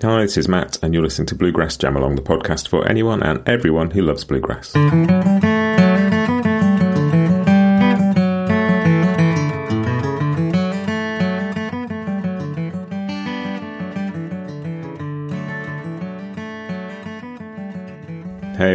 Hi, 0.00 0.22
this 0.22 0.36
is 0.36 0.46
Matt, 0.46 0.78
and 0.80 0.94
you're 0.94 1.02
listening 1.02 1.26
to 1.26 1.34
Bluegrass 1.34 1.76
Jam 1.76 1.96
Along, 1.96 2.14
the 2.14 2.22
podcast 2.22 2.68
for 2.68 2.86
anyone 2.86 3.20
and 3.20 3.42
everyone 3.48 3.90
who 3.90 4.02
loves 4.02 4.22
bluegrass. 4.22 4.76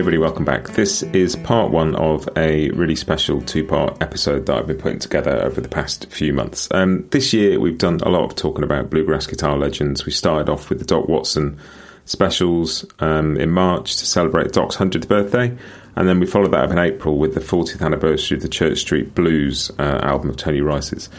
Everybody, 0.03 0.17
welcome 0.17 0.43
back. 0.43 0.67
This 0.71 1.01
is 1.13 1.37
part 1.37 1.71
one 1.71 1.95
of 1.95 2.27
a 2.35 2.69
really 2.71 2.93
special 2.93 3.41
two 3.41 3.63
part 3.63 4.01
episode 4.01 4.45
that 4.47 4.57
I've 4.57 4.67
been 4.67 4.77
putting 4.77 4.99
together 4.99 5.41
over 5.41 5.61
the 5.61 5.69
past 5.69 6.11
few 6.11 6.33
months. 6.33 6.67
Um, 6.71 7.07
this 7.11 7.31
year 7.31 7.57
we've 7.57 7.77
done 7.77 8.01
a 8.01 8.09
lot 8.09 8.25
of 8.25 8.35
talking 8.35 8.65
about 8.65 8.89
bluegrass 8.89 9.27
guitar 9.27 9.57
legends. 9.57 10.05
We 10.05 10.11
started 10.11 10.51
off 10.51 10.67
with 10.67 10.79
the 10.79 10.85
Doc 10.85 11.07
Watson 11.07 11.57
specials 12.03 12.85
um, 12.99 13.37
in 13.37 13.51
March 13.51 13.95
to 13.95 14.05
celebrate 14.05 14.51
Doc's 14.51 14.75
100th 14.75 15.07
birthday, 15.07 15.57
and 15.95 16.09
then 16.09 16.19
we 16.19 16.25
followed 16.25 16.51
that 16.51 16.65
up 16.65 16.71
in 16.71 16.79
April 16.79 17.17
with 17.17 17.33
the 17.33 17.39
40th 17.39 17.81
anniversary 17.81 18.35
of 18.35 18.41
the 18.43 18.49
Church 18.49 18.79
Street 18.79 19.15
Blues 19.15 19.71
uh, 19.79 20.01
album 20.03 20.29
of 20.29 20.35
Tony 20.35 20.59
Rice's. 20.59 21.09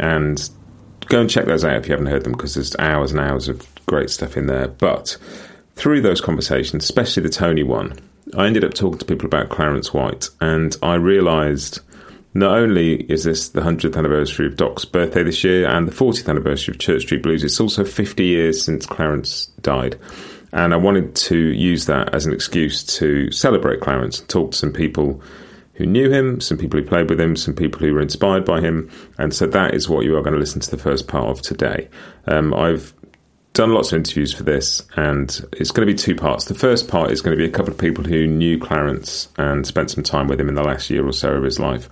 And 0.00 0.48
go 1.08 1.20
and 1.20 1.28
check 1.28 1.44
those 1.44 1.66
out 1.66 1.76
if 1.76 1.86
you 1.86 1.92
haven't 1.92 2.06
heard 2.06 2.24
them 2.24 2.32
because 2.32 2.54
there's 2.54 2.74
hours 2.78 3.12
and 3.12 3.20
hours 3.20 3.48
of 3.48 3.68
great 3.84 4.08
stuff 4.08 4.38
in 4.38 4.46
there. 4.46 4.68
But 4.68 5.18
through 5.76 6.00
those 6.00 6.22
conversations, 6.22 6.84
especially 6.84 7.24
the 7.24 7.28
Tony 7.28 7.62
one, 7.62 7.98
I 8.36 8.46
ended 8.46 8.64
up 8.64 8.72
talking 8.72 8.98
to 8.98 9.04
people 9.04 9.26
about 9.26 9.50
Clarence 9.50 9.92
White, 9.92 10.30
and 10.40 10.74
I 10.82 10.94
realised 10.94 11.80
not 12.34 12.56
only 12.56 13.02
is 13.12 13.24
this 13.24 13.50
the 13.50 13.60
100th 13.60 13.96
anniversary 13.96 14.46
of 14.46 14.56
Doc's 14.56 14.86
birthday 14.86 15.22
this 15.22 15.44
year 15.44 15.68
and 15.68 15.86
the 15.86 15.92
40th 15.92 16.28
anniversary 16.28 16.72
of 16.72 16.80
Church 16.80 17.02
Street 17.02 17.22
Blues, 17.22 17.44
it's 17.44 17.60
also 17.60 17.84
50 17.84 18.24
years 18.24 18.62
since 18.62 18.86
Clarence 18.86 19.46
died. 19.60 19.98
And 20.52 20.72
I 20.72 20.78
wanted 20.78 21.14
to 21.16 21.36
use 21.36 21.86
that 21.86 22.14
as 22.14 22.24
an 22.24 22.32
excuse 22.32 22.84
to 22.98 23.30
celebrate 23.30 23.80
Clarence 23.80 24.20
and 24.20 24.28
talk 24.28 24.52
to 24.52 24.56
some 24.56 24.72
people 24.72 25.20
who 25.74 25.84
knew 25.84 26.10
him, 26.10 26.40
some 26.40 26.56
people 26.56 26.80
who 26.80 26.86
played 26.86 27.10
with 27.10 27.20
him, 27.20 27.36
some 27.36 27.54
people 27.54 27.80
who 27.80 27.92
were 27.92 28.00
inspired 28.00 28.44
by 28.44 28.60
him. 28.60 28.90
And 29.18 29.34
so 29.34 29.46
that 29.46 29.74
is 29.74 29.88
what 29.88 30.04
you 30.04 30.16
are 30.16 30.22
going 30.22 30.34
to 30.34 30.40
listen 30.40 30.60
to 30.60 30.70
the 30.70 30.78
first 30.78 31.08
part 31.08 31.28
of 31.28 31.42
today. 31.42 31.88
Um, 32.26 32.54
I've 32.54 32.94
done 33.52 33.74
lots 33.74 33.92
of 33.92 33.98
interviews 33.98 34.32
for 34.32 34.44
this, 34.44 34.82
and 34.96 35.28
it's 35.52 35.70
going 35.70 35.86
to 35.86 35.92
be 35.92 35.98
two 35.98 36.14
parts. 36.14 36.46
The 36.46 36.54
first 36.54 36.88
part 36.88 37.10
is 37.10 37.20
going 37.20 37.36
to 37.36 37.42
be 37.42 37.48
a 37.48 37.52
couple 37.52 37.72
of 37.72 37.78
people 37.78 38.02
who 38.02 38.26
knew 38.26 38.58
Clarence 38.58 39.28
and 39.36 39.66
spent 39.66 39.90
some 39.90 40.02
time 40.02 40.26
with 40.26 40.40
him 40.40 40.48
in 40.48 40.54
the 40.54 40.62
last 40.62 40.88
year 40.88 41.06
or 41.06 41.12
so 41.12 41.34
of 41.34 41.44
his 41.44 41.58
life. 41.58 41.88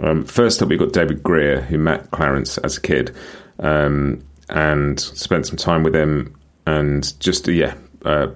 Um, 0.00 0.24
first 0.24 0.62
up, 0.62 0.68
we've 0.68 0.78
got 0.78 0.92
David 0.92 1.22
Grier, 1.22 1.60
who 1.60 1.78
met 1.78 2.10
Clarence 2.12 2.58
as 2.58 2.76
a 2.76 2.80
kid 2.80 3.14
um, 3.58 4.24
and 4.48 5.00
spent 5.00 5.46
some 5.46 5.56
time 5.56 5.82
with 5.82 5.96
him, 5.96 6.36
and 6.66 7.18
just, 7.18 7.48
yeah, 7.48 7.74
uh, 8.04 8.28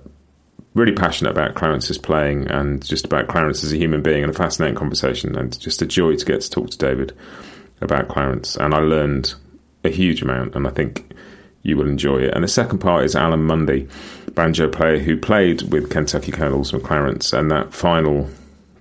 really 0.74 0.92
passionate 0.92 1.30
about 1.30 1.54
Clarence's 1.54 1.98
playing 1.98 2.48
and 2.48 2.84
just 2.84 3.04
about 3.04 3.28
Clarence 3.28 3.62
as 3.62 3.72
a 3.72 3.76
human 3.76 4.02
being, 4.02 4.24
and 4.24 4.34
a 4.34 4.36
fascinating 4.36 4.76
conversation, 4.76 5.36
and 5.36 5.58
just 5.60 5.80
a 5.80 5.86
joy 5.86 6.16
to 6.16 6.24
get 6.24 6.40
to 6.40 6.50
talk 6.50 6.70
to 6.70 6.78
David 6.78 7.16
about 7.80 8.08
Clarence. 8.08 8.56
And 8.56 8.74
I 8.74 8.78
learned 8.78 9.32
a 9.84 9.90
huge 9.90 10.22
amount, 10.22 10.56
and 10.56 10.66
I 10.66 10.70
think 10.70 11.14
you 11.64 11.76
will 11.76 11.88
enjoy 11.88 12.18
it. 12.18 12.34
And 12.34 12.44
the 12.44 12.48
second 12.48 12.78
part 12.78 13.04
is 13.04 13.16
Alan 13.16 13.48
Munde, 13.48 13.90
banjo 14.34 14.68
player 14.68 14.98
who 14.98 15.16
played 15.16 15.62
with 15.72 15.90
Kentucky 15.90 16.30
Colonels 16.30 16.72
and 16.72 16.84
Clarence, 16.84 17.32
and 17.32 17.50
that 17.50 17.74
final, 17.74 18.28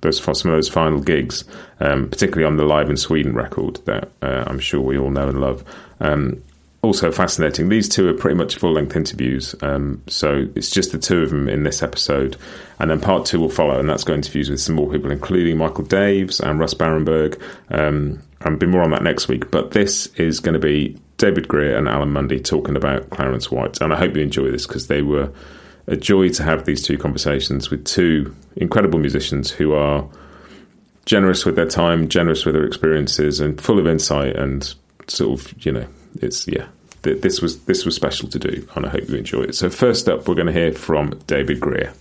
those 0.02 0.22
some 0.22 0.52
of 0.52 0.58
those 0.58 0.70
final 0.70 1.00
gigs, 1.00 1.44
um, 1.80 2.10
particularly 2.10 2.46
on 2.46 2.58
the 2.58 2.66
Live 2.66 2.90
in 2.90 2.98
Sweden 2.98 3.34
record 3.34 3.78
that 3.86 4.12
uh, 4.22 4.44
I'm 4.46 4.60
sure 4.60 4.82
we 4.82 4.98
all 4.98 5.10
know 5.10 5.30
and 5.30 5.42
love. 5.42 5.64
Um, 6.00 6.44
also 6.82 7.14
fascinating. 7.14 7.70
These 7.70 7.88
two 7.88 8.10
are 8.10 8.14
pretty 8.14 8.36
much 8.36 8.58
full 8.58 8.74
length 8.74 8.98
interviews, 8.98 9.56
um, 9.62 10.04
so 10.08 10.48
it's 10.54 10.70
just 10.70 10.92
the 10.92 11.00
two 11.00 11.24
of 11.24 11.30
them 11.30 11.48
in 11.48 11.64
this 11.64 11.82
episode, 11.82 12.36
and 12.80 12.92
then 12.92 13.00
part 13.00 13.26
two 13.26 13.40
will 13.40 13.50
follow, 13.50 13.80
and 13.80 13.90
that's 13.90 14.04
got 14.04 14.16
interviews 14.16 14.50
with 14.50 14.60
some 14.60 14.76
more 14.76 14.92
people, 14.92 15.10
including 15.10 15.58
Michael 15.58 15.86
Daves 15.86 16.42
and 16.42 16.60
Russ 16.60 16.74
Barenberg. 16.74 17.42
Um, 17.70 18.22
I'll 18.42 18.58
be 18.58 18.68
more 18.68 18.82
on 18.82 18.92
that 18.92 19.04
next 19.04 19.30
week, 19.30 19.50
but 19.50 19.72
this 19.72 20.08
is 20.18 20.42
going 20.42 20.54
to 20.54 20.60
be 20.60 20.98
David 21.24 21.48
Grier 21.48 21.78
and 21.78 21.88
Alan 21.88 22.12
Munde 22.12 22.44
talking 22.44 22.76
about 22.76 23.10
Clarence 23.12 23.50
White. 23.50 23.80
And 23.80 23.94
I 23.94 23.96
hope 23.98 24.14
you 24.14 24.22
enjoy 24.22 24.52
this 24.52 24.68
because 24.68 24.88
they 24.88 25.02
were 25.02 25.32
a 25.88 25.96
joy 25.96 26.28
to 26.28 26.44
have 26.44 26.66
these 26.66 26.86
two 26.86 26.98
conversations 26.98 27.72
with 27.72 27.86
two 27.86 28.36
incredible 28.58 29.00
musicians 29.00 29.50
who 29.50 29.72
are 29.72 30.06
generous 31.06 31.46
with 31.46 31.56
their 31.56 31.66
time, 31.66 32.10
generous 32.10 32.44
with 32.46 32.56
their 32.56 32.66
experiences, 32.66 33.40
and 33.40 33.62
full 33.62 33.80
of 33.80 33.88
insight. 33.88 34.36
And 34.36 34.74
sort 35.08 35.40
of, 35.40 35.66
you 35.66 35.72
know, 35.72 35.88
it's 36.22 36.46
yeah, 36.46 36.68
this 37.04 37.42
was 37.42 37.64
this 37.64 37.86
was 37.86 37.96
special 37.96 38.28
to 38.28 38.38
do, 38.38 38.68
and 38.76 38.86
I 38.86 38.90
hope 38.90 39.08
you 39.08 39.16
enjoy 39.16 39.44
it. 39.44 39.56
So 39.56 39.70
first 39.70 40.10
up, 40.10 40.28
we're 40.28 40.36
going 40.36 40.48
to 40.48 40.52
hear 40.52 40.74
from 40.74 41.18
David 41.26 41.62
Grier. 41.62 41.94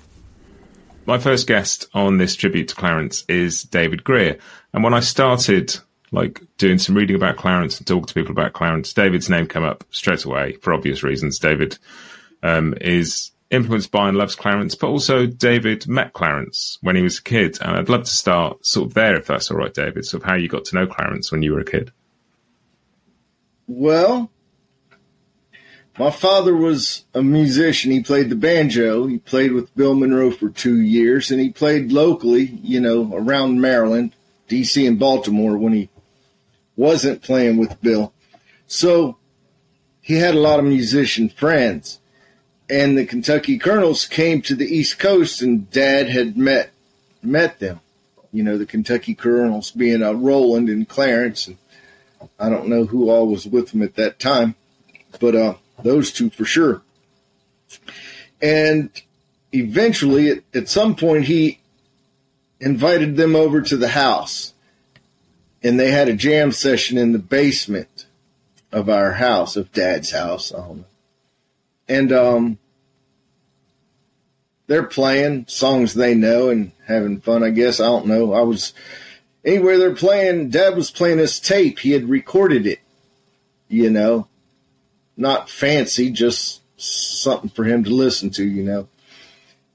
My 1.06 1.18
first 1.18 1.46
guest 1.46 1.86
on 1.94 2.16
this 2.16 2.34
tribute 2.34 2.66
to 2.68 2.74
Clarence 2.74 3.24
is 3.28 3.62
David 3.62 4.02
Grier, 4.02 4.38
and 4.72 4.82
when 4.82 4.94
I 4.94 5.00
started 5.00 5.78
like 6.12 6.42
doing 6.58 6.78
some 6.78 6.94
reading 6.94 7.16
about 7.16 7.36
Clarence 7.36 7.78
and 7.78 7.86
talking 7.86 8.04
to 8.04 8.14
people 8.14 8.32
about 8.32 8.52
Clarence, 8.52 8.92
David's 8.92 9.30
name 9.30 9.48
came 9.48 9.64
up 9.64 9.82
straight 9.90 10.24
away 10.24 10.52
for 10.60 10.72
obvious 10.74 11.02
reasons. 11.02 11.38
David 11.38 11.78
um, 12.42 12.74
is 12.80 13.32
influenced 13.50 13.90
by 13.90 14.08
and 14.08 14.16
loves 14.16 14.34
Clarence, 14.34 14.74
but 14.74 14.88
also 14.88 15.26
David 15.26 15.88
met 15.88 16.12
Clarence 16.12 16.78
when 16.82 16.96
he 16.96 17.02
was 17.02 17.18
a 17.18 17.22
kid. 17.22 17.58
And 17.60 17.76
I'd 17.76 17.88
love 17.88 18.04
to 18.04 18.10
start 18.10 18.64
sort 18.64 18.88
of 18.88 18.94
there, 18.94 19.16
if 19.16 19.26
that's 19.26 19.50
all 19.50 19.56
right, 19.56 19.72
David, 19.72 20.04
sort 20.04 20.22
of 20.22 20.28
how 20.28 20.36
you 20.36 20.48
got 20.48 20.64
to 20.66 20.76
know 20.76 20.86
Clarence 20.86 21.32
when 21.32 21.42
you 21.42 21.52
were 21.52 21.60
a 21.60 21.64
kid. 21.64 21.92
Well, 23.66 24.30
my 25.98 26.10
father 26.10 26.56
was 26.56 27.04
a 27.14 27.22
musician. 27.22 27.90
He 27.90 28.02
played 28.02 28.30
the 28.30 28.36
banjo. 28.36 29.06
He 29.06 29.18
played 29.18 29.52
with 29.52 29.74
Bill 29.76 29.94
Monroe 29.94 30.30
for 30.30 30.48
two 30.48 30.80
years, 30.80 31.30
and 31.30 31.40
he 31.40 31.50
played 31.50 31.92
locally, 31.92 32.58
you 32.62 32.80
know, 32.80 33.14
around 33.14 33.60
Maryland, 33.60 34.14
D.C., 34.48 34.86
and 34.86 34.98
Baltimore 34.98 35.58
when 35.58 35.74
he 35.74 35.90
wasn't 36.76 37.22
playing 37.22 37.56
with 37.58 37.80
Bill. 37.80 38.12
So 38.66 39.18
he 40.00 40.14
had 40.14 40.34
a 40.34 40.40
lot 40.40 40.58
of 40.58 40.64
musician 40.64 41.28
friends. 41.28 42.00
And 42.70 42.96
the 42.96 43.04
Kentucky 43.04 43.58
Colonels 43.58 44.06
came 44.06 44.40
to 44.42 44.54
the 44.54 44.66
East 44.66 44.98
Coast 44.98 45.42
and 45.42 45.70
dad 45.70 46.08
had 46.08 46.36
met 46.36 46.70
met 47.22 47.58
them. 47.58 47.80
You 48.32 48.42
know, 48.42 48.56
the 48.56 48.66
Kentucky 48.66 49.14
Colonels 49.14 49.70
being 49.70 50.02
uh, 50.02 50.12
Roland 50.12 50.68
and 50.68 50.88
Clarence 50.88 51.46
and 51.46 51.58
I 52.38 52.48
don't 52.48 52.68
know 52.68 52.84
who 52.84 53.10
all 53.10 53.26
was 53.26 53.46
with 53.46 53.70
them 53.70 53.82
at 53.82 53.96
that 53.96 54.18
time, 54.18 54.54
but 55.20 55.34
uh, 55.34 55.54
those 55.82 56.12
two 56.12 56.30
for 56.30 56.44
sure. 56.44 56.82
And 58.40 58.90
eventually, 59.52 60.30
at, 60.30 60.42
at 60.54 60.68
some 60.68 60.94
point, 60.94 61.24
he 61.24 61.60
invited 62.60 63.16
them 63.16 63.34
over 63.36 63.60
to 63.60 63.76
the 63.76 63.88
house 63.88 64.51
and 65.62 65.78
they 65.78 65.90
had 65.90 66.08
a 66.08 66.14
jam 66.14 66.52
session 66.52 66.98
in 66.98 67.12
the 67.12 67.18
basement 67.18 68.06
of 68.72 68.88
our 68.88 69.12
house, 69.12 69.56
of 69.56 69.72
Dad's 69.72 70.10
house. 70.10 70.52
Um, 70.52 70.86
and 71.88 72.12
um, 72.12 72.58
they're 74.66 74.82
playing 74.82 75.46
songs 75.48 75.94
they 75.94 76.14
know 76.14 76.48
and 76.48 76.72
having 76.86 77.20
fun. 77.20 77.44
I 77.44 77.50
guess 77.50 77.80
I 77.80 77.86
don't 77.86 78.06
know. 78.06 78.32
I 78.32 78.42
was 78.42 78.72
anywhere 79.44 79.78
they're 79.78 79.94
playing. 79.94 80.50
Dad 80.50 80.74
was 80.74 80.90
playing 80.90 81.18
this 81.18 81.38
tape. 81.38 81.78
He 81.78 81.92
had 81.92 82.08
recorded 82.08 82.66
it. 82.66 82.80
You 83.68 83.90
know, 83.90 84.28
not 85.16 85.48
fancy, 85.48 86.10
just 86.10 86.60
something 86.76 87.48
for 87.50 87.64
him 87.64 87.84
to 87.84 87.90
listen 87.90 88.30
to. 88.30 88.44
You 88.44 88.64
know. 88.64 88.88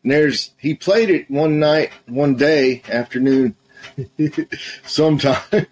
And 0.04 0.12
there's 0.12 0.52
he 0.58 0.74
played 0.76 1.10
it 1.10 1.30
one 1.30 1.60
night, 1.60 1.92
one 2.06 2.36
day 2.36 2.84
afternoon 2.88 3.56
sometime 4.86 5.42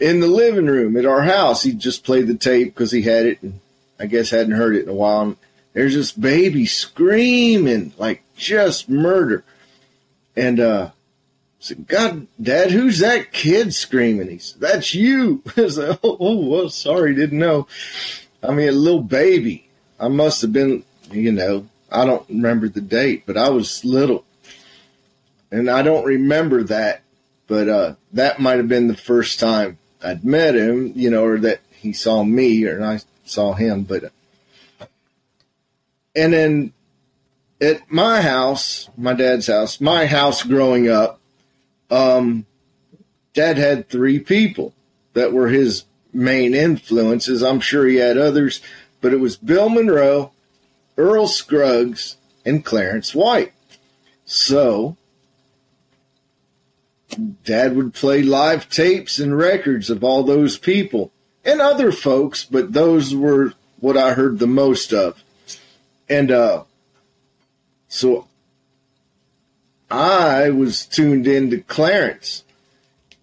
in 0.00 0.20
the 0.20 0.26
living 0.26 0.66
room 0.66 0.96
at 0.96 1.06
our 1.06 1.22
house. 1.22 1.62
He 1.62 1.72
just 1.72 2.04
played 2.04 2.26
the 2.26 2.34
tape 2.34 2.74
because 2.74 2.90
he 2.90 3.02
had 3.02 3.26
it 3.26 3.42
and 3.42 3.60
I 3.98 4.06
guess 4.06 4.30
hadn't 4.30 4.52
heard 4.52 4.76
it 4.76 4.84
in 4.84 4.88
a 4.88 4.94
while. 4.94 5.22
And 5.22 5.36
there's 5.72 5.94
this 5.94 6.12
baby 6.12 6.66
screaming 6.66 7.92
like 7.98 8.22
just 8.36 8.88
murder. 8.88 9.44
And, 10.36 10.60
uh, 10.60 10.90
I 10.92 11.64
said, 11.64 11.86
God, 11.86 12.26
Dad, 12.40 12.72
who's 12.72 12.98
that 12.98 13.32
kid 13.32 13.72
screaming? 13.72 14.28
He 14.28 14.38
said, 14.38 14.60
That's 14.60 14.94
you. 14.94 15.42
I 15.56 15.68
said, 15.68 15.98
oh, 16.02 16.16
oh, 16.18 16.46
well, 16.46 16.68
sorry, 16.68 17.14
didn't 17.14 17.38
know. 17.38 17.68
I 18.42 18.52
mean, 18.52 18.68
a 18.68 18.72
little 18.72 19.02
baby. 19.02 19.68
I 20.00 20.08
must 20.08 20.42
have 20.42 20.52
been 20.52 20.82
you 21.12 21.32
know, 21.32 21.66
I 21.90 22.04
don't 22.04 22.28
remember 22.28 22.68
the 22.68 22.80
date, 22.80 23.24
but 23.26 23.36
I 23.36 23.50
was 23.50 23.84
little. 23.84 24.24
And 25.50 25.68
I 25.68 25.82
don't 25.82 26.04
remember 26.04 26.64
that, 26.64 27.02
but 27.52 27.68
uh, 27.68 27.94
that 28.14 28.40
might 28.40 28.56
have 28.56 28.68
been 28.68 28.88
the 28.88 28.96
first 28.96 29.38
time 29.38 29.76
I'd 30.02 30.24
met 30.24 30.54
him, 30.54 30.90
you 30.96 31.10
know, 31.10 31.22
or 31.22 31.38
that 31.40 31.60
he 31.70 31.92
saw 31.92 32.24
me 32.24 32.64
or 32.64 32.82
I 32.82 33.00
saw 33.26 33.52
him. 33.52 33.82
But, 33.82 34.10
and 36.16 36.32
then 36.32 36.72
at 37.60 37.92
my 37.92 38.22
house, 38.22 38.88
my 38.96 39.12
dad's 39.12 39.48
house, 39.48 39.82
my 39.82 40.06
house 40.06 40.42
growing 40.42 40.88
up, 40.88 41.20
um, 41.90 42.46
dad 43.34 43.58
had 43.58 43.86
three 43.86 44.18
people 44.18 44.72
that 45.12 45.34
were 45.34 45.48
his 45.48 45.84
main 46.10 46.54
influences. 46.54 47.42
I'm 47.42 47.60
sure 47.60 47.86
he 47.86 47.96
had 47.96 48.16
others, 48.16 48.62
but 49.02 49.12
it 49.12 49.20
was 49.20 49.36
Bill 49.36 49.68
Monroe, 49.68 50.32
Earl 50.96 51.26
Scruggs, 51.26 52.16
and 52.46 52.64
Clarence 52.64 53.14
White. 53.14 53.52
So, 54.24 54.96
Dad 57.44 57.76
would 57.76 57.94
play 57.94 58.22
live 58.22 58.68
tapes 58.68 59.18
and 59.18 59.36
records 59.36 59.90
of 59.90 60.02
all 60.02 60.22
those 60.22 60.58
people 60.58 61.12
and 61.44 61.60
other 61.60 61.92
folks, 61.92 62.44
but 62.44 62.72
those 62.72 63.14
were 63.14 63.52
what 63.80 63.96
I 63.96 64.14
heard 64.14 64.38
the 64.38 64.46
most 64.46 64.92
of. 64.92 65.22
And 66.08 66.30
uh, 66.30 66.64
so 67.88 68.28
I 69.90 70.50
was 70.50 70.86
tuned 70.86 71.26
into 71.26 71.60
Clarence. 71.60 72.44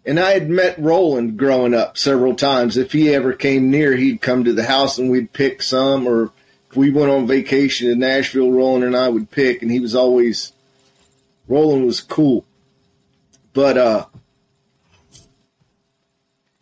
And 0.05 0.19
I 0.19 0.31
had 0.31 0.49
met 0.49 0.79
Roland 0.79 1.37
growing 1.37 1.73
up 1.73 1.97
several 1.97 2.35
times. 2.35 2.77
If 2.77 2.91
he 2.91 3.13
ever 3.13 3.33
came 3.33 3.69
near, 3.69 3.95
he'd 3.95 4.21
come 4.21 4.43
to 4.43 4.53
the 4.53 4.65
house 4.65 4.97
and 4.97 5.09
we'd 5.09 5.33
pick 5.33 5.61
some, 5.61 6.07
or 6.07 6.31
if 6.69 6.75
we 6.75 6.89
went 6.89 7.11
on 7.11 7.27
vacation 7.27 7.89
to 7.89 7.95
Nashville, 7.95 8.51
Roland 8.51 8.85
and 8.85 8.95
I 8.95 9.09
would 9.09 9.29
pick, 9.29 9.61
and 9.61 9.71
he 9.71 9.79
was 9.79 9.95
always, 9.95 10.51
Roland 11.47 11.85
was 11.85 12.01
cool. 12.01 12.45
But, 13.53 13.77
uh, 13.77 14.05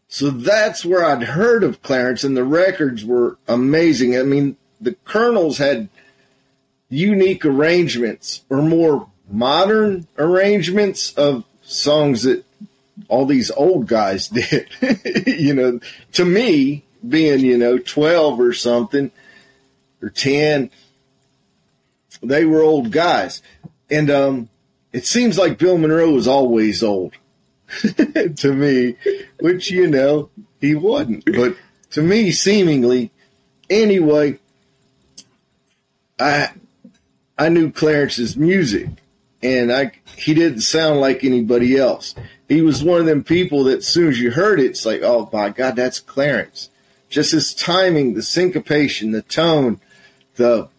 so 0.07 0.30
that's 0.30 0.84
where 0.84 1.06
I'd 1.06 1.24
heard 1.24 1.63
of 1.63 1.81
Clarence, 1.81 2.24
and 2.24 2.36
the 2.36 2.44
records 2.44 3.06
were 3.06 3.38
amazing. 3.48 4.18
I 4.18 4.24
mean, 4.24 4.57
the 4.81 4.94
Colonels 5.06 5.57
had 5.57 5.89
unique 6.89 7.45
arrangements 7.45 8.44
or 8.50 8.62
more 8.62 9.07
modern 9.30 10.07
arrangements 10.18 11.13
of 11.13 11.44
songs 11.62 12.24
that 12.24 12.45
all 13.07 13.25
these 13.25 13.51
old 13.51 13.88
guys 13.88 14.28
did. 14.30 14.68
you 15.28 15.54
know, 15.54 15.80
to 16.13 16.25
me, 16.25 16.84
being, 17.07 17.39
you 17.42 17.57
know, 17.57 17.78
12 17.78 18.39
or 18.39 18.54
something 18.54 19.12
or 20.01 20.10
10, 20.10 20.72
they 22.24 22.45
were 22.45 22.62
old 22.62 22.92
guys. 22.92 23.42
And 23.89 24.10
um, 24.10 24.50
it 24.94 25.06
seems 25.06 25.38
like 25.38 25.57
Bill 25.57 25.78
Monroe 25.78 26.12
was 26.12 26.28
always 26.28 26.84
old 26.84 27.13
to 28.38 28.54
me, 28.54 28.95
which, 29.39 29.69
you 29.69 29.88
know, 29.88 30.30
he 30.62 30.75
wasn't. 30.75 31.25
But 31.25 31.56
to 31.92 32.01
me, 32.01 32.31
seemingly, 32.31 33.12
anyway, 33.69 34.39
I 36.19 36.51
I 37.38 37.50
knew 37.50 37.72
Clarence's 37.72 38.36
music 38.36 38.89
and 39.44 39.72
I 39.72 39.92
he 40.16 40.34
didn't 40.34 40.62
sound 40.62 41.00
like 41.00 41.24
anybody 41.24 41.78
else. 41.78 42.16
He 42.48 42.62
was 42.62 42.84
one 42.84 43.01
of 43.01 43.06
them 43.06 43.24
people 43.24 43.66
that 43.66 43.80
as 43.80 43.88
soon 43.88 44.10
as 44.10 44.19
you 44.19 44.31
heard 44.31 44.60
it, 44.60 44.68
it's 44.68 44.86
like, 44.86 45.01
oh 45.01 45.30
my 45.31 45.50
God, 45.50 45.75
that's 45.75 46.00
Clarence. 46.00 46.69
Just 47.10 47.31
his 47.31 47.54
timing, 47.54 48.13
the 48.13 48.24
syncopation, 48.24 49.12
the 49.12 49.22
tone, 49.22 49.80
the 50.36 50.69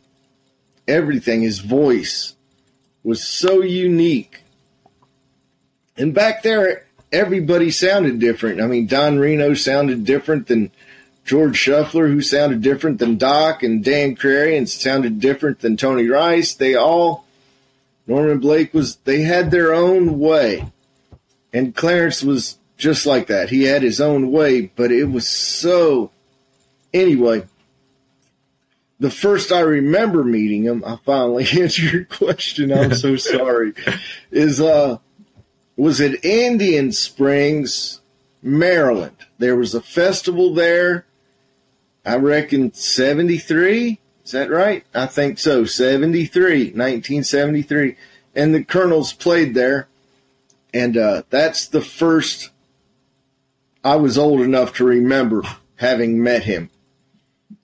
everything, 0.87 1.43
his 1.43 1.61
voice 1.61 2.35
was 3.09 3.25
so 3.25 3.63
unique. 3.63 4.43
And 5.97 6.13
back 6.13 6.43
there, 6.43 6.85
everybody 7.11 7.71
sounded 7.71 8.19
different. 8.19 8.61
I 8.61 8.67
mean, 8.67 8.87
Don 8.87 9.19
Reno 9.19 9.55
sounded 9.55 10.05
different 10.05 10.47
than 10.47 10.71
George 11.25 11.57
Shuffler, 11.57 12.09
who 12.09 12.21
sounded 12.21 12.61
different 12.61 12.99
than 12.99 13.17
Doc, 13.17 13.63
and 13.63 13.83
Dan 13.83 14.15
Crary, 14.15 14.59
and 14.59 14.69
sounded 14.69 15.21
different 15.21 15.61
than 15.61 15.79
Tony 15.79 16.07
Rice. 16.07 16.55
They 16.55 16.75
all 16.75 17.25
Norman 18.07 18.41
Blake 18.41 18.75
was, 18.75 18.97
they 18.97 19.23
had 19.23 19.51
their 19.51 19.73
own 19.73 20.19
way. 20.19 20.71
And 21.51 21.75
Clarence 21.75 22.23
was 22.23 22.59
just 22.77 23.07
like 23.07 23.29
that. 23.29 23.49
He 23.49 23.63
had 23.63 23.83
his 23.83 24.03
own 24.03 24.31
way, 24.31 24.71
but 24.77 24.93
it 24.93 25.05
was 25.05 25.27
so. 25.27 26.11
Anyway, 26.93 27.47
the 29.01 29.11
first 29.11 29.53
I 29.53 29.61
remember 29.61 30.25
meeting 30.25 30.65
him, 30.65 30.83
I 30.85 30.99
finally 31.05 31.47
answered 31.61 31.93
your 31.93 32.05
question. 32.05 32.73
I'm 32.73 32.95
so 32.95 33.17
sorry. 33.17 33.75
Is 34.31 34.61
uh, 34.61 34.99
was 35.77 36.01
at 36.01 36.25
Indian 36.25 36.93
Springs, 36.93 38.01
Maryland. 38.43 39.17
There 39.39 39.57
was 39.57 39.75
a 39.75 39.81
festival 39.81 40.55
there. 40.55 41.07
I 42.05 42.17
reckon 42.17 42.73
73. 42.73 44.01
Is 44.25 44.33
that 44.33 44.51
right? 44.51 44.85
I 44.95 45.07
think 45.07 45.39
so. 45.39 45.65
73, 45.65 46.73
1973. 46.73 47.97
And 48.35 48.55
the 48.55 48.65
Colonels 48.65 49.13
played 49.13 49.55
there. 49.55 49.89
And 50.75 50.97
uh, 50.97 51.23
that's 51.31 51.69
the 51.69 51.81
first 51.81 52.51
I 53.85 53.97
was 53.97 54.19
old 54.19 54.41
enough 54.41 54.75
to 54.77 54.85
remember 54.85 55.43
having 55.77 56.23
met 56.23 56.45
him. 56.45 56.71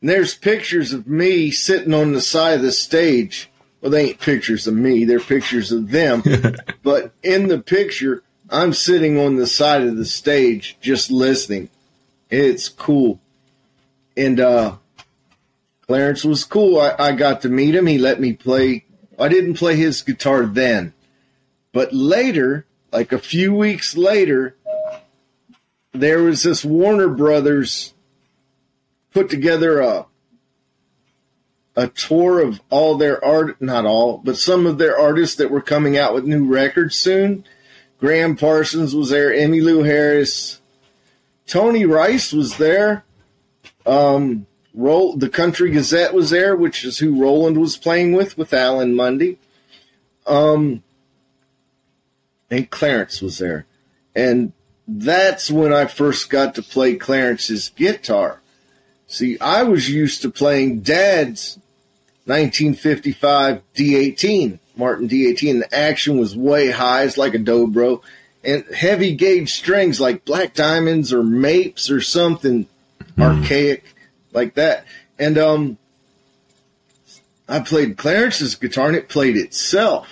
And 0.04 0.10
there's 0.10 0.34
pictures 0.34 0.92
of 0.92 1.06
me 1.06 1.50
sitting 1.50 1.94
on 1.94 2.12
the 2.12 2.20
side 2.20 2.56
of 2.56 2.60
the 2.62 2.72
stage. 2.72 3.50
Well, 3.80 3.90
they 3.90 4.10
ain't 4.10 4.20
pictures 4.20 4.66
of 4.66 4.74
me, 4.74 5.06
they're 5.06 5.18
pictures 5.18 5.72
of 5.72 5.90
them. 5.90 6.22
but 6.82 7.14
in 7.22 7.48
the 7.48 7.58
picture, 7.58 8.22
I'm 8.50 8.74
sitting 8.74 9.18
on 9.18 9.36
the 9.36 9.46
side 9.46 9.80
of 9.80 9.96
the 9.96 10.04
stage 10.04 10.76
just 10.82 11.10
listening. 11.10 11.70
It's 12.28 12.68
cool. 12.68 13.18
And 14.14 14.40
uh, 14.40 14.76
Clarence 15.86 16.22
was 16.22 16.44
cool. 16.44 16.78
I, 16.78 16.94
I 16.98 17.12
got 17.12 17.40
to 17.40 17.48
meet 17.48 17.74
him. 17.74 17.86
He 17.86 17.96
let 17.96 18.20
me 18.20 18.34
play. 18.34 18.84
I 19.18 19.28
didn't 19.28 19.54
play 19.54 19.76
his 19.76 20.02
guitar 20.02 20.44
then, 20.44 20.92
but 21.72 21.94
later, 21.94 22.66
like 22.92 23.12
a 23.12 23.18
few 23.18 23.54
weeks 23.54 23.96
later, 23.96 24.54
there 25.92 26.22
was 26.22 26.42
this 26.42 26.62
Warner 26.62 27.08
Brothers 27.08 27.93
put 29.14 29.30
together 29.30 29.80
a 29.80 30.06
a 31.76 31.88
tour 31.88 32.40
of 32.40 32.60
all 32.70 32.96
their 32.96 33.24
art, 33.24 33.60
not 33.60 33.84
all, 33.84 34.18
but 34.18 34.36
some 34.36 34.64
of 34.64 34.78
their 34.78 34.96
artists 34.96 35.36
that 35.36 35.50
were 35.50 35.60
coming 35.60 35.98
out 35.98 36.14
with 36.14 36.24
new 36.24 36.46
records 36.46 36.94
soon. 36.94 37.44
Gram 37.98 38.36
Parsons 38.36 38.94
was 38.94 39.10
there, 39.10 39.30
Emmylou 39.30 39.84
Harris, 39.84 40.60
Tony 41.46 41.84
Rice 41.84 42.32
was 42.32 42.58
there. 42.58 43.04
Um, 43.86 44.46
Roll 44.72 45.16
the 45.16 45.28
Country 45.28 45.70
Gazette 45.70 46.14
was 46.14 46.30
there, 46.30 46.56
which 46.56 46.84
is 46.84 46.98
who 46.98 47.20
Roland 47.20 47.58
was 47.58 47.76
playing 47.76 48.12
with 48.12 48.36
with 48.36 48.52
Alan 48.52 48.94
Munde. 48.94 49.36
Um, 50.26 50.82
and 52.50 52.70
Clarence 52.70 53.20
was 53.20 53.38
there, 53.38 53.66
and 54.14 54.52
that's 54.86 55.50
when 55.50 55.72
I 55.72 55.86
first 55.86 56.30
got 56.30 56.54
to 56.54 56.62
play 56.62 56.96
Clarence's 56.96 57.70
guitar. 57.70 58.40
See, 59.14 59.38
I 59.38 59.62
was 59.62 59.88
used 59.88 60.22
to 60.22 60.28
playing 60.28 60.80
Dad's 60.80 61.56
1955 62.24 63.62
D18, 63.72 64.58
Martin 64.76 65.08
D18. 65.08 65.60
The 65.60 65.72
action 65.72 66.18
was 66.18 66.36
way 66.36 66.72
high, 66.72 67.04
it's 67.04 67.16
like 67.16 67.34
a 67.34 67.38
dobro, 67.38 68.02
and 68.42 68.64
heavy 68.74 69.14
gauge 69.14 69.54
strings 69.54 70.00
like 70.00 70.24
black 70.24 70.52
diamonds 70.52 71.12
or 71.12 71.22
mapes 71.22 71.92
or 71.92 72.00
something 72.00 72.66
mm. 73.16 73.22
archaic 73.22 73.84
like 74.32 74.54
that. 74.54 74.84
And 75.16 75.38
um, 75.38 75.78
I 77.48 77.60
played 77.60 77.96
Clarence's 77.96 78.56
guitar 78.56 78.88
and 78.88 78.96
it 78.96 79.08
played 79.08 79.36
itself. 79.36 80.08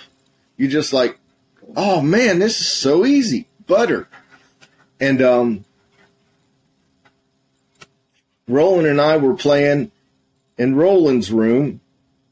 You 0.55 0.69
just 0.69 0.93
like, 0.93 1.19
oh 1.75 1.99
man, 1.99 2.39
this 2.39 2.61
is 2.61 2.67
so 2.67 3.05
easy, 3.05 3.47
butter. 3.67 4.07
And 5.01 5.21
um, 5.21 5.65
Roland 8.47 8.87
and 8.87 9.01
I 9.01 9.17
were 9.17 9.35
playing 9.35 9.91
in 10.57 10.75
Roland's 10.75 11.31
room 11.31 11.81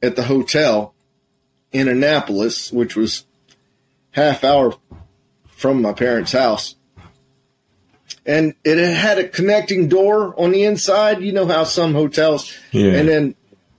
at 0.02 0.16
the 0.16 0.24
hotel 0.24 0.94
in 1.72 1.88
Annapolis, 1.88 2.72
which 2.72 2.96
was 2.96 3.26
half 4.12 4.44
hour 4.44 4.74
from 5.56 5.82
my 5.82 5.94
parents' 5.94 6.34
house 6.34 6.76
and 8.26 8.54
it 8.64 8.78
had 8.94 9.18
a 9.18 9.28
connecting 9.28 9.88
door 9.88 10.40
on 10.40 10.52
the 10.52 10.64
inside. 10.64 11.22
You 11.22 11.32
know 11.32 11.48
how 11.48 11.64
some 11.64 11.94
hotels, 11.94 12.54
yeah. 12.72 12.92
and 12.92 13.08
then 13.08 13.36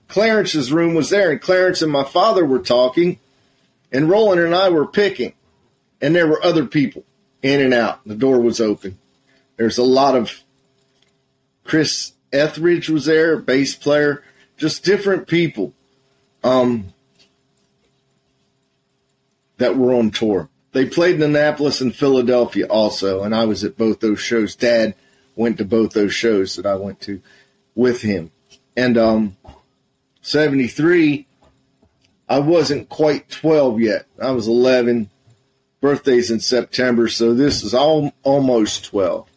Clarence's 0.09 0.73
room 0.73 0.95
was 0.95 1.11
there, 1.11 1.31
and 1.31 1.41
Clarence 1.41 1.83
and 1.83 1.93
my 1.93 2.05
father 2.05 2.45
were 2.45 2.59
talking, 2.59 3.19
and 3.91 4.09
Roland 4.09 4.41
and 4.41 4.55
I 4.55 4.71
were 4.71 4.87
picking, 4.87 5.33
and 6.01 6.15
there 6.15 6.27
were 6.27 6.45
other 6.45 6.67
people 6.67 7.05
in 7.43 7.61
and 7.61 7.75
out. 7.75 8.01
The 8.05 8.15
door 8.15 8.41
was 8.41 8.61
open. 8.61 8.99
There's 9.57 9.79
a 9.79 9.85
lot 9.85 10.17
of 10.17 10.43
Chris 11.65 12.12
Etheridge 12.33 12.89
was 12.89 13.07
there, 13.07 13.37
bass 13.37 13.75
player, 13.75 14.23
just 14.57 14.85
different 14.85 15.27
people. 15.27 15.75
um, 16.45 16.93
that 19.59 19.77
were 19.77 19.95
on 19.95 20.11
tour. 20.11 20.49
They 20.73 20.87
played 20.87 21.17
in 21.17 21.23
Annapolis 21.23 21.81
and 21.81 21.95
Philadelphia 21.95 22.67
also, 22.67 23.23
and 23.23 23.35
I 23.35 23.45
was 23.45 23.62
at 23.62 23.77
both 23.77 24.01
those 24.01 24.21
shows. 24.21 24.57
Dad 24.57 24.95
went 25.37 25.59
to 25.59 25.65
both 25.65 25.93
those 25.93 26.12
shows 26.12 26.57
that 26.57 26.67
I 26.67 26.75
went 26.75 27.01
to 27.03 27.21
with 27.75 28.03
him. 28.03 28.33
And 28.77 28.99
um, 28.99 29.37
73, 30.23 31.27
I 32.29 32.39
wasn't 32.41 32.89
quite 32.89 33.31
12 33.31 33.81
yet. 33.81 34.07
I 34.21 34.33
was 34.33 34.49
11. 34.49 35.11
Birthday's 35.81 36.31
in 36.31 36.41
September, 36.41 37.09
so 37.09 37.35
this 37.35 37.62
is 37.62 37.75
all, 37.75 38.12
almost 38.23 38.87
12. 38.87 39.29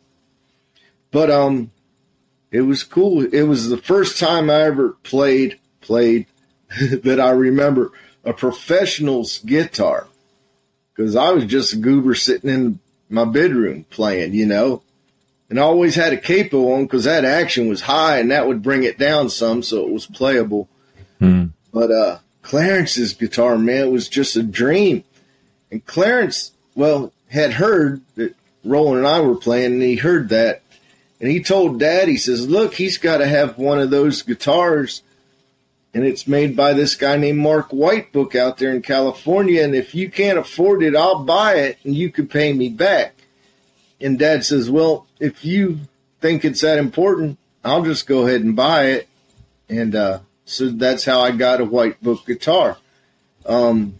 But 1.11 1.29
um, 1.29 1.71
it 2.55 2.61
was 2.61 2.83
cool. 2.83 3.21
It 3.21 3.43
was 3.43 3.67
the 3.67 3.77
first 3.77 4.17
time 4.17 4.49
I 4.49 4.61
ever 4.61 4.91
played 5.03 5.59
played 5.81 6.25
that 7.03 7.19
I 7.19 7.31
remember 7.31 7.91
a 8.23 8.31
professional's 8.31 9.39
guitar 9.39 10.07
because 10.93 11.17
I 11.17 11.31
was 11.31 11.45
just 11.45 11.73
a 11.73 11.77
goober 11.77 12.15
sitting 12.15 12.49
in 12.49 12.79
my 13.09 13.25
bedroom 13.25 13.85
playing, 13.89 14.33
you 14.33 14.45
know, 14.45 14.83
and 15.49 15.59
I 15.59 15.63
always 15.63 15.95
had 15.95 16.13
a 16.13 16.17
capo 16.17 16.71
on 16.71 16.83
because 16.85 17.03
that 17.03 17.25
action 17.25 17.67
was 17.67 17.81
high 17.81 18.19
and 18.19 18.31
that 18.31 18.47
would 18.47 18.63
bring 18.63 18.83
it 18.83 18.97
down 18.97 19.29
some, 19.29 19.61
so 19.61 19.85
it 19.85 19.91
was 19.91 20.05
playable. 20.05 20.69
Mm. 21.19 21.51
But 21.73 21.91
uh, 21.91 22.19
Clarence's 22.41 23.13
guitar, 23.13 23.57
man, 23.57 23.91
was 23.91 24.07
just 24.07 24.37
a 24.37 24.43
dream. 24.43 25.03
And 25.71 25.85
Clarence, 25.85 26.53
well, 26.73 27.11
had 27.27 27.51
heard 27.51 28.01
that 28.15 28.33
Roland 28.63 28.99
and 28.99 29.07
I 29.07 29.19
were 29.19 29.35
playing, 29.35 29.73
and 29.73 29.81
he 29.81 29.97
heard 29.97 30.29
that, 30.29 30.61
and 31.25 31.33
he 31.33 31.41
told 31.41 31.79
Dad, 31.79 32.07
he 32.07 32.17
says, 32.17 32.47
"Look, 32.47 32.75
he's 32.75 32.99
got 32.99 33.17
to 33.17 33.27
have 33.27 33.57
one 33.57 33.79
of 33.79 33.89
those 33.89 34.21
guitars." 34.21 35.01
and 35.95 36.03
it's 36.03 36.27
made 36.27 36.57
by 36.57 36.73
this 36.73 36.93
guy 36.95 37.15
named 37.15 37.39
Mark 37.39 37.69
Whitebook 37.69 38.35
out 38.35 38.57
there 38.57 38.75
in 38.75 38.81
California. 38.81 39.63
And 39.63 39.73
if 39.73 39.95
you 39.95 40.11
can't 40.11 40.37
afford 40.37 40.83
it, 40.83 40.93
I'll 40.93 41.23
buy 41.23 41.55
it 41.55 41.77
and 41.85 41.95
you 41.95 42.11
could 42.11 42.29
pay 42.29 42.51
me 42.51 42.67
back. 42.67 43.15
And 44.01 44.19
dad 44.19 44.43
says, 44.43 44.69
Well, 44.69 45.07
if 45.21 45.45
you 45.45 45.79
think 46.19 46.43
it's 46.43 46.59
that 46.61 46.79
important, 46.79 47.39
I'll 47.63 47.83
just 47.83 48.07
go 48.07 48.27
ahead 48.27 48.41
and 48.41 48.57
buy 48.57 48.87
it. 48.87 49.07
And 49.69 49.95
uh, 49.95 50.19
so 50.43 50.67
that's 50.67 51.05
how 51.05 51.21
I 51.21 51.31
got 51.31 51.61
a 51.61 51.65
Whitebook 51.65 52.25
guitar. 52.25 52.77
Um, 53.45 53.97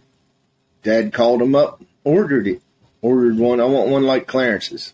dad 0.82 1.14
called 1.14 1.40
him 1.40 1.54
up, 1.54 1.82
ordered 2.04 2.46
it, 2.46 2.60
ordered 3.00 3.38
one. 3.38 3.58
I 3.58 3.64
want 3.64 3.88
one 3.88 4.04
like 4.04 4.26
Clarence's. 4.26 4.92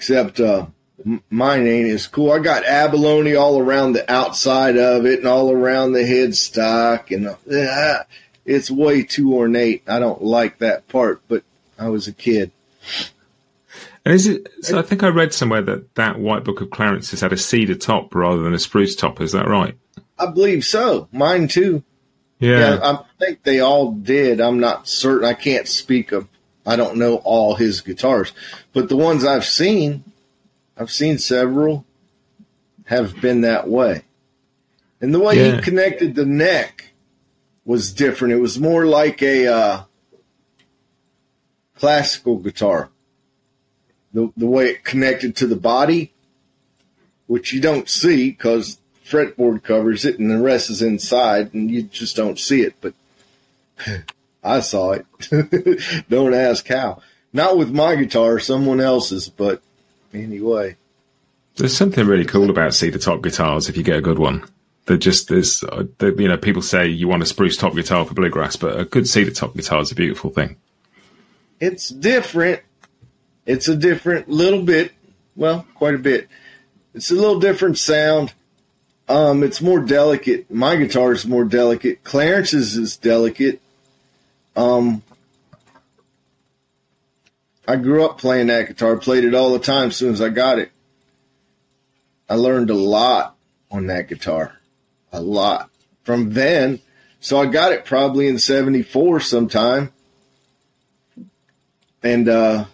Except, 0.00 0.40
uh, 0.40 0.64
mine 1.28 1.66
ain't 1.66 1.90
as 1.90 2.06
cool. 2.06 2.32
I 2.32 2.38
got 2.38 2.64
abalone 2.64 3.36
all 3.36 3.58
around 3.58 3.92
the 3.92 4.10
outside 4.10 4.78
of 4.78 5.04
it 5.04 5.18
and 5.18 5.28
all 5.28 5.52
around 5.52 5.92
the 5.92 5.98
headstock, 5.98 7.14
and 7.14 7.26
uh, 7.28 8.04
it's 8.46 8.70
way 8.70 9.02
too 9.02 9.34
ornate. 9.34 9.82
I 9.86 9.98
don't 9.98 10.22
like 10.22 10.56
that 10.60 10.88
part, 10.88 11.20
but 11.28 11.44
I 11.78 11.90
was 11.90 12.08
a 12.08 12.14
kid. 12.14 12.50
And 14.06 14.14
is 14.14 14.26
it? 14.26 14.48
So 14.62 14.78
I 14.78 14.82
think 14.82 15.02
I 15.02 15.08
read 15.08 15.34
somewhere 15.34 15.60
that 15.60 15.94
that 15.96 16.16
Whitebook 16.16 16.62
of 16.62 16.70
Clarence 16.70 17.10
has 17.10 17.20
had 17.20 17.34
a 17.34 17.36
cedar 17.36 17.74
top 17.74 18.14
rather 18.14 18.40
than 18.40 18.54
a 18.54 18.58
spruce 18.58 18.96
top. 18.96 19.20
Is 19.20 19.32
that 19.32 19.48
right? 19.48 19.76
I 20.18 20.30
believe 20.30 20.64
so. 20.64 21.08
Mine 21.12 21.46
too. 21.46 21.82
Yeah. 22.38 22.58
yeah, 22.58 22.78
I 22.82 23.04
think 23.18 23.42
they 23.42 23.60
all 23.60 23.92
did. 23.92 24.40
I'm 24.40 24.60
not 24.60 24.88
certain. 24.88 25.28
I 25.28 25.34
can't 25.34 25.68
speak 25.68 26.12
of. 26.12 26.26
I 26.66 26.76
don't 26.76 26.96
know 26.96 27.16
all 27.16 27.54
his 27.54 27.80
guitars, 27.80 28.32
but 28.72 28.88
the 28.88 28.96
ones 28.96 29.24
I've 29.24 29.44
seen, 29.44 30.04
I've 30.76 30.90
seen 30.90 31.18
several 31.18 31.84
have 32.86 33.20
been 33.20 33.42
that 33.42 33.68
way. 33.68 34.02
And 35.00 35.14
the 35.14 35.20
way 35.20 35.36
yeah. 35.36 35.56
he 35.56 35.62
connected 35.62 36.14
the 36.14 36.26
neck 36.26 36.90
was 37.64 37.92
different. 37.92 38.34
It 38.34 38.40
was 38.40 38.58
more 38.58 38.84
like 38.84 39.22
a 39.22 39.46
uh, 39.46 39.82
classical 41.76 42.36
guitar. 42.36 42.90
The, 44.12 44.32
the 44.36 44.46
way 44.46 44.70
it 44.70 44.84
connected 44.84 45.36
to 45.36 45.46
the 45.46 45.56
body, 45.56 46.12
which 47.26 47.52
you 47.52 47.60
don't 47.60 47.88
see 47.88 48.30
because 48.30 48.78
fretboard 49.06 49.62
covers 49.62 50.04
it 50.04 50.18
and 50.18 50.30
the 50.30 50.38
rest 50.38 50.68
is 50.68 50.82
inside 50.82 51.54
and 51.54 51.70
you 51.70 51.84
just 51.84 52.16
don't 52.16 52.38
see 52.38 52.62
it. 52.62 52.74
But 52.80 52.94
I 54.42 54.60
saw 54.60 54.92
it. 54.92 55.06
don't 56.08 56.34
ask 56.34 56.66
how. 56.66 57.02
Not 57.32 57.58
with 57.58 57.70
my 57.70 57.94
guitar, 57.96 58.38
someone 58.38 58.80
else's, 58.80 59.28
but 59.28 59.62
anyway. 60.12 60.76
There's 61.56 61.76
something 61.76 62.06
really 62.06 62.24
cool 62.24 62.50
about 62.50 62.74
cedar 62.74 62.98
top 62.98 63.22
guitars 63.22 63.68
if 63.68 63.76
you 63.76 63.82
get 63.82 63.98
a 63.98 64.02
good 64.02 64.18
one. 64.18 64.44
They're 64.86 64.96
just 64.96 65.28
there's 65.28 65.62
uh, 65.62 65.84
you 66.00 66.26
know 66.26 66.38
people 66.38 66.62
say 66.62 66.88
you 66.88 67.06
want 67.06 67.22
a 67.22 67.26
spruce 67.26 67.56
top 67.56 67.74
guitar 67.74 68.04
for 68.04 68.14
bluegrass, 68.14 68.56
but 68.56 68.80
a 68.80 68.84
good 68.84 69.06
cedar 69.06 69.30
top 69.30 69.54
guitar 69.54 69.80
is 69.82 69.92
a 69.92 69.94
beautiful 69.94 70.30
thing. 70.30 70.56
It's 71.60 71.90
different. 71.90 72.62
It's 73.46 73.68
a 73.68 73.76
different 73.76 74.28
little 74.28 74.62
bit. 74.62 74.92
Well, 75.36 75.66
quite 75.74 75.94
a 75.94 75.98
bit. 75.98 76.28
It's 76.94 77.10
a 77.10 77.14
little 77.14 77.38
different 77.38 77.78
sound. 77.78 78.32
Um, 79.08 79.42
it's 79.42 79.60
more 79.60 79.80
delicate. 79.80 80.50
My 80.50 80.76
guitar 80.76 81.12
is 81.12 81.26
more 81.26 81.44
delicate. 81.44 82.02
Clarence's 82.04 82.76
is 82.76 82.96
delicate. 82.96 83.60
Um, 84.56 85.02
I 87.66 87.76
grew 87.76 88.04
up 88.04 88.18
playing 88.18 88.48
that 88.48 88.66
guitar, 88.66 88.96
played 88.96 89.24
it 89.24 89.34
all 89.34 89.52
the 89.52 89.60
time 89.60 89.88
as 89.88 89.96
soon 89.96 90.12
as 90.12 90.20
I 90.20 90.28
got 90.28 90.58
it. 90.58 90.72
I 92.28 92.34
learned 92.34 92.70
a 92.70 92.74
lot 92.74 93.36
on 93.70 93.86
that 93.86 94.08
guitar. 94.08 94.56
A 95.12 95.20
lot. 95.20 95.70
From 96.02 96.30
then, 96.32 96.80
so 97.20 97.38
I 97.40 97.46
got 97.46 97.72
it 97.72 97.84
probably 97.84 98.26
in 98.26 98.38
74 98.38 99.20
sometime. 99.20 99.92
And 102.02 102.28
uh 102.28 102.64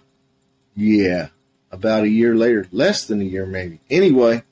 yeah, 0.75 1.29
about 1.71 2.05
a 2.05 2.09
year 2.09 2.37
later, 2.37 2.67
less 2.71 3.07
than 3.07 3.21
a 3.21 3.25
year 3.25 3.45
maybe. 3.45 3.81
Anyway, 3.91 4.45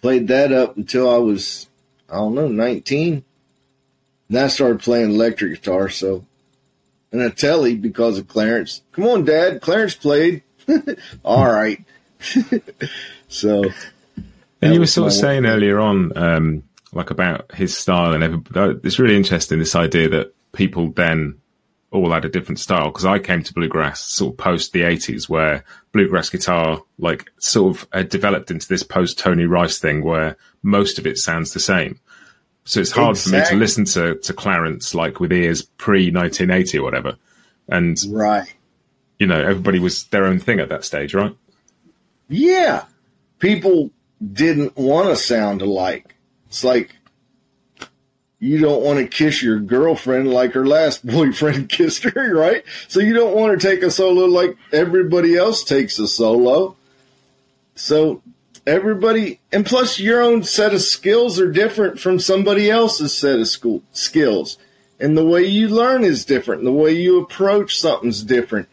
played 0.00 0.28
that 0.28 0.52
up 0.52 0.76
until 0.76 1.10
I 1.10 1.18
was 1.18 1.68
I 2.08 2.16
don't 2.16 2.34
know, 2.34 2.48
19. 2.48 3.24
Then 4.30 4.44
I 4.44 4.48
started 4.48 4.80
playing 4.80 5.10
electric 5.10 5.54
guitar, 5.54 5.88
so 5.88 6.24
and 7.12 7.20
a 7.20 7.30
telly 7.30 7.74
because 7.74 8.18
of 8.18 8.28
Clarence. 8.28 8.82
Come 8.92 9.04
on, 9.04 9.24
Dad. 9.24 9.60
Clarence 9.60 9.96
played. 9.96 10.44
All 11.24 11.52
right. 11.52 11.84
so. 13.28 13.64
And 14.62 14.74
you 14.74 14.80
were 14.80 14.86
sort 14.86 15.08
of 15.08 15.12
saying 15.12 15.42
one. 15.42 15.52
earlier 15.52 15.80
on, 15.80 16.16
um, 16.16 16.62
like 16.92 17.10
about 17.10 17.52
his 17.54 17.76
style, 17.76 18.12
and 18.12 18.22
every, 18.22 18.40
it's 18.84 18.98
really 19.00 19.16
interesting 19.16 19.58
this 19.58 19.74
idea 19.74 20.08
that 20.10 20.34
people 20.52 20.90
then 20.92 21.40
all 21.90 22.12
had 22.12 22.24
a 22.24 22.28
different 22.28 22.60
style. 22.60 22.86
Because 22.86 23.06
I 23.06 23.18
came 23.18 23.42
to 23.42 23.54
bluegrass 23.54 24.00
sort 24.00 24.34
of 24.34 24.38
post 24.38 24.72
the 24.72 24.82
'80s, 24.82 25.28
where 25.28 25.64
bluegrass 25.92 26.30
guitar 26.30 26.82
like 26.98 27.30
sort 27.38 27.76
of 27.76 27.88
had 27.92 28.10
developed 28.10 28.50
into 28.50 28.68
this 28.68 28.82
post 28.82 29.18
Tony 29.18 29.46
Rice 29.46 29.78
thing, 29.78 30.04
where 30.04 30.36
most 30.62 30.98
of 30.98 31.06
it 31.06 31.18
sounds 31.18 31.52
the 31.52 31.60
same. 31.60 31.98
So 32.70 32.80
it's 32.80 32.92
hard 32.92 33.16
exactly. 33.16 33.32
for 33.32 33.36
me 33.36 33.50
to 33.50 33.56
listen 33.56 33.84
to, 33.86 34.14
to 34.20 34.32
Clarence 34.32 34.94
like 34.94 35.18
with 35.18 35.32
ears 35.32 35.60
pre 35.60 36.12
1980 36.12 36.78
or 36.78 36.84
whatever. 36.84 37.16
And, 37.66 38.00
right. 38.10 38.46
you 39.18 39.26
know, 39.26 39.40
everybody 39.40 39.80
was 39.80 40.04
their 40.04 40.24
own 40.24 40.38
thing 40.38 40.60
at 40.60 40.68
that 40.68 40.84
stage, 40.84 41.12
right? 41.12 41.36
Yeah. 42.28 42.84
People 43.40 43.90
didn't 44.24 44.76
want 44.76 45.08
to 45.08 45.16
sound 45.16 45.62
alike. 45.62 46.14
It's 46.46 46.62
like 46.62 46.94
you 48.38 48.58
don't 48.58 48.84
want 48.84 49.00
to 49.00 49.06
kiss 49.08 49.42
your 49.42 49.58
girlfriend 49.58 50.32
like 50.32 50.52
her 50.52 50.64
last 50.64 51.04
boyfriend 51.14 51.70
kissed 51.70 52.04
her, 52.04 52.32
right? 52.32 52.62
So 52.86 53.00
you 53.00 53.14
don't 53.14 53.34
want 53.34 53.60
to 53.60 53.68
take 53.68 53.82
a 53.82 53.90
solo 53.90 54.26
like 54.26 54.56
everybody 54.72 55.36
else 55.36 55.64
takes 55.64 55.98
a 55.98 56.06
solo. 56.06 56.76
So 57.74 58.22
everybody, 58.66 59.40
and 59.52 59.64
plus 59.64 59.98
your 59.98 60.22
own 60.22 60.42
set 60.42 60.74
of 60.74 60.82
skills 60.82 61.40
are 61.40 61.50
different 61.50 62.00
from 62.00 62.18
somebody 62.18 62.70
else's 62.70 63.16
set 63.16 63.38
of 63.38 63.48
school 63.48 63.82
skills. 63.92 64.58
And 64.98 65.16
the 65.16 65.26
way 65.26 65.44
you 65.44 65.68
learn 65.68 66.04
is 66.04 66.24
different. 66.24 66.64
The 66.64 66.72
way 66.72 66.92
you 66.92 67.20
approach 67.20 67.78
something's 67.78 68.22
different. 68.22 68.68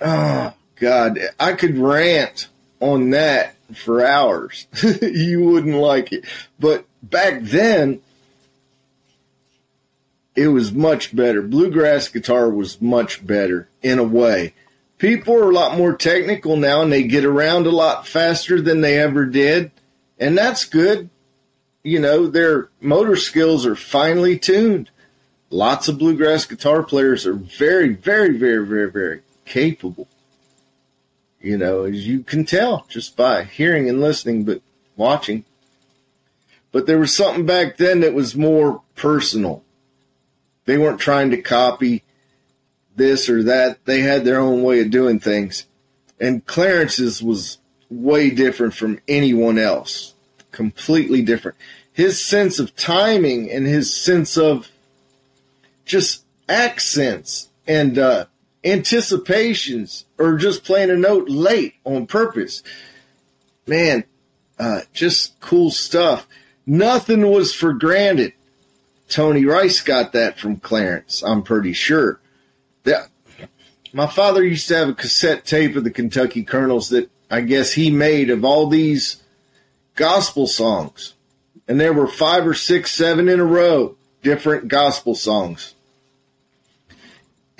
Oh, 0.00 0.54
God. 0.76 1.18
I 1.38 1.52
could 1.54 1.76
rant 1.76 2.48
on 2.78 3.10
that 3.10 3.56
for 3.74 4.04
hours. 4.04 4.66
you 5.02 5.42
wouldn't 5.42 5.76
like 5.76 6.12
it. 6.12 6.24
But 6.58 6.84
back 7.02 7.42
then, 7.42 8.00
it 10.36 10.48
was 10.48 10.72
much 10.72 11.14
better. 11.14 11.42
Bluegrass 11.42 12.08
guitar 12.08 12.48
was 12.48 12.80
much 12.80 13.26
better 13.26 13.68
in 13.82 13.98
a 13.98 14.04
way 14.04 14.54
people 15.00 15.34
are 15.34 15.50
a 15.50 15.54
lot 15.54 15.78
more 15.78 15.96
technical 15.96 16.56
now 16.56 16.82
and 16.82 16.92
they 16.92 17.02
get 17.02 17.24
around 17.24 17.66
a 17.66 17.70
lot 17.70 18.06
faster 18.06 18.60
than 18.60 18.82
they 18.82 19.00
ever 19.00 19.24
did. 19.24 19.72
And 20.18 20.38
that's 20.38 20.66
good. 20.66 21.08
You 21.82 21.98
know, 21.98 22.26
their 22.26 22.68
motor 22.80 23.16
skills 23.16 23.64
are 23.66 23.74
finely 23.74 24.38
tuned. 24.38 24.90
Lots 25.48 25.88
of 25.88 25.98
bluegrass 25.98 26.44
guitar 26.44 26.82
players 26.82 27.26
are 27.26 27.32
very, 27.32 27.94
very, 27.94 28.36
very, 28.36 28.64
very, 28.64 28.90
very 28.90 29.22
capable. 29.46 30.06
You 31.40 31.56
know, 31.56 31.84
as 31.84 32.06
you 32.06 32.22
can 32.22 32.44
tell 32.44 32.84
just 32.88 33.16
by 33.16 33.44
hearing 33.44 33.88
and 33.88 34.00
listening, 34.00 34.44
but 34.44 34.60
watching. 34.96 35.46
but 36.72 36.86
there 36.86 36.98
was 36.98 37.16
something 37.16 37.46
back 37.46 37.78
then 37.78 38.00
that 38.00 38.12
was 38.12 38.36
more 38.36 38.82
personal. 38.94 39.64
They 40.66 40.76
weren't 40.76 41.00
trying 41.00 41.30
to 41.30 41.40
copy 41.40 42.04
this 42.96 43.28
or 43.28 43.42
that. 43.44 43.84
They 43.84 44.00
had 44.00 44.24
their 44.24 44.40
own 44.40 44.62
way 44.62 44.80
of 44.80 44.90
doing 44.90 45.20
things. 45.20 45.66
And 46.20 46.44
Clarence's 46.44 47.22
was 47.22 47.58
way 47.88 48.30
different 48.30 48.74
from 48.74 49.00
anyone 49.08 49.58
else. 49.58 50.14
Completely 50.50 51.22
different. 51.22 51.56
His 51.92 52.24
sense 52.24 52.58
of 52.58 52.76
timing 52.76 53.50
and 53.50 53.66
his 53.66 53.94
sense 53.94 54.36
of 54.36 54.68
just 55.84 56.24
accents 56.48 57.48
and 57.66 57.98
uh, 57.98 58.26
anticipations 58.64 60.04
or 60.18 60.36
just 60.36 60.64
playing 60.64 60.90
a 60.90 60.96
note 60.96 61.28
late 61.28 61.74
on 61.84 62.06
purpose. 62.06 62.62
Man, 63.66 64.04
uh, 64.58 64.82
just 64.92 65.38
cool 65.40 65.70
stuff. 65.70 66.26
Nothing 66.66 67.30
was 67.30 67.54
for 67.54 67.72
granted. 67.72 68.32
Tony 69.08 69.44
Rice 69.44 69.80
got 69.80 70.12
that 70.12 70.38
from 70.38 70.58
Clarence, 70.58 71.22
I'm 71.22 71.42
pretty 71.42 71.72
sure. 71.72 72.20
That, 72.84 73.08
my 73.92 74.06
father 74.06 74.44
used 74.44 74.68
to 74.68 74.76
have 74.76 74.88
a 74.88 74.94
cassette 74.94 75.44
tape 75.44 75.76
of 75.76 75.84
the 75.84 75.90
Kentucky 75.90 76.42
Colonels 76.42 76.88
that 76.90 77.10
I 77.30 77.42
guess 77.42 77.72
he 77.72 77.90
made 77.90 78.30
of 78.30 78.44
all 78.44 78.66
these 78.66 79.22
gospel 79.94 80.46
songs. 80.46 81.14
And 81.68 81.80
there 81.80 81.92
were 81.92 82.08
five 82.08 82.46
or 82.46 82.54
six, 82.54 82.92
seven 82.92 83.28
in 83.28 83.38
a 83.38 83.44
row, 83.44 83.96
different 84.22 84.68
gospel 84.68 85.14
songs 85.14 85.74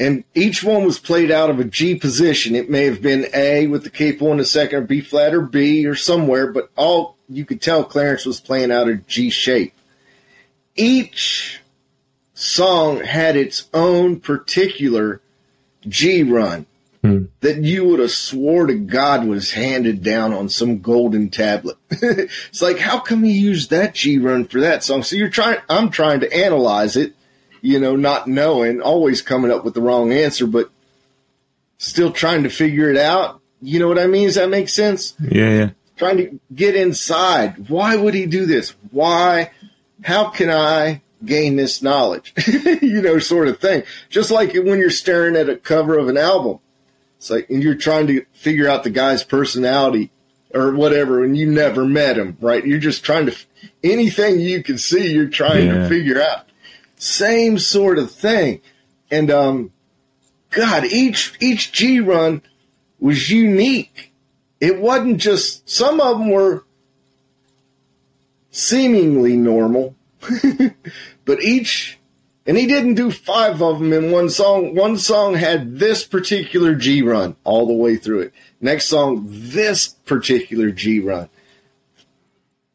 and 0.01 0.25
each 0.35 0.65
one 0.65 0.85
was 0.85 0.99
played 0.99 1.31
out 1.31 1.51
of 1.51 1.61
a 1.61 1.65
G 1.65 1.95
position. 1.95 2.55
It 2.55 2.71
may 2.71 2.87
have 2.87 3.03
been 3.03 3.27
A 3.35 3.67
with 3.67 3.85
the 3.85 3.91
capo 3.91 4.31
on 4.31 4.39
the 4.39 4.47
second, 4.47 4.79
or 4.79 4.87
B 4.87 5.03
flat, 5.03 5.35
or 5.35 5.43
B, 5.43 5.87
or 5.87 5.95
somewhere, 5.95 6.51
but 6.51 6.71
all 6.75 7.19
you 7.29 7.45
could 7.45 7.61
tell 7.61 7.85
Clarence 7.85 8.25
was 8.25 8.41
playing 8.41 8.73
out 8.73 8.89
of 8.89 9.07
G 9.07 9.29
shape. 9.29 9.75
Each 10.75 11.61
song 12.41 13.03
had 13.05 13.37
its 13.37 13.69
own 13.73 14.21
particular 14.21 15.21
G 15.89 16.23
run 16.23 16.67
hmm. 17.03 17.25
that 17.41 17.63
you 17.63 17.85
would 17.87 18.01
have 18.01 18.11
swore 18.11 18.67
to 18.67 18.75
God 18.75 19.27
was 19.27 19.53
handed 19.53 20.03
down 20.03 20.33
on 20.33 20.49
some 20.49 20.81
golden 20.81 21.31
tablet. 21.31 21.77
it's 21.91 22.63
like, 22.63 22.79
how 22.79 23.01
come 23.01 23.25
he 23.25 23.33
used 23.33 23.71
that 23.71 23.95
G 23.95 24.19
run 24.19 24.47
for 24.47 24.61
that 24.61 24.85
song? 24.85 25.03
So 25.03 25.17
you're 25.17 25.29
trying, 25.29 25.59
I'm 25.69 25.91
trying 25.91 26.21
to 26.21 26.33
analyze 26.33 26.97
it 26.97 27.15
you 27.63 27.79
know, 27.79 27.97
not 27.97 28.27
knowing, 28.27 28.81
always 28.81 29.23
coming 29.23 29.51
up 29.51 29.65
with 29.65 29.75
the 29.75 29.83
wrong 29.83 30.13
answer, 30.13 30.47
but 30.47 30.71
still 31.79 32.13
trying 32.13 32.45
to 32.45 32.51
figure 32.51 32.91
it 32.91 32.97
out. 32.97 33.41
You 33.63 33.79
know 33.79 33.89
what 33.89 33.99
I 33.99 34.07
mean? 34.07 34.27
Does 34.27 34.37
that 34.37 34.49
make 34.49 34.69
sense? 34.69 35.15
Yeah, 35.21 35.51
yeah. 35.51 35.71
Trying 35.97 36.17
to 36.19 36.41
get 36.55 36.75
inside. 36.75 37.69
Why 37.69 37.97
would 37.97 38.15
he 38.15 38.27
do 38.27 38.47
this? 38.47 38.71
Why? 38.91 39.51
How 40.03 40.31
can 40.31 40.51
I 40.51 41.03
gain 41.25 41.57
this 41.57 41.83
knowledge? 41.83 42.33
you 42.83 43.03
know, 43.03 43.19
sort 43.19 43.49
of 43.49 43.59
thing. 43.59 43.83
Just 44.09 44.31
like 44.31 44.55
when 44.55 44.79
you're 44.79 44.91
staring 44.91 45.37
at 45.37 45.49
a 45.49 45.57
cover 45.57 45.99
of 45.99 46.09
an 46.09 46.17
album. 46.17 46.61
It's 47.19 47.31
like, 47.31 47.51
and 47.51 47.63
you're 47.63 47.75
trying 47.75 48.07
to 48.07 48.25
figure 48.33 48.69
out 48.69 48.83
the 48.83 48.91
guy's 48.91 49.23
personality 49.23 50.11
or 50.55 50.73
whatever, 50.75 51.23
and 51.23 51.37
you 51.37 51.51
never 51.51 51.85
met 51.85 52.17
him, 52.17 52.37
right? 52.41 52.67
You're 52.67 52.79
just 52.79 53.05
trying 53.05 53.27
to, 53.27 53.37
anything 53.85 54.41
you 54.41 54.63
can 54.63 54.79
see, 54.79 55.13
you're 55.13 55.29
trying 55.29 55.67
yeah. 55.67 55.75
to 55.75 55.89
figure 55.89 56.21
out. 56.21 56.47
Same 56.97 57.59
sort 57.59 57.99
of 57.99 58.11
thing. 58.11 58.61
And 59.11 59.31
um 59.31 59.73
God, 60.51 60.85
each 60.85 61.35
each 61.41 61.73
G 61.73 62.01
run 62.01 62.43
was 62.99 63.31
unique. 63.31 64.13
It 64.61 64.81
wasn't 64.81 65.19
just 65.19 65.69
some 65.69 66.01
of 66.01 66.19
them 66.19 66.31
were 66.31 66.65
seemingly 68.51 69.37
normal, 69.37 69.95
but 71.25 71.43
each 71.43 71.99
and 72.47 72.57
he 72.57 72.67
didn't 72.67 72.95
do 72.95 73.11
five 73.11 73.63
of 73.63 73.79
them 73.79 73.93
in 73.93 74.11
one 74.11 74.29
song. 74.31 74.75
One 74.75 74.97
song 74.97 75.35
had 75.35 75.79
this 75.79 76.05
particular 76.05 76.75
G 76.75 77.03
run 77.03 77.37
all 77.45 77.67
the 77.67 77.75
way 77.75 77.97
through 77.97 78.23
it. 78.23 78.35
Next 78.61 78.87
song, 78.87 79.27
this 79.29 79.89
particular 79.89 80.71
G 80.71 81.01
run. 81.01 81.29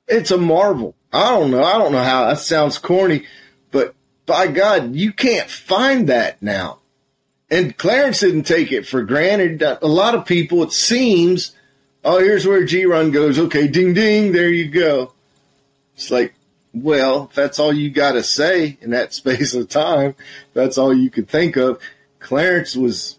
It's 0.07 0.31
a 0.31 0.37
marvel. 0.37 0.95
I 1.11 1.31
don't 1.31 1.51
know. 1.51 1.63
I 1.63 1.77
don't 1.77 1.91
know 1.91 2.03
how 2.03 2.27
that 2.27 2.39
sounds 2.39 2.77
corny, 2.77 3.25
but 3.71 3.95
by 4.25 4.47
God, 4.47 4.95
you 4.95 5.11
can't 5.11 5.49
find 5.49 6.09
that 6.09 6.41
now. 6.41 6.79
And 7.49 7.77
Clarence 7.77 8.19
didn't 8.19 8.43
take 8.43 8.71
it 8.71 8.87
for 8.87 9.03
granted. 9.03 9.61
A 9.61 9.87
lot 9.87 10.15
of 10.15 10.25
people, 10.25 10.63
it 10.63 10.71
seems, 10.73 11.55
oh, 12.03 12.19
here's 12.19 12.45
where 12.47 12.65
G 12.65 12.85
Run 12.85 13.11
goes. 13.11 13.37
Okay, 13.37 13.67
ding 13.67 13.93
ding, 13.93 14.31
there 14.31 14.49
you 14.49 14.69
go. 14.69 15.13
It's 15.95 16.11
like, 16.11 16.33
well, 16.75 17.31
that's 17.33 17.57
all 17.57 17.73
you 17.73 17.89
got 17.89 18.13
to 18.13 18.23
say 18.23 18.77
in 18.81 18.91
that 18.91 19.13
space 19.21 19.53
of 19.53 19.69
time. 19.69 20.15
That's 20.53 20.77
all 20.77 20.93
you 20.93 21.09
could 21.09 21.29
think 21.29 21.55
of. 21.55 21.81
Clarence 22.19 22.75
was, 22.75 23.17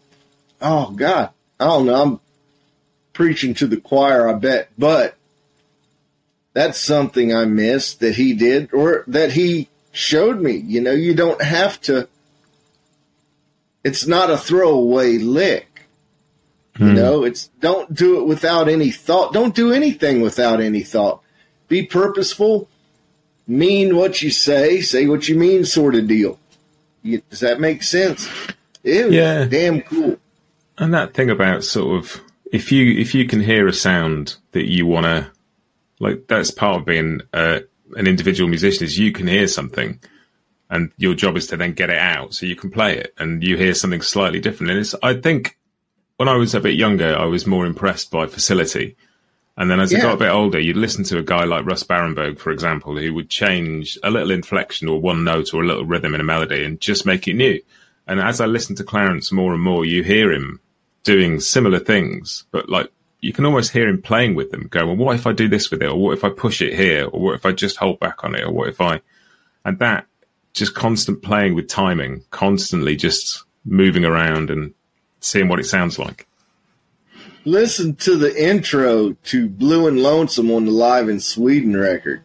oh 0.61 0.91
God, 0.91 1.31
I 1.59 1.65
don't 1.65 1.87
know. 1.87 2.03
I'm 2.03 2.21
preaching 3.13 3.55
to 3.55 3.67
the 3.67 3.81
choir, 3.81 4.29
I 4.29 4.35
bet, 4.35 4.69
but 4.77 5.17
that's 6.53 6.79
something 6.79 7.35
I 7.35 7.45
missed 7.45 8.01
that 8.01 8.15
he 8.15 8.35
did 8.35 8.73
or 8.73 9.05
that 9.09 9.33
he 9.33 9.69
showed 9.93 10.41
me. 10.41 10.57
You 10.57 10.81
know, 10.81 10.93
you 10.93 11.15
don't 11.15 11.41
have 11.43 11.81
to. 11.83 12.09
It's 13.85 14.07
not 14.07 14.31
a 14.31 14.39
throwaway 14.39 15.19
lick. 15.19 15.83
You 16.79 16.89
hmm. 16.89 16.95
know, 16.95 17.25
it's 17.25 17.49
don't 17.61 17.95
do 17.95 18.21
it 18.21 18.27
without 18.27 18.69
any 18.69 18.91
thought. 18.91 19.33
Don't 19.33 19.55
do 19.55 19.73
anything 19.73 20.21
without 20.21 20.61
any 20.61 20.83
thought. 20.83 21.23
Be 21.69 21.85
purposeful. 21.85 22.69
Mean 23.47 23.97
what 23.97 24.23
you 24.23 24.31
say. 24.31 24.81
Say 24.81 25.07
what 25.07 25.29
you 25.29 25.37
mean, 25.37 25.65
sort 25.65 25.95
of 25.95 26.07
deal. 26.07 26.39
You, 27.03 27.23
does 27.31 27.41
that 27.41 27.61
make 27.61 27.83
sense? 27.83 28.29
It 28.83 29.13
yeah, 29.13 29.45
damn 29.45 29.83
cool. 29.83 30.19
And 30.79 30.95
that 30.95 31.15
thing 31.15 31.31
about 31.31 31.65
sort 31.65 31.99
of 31.99 32.21
if 32.53 32.73
you 32.73 32.99
if 32.99 33.15
you 33.15 33.27
can 33.27 33.41
hear 33.41 33.67
a 33.67 33.73
sound 33.73 34.37
that 34.53 34.69
you 34.69 34.87
want 34.87 35.07
to 35.07 35.31
like 36.01 36.27
that's 36.29 36.51
part 36.51 36.81
of 36.81 36.87
being 36.87 37.21
a 37.33 37.63
an 37.97 38.07
individual 38.07 38.49
musician 38.49 38.85
is 38.85 38.99
you 38.99 39.13
can 39.13 39.27
hear 39.27 39.47
something 39.47 40.01
and 40.71 40.91
your 40.97 41.15
job 41.15 41.37
is 41.37 41.47
to 41.49 41.57
then 41.57 41.73
get 41.73 41.91
it 41.91 41.99
out 41.99 42.35
so 42.35 42.47
you 42.47 42.57
can 42.57 42.71
play 42.71 42.97
it 42.99 43.15
and 43.19 43.43
you 43.43 43.57
hear 43.57 43.75
something 43.75 44.03
slightly 44.03 44.41
different. 44.41 44.71
And 44.73 44.81
it's, 44.81 44.95
I 45.03 45.15
think 45.15 45.57
when 46.17 46.29
I 46.29 46.37
was 46.37 46.55
a 46.55 46.61
bit 46.61 46.75
younger, 46.75 47.17
I 47.17 47.27
was 47.27 47.47
more 47.47 47.67
impressed 47.67 48.11
by 48.11 48.27
facility. 48.27 48.97
And 49.57 49.71
then 49.71 49.81
as 49.81 49.91
yeah. 49.91 49.99
I 49.99 50.03
got 50.03 50.15
a 50.15 50.19
bit 50.19 50.29
older, 50.29 50.61
you'd 50.61 50.77
listen 50.77 51.03
to 51.05 51.19
a 51.19 51.23
guy 51.23 51.45
like 51.45 51.65
Russ 51.65 51.83
Barenberg, 51.83 52.39
for 52.39 52.51
example, 52.51 52.97
who 52.97 53.15
would 53.15 53.31
change 53.31 53.99
a 54.03 54.11
little 54.11 54.31
inflection 54.31 54.89
or 54.89 55.01
one 55.01 55.25
note 55.25 55.55
or 55.55 55.63
a 55.63 55.67
little 55.67 55.87
rhythm 55.87 56.15
in 56.15 56.21
a 56.21 56.25
melody 56.25 56.65
and 56.65 56.81
just 56.81 57.07
make 57.07 57.27
it 57.27 57.35
new. 57.35 57.61
And 58.07 58.21
as 58.21 58.41
I 58.41 58.47
listened 58.47 58.79
to 58.79 58.85
Clarence 58.85 59.33
more 59.33 59.55
and 59.55 59.63
more, 59.63 59.85
you 59.85 60.03
hear 60.03 60.31
him 60.31 60.61
doing 61.05 61.41
similar 61.41 61.79
things, 61.79 62.45
but 62.51 62.69
like 62.69 62.91
you 63.21 63.33
can 63.33 63.47
almost 63.47 63.73
hear 63.73 63.89
him 63.89 64.03
playing 64.03 64.35
with 64.35 64.51
them, 64.51 64.69
go, 64.69 64.87
well, 64.87 64.97
what 64.97 65.17
if 65.17 65.27
I 65.27 65.33
do 65.33 65.49
this 65.49 65.71
with 65.71 65.83
it? 65.83 65.89
Or 65.89 65.97
what 65.97 66.13
if 66.13 66.23
I 66.23 66.29
push 66.29 66.61
it 66.61 66.75
here? 66.75 67.07
Or 67.07 67.21
what 67.21 67.35
if 67.35 67.47
I 67.47 67.53
just 67.53 67.77
hold 67.77 67.99
back 67.99 68.25
on 68.25 68.35
it? 68.35 68.45
Or 68.45 68.53
what 68.53 68.69
if 68.69 68.81
I, 68.81 69.01
and 69.65 69.79
that 69.79 70.07
just 70.53 70.75
constant 70.75 71.23
playing 71.23 71.55
with 71.55 71.69
timing, 71.69 72.23
constantly 72.31 72.97
just 72.97 73.45
moving 73.65 74.05
around 74.05 74.51
and 74.51 74.75
seeing 75.21 75.49
what 75.49 75.61
it 75.61 75.67
sounds 75.67 75.99
like. 75.99 76.27
Listen 77.47 77.95
to 77.95 78.17
the 78.17 78.45
intro 78.45 79.13
to 79.13 79.49
Blue 79.49 79.87
and 79.87 80.03
Lonesome 80.03 80.51
on 80.51 80.65
the 80.65 80.73
Live 80.73 81.09
in 81.09 81.21
Sweden 81.21 81.77
record. 81.77 82.25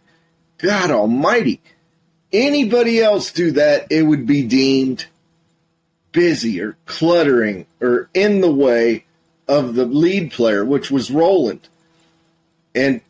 God 0.58 0.90
almighty. 0.90 1.62
Anybody 2.34 3.00
else 3.00 3.32
do 3.32 3.52
that, 3.52 3.86
it 3.92 4.02
would 4.02 4.26
be 4.26 4.42
deemed 4.42 5.06
busy 6.12 6.60
or 6.60 6.76
cluttering 6.88 7.68
or 7.80 8.10
in 8.16 8.42
the 8.42 8.52
way 8.52 9.06
of 9.48 9.76
the 9.76 9.86
lead 9.86 10.32
player, 10.32 10.66
which 10.66 10.90
was 10.90 11.12
Roland, 11.12 11.70
and 12.74 13.02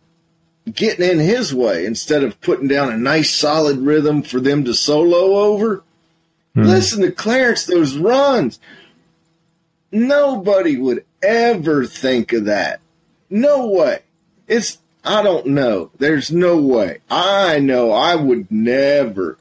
getting 0.69 1.09
in 1.09 1.19
his 1.19 1.55
way 1.55 1.85
instead 1.85 2.25
of 2.25 2.41
putting 2.41 2.67
down 2.67 2.91
a 2.91 2.97
nice 2.97 3.33
solid 3.33 3.77
rhythm 3.77 4.21
for 4.21 4.41
them 4.41 4.65
to 4.65 4.73
solo 4.73 5.37
over. 5.37 5.81
Hmm. 6.55 6.63
Listen 6.63 7.03
to 7.03 7.11
Clarence, 7.13 7.63
those 7.63 7.95
runs. 7.95 8.59
Nobody 9.93 10.75
would 10.75 11.05
ever 11.21 11.85
think 11.85 12.33
of 12.33 12.45
that. 12.45 12.79
No 13.29 13.67
way. 13.67 13.99
It's, 14.47 14.77
I 15.03 15.23
don't 15.23 15.47
know. 15.47 15.91
There's 15.97 16.31
no 16.31 16.57
way. 16.57 16.99
I 17.09 17.59
know 17.59 17.91
I 17.91 18.15
would 18.15 18.51
never 18.51 19.37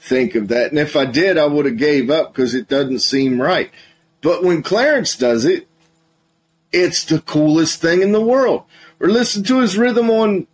think 0.00 0.34
of 0.34 0.48
that. 0.48 0.70
And 0.70 0.78
if 0.78 0.96
I 0.96 1.04
did, 1.04 1.38
I 1.38 1.46
would 1.46 1.66
have 1.66 1.76
gave 1.76 2.10
up 2.10 2.32
because 2.32 2.54
it 2.54 2.68
doesn't 2.68 3.00
seem 3.00 3.40
right. 3.40 3.70
But 4.20 4.42
when 4.42 4.62
Clarence 4.62 5.16
does 5.16 5.44
it, 5.44 5.68
it's 6.72 7.04
the 7.04 7.20
coolest 7.20 7.80
thing 7.80 8.02
in 8.02 8.12
the 8.12 8.20
world. 8.20 8.64
Or 8.98 9.08
listen 9.08 9.44
to 9.44 9.60
his 9.60 9.76
rhythm 9.76 10.10
on, 10.10 10.46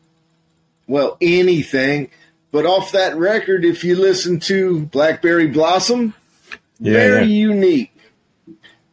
well, 0.86 1.16
anything. 1.20 2.10
But 2.50 2.66
off 2.66 2.92
that 2.92 3.16
record, 3.16 3.64
if 3.64 3.84
you 3.84 3.94
listen 3.94 4.40
to 4.40 4.86
Blackberry 4.86 5.46
Blossom, 5.46 6.14
yeah, 6.80 6.92
very 6.92 7.26
yeah. 7.26 7.48
unique. 7.48 7.94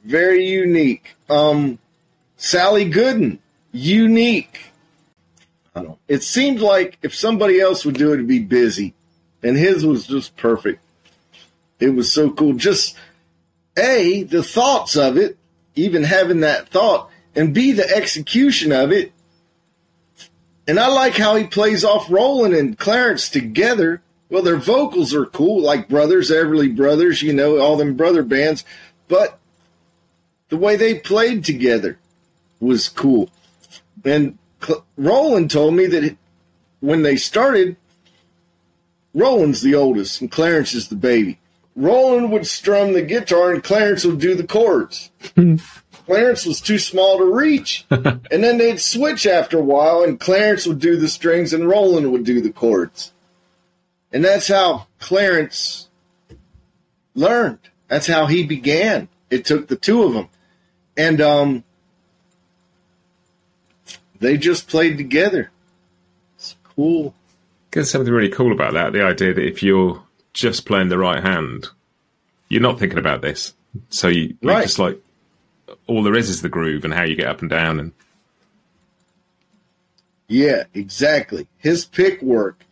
Very 0.03 0.45
unique. 0.45 1.14
Um, 1.29 1.79
Sally 2.37 2.89
Gooden, 2.89 3.39
unique. 3.71 4.71
I 5.75 5.83
don't. 5.83 5.99
It 6.07 6.23
seemed 6.23 6.59
like 6.59 6.97
if 7.01 7.15
somebody 7.15 7.59
else 7.59 7.85
would 7.85 7.95
do 7.95 8.11
it, 8.11 8.15
it'd 8.15 8.27
be 8.27 8.39
busy, 8.39 8.93
and 9.43 9.57
his 9.57 9.85
was 9.85 10.07
just 10.07 10.35
perfect. 10.37 10.81
It 11.79 11.89
was 11.89 12.11
so 12.11 12.31
cool. 12.31 12.53
Just 12.53 12.95
a 13.77 14.23
the 14.23 14.43
thoughts 14.43 14.95
of 14.95 15.17
it, 15.17 15.37
even 15.75 16.03
having 16.03 16.41
that 16.41 16.69
thought, 16.69 17.09
and 17.35 17.53
b 17.53 17.71
the 17.73 17.89
execution 17.89 18.71
of 18.71 18.91
it. 18.91 19.11
And 20.67 20.79
I 20.79 20.87
like 20.87 21.15
how 21.15 21.35
he 21.35 21.45
plays 21.45 21.83
off 21.83 22.09
Roland 22.09 22.55
and 22.55 22.77
Clarence 22.77 23.29
together. 23.29 24.01
Well, 24.29 24.41
their 24.41 24.57
vocals 24.57 25.13
are 25.13 25.25
cool, 25.25 25.61
like 25.61 25.87
Brothers, 25.87 26.31
Everly 26.31 26.75
Brothers, 26.75 27.21
you 27.21 27.33
know, 27.33 27.59
all 27.59 27.77
them 27.77 27.95
brother 27.95 28.23
bands. 28.23 28.65
But 29.07 29.37
the 30.49 30.57
way 30.57 30.75
they 30.75 30.99
played 30.99 31.43
together 31.43 31.97
was 32.59 32.89
cool. 32.89 33.29
And 34.03 34.37
Roland 34.97 35.51
told 35.51 35.73
me 35.73 35.87
that 35.87 36.17
when 36.79 37.03
they 37.03 37.15
started, 37.15 37.75
Roland's 39.13 39.61
the 39.61 39.75
oldest 39.75 40.21
and 40.21 40.31
Clarence 40.31 40.73
is 40.73 40.89
the 40.89 40.95
baby. 40.95 41.39
Roland 41.75 42.31
would 42.31 42.47
strum 42.47 42.93
the 42.93 43.01
guitar 43.01 43.51
and 43.51 43.63
Clarence 43.63 44.05
would 44.05 44.19
do 44.19 44.35
the 44.35 44.47
chords. 44.47 45.11
Clarence 46.05 46.45
was 46.45 46.61
too 46.61 46.77
small 46.77 47.17
to 47.17 47.33
reach. 47.33 47.85
and 47.89 48.21
then 48.29 48.57
they'd 48.57 48.79
switch 48.79 49.25
after 49.25 49.57
a 49.57 49.63
while 49.63 50.03
and 50.03 50.19
Clarence 50.19 50.67
would 50.67 50.79
do 50.79 50.95
the 50.97 51.09
strings 51.09 51.53
and 51.53 51.67
Roland 51.67 52.11
would 52.11 52.23
do 52.23 52.41
the 52.41 52.51
chords. 52.51 53.11
And 54.11 54.23
that's 54.23 54.47
how 54.47 54.87
Clarence 54.99 55.89
learned. 57.15 57.59
That's 57.87 58.07
how 58.07 58.27
he 58.27 58.43
began. 58.43 59.07
It 59.29 59.45
took 59.45 59.67
the 59.67 59.75
two 59.75 60.03
of 60.03 60.13
them. 60.13 60.29
And 60.97 61.21
um 61.21 61.63
they 64.19 64.37
just 64.37 64.67
played 64.67 64.97
together. 64.97 65.51
It's 66.37 66.55
cool. 66.63 67.13
There's 67.71 67.91
something 67.91 68.13
really 68.13 68.29
cool 68.29 68.53
about 68.53 68.73
that. 68.73 68.93
The 68.93 69.03
idea 69.03 69.33
that 69.33 69.45
if 69.45 69.61
you're 69.61 70.01
just 70.33 70.65
playing 70.65 70.89
the 70.89 70.97
right 70.97 71.21
hand, 71.21 71.67
you're 72.47 72.61
not 72.61 72.79
thinking 72.79 72.97
about 72.99 73.21
this. 73.21 73.53
So 73.89 74.07
you, 74.07 74.37
you're 74.39 74.53
right. 74.53 74.63
just 74.63 74.79
like, 74.79 75.01
all 75.87 76.03
there 76.03 76.15
is 76.15 76.29
is 76.29 76.41
the 76.41 76.49
groove 76.49 76.85
and 76.85 76.93
how 76.93 77.03
you 77.03 77.15
get 77.15 77.27
up 77.27 77.41
and 77.41 77.49
down. 77.49 77.79
And 77.79 77.91
yeah, 80.27 80.63
exactly. 80.73 81.47
His 81.57 81.85
pick 81.85 82.21
work. 82.21 82.63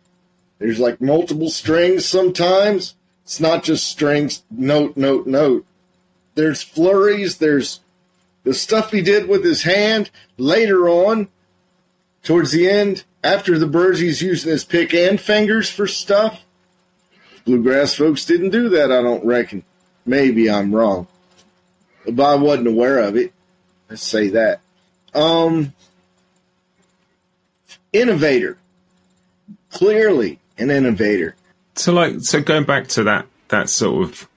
There's 0.58 0.78
like 0.78 1.00
multiple 1.00 1.50
strings 1.50 2.06
sometimes. 2.06 2.94
It's 3.24 3.40
not 3.40 3.64
just 3.64 3.86
strings, 3.86 4.42
note, 4.50 4.96
note, 4.96 5.26
note. 5.26 5.66
There's 6.34 6.62
flurries. 6.62 7.38
There's 7.38 7.80
the 8.44 8.54
stuff 8.54 8.92
he 8.92 9.02
did 9.02 9.28
with 9.28 9.44
his 9.44 9.62
hand 9.62 10.10
later 10.38 10.88
on 10.88 11.28
towards 12.22 12.52
the 12.52 12.70
end, 12.70 13.04
after 13.22 13.58
the 13.58 13.66
Byrds, 13.66 14.00
he's 14.00 14.22
using 14.22 14.50
his 14.50 14.64
pick 14.64 14.94
and 14.94 15.20
fingers 15.20 15.70
for 15.70 15.86
stuff. 15.86 16.42
Bluegrass 17.44 17.94
folks 17.94 18.24
didn't 18.24 18.50
do 18.50 18.68
that, 18.70 18.92
I 18.92 19.02
don't 19.02 19.24
reckon. 19.24 19.64
Maybe 20.06 20.50
I'm 20.50 20.74
wrong. 20.74 21.06
But 22.06 22.24
I 22.24 22.34
wasn't 22.36 22.68
aware 22.68 22.98
of 22.98 23.16
it. 23.16 23.32
Let's 23.88 24.02
say 24.02 24.28
that. 24.30 24.60
Um, 25.14 25.72
innovator. 27.92 28.58
Clearly 29.70 30.38
an 30.58 30.70
innovator. 30.70 31.36
So 31.76 31.92
like 31.92 32.20
so 32.20 32.40
going 32.40 32.64
back 32.64 32.88
to 32.88 33.04
that 33.04 33.26
that 33.48 33.68
sort 33.68 34.04
of 34.04 34.28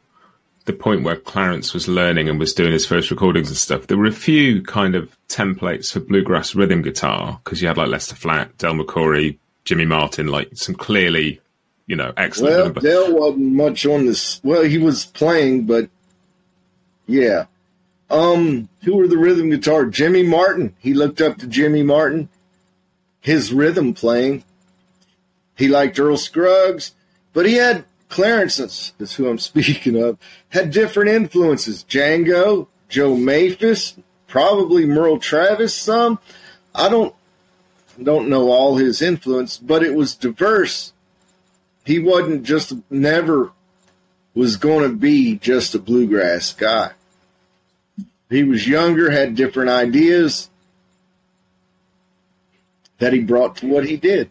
the 0.67 0.73
point 0.73 1.03
where 1.03 1.15
Clarence 1.15 1.73
was 1.73 1.87
learning 1.87 2.29
and 2.29 2.37
was 2.37 2.53
doing 2.53 2.73
his 2.73 2.85
first 2.85 3.09
recordings 3.09 3.47
and 3.47 3.57
stuff, 3.57 3.87
there 3.87 3.97
were 3.97 4.05
a 4.05 4.11
few 4.11 4.61
kind 4.61 4.95
of 4.95 5.17
templates 5.29 5.91
for 5.91 6.01
bluegrass 6.01 6.53
rhythm 6.53 6.81
guitar 6.81 7.39
because 7.43 7.61
you 7.61 7.69
had 7.69 7.77
like 7.77 7.87
Lester 7.87 8.15
Flatt, 8.15 8.57
Del 8.57 8.73
McCoury, 8.73 9.37
Jimmy 9.63 9.85
Martin, 9.85 10.27
like 10.27 10.49
some 10.53 10.75
clearly, 10.75 11.39
you 11.87 11.95
know, 11.95 12.13
excellent. 12.17 12.75
Well, 12.75 12.83
Del 12.83 13.15
wasn't 13.15 13.53
much 13.53 13.85
on 13.85 14.05
this. 14.05 14.41
Well, 14.43 14.63
he 14.63 14.77
was 14.77 15.05
playing, 15.05 15.65
but 15.65 15.89
yeah. 17.07 17.45
Um, 18.09 18.69
who 18.83 18.97
were 18.97 19.07
the 19.07 19.17
rhythm 19.17 19.49
guitar? 19.49 19.85
Jimmy 19.85 20.23
Martin. 20.23 20.75
He 20.79 20.93
looked 20.93 21.21
up 21.21 21.37
to 21.37 21.47
Jimmy 21.47 21.83
Martin. 21.83 22.29
His 23.21 23.53
rhythm 23.53 23.93
playing. 23.93 24.43
He 25.55 25.69
liked 25.69 25.97
Earl 25.97 26.17
Scruggs, 26.17 26.91
but 27.33 27.45
he 27.45 27.55
had 27.55 27.85
Clarence 28.09 28.59
is 28.99 29.13
who 29.13 29.29
I'm 29.29 29.37
speaking 29.39 30.01
of, 30.01 30.17
had 30.49 30.71
different 30.71 31.09
influences. 31.09 31.83
Django, 31.83 32.67
Joe 32.89 33.15
Maphis, 33.15 33.97
probably 34.27 34.85
Merle 34.85 35.19
Travis 35.19 35.73
some. 35.73 36.19
I 36.73 36.89
don't 36.89 37.13
don't 38.01 38.29
know 38.29 38.51
all 38.51 38.75
his 38.75 39.01
influence, 39.01 39.57
but 39.57 39.83
it 39.83 39.95
was 39.95 40.15
diverse. 40.15 40.93
He 41.83 41.97
wasn't 41.99 42.43
just 42.43 42.73
never 42.91 43.51
was 44.35 44.57
going 44.57 44.87
to 44.87 44.95
be 44.95 45.35
just 45.37 45.73
a 45.73 45.79
bluegrass 45.79 46.53
guy. 46.53 46.91
He 48.29 48.43
was 48.43 48.67
younger, 48.67 49.09
had 49.09 49.35
different 49.35 49.71
ideas 49.71 50.49
that 52.99 53.13
he 53.13 53.19
brought 53.19 53.57
to 53.57 53.67
what 53.67 53.85
he 53.85 53.97
did. 53.97 54.29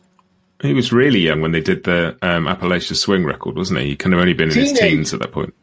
He 0.63 0.73
was 0.73 0.93
really 0.93 1.21
young 1.21 1.43
when 1.43 1.53
they 1.53 1.61
did 1.61 1.85
the 1.85 2.17
um, 2.23 2.49
Appalachian 2.49 2.97
Swing 2.97 3.25
record, 3.25 3.57
wasn't 3.57 3.81
he? 3.81 3.89
He 3.89 3.97
kind 3.97 4.15
of 4.15 4.21
only 4.21 4.33
been 4.33 4.51
in 4.51 4.55
his 4.55 4.73
teens 4.73 5.13
at 5.13 5.21
that 5.21 5.33
point. 5.33 5.55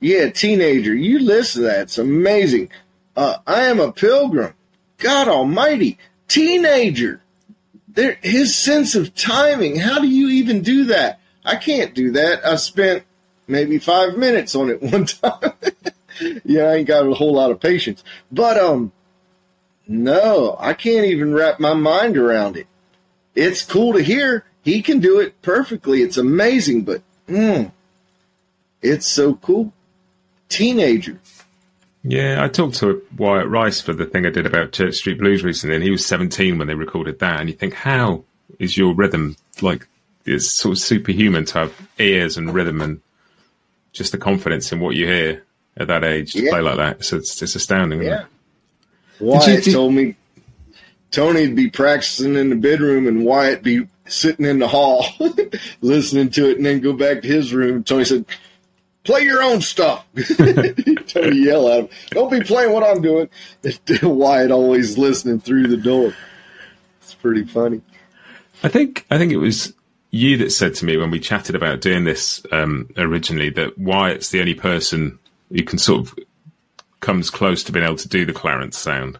Yeah, 0.00 0.30
teenager. 0.30 0.94
You 0.94 1.18
listen 1.20 1.62
to 1.62 1.68
that. 1.68 1.80
It's 1.82 1.98
amazing. 1.98 2.70
Uh, 3.16 3.36
I 3.46 3.64
am 3.64 3.80
a 3.80 3.92
pilgrim. 3.92 4.54
God 4.98 5.28
almighty. 5.28 5.98
Teenager. 6.28 7.20
There, 7.88 8.18
his 8.22 8.54
sense 8.54 8.94
of 8.94 9.14
timing. 9.14 9.76
How 9.76 9.98
do 9.98 10.08
you 10.08 10.28
even 10.28 10.62
do 10.62 10.84
that? 10.86 11.20
I 11.44 11.56
can't 11.56 11.94
do 11.94 12.12
that. 12.12 12.46
I 12.46 12.56
spent 12.56 13.04
maybe 13.48 13.78
five 13.78 14.16
minutes 14.16 14.54
on 14.54 14.70
it 14.70 14.82
one 14.92 15.06
time. 15.06 15.52
yeah, 16.44 16.64
I 16.64 16.74
ain't 16.76 16.88
got 16.88 17.06
a 17.06 17.14
whole 17.14 17.34
lot 17.34 17.50
of 17.50 17.60
patience. 17.60 18.04
But, 18.30 18.56
um, 18.56 18.92
no, 19.88 20.56
I 20.60 20.74
can't 20.74 21.06
even 21.06 21.34
wrap 21.34 21.58
my 21.58 21.74
mind 21.74 22.16
around 22.16 22.56
it 22.56 22.66
it's 23.34 23.64
cool 23.64 23.94
to 23.94 24.02
hear. 24.02 24.44
He 24.62 24.82
can 24.82 25.00
do 25.00 25.18
it 25.20 25.40
perfectly. 25.42 26.02
It's 26.02 26.16
amazing, 26.16 26.82
but 26.82 27.02
mm, 27.28 27.70
it's 28.80 29.06
so 29.06 29.34
cool. 29.34 29.72
Teenager. 30.48 31.18
Yeah, 32.04 32.42
I 32.42 32.48
talked 32.48 32.76
to 32.76 33.02
Wyatt 33.16 33.48
Rice 33.48 33.80
for 33.80 33.92
the 33.92 34.06
thing 34.06 34.26
I 34.26 34.30
did 34.30 34.46
about 34.46 34.72
Church 34.72 34.96
Street 34.96 35.18
Blues 35.18 35.44
recently, 35.44 35.76
and 35.76 35.84
he 35.84 35.90
was 35.90 36.04
17 36.04 36.58
when 36.58 36.66
they 36.66 36.74
recorded 36.74 37.20
that. 37.20 37.40
And 37.40 37.48
you 37.48 37.54
think, 37.54 37.74
how 37.74 38.24
is 38.58 38.76
your 38.76 38.94
rhythm 38.94 39.36
like? 39.60 39.86
It's 40.24 40.52
sort 40.52 40.72
of 40.72 40.78
superhuman 40.78 41.46
to 41.46 41.58
have 41.58 41.88
ears 41.98 42.36
and 42.36 42.54
rhythm 42.54 42.80
and 42.80 43.00
just 43.92 44.12
the 44.12 44.18
confidence 44.18 44.70
in 44.70 44.78
what 44.78 44.94
you 44.94 45.06
hear 45.06 45.44
at 45.76 45.88
that 45.88 46.04
age 46.04 46.34
to 46.34 46.42
yeah. 46.42 46.50
play 46.50 46.60
like 46.60 46.76
that. 46.76 47.04
So 47.04 47.16
it's, 47.16 47.42
it's 47.42 47.56
astounding. 47.56 48.02
Yeah. 48.02 48.26
Wyatt 49.18 49.66
you, 49.66 49.72
told 49.72 49.94
me 49.94 50.14
Tony'd 51.12 51.54
be 51.54 51.70
practicing 51.70 52.34
in 52.36 52.48
the 52.48 52.56
bedroom 52.56 53.06
and 53.06 53.24
Wyatt 53.24 53.62
be 53.62 53.86
sitting 54.06 54.46
in 54.46 54.58
the 54.58 54.66
hall 54.66 55.06
listening 55.80 56.30
to 56.30 56.50
it 56.50 56.56
and 56.56 56.66
then 56.66 56.80
go 56.80 56.94
back 56.94 57.22
to 57.22 57.28
his 57.28 57.54
room. 57.54 57.84
Tony 57.84 58.04
said, 58.04 58.24
play 59.04 59.22
your 59.22 59.42
own 59.42 59.60
stuff. 59.60 60.06
Tony 61.06 61.44
yell 61.44 61.68
at 61.68 61.80
him, 61.80 61.88
don't 62.10 62.30
be 62.30 62.40
playing 62.40 62.72
what 62.72 62.82
I'm 62.82 63.02
doing. 63.02 63.28
Wyatt 64.02 64.50
always 64.50 64.98
listening 64.98 65.40
through 65.40 65.68
the 65.68 65.76
door. 65.76 66.14
It's 67.02 67.14
pretty 67.14 67.44
funny. 67.44 67.82
I 68.62 68.68
think, 68.68 69.06
I 69.10 69.18
think 69.18 69.32
it 69.32 69.38
was 69.38 69.74
you 70.10 70.38
that 70.38 70.50
said 70.50 70.74
to 70.76 70.84
me 70.86 70.96
when 70.96 71.10
we 71.10 71.20
chatted 71.20 71.54
about 71.54 71.80
doing 71.82 72.04
this 72.04 72.44
um, 72.52 72.88
originally 72.96 73.50
that 73.50 73.78
Wyatt's 73.78 74.30
the 74.30 74.40
only 74.40 74.54
person 74.54 75.18
who 75.50 75.62
can 75.62 75.78
sort 75.78 76.00
of 76.00 76.18
comes 77.00 77.28
close 77.28 77.64
to 77.64 77.72
being 77.72 77.84
able 77.84 77.96
to 77.96 78.08
do 78.08 78.24
the 78.24 78.32
Clarence 78.32 78.78
sound 78.78 79.18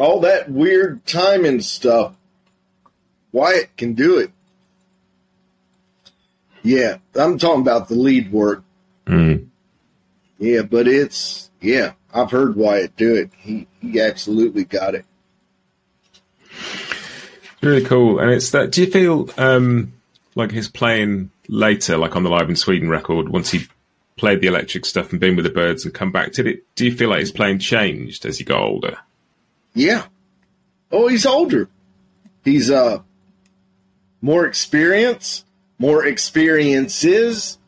all 0.00 0.20
that 0.20 0.50
weird 0.50 1.04
timing 1.06 1.60
stuff. 1.60 2.14
Wyatt 3.32 3.76
can 3.76 3.94
do 3.94 4.18
it. 4.18 4.32
Yeah, 6.62 6.98
I'm 7.14 7.38
talking 7.38 7.62
about 7.62 7.88
the 7.88 7.94
lead 7.94 8.32
work. 8.32 8.64
Mm. 9.06 9.48
Yeah, 10.38 10.62
but 10.62 10.88
it's 10.88 11.50
yeah, 11.60 11.92
I've 12.12 12.30
heard 12.30 12.56
Wyatt 12.56 12.96
do 12.96 13.14
it. 13.14 13.30
He 13.38 13.66
he 13.80 14.00
absolutely 14.00 14.64
got 14.64 14.94
it. 14.94 15.04
Really 17.62 17.84
cool, 17.84 18.18
and 18.18 18.30
it's 18.30 18.50
that. 18.50 18.72
Do 18.72 18.82
you 18.82 18.90
feel 18.90 19.28
um, 19.36 19.92
like 20.34 20.50
his 20.50 20.68
playing 20.68 21.30
later, 21.48 21.98
like 21.98 22.16
on 22.16 22.22
the 22.22 22.30
Live 22.30 22.48
in 22.48 22.56
Sweden 22.56 22.88
record, 22.88 23.28
once 23.28 23.50
he 23.50 23.66
played 24.16 24.40
the 24.40 24.46
electric 24.46 24.86
stuff 24.86 25.12
and 25.12 25.20
been 25.20 25.36
with 25.36 25.44
the 25.44 25.50
Byrds 25.50 25.84
and 25.84 25.94
come 25.94 26.10
back? 26.10 26.32
Did 26.32 26.46
it? 26.46 26.64
Do 26.74 26.86
you 26.86 26.94
feel 26.94 27.10
like 27.10 27.20
his 27.20 27.32
playing 27.32 27.58
changed 27.58 28.24
as 28.24 28.38
he 28.38 28.44
got 28.44 28.62
older? 28.62 28.98
Yeah. 29.74 30.06
Oh, 30.90 31.08
he's 31.08 31.26
older. 31.26 31.68
He's 32.44 32.70
uh 32.70 33.02
more 34.22 34.46
experience, 34.46 35.44
more 35.78 36.04
experiences, 36.04 37.58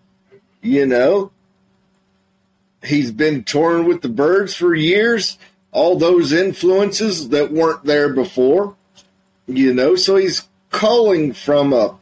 you 0.60 0.86
know. 0.86 1.30
He's 2.84 3.12
been 3.12 3.44
touring 3.44 3.86
with 3.86 4.02
the 4.02 4.08
Byrds 4.08 4.54
for 4.54 4.74
years. 4.74 5.38
all 5.72 5.96
those 5.96 6.32
influences 6.32 7.30
that 7.30 7.50
weren't 7.50 7.84
there 7.84 8.12
before, 8.12 8.76
you 9.46 9.72
know, 9.72 9.96
so 9.96 10.16
he's 10.16 10.46
calling 10.70 11.32
from 11.32 11.72
a 11.72 11.98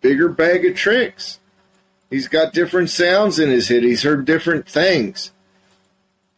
bigger 0.00 0.28
bag 0.28 0.66
of 0.66 0.74
tricks. 0.74 1.38
He's 2.10 2.28
got 2.28 2.52
different 2.52 2.90
sounds 2.90 3.38
in 3.38 3.50
his 3.50 3.68
head. 3.68 3.82
He's 3.84 4.02
heard 4.02 4.24
different 4.24 4.68
things. 4.68 5.30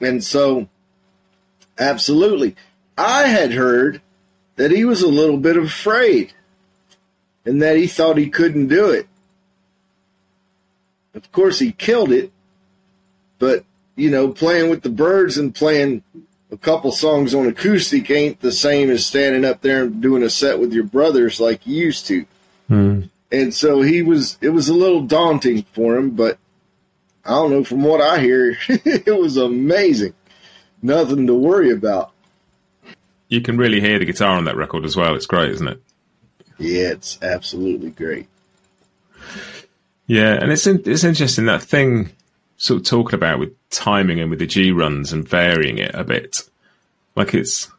And 0.01 0.23
so, 0.23 0.69
absolutely. 1.79 2.57
I 2.97 3.25
had 3.25 3.53
heard 3.53 4.01
that 4.57 4.71
he 4.71 4.85
was 4.85 5.03
a 5.03 5.09
little 5.09 5.39
bit 5.39 5.57
afraid 5.57 6.33
and 7.45 7.63
that 7.63 7.77
he 7.77 7.87
thought 7.87 8.19
he 8.19 8.29
couldn't 8.29 8.69
do 8.69 8.91
it. 8.91 9.07
Of 11.15 11.31
course, 11.33 11.59
he 11.59 11.73
killed 11.73 12.13
it, 12.13 12.31
but, 13.39 13.65
you 13.97 14.11
know, 14.11 14.29
playing 14.29 14.69
with 14.71 14.83
the 14.83 14.91
Byrds 14.91 15.39
and 15.39 15.55
playing 15.55 16.03
a 16.51 16.57
couple 16.57 16.93
songs 16.93 17.35
on 17.35 17.47
acoustic 17.47 18.11
ain't 18.11 18.41
the 18.41 18.53
same 18.53 18.91
as 18.91 19.07
standing 19.07 19.45
up 19.45 19.61
there 19.61 19.85
and 19.85 20.01
doing 20.01 20.23
a 20.23 20.31
set 20.31 20.59
with 20.59 20.73
your 20.73 20.85
brothers 20.85 21.41
like 21.41 21.67
you 21.67 21.77
used 21.77 22.07
to. 22.07 22.27
Mm. 22.71 23.11
And 23.31 23.55
so 23.55 23.83
he 23.83 24.03
was, 24.03 24.39
it 24.41 24.51
was 24.51 24.69
a 24.69 24.75
little 24.75 25.03
daunting 25.03 25.63
for 25.73 25.97
him, 25.97 26.11
but 26.11 26.39
I 27.25 27.31
don't 27.31 27.51
know, 27.51 27.65
from 27.65 27.83
what 27.83 28.01
I 28.01 28.21
hear, 28.21 28.57
it 28.69 29.19
was 29.19 29.37
amazing. 29.37 30.15
Nothing 30.83 31.27
to 31.27 31.35
worry 31.35 31.71
about. 31.71 32.13
You 33.29 33.41
can 33.41 33.59
really 33.59 33.81
hear 33.81 33.99
the 33.99 34.05
guitar 34.05 34.37
on 34.37 34.45
that 34.45 34.57
record 34.57 34.85
as 34.85 34.97
well. 34.97 35.15
It's 35.15 35.27
great, 35.27 35.51
isn't 35.53 35.69
it? 35.69 35.83
Yeah, 36.59 36.91
it's 36.91 37.19
absolutely 37.23 37.91
great. 37.91 38.27
Yeah, 40.07 40.33
and 40.33 40.51
it's 40.51 40.67
in, 40.67 40.83
it's 40.87 41.05
interesting 41.05 41.45
that 41.47 41.63
thing 41.63 42.11
sort 42.57 42.81
of 42.81 42.87
talking 42.87 43.15
about 43.15 43.39
with 43.39 43.55
timing 43.71 44.21
and 44.21 44.31
with 44.31 44.39
the 44.39 44.47
G 44.47 44.73
runs 44.73 45.13
and 45.13 45.29
varying 45.29 45.79
it 45.79 45.95
a 45.95 46.05
bit. 46.05 46.43
Like 47.15 47.35
it's 47.35 47.71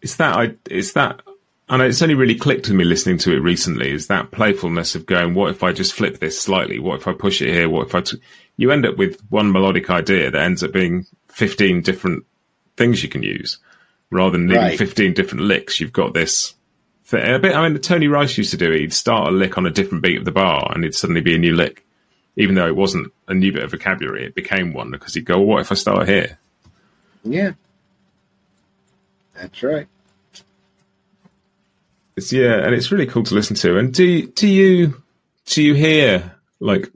it's 0.00 0.16
that 0.16 0.36
I 0.36 0.54
it's 0.70 0.92
that 0.92 1.22
and 1.68 1.82
it's 1.82 2.02
only 2.02 2.14
really 2.14 2.34
clicked 2.34 2.68
with 2.68 2.76
me 2.76 2.84
listening 2.84 3.18
to 3.18 3.32
it 3.32 3.40
recently 3.40 3.90
is 3.90 4.06
that 4.08 4.30
playfulness 4.30 4.94
of 4.94 5.06
going, 5.06 5.34
what 5.34 5.50
if 5.50 5.62
I 5.62 5.72
just 5.72 5.94
flip 5.94 6.20
this 6.20 6.38
slightly? 6.38 6.78
What 6.78 7.00
if 7.00 7.08
I 7.08 7.14
push 7.14 7.40
it 7.40 7.52
here? 7.52 7.68
What 7.68 7.86
if 7.86 7.94
I? 7.94 8.00
T-? 8.02 8.20
You 8.56 8.70
end 8.70 8.86
up 8.86 8.96
with 8.96 9.20
one 9.30 9.52
melodic 9.52 9.90
idea 9.90 10.30
that 10.30 10.42
ends 10.42 10.62
up 10.62 10.72
being 10.72 11.06
15 11.28 11.82
different 11.82 12.24
things 12.76 13.02
you 13.02 13.08
can 13.08 13.22
use 13.22 13.58
rather 14.10 14.32
than 14.32 14.46
needing 14.46 14.62
right. 14.62 14.78
15 14.78 15.12
different 15.14 15.44
licks. 15.44 15.80
You've 15.80 15.92
got 15.92 16.14
this 16.14 16.54
thing. 17.04 17.34
A 17.34 17.38
bit, 17.38 17.54
I 17.54 17.68
mean, 17.68 17.80
Tony 17.80 18.08
Rice 18.08 18.38
used 18.38 18.52
to 18.52 18.56
do 18.56 18.70
it. 18.72 18.80
He'd 18.80 18.92
start 18.92 19.28
a 19.28 19.32
lick 19.32 19.58
on 19.58 19.66
a 19.66 19.70
different 19.70 20.02
beat 20.02 20.18
of 20.18 20.24
the 20.24 20.32
bar 20.32 20.70
and 20.72 20.84
it'd 20.84 20.94
suddenly 20.94 21.20
be 21.20 21.34
a 21.34 21.38
new 21.38 21.54
lick. 21.54 21.84
Even 22.36 22.56
though 22.56 22.66
it 22.66 22.74
wasn't 22.74 23.12
a 23.28 23.34
new 23.34 23.52
bit 23.52 23.62
of 23.62 23.70
vocabulary, 23.70 24.26
it 24.26 24.34
became 24.34 24.72
one 24.72 24.90
because 24.90 25.14
he'd 25.14 25.24
go, 25.24 25.38
well, 25.38 25.46
what 25.46 25.60
if 25.60 25.70
I 25.70 25.76
start 25.76 26.08
here? 26.08 26.36
Yeah. 27.22 27.52
That's 29.34 29.62
right. 29.62 29.86
It's 32.16 32.32
yeah, 32.32 32.64
and 32.64 32.74
it's 32.74 32.92
really 32.92 33.06
cool 33.06 33.24
to 33.24 33.34
listen 33.34 33.56
to. 33.56 33.76
And 33.76 33.92
do 33.92 34.26
do 34.28 34.46
you 34.46 35.02
do 35.46 35.62
you 35.62 35.74
hear 35.74 36.36
like 36.60 36.90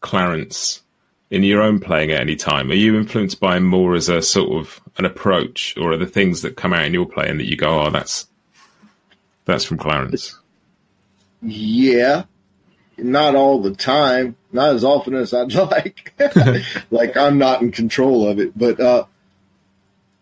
Clarence 0.00 0.82
in 1.30 1.42
your 1.42 1.62
own 1.62 1.80
playing 1.80 2.12
at 2.12 2.20
any 2.20 2.36
time? 2.36 2.70
Are 2.70 2.74
you 2.74 2.96
influenced 2.96 3.40
by 3.40 3.58
more 3.58 3.94
as 3.94 4.08
a 4.08 4.22
sort 4.22 4.60
of 4.60 4.80
an 4.98 5.04
approach, 5.04 5.76
or 5.76 5.92
are 5.92 5.96
the 5.96 6.06
things 6.06 6.42
that 6.42 6.56
come 6.56 6.72
out 6.72 6.84
in 6.84 6.94
your 6.94 7.06
playing 7.06 7.38
that 7.38 7.48
you 7.48 7.56
go, 7.56 7.80
oh, 7.82 7.90
that's 7.90 8.26
that's 9.44 9.64
from 9.64 9.78
Clarence? 9.78 10.38
Yeah, 11.42 12.24
not 12.96 13.34
all 13.34 13.60
the 13.60 13.74
time, 13.74 14.36
not 14.52 14.74
as 14.74 14.84
often 14.84 15.14
as 15.14 15.34
I'd 15.34 15.52
like. 15.54 16.14
like 16.90 17.16
I'm 17.16 17.38
not 17.38 17.62
in 17.62 17.72
control 17.72 18.28
of 18.28 18.38
it, 18.38 18.56
but 18.56 18.80
uh, 18.80 19.04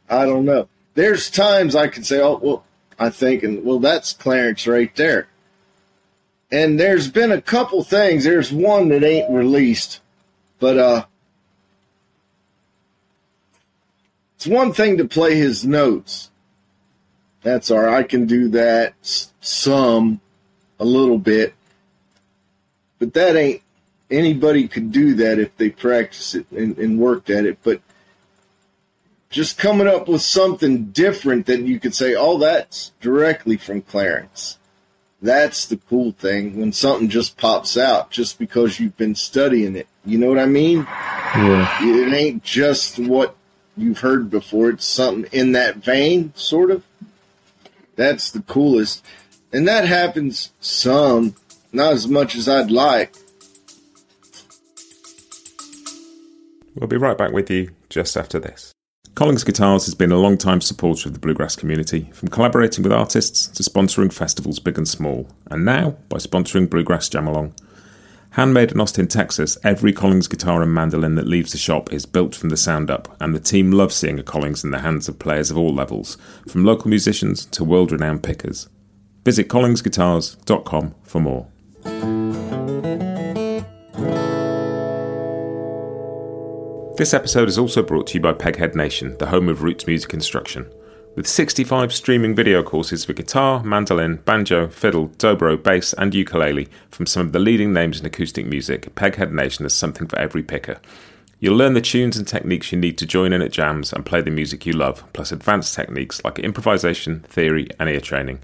I 0.09 0.27
don't 0.27 0.45
know. 0.45 0.69
There's 0.95 1.31
times 1.31 1.75
I 1.75 1.89
can 1.89 2.05
say, 2.05 2.21
oh 2.21 2.39
well 2.43 2.65
I 2.99 3.11
think, 3.11 3.43
and 3.43 3.65
well, 3.65 3.79
that's 3.79 4.13
Clarence 4.13 4.67
right 4.67 4.95
there. 4.97 5.29
And 6.51 6.79
there's 6.79 7.11
been 7.11 7.33
a 7.33 7.43
couple 7.43 7.83
things. 7.83 8.25
There's 8.25 8.53
one 8.53 8.89
that 8.89 9.03
ain't 9.03 9.31
released, 9.31 10.01
but 10.65 10.79
uh, 10.79 11.05
it's 14.35 14.47
one 14.47 14.73
thing 14.73 14.97
to 14.97 15.05
play 15.05 15.37
his 15.37 15.63
notes. 15.63 16.31
That's 17.43 17.71
all 17.71 17.81
right. 17.81 17.99
I 17.99 18.03
can 18.03 18.25
do 18.25 18.49
that 18.49 18.95
some, 19.43 20.23
a 20.81 20.87
little 20.87 21.19
bit, 21.19 21.53
but 22.99 23.13
that 23.13 23.37
ain't 23.37 23.61
anybody 24.11 24.67
could 24.67 24.91
do 24.91 25.13
that 25.17 25.39
if 25.39 25.55
they 25.59 25.69
practice 25.69 26.35
it 26.35 26.51
and, 26.51 26.79
and 26.79 26.99
worked 26.99 27.29
at 27.29 27.45
it. 27.45 27.59
But 27.63 27.83
just 29.29 29.59
coming 29.59 29.87
up 29.87 30.09
with 30.09 30.23
something 30.23 30.93
different 30.93 31.45
that 31.45 31.61
you 31.61 31.79
could 31.79 31.95
say, 31.95 32.15
oh, 32.15 32.39
that's 32.39 32.93
directly 33.03 33.59
from 33.59 33.83
Clarence. 33.83 34.57
That's 35.21 35.67
the 35.67 35.77
cool 35.77 36.13
thing 36.13 36.59
when 36.59 36.73
something 36.73 37.11
just 37.11 37.37
pops 37.37 37.77
out 37.77 38.11
just 38.11 38.39
because 38.39 38.81
you've 38.81 38.97
been 38.97 39.15
studying 39.15 39.77
it. 39.77 39.89
You 40.07 40.19
know 40.19 40.29
what 40.29 40.39
I 40.39 40.47
mean? 40.47 40.87
Yeah. 41.35 41.79
It 41.81 42.13
ain't 42.13 42.45
just 42.45 42.99
what 42.99 43.37
you've 43.77 43.99
heard 43.99 44.31
before. 44.31 44.71
It's 44.71 44.87
something 44.87 45.31
in 45.33 45.53
that 45.53 45.77
vein, 45.77 46.33
sort 46.37 46.71
of. 46.71 46.85
That's 47.97 48.31
the 48.31 48.43
coolest. 48.43 49.05
And 49.53 49.67
that 49.69 49.87
happens 49.87 50.53
some, 50.61 51.37
not 51.73 51.93
as 51.93 52.07
much 52.07 52.37
as 52.37 52.49
I'd 52.49 52.71
like. 52.71 53.15
We'll 56.75 56.89
be 56.89 56.97
right 56.97 57.17
back 57.17 57.33
with 57.33 57.51
you 57.51 57.71
just 57.89 58.17
after 58.17 58.39
this. 58.39 58.73
Collings 59.15 59.45
Guitars 59.45 59.85
has 59.85 59.95
been 59.95 60.11
a 60.11 60.19
long-time 60.19 60.61
supporter 60.61 61.09
of 61.09 61.13
the 61.13 61.21
bluegrass 61.21 61.55
community, 61.55 62.11
from 62.13 62.31
collaborating 62.31 62.83
with 62.83 62.93
artists 62.93 63.47
to 63.47 63.63
sponsoring 63.63 64.13
festivals 64.13 64.59
big 64.59 64.77
and 64.77 64.89
small, 64.89 65.29
and 65.49 65.65
now 65.65 65.91
by 66.09 66.17
sponsoring 66.17 66.69
Bluegrass 66.69 67.09
Jam 67.09 67.29
Along. 67.29 67.55
Handmade 68.35 68.73
in 68.73 68.81
Austin, 68.81 69.07
Texas, 69.07 69.57
every 69.63 69.93
Collings 69.93 70.27
guitar 70.27 70.61
and 70.61 70.75
mandolin 70.75 71.15
that 71.15 71.29
leaves 71.29 71.53
the 71.53 71.59
shop 71.59 71.93
is 71.93 72.05
built 72.05 72.35
from 72.35 72.49
the 72.49 72.57
sound 72.57 72.91
up, 72.91 73.17
and 73.21 73.33
the 73.33 73.39
team 73.39 73.71
loves 73.71 73.95
seeing 73.95 74.19
a 74.19 74.25
Collings 74.25 74.65
in 74.65 74.73
the 74.73 74.81
hands 74.81 75.09
of 75.09 75.21
players 75.21 75.53
of 75.53 75.57
all 75.57 75.73
levels, 75.73 76.19
from 76.49 76.65
local 76.65 76.89
musicians 76.89 77.47
to 77.47 77.63
world 77.63 77.93
renowned 77.93 78.25
pickers. 78.25 78.69
Visit 79.25 79.49
collingsguitars.com 79.49 80.97
for 81.05 81.21
more. 81.21 81.47
This 86.97 87.15
episode 87.15 87.49
is 87.49 87.57
also 87.57 87.85
brought 87.85 88.09
to 88.09 88.15
you 88.15 88.21
by 88.21 88.33
Peghead 88.33 88.75
Nation, 88.75 89.17
the 89.19 89.27
home 89.27 89.49
of 89.49 89.63
roots 89.63 89.87
music 89.87 90.13
instruction. 90.13 90.69
With 91.17 91.29
65 91.29 91.95
streaming 91.95 92.35
video 92.35 92.65
courses 92.65 93.05
for 93.05 93.13
guitar, 93.13 93.63
mandolin, 93.63 94.17
banjo, 94.25 94.67
fiddle, 94.67 95.11
dobro, 95.11 95.57
bass, 95.63 95.93
and 95.93 96.13
ukulele 96.13 96.69
from 96.91 97.07
some 97.07 97.27
of 97.27 97.33
the 97.33 97.39
leading 97.39 97.73
names 97.73 98.01
in 98.01 98.07
acoustic 98.07 98.47
music, 98.47 98.93
Peghead 98.97 99.31
Nation 99.31 99.65
has 99.65 99.75
something 99.75 100.09
for 100.09 100.19
every 100.19 100.43
picker. 100.43 100.81
You'll 101.39 101.57
learn 101.57 101.75
the 101.75 101.81
tunes 101.81 102.17
and 102.17 102.27
techniques 102.27 102.73
you 102.73 102.79
need 102.81 102.99
to 102.99 103.07
join 103.07 103.33
in 103.33 103.43
at 103.43 103.53
jams 103.53 103.93
and 103.93 104.05
play 104.05 104.23
the 104.23 104.33
music 104.33 104.67
you 104.67 104.73
love, 104.73 105.05
plus 105.13 105.31
advanced 105.31 105.73
techniques 105.73 106.25
like 106.25 106.41
improvisation, 106.41 107.21
theory, 107.29 107.69
and 107.79 107.89
ear 107.89 108.01
training. 108.01 108.41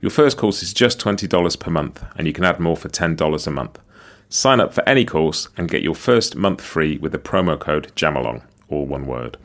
Your 0.00 0.10
first 0.12 0.36
course 0.36 0.62
is 0.62 0.72
just 0.72 1.00
$20 1.00 1.58
per 1.58 1.70
month, 1.72 2.04
and 2.16 2.28
you 2.28 2.32
can 2.32 2.44
add 2.44 2.60
more 2.60 2.76
for 2.76 2.88
$10 2.88 3.46
a 3.46 3.50
month. 3.50 3.80
Sign 4.28 4.60
up 4.60 4.72
for 4.72 4.88
any 4.88 5.04
course 5.04 5.48
and 5.56 5.68
get 5.68 5.82
your 5.82 5.96
first 5.96 6.36
month 6.36 6.60
free 6.60 6.98
with 6.98 7.10
the 7.10 7.18
promo 7.18 7.58
code 7.58 7.90
JAMALONG, 7.96 8.42
all 8.68 8.86
one 8.86 9.06
word. 9.06 9.38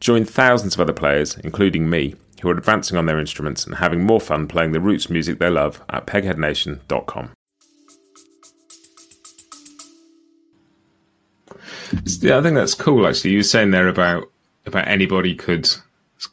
Join 0.00 0.24
thousands 0.24 0.74
of 0.74 0.80
other 0.80 0.92
players, 0.92 1.36
including 1.38 1.88
me, 1.88 2.14
who 2.42 2.48
are 2.48 2.56
advancing 2.56 2.98
on 2.98 3.06
their 3.06 3.18
instruments 3.18 3.64
and 3.64 3.76
having 3.76 4.04
more 4.04 4.20
fun 4.20 4.46
playing 4.46 4.72
the 4.72 4.80
roots 4.80 5.08
music 5.08 5.38
they 5.38 5.50
love 5.50 5.82
at 5.88 6.06
pegheadnation.com. 6.06 7.30
Yeah, 12.20 12.38
I 12.38 12.42
think 12.42 12.56
that's 12.56 12.74
cool. 12.74 13.06
Actually, 13.06 13.32
you 13.32 13.38
were 13.38 13.44
saying 13.44 13.70
there 13.70 13.88
about 13.88 14.30
about 14.66 14.88
anybody 14.88 15.34
could 15.34 15.70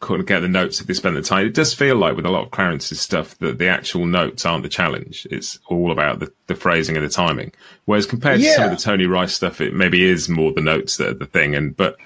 of 0.02 0.26
get 0.26 0.40
the 0.40 0.48
notes 0.48 0.82
if 0.82 0.88
they 0.88 0.94
spend 0.94 1.16
the 1.16 1.22
time. 1.22 1.46
It 1.46 1.54
does 1.54 1.74
feel 1.74 1.96
like 1.96 2.16
with 2.16 2.26
a 2.26 2.30
lot 2.30 2.46
of 2.46 2.52
Clarence's 2.52 3.00
stuff 3.00 3.38
that 3.40 3.60
the 3.60 3.68
actual 3.68 4.06
notes 4.06 4.46
aren't 4.46 4.64
the 4.64 4.70
challenge. 4.70 5.28
It's 5.30 5.60
all 5.68 5.92
about 5.92 6.20
the, 6.20 6.32
the 6.48 6.56
phrasing 6.56 6.96
and 6.96 7.06
the 7.06 7.10
timing. 7.10 7.52
Whereas 7.86 8.06
compared 8.06 8.40
yeah. 8.40 8.50
to 8.50 8.56
some 8.56 8.64
of 8.66 8.72
the 8.72 8.84
Tony 8.84 9.06
Rice 9.06 9.34
stuff, 9.34 9.62
it 9.62 9.74
maybe 9.74 10.04
is 10.04 10.30
more 10.30 10.52
the 10.52 10.62
notes 10.62 10.98
that 10.98 11.08
are 11.10 11.14
the 11.14 11.26
thing. 11.26 11.56
And 11.56 11.76
but 11.76 11.98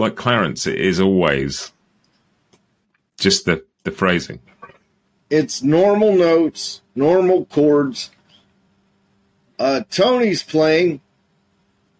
like 0.00 0.16
Clarence, 0.16 0.66
it 0.66 0.80
is 0.80 1.00
always 1.00 1.72
just 3.18 3.44
the 3.44 3.64
the 3.84 3.90
phrasing. 3.90 4.40
It's 5.28 5.62
normal 5.62 6.14
notes, 6.14 6.80
normal 6.94 7.44
chords. 7.46 8.10
Uh, 9.58 9.82
Tony's 9.90 10.42
playing. 10.42 11.00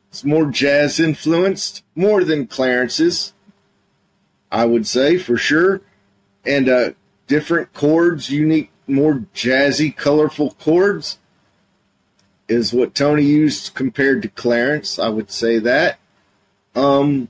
It's 0.08 0.24
more 0.24 0.46
jazz 0.46 0.98
influenced, 0.98 1.84
more 1.94 2.24
than 2.24 2.48
Clarence's 2.48 3.32
I 4.50 4.64
would 4.64 4.86
say 4.86 5.18
for 5.18 5.36
sure. 5.36 5.80
And 6.44 6.68
uh, 6.68 6.90
different 7.26 7.72
chords, 7.72 8.30
unique, 8.30 8.70
more 8.86 9.24
jazzy, 9.34 9.94
colorful 9.94 10.52
chords 10.52 11.18
is 12.48 12.72
what 12.72 12.94
Tony 12.94 13.24
used 13.24 13.74
compared 13.74 14.22
to 14.22 14.28
Clarence. 14.28 14.98
I 14.98 15.08
would 15.08 15.30
say 15.30 15.58
that. 15.60 15.98
Um, 16.74 17.28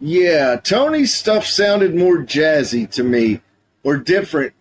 Yeah, 0.00 0.56
Tony's 0.56 1.14
stuff 1.14 1.46
sounded 1.46 1.94
more 1.94 2.18
jazzy 2.18 2.90
to 2.92 3.02
me 3.02 3.40
or 3.82 3.96
different. 3.96 4.52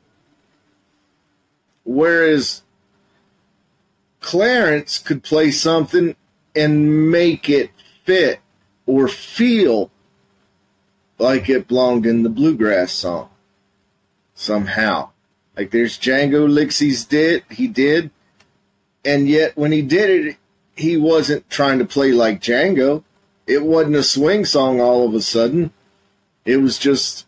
Whereas 1.84 2.62
Clarence 4.22 5.00
could 5.00 5.22
play 5.22 5.52
something 5.52 6.16
and 6.56 7.12
make 7.12 7.50
it 7.50 7.72
fit 8.06 8.40
or 8.86 9.08
feel 9.08 9.92
like 11.20 11.50
it 11.50 11.68
belonged 11.68 12.06
in 12.06 12.24
the 12.24 12.30
bluegrass 12.30 12.92
song 12.92 13.30
somehow. 14.34 15.10
Like 15.56 15.72
there's 15.72 15.98
Django 15.98 16.50
licks 16.50 16.80
he's 16.80 17.06
did 17.06 17.44
he 17.50 17.68
did, 17.68 18.12
and 19.06 19.28
yet 19.28 19.56
when 19.56 19.72
he 19.72 19.82
did 19.82 20.28
it, 20.28 20.38
he 20.76 20.98
wasn't 20.98 21.50
trying 21.50 21.80
to 21.80 21.86
play 21.86 22.12
like 22.12 22.42
Django. 22.42 23.04
It 23.46 23.64
wasn't 23.64 23.96
a 23.96 24.04
swing 24.04 24.46
song 24.46 24.80
all 24.80 25.08
of 25.08 25.14
a 25.14 25.22
sudden. 25.22 25.72
It 26.46 26.58
was 26.58 26.78
just 26.78 27.26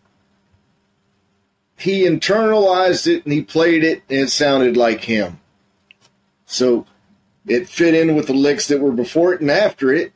he 1.78 2.04
internalized 2.04 3.06
it 3.06 3.24
and 3.24 3.32
he 3.32 3.42
played 3.42 3.84
it 3.84 4.02
and 4.08 4.20
it 4.20 4.30
sounded 4.30 4.76
like 4.76 5.02
him. 5.02 5.40
So 6.46 6.86
it 7.46 7.68
fit 7.68 7.94
in 7.94 8.16
with 8.16 8.28
the 8.28 8.34
licks 8.34 8.68
that 8.68 8.80
were 8.80 8.92
before 8.92 9.34
it 9.34 9.40
and 9.40 9.50
after 9.50 9.92
it. 9.92 10.12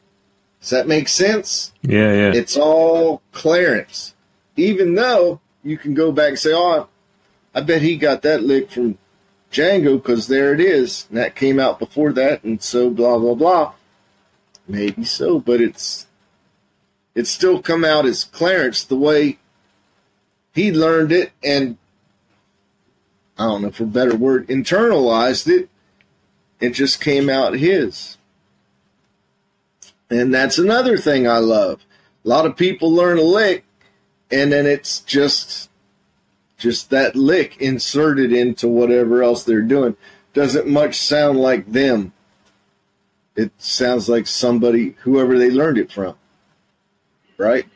Does 0.61 0.71
that 0.71 0.89
make 0.89 1.09
sense? 1.09 1.73
Yeah, 1.83 2.13
yeah. 2.13 2.33
It's 2.35 2.57
all 2.57 3.23
Clarence. 3.33 4.15
Even 4.57 4.95
though 4.95 5.41
you 5.63 5.79
can 5.79 5.95
go 5.95 6.13
back 6.13 6.31
and 6.31 6.39
say, 6.39 6.53
oh, 6.53 6.89
I 7.55 7.61
bet 7.63 7.83
he 7.83 7.97
got 7.97 8.23
that 8.23 8.43
lick 8.43 8.71
from 8.71 8.99
Django 9.51 9.97
because 9.97 10.29
there 10.29 10.53
it 10.53 10.61
is. 10.61 11.07
And 11.09 11.19
that 11.19 11.35
came 11.35 11.59
out 11.59 11.79
before 11.79 12.13
that, 12.13 12.45
and 12.45 12.63
so 12.63 12.91
blah, 12.91 13.19
blah, 13.19 13.35
blah. 13.35 13.73
Maybe 14.69 15.05
so, 15.05 15.41
but 15.41 15.61
it's 15.61 16.07
it's 17.15 17.31
still 17.31 17.61
come 17.61 17.85
out 17.85 18.07
as 18.07 18.25
Clarence 18.25 18.85
the 18.85 18.97
way 18.97 19.39
he 20.55 20.73
learned 20.73 21.13
it 21.13 21.33
and 21.43 21.77
I 23.39 23.45
don't 23.45 23.63
know 23.63 23.71
for 23.71 23.85
a 23.85 23.87
better 23.87 24.15
word, 24.15 24.49
internalized 24.49 25.49
it. 25.49 25.69
It 26.61 26.71
just 26.71 27.01
came 27.01 27.31
out 27.31 27.55
his. 27.55 28.19
And 30.11 30.35
that's 30.35 30.59
another 30.59 30.99
thing 30.99 31.27
I 31.27 31.39
love. 31.39 31.81
A 32.25 32.29
lot 32.29 32.45
of 32.45 32.57
people 32.57 32.93
learn 32.93 33.19
a 33.19 33.23
lick 33.23 33.65
and 34.31 34.53
then 34.53 34.67
it's 34.67 35.01
just 35.01 35.71
just 36.59 36.91
that 36.91 37.17
lick 37.17 37.57
inserted 37.59 38.33
into 38.33 38.69
whatever 38.69 39.23
else 39.23 39.45
they're 39.45 39.63
doing. 39.63 39.97
Doesn't 40.35 40.69
much 40.69 40.97
sound 40.97 41.41
like 41.41 41.73
them. 41.73 42.13
It 43.41 43.53
sounds 43.57 44.09
like 44.09 44.27
somebody 44.27 44.97
whoever 45.01 45.39
they 45.39 45.51
learned 45.51 45.79
it 45.79 45.91
from. 45.91 46.15
Right? 47.39 47.67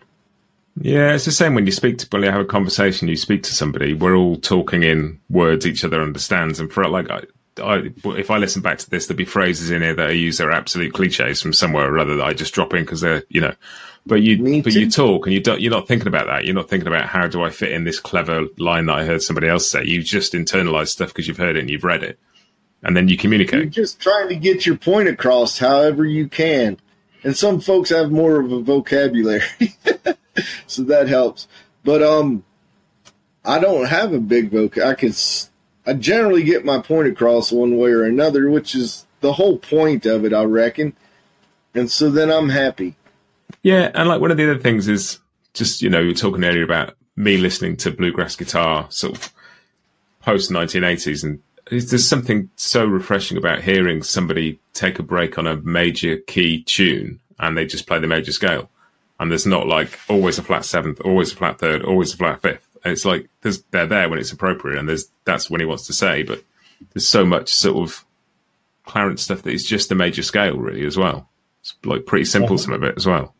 Yeah, 0.79 1.15
it's 1.15 1.25
the 1.25 1.33
same 1.33 1.55
when 1.55 1.65
you 1.65 1.73
speak 1.73 1.99
to 1.99 2.09
when 2.11 2.23
you 2.23 2.31
have 2.31 2.41
a 2.41 2.45
conversation, 2.45 3.09
you 3.09 3.17
speak 3.17 3.45
to 3.45 3.55
somebody, 3.55 3.95
we're 3.95 4.17
all 4.17 4.37
talking 4.37 4.83
in 4.83 5.21
words 5.31 5.67
each 5.67 5.85
other 5.85 6.03
understands 6.03 6.61
and 6.61 6.71
for 6.71 6.87
like 6.89 7.09
I, 7.11 7.23
I, 7.63 7.91
if 8.05 8.31
I 8.31 8.39
listen 8.39 8.61
back 8.61 8.79
to 8.79 8.91
this, 8.91 9.07
there'll 9.07 9.17
be 9.17 9.25
phrases 9.25 9.71
in 9.71 9.81
here 9.81 9.95
that 9.95 10.09
I 10.09 10.13
use 10.13 10.39
that 10.39 10.49
are 10.49 10.53
absolute 10.53 10.93
cliches 10.93 11.41
from 11.41 11.53
somewhere 11.53 11.91
or 11.91 11.99
other 11.99 12.17
that 12.17 12.27
I 12.27 12.35
just 12.35 12.53
drop 12.53 12.75
in 12.75 12.83
because 12.83 13.01
they're, 13.01 13.23
you 13.29 13.41
know, 13.41 13.55
but 14.05 14.21
you, 14.21 14.63
but 14.63 14.75
you 14.75 14.91
talk 14.91 15.27
and 15.27 15.33
you 15.33 15.41
don't, 15.41 15.63
you're 15.63 15.71
not 15.71 15.89
thinking 15.89 16.09
about 16.09 16.27
that. 16.27 16.45
You're 16.45 16.55
not 16.55 16.69
thinking 16.69 16.89
about 16.89 17.07
how 17.07 17.27
do 17.27 17.43
I 17.43 17.51
fit 17.51 17.73
in 17.73 17.85
this 17.85 18.01
clever 18.01 18.47
line 18.59 18.87
that 18.87 18.99
I 18.99 19.05
heard 19.05 19.23
somebody 19.23 19.49
else 19.49 19.71
say. 19.71 19.85
You've 19.85 20.05
just 20.05 20.35
internalize 20.35 20.89
stuff 20.89 21.09
because 21.09 21.27
you've 21.27 21.39
heard 21.39 21.57
it 21.57 21.61
and 21.61 21.71
you've 21.71 21.85
read 21.85 22.03
it, 22.03 22.19
and 22.85 22.97
then 22.97 23.09
you 23.09 23.17
communicate. 23.17 23.61
You're 23.61 23.71
just 23.71 24.01
trying 24.01 24.29
to 24.29 24.37
get 24.37 24.67
your 24.67 24.77
point 24.77 25.09
across 25.09 25.59
however 25.59 26.05
you 26.05 26.29
can. 26.29 26.79
And 27.23 27.37
some 27.37 27.61
folks 27.61 27.89
have 27.89 28.11
more 28.11 28.39
of 28.39 28.53
a 28.53 28.61
vocabulary, 28.61 29.43
so 30.67 30.83
that 30.83 31.09
helps. 31.09 31.49
But 31.83 32.03
um, 32.03 32.45
I 33.45 33.59
don't 33.59 33.87
have 33.87 34.13
a 34.13 34.19
big 34.19 34.51
voc. 34.51 34.83
I 34.83 34.95
can, 34.95 35.13
I 35.87 35.99
generally 35.99 36.43
get 36.43 36.67
my 36.67 36.81
point 36.81 37.09
across 37.09 37.51
one 37.51 37.79
way 37.79 37.91
or 37.91 38.05
another, 38.05 38.51
which 38.51 38.75
is 38.75 39.07
the 39.21 39.33
whole 39.33 39.59
point 39.59 40.05
of 40.05 40.27
it, 40.27 40.35
I 40.35 40.45
reckon. 40.45 40.95
And 41.75 41.91
so 41.91 42.11
then 42.11 42.31
I'm 42.31 42.51
happy. 42.51 42.95
Yeah, 43.63 43.91
and 43.95 44.07
like 44.07 44.21
one 44.21 44.31
of 44.31 44.37
the 44.37 44.51
other 44.51 44.61
things 44.61 44.87
is 44.87 45.19
just 45.55 45.81
you 45.81 45.89
know 45.89 46.01
you 46.01 46.09
were 46.09 46.15
talking 46.15 46.45
earlier 46.45 46.65
about 46.65 46.95
me 47.17 47.39
listening 47.39 47.77
to 47.79 47.91
bluegrass 47.91 48.37
guitar 48.37 48.87
sort 48.91 49.17
of 49.17 49.33
post 50.21 50.51
1980s, 50.51 51.25
and 51.25 51.41
there's 51.71 52.07
something 52.07 52.51
so 52.57 52.85
refreshing 52.85 53.37
about 53.39 53.63
hearing 53.63 54.03
somebody 54.03 54.59
take 54.73 54.99
a 54.99 55.03
break 55.03 55.39
on 55.39 55.47
a 55.47 55.57
major 55.57 56.19
key 56.19 56.63
tune 56.63 57.21
and 57.39 57.57
they 57.57 57.67
just 57.67 57.87
play 57.87 57.99
the 57.99 58.07
major 58.07 58.33
scale, 58.33 58.71
and 59.19 59.31
there's 59.31 59.47
not 59.47 59.67
like 59.67 59.99
always 60.09 60.39
a 60.39 60.43
flat 60.43 60.65
seventh, 60.65 61.01
always 61.01 61.33
a 61.33 61.37
flat 61.37 61.59
third, 61.59 61.83
always 61.83 62.13
a 62.13 62.17
flat 62.17 62.43
fifth. 62.43 62.67
It's 62.85 63.05
like 63.05 63.29
they're 63.71 63.87
there 63.87 64.09
when 64.09 64.19
it's 64.19 64.33
appropriate, 64.33 64.79
and 64.79 64.89
there's 64.89 65.09
that's 65.25 65.49
when 65.49 65.61
he 65.61 65.67
wants 65.67 65.87
to 65.87 65.93
say, 65.93 66.23
but 66.23 66.43
there's 66.93 67.09
so 67.09 67.25
much 67.25 67.53
sort 67.53 67.77
of 67.77 68.05
Clarence 68.87 69.23
stuff 69.23 69.43
that 69.43 69.55
is 69.55 69.65
just 69.65 69.89
the 69.89 69.95
major 69.95 70.23
scale 70.23 70.57
really 70.57 70.85
as 70.85 70.97
well. 70.97 71.29
It's 71.61 71.75
like 71.85 72.05
pretty 72.05 72.27
simple 72.27 72.59
some 72.59 72.75
of 72.75 72.83
it 72.85 72.95
as 72.97 73.07
well 73.07 73.35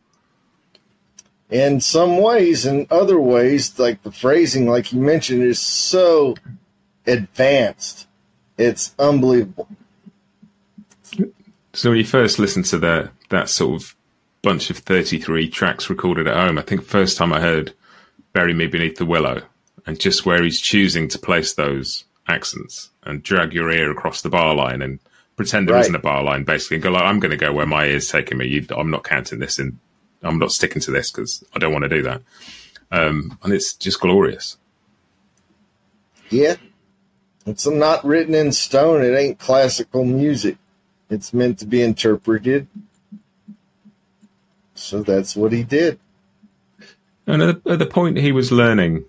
in 1.49 1.79
some 1.79 2.17
ways 2.17 2.65
in 2.65 2.87
other 2.89 3.19
ways 3.19 3.77
like 3.77 4.01
the 4.03 4.11
phrasing 4.11 4.67
like 4.67 4.91
you 4.91 4.99
mentioned 4.99 5.43
is 5.43 5.59
so 5.59 6.35
advanced 7.05 8.07
it's 8.57 8.93
unbelievable 8.99 9.67
so 11.73 11.89
when 11.89 11.97
you 11.97 12.05
first 12.05 12.39
listened 12.39 12.65
to 12.65 12.77
that 12.77 13.11
that 13.29 13.49
sort 13.49 13.81
of 13.81 13.95
bunch 14.41 14.69
of 14.69 14.77
33 14.77 15.49
tracks 15.49 15.89
recorded 15.89 16.27
at 16.27 16.35
home 16.35 16.57
i 16.57 16.61
think 16.61 16.83
first 16.83 17.17
time 17.17 17.33
i 17.33 17.39
heard 17.39 17.73
bury 18.33 18.53
me 18.53 18.67
beneath 18.67 18.97
the 18.97 19.05
willow 19.05 19.41
and 19.85 19.99
just 19.99 20.25
where 20.25 20.43
he's 20.43 20.61
choosing 20.61 21.07
to 21.07 21.19
place 21.19 21.53
those 21.53 22.05
accents 22.27 22.89
and 23.03 23.23
drag 23.23 23.53
your 23.53 23.71
ear 23.71 23.91
across 23.91 24.21
the 24.21 24.29
bar 24.29 24.55
line 24.55 24.81
and 24.81 24.99
pretend 25.35 25.67
there 25.67 25.75
right. 25.75 25.91
not 25.91 25.99
a 25.99 26.01
bar 26.01 26.23
line 26.23 26.43
basically 26.43 26.75
and 26.75 26.83
go 26.83 26.91
like 26.91 27.03
i'm 27.03 27.19
going 27.19 27.31
to 27.31 27.37
go 27.37 27.51
where 27.51 27.65
my 27.65 27.85
ear's 27.87 28.09
taking 28.09 28.37
me 28.37 28.47
you, 28.47 28.65
i'm 28.75 28.89
not 28.89 29.03
counting 29.03 29.39
this 29.39 29.59
and 29.59 29.77
I'm 30.25 30.39
not 30.39 30.51
sticking 30.51 30.81
to 30.81 30.91
this 30.91 31.11
because 31.11 31.43
I 31.53 31.59
don't 31.59 31.71
want 31.71 31.83
to 31.83 31.89
do 31.89 32.01
that. 32.03 32.21
Um, 32.91 33.37
and 33.43 33.53
it's 33.53 33.73
just 33.73 33.99
glorious. 33.99 34.57
Yeah. 36.29 36.55
It's 37.45 37.67
not 37.67 38.03
written 38.03 38.33
in 38.33 38.51
stone. 38.51 39.03
It 39.03 39.15
ain't 39.15 39.39
classical 39.39 40.03
music. 40.03 40.57
It's 41.09 41.33
meant 41.33 41.59
to 41.59 41.67
be 41.67 41.81
interpreted. 41.81 42.67
So 44.73 45.03
that's 45.03 45.35
what 45.35 45.51
he 45.51 45.63
did. 45.63 45.99
And 47.27 47.41
at 47.41 47.63
the, 47.63 47.85
point 47.85 48.17
he 48.17 48.31
was 48.31 48.51
learning, 48.51 49.05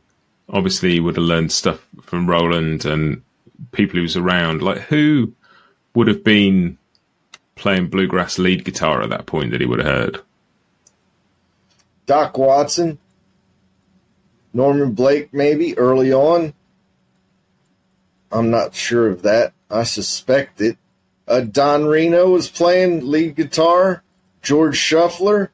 obviously 0.48 0.92
he 0.92 1.00
would 1.00 1.16
have 1.16 1.24
learned 1.24 1.52
stuff 1.52 1.86
from 2.02 2.28
Roland 2.28 2.84
and 2.84 3.22
people 3.72 3.96
he 3.96 4.02
was 4.02 4.16
around. 4.16 4.62
Like 4.62 4.78
who 4.82 5.32
would 5.94 6.08
have 6.08 6.24
been 6.24 6.78
playing 7.56 7.88
bluegrass 7.88 8.38
lead 8.38 8.64
guitar 8.64 9.02
at 9.02 9.10
that 9.10 9.26
point 9.26 9.50
that 9.50 9.60
he 9.60 9.66
would 9.66 9.80
have 9.80 9.86
heard? 9.86 10.20
Doc 12.06 12.38
Watson, 12.38 12.98
Norman 14.52 14.92
Blake, 14.92 15.34
maybe 15.34 15.76
early 15.76 16.12
on. 16.12 16.54
I'm 18.30 18.50
not 18.50 18.74
sure 18.74 19.08
of 19.08 19.22
that. 19.22 19.52
I 19.70 19.84
suspect 19.84 20.60
it. 20.60 20.78
Uh, 21.28 21.40
Don 21.40 21.86
Reno 21.86 22.30
was 22.30 22.48
playing 22.48 23.10
lead 23.10 23.34
guitar. 23.36 24.02
George 24.42 24.76
Shuffler 24.76 25.50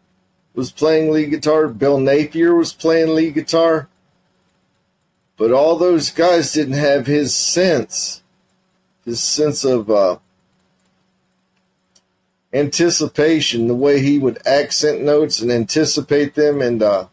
was 0.55 0.71
playing 0.71 1.11
lead 1.11 1.31
guitar. 1.31 1.69
Bill 1.69 1.99
Napier 1.99 2.55
was 2.55 2.73
playing 2.73 3.15
lead 3.15 3.35
guitar. 3.35 3.89
But 5.37 5.53
all 5.53 5.77
those 5.77 6.11
guys 6.11 6.53
didn't 6.53 6.75
have 6.75 7.07
his 7.07 7.35
sense, 7.35 8.23
his 9.05 9.21
sense 9.23 9.65
of 9.65 9.91
uh, 9.91 10.19
anticipation, 12.53 13.67
the 13.67 13.75
way 13.75 14.01
he 14.01 14.19
would 14.19 14.47
accent 14.47 15.01
notes 15.01 15.41
and 15.41 15.51
anticipate 15.51 16.35
them, 16.35 16.61
and 16.61 16.83
uh, 16.83 17.07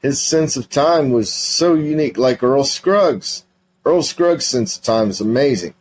his 0.00 0.20
sense 0.20 0.56
of 0.56 0.68
time 0.68 1.10
was 1.10 1.32
so 1.32 1.74
unique, 1.74 2.16
like 2.16 2.42
Earl 2.42 2.64
Scruggs. 2.64 3.44
Earl 3.84 4.02
Scruggs' 4.02 4.46
sense 4.46 4.76
of 4.76 4.82
time 4.82 5.10
is 5.10 5.20
amazing, 5.20 5.74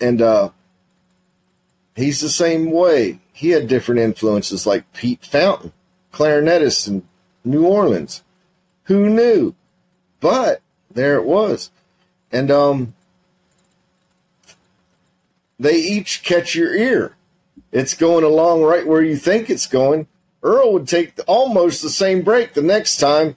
and 0.00 0.20
uh, 0.20 0.50
he's 1.96 2.20
the 2.20 2.28
same 2.28 2.70
way. 2.70 3.20
He 3.32 3.50
had 3.50 3.68
different 3.68 4.00
influences, 4.00 4.66
like 4.66 4.92
Pete 4.92 5.24
Fountain, 5.24 5.72
clarinetist 6.12 6.88
in 6.88 7.06
New 7.44 7.66
Orleans. 7.66 8.22
Who 8.84 9.08
knew? 9.08 9.54
But 10.20 10.60
there 10.90 11.16
it 11.16 11.24
was, 11.24 11.70
and 12.32 12.50
um, 12.50 12.94
they 15.58 15.76
each 15.76 16.22
catch 16.22 16.54
your 16.54 16.74
ear. 16.74 17.16
It's 17.72 17.94
going 17.94 18.24
along 18.24 18.62
right 18.62 18.86
where 18.86 19.02
you 19.02 19.16
think 19.16 19.50
it's 19.50 19.66
going. 19.66 20.06
Earl 20.44 20.74
would 20.74 20.86
take 20.86 21.14
almost 21.26 21.82
the 21.82 21.90
same 21.90 22.22
break 22.22 22.54
the 22.54 22.62
next 22.62 22.98
time, 22.98 23.36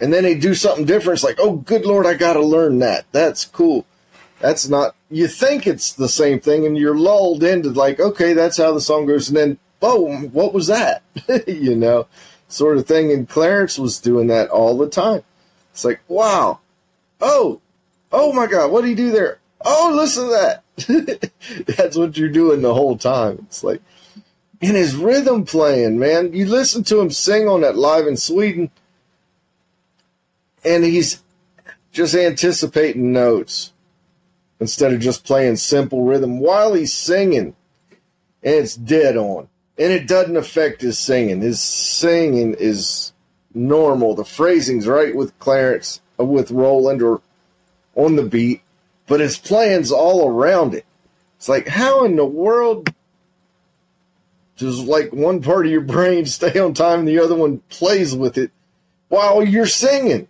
and 0.00 0.12
then 0.12 0.24
he'd 0.24 0.40
do 0.40 0.54
something 0.54 0.86
different. 0.86 1.18
It's 1.18 1.24
like, 1.24 1.38
oh, 1.38 1.56
good 1.56 1.84
Lord, 1.84 2.06
I 2.06 2.14
got 2.14 2.34
to 2.34 2.42
learn 2.42 2.78
that. 2.78 3.04
That's 3.12 3.44
cool. 3.44 3.84
That's 4.40 4.68
not, 4.68 4.94
you 5.10 5.28
think 5.28 5.66
it's 5.66 5.92
the 5.92 6.08
same 6.08 6.40
thing, 6.40 6.64
and 6.64 6.78
you're 6.78 6.96
lulled 6.96 7.42
into 7.44 7.70
like, 7.70 8.00
okay, 8.00 8.32
that's 8.32 8.56
how 8.56 8.72
the 8.72 8.80
song 8.80 9.04
goes. 9.04 9.28
And 9.28 9.36
then 9.36 9.58
oh, 9.82 10.16
what 10.32 10.52
was 10.52 10.66
that? 10.68 11.02
you 11.46 11.74
know, 11.74 12.06
sort 12.48 12.78
of 12.78 12.86
thing. 12.86 13.12
And 13.12 13.28
Clarence 13.28 13.78
was 13.78 14.00
doing 14.00 14.28
that 14.28 14.50
all 14.50 14.76
the 14.76 14.88
time. 14.88 15.22
It's 15.72 15.84
like, 15.84 16.00
wow, 16.08 16.60
oh, 17.20 17.60
oh 18.12 18.32
my 18.32 18.46
God, 18.46 18.70
what 18.70 18.82
did 18.82 18.90
he 18.90 18.94
do 18.94 19.10
there? 19.10 19.38
Oh, 19.64 19.92
listen 19.94 20.24
to 20.24 20.30
that. 20.30 21.30
That's 21.76 21.96
what 21.96 22.16
you're 22.16 22.28
doing 22.28 22.62
the 22.62 22.74
whole 22.74 22.96
time. 22.96 23.38
It's 23.46 23.64
like, 23.64 23.82
and 24.60 24.76
his 24.76 24.96
rhythm 24.96 25.44
playing, 25.44 25.98
man. 25.98 26.32
You 26.32 26.46
listen 26.46 26.84
to 26.84 27.00
him 27.00 27.10
sing 27.10 27.48
on 27.48 27.60
that 27.60 27.76
live 27.76 28.06
in 28.06 28.16
Sweden, 28.16 28.70
and 30.64 30.84
he's 30.84 31.22
just 31.92 32.14
anticipating 32.14 33.12
notes 33.12 33.72
instead 34.60 34.92
of 34.92 35.00
just 35.00 35.24
playing 35.24 35.56
simple 35.56 36.02
rhythm 36.02 36.40
while 36.40 36.74
he's 36.74 36.92
singing. 36.92 37.54
And 38.42 38.54
it's 38.54 38.76
dead 38.76 39.16
on. 39.16 39.48
And 39.78 39.92
it 39.92 40.08
doesn't 40.08 40.36
affect 40.36 40.80
his 40.80 40.98
singing. 40.98 41.40
His 41.40 41.60
singing 41.60 42.54
is 42.58 43.12
normal. 43.54 44.14
The 44.14 44.24
phrasing's 44.24 44.86
right 44.86 45.14
with 45.14 45.38
Clarence, 45.38 46.00
uh, 46.18 46.24
with 46.24 46.50
Roland, 46.50 47.02
or 47.02 47.20
on 47.94 48.16
the 48.16 48.24
beat, 48.24 48.62
but 49.06 49.20
his 49.20 49.38
playing's 49.38 49.90
all 49.90 50.28
around 50.28 50.74
it. 50.74 50.84
It's 51.36 51.48
like, 51.48 51.68
how 51.68 52.04
in 52.04 52.16
the 52.16 52.24
world 52.24 52.92
does 54.58 54.80
like 54.80 55.12
one 55.12 55.40
part 55.40 55.66
of 55.66 55.72
your 55.72 55.80
brain 55.80 56.26
stay 56.26 56.58
on 56.58 56.74
time 56.74 57.00
and 57.00 57.08
the 57.08 57.20
other 57.20 57.34
one 57.34 57.58
plays 57.68 58.14
with 58.14 58.36
it 58.36 58.50
while 59.08 59.44
you're 59.44 59.66
singing? 59.66 60.28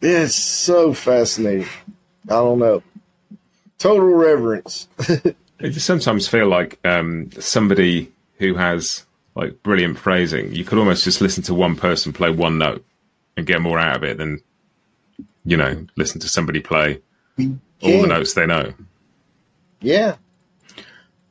It's 0.00 0.34
so 0.34 0.94
fascinating. 0.94 1.68
I 2.28 2.34
don't 2.34 2.58
know. 2.58 2.82
Total 3.78 4.06
reverence. 4.06 4.88
I 4.98 5.68
just 5.68 5.86
sometimes 5.86 6.26
feel 6.26 6.48
like 6.48 6.78
um, 6.84 7.30
somebody 7.38 8.10
who 8.38 8.54
has 8.54 9.04
like 9.34 9.62
brilliant 9.62 9.98
phrasing, 9.98 10.52
you 10.52 10.64
could 10.64 10.78
almost 10.78 11.04
just 11.04 11.20
listen 11.20 11.42
to 11.44 11.54
one 11.54 11.76
person 11.76 12.12
play 12.12 12.30
one 12.30 12.58
note 12.58 12.84
and 13.36 13.46
get 13.46 13.60
more 13.60 13.78
out 13.78 13.96
of 13.96 14.04
it 14.04 14.18
than 14.18 14.40
you 15.44 15.56
know 15.56 15.86
listen 15.96 16.20
to 16.20 16.28
somebody 16.28 16.60
play 16.60 17.00
all 17.38 18.02
the 18.02 18.06
notes 18.06 18.34
they 18.34 18.46
know. 18.46 18.72
Yeah. 19.80 20.16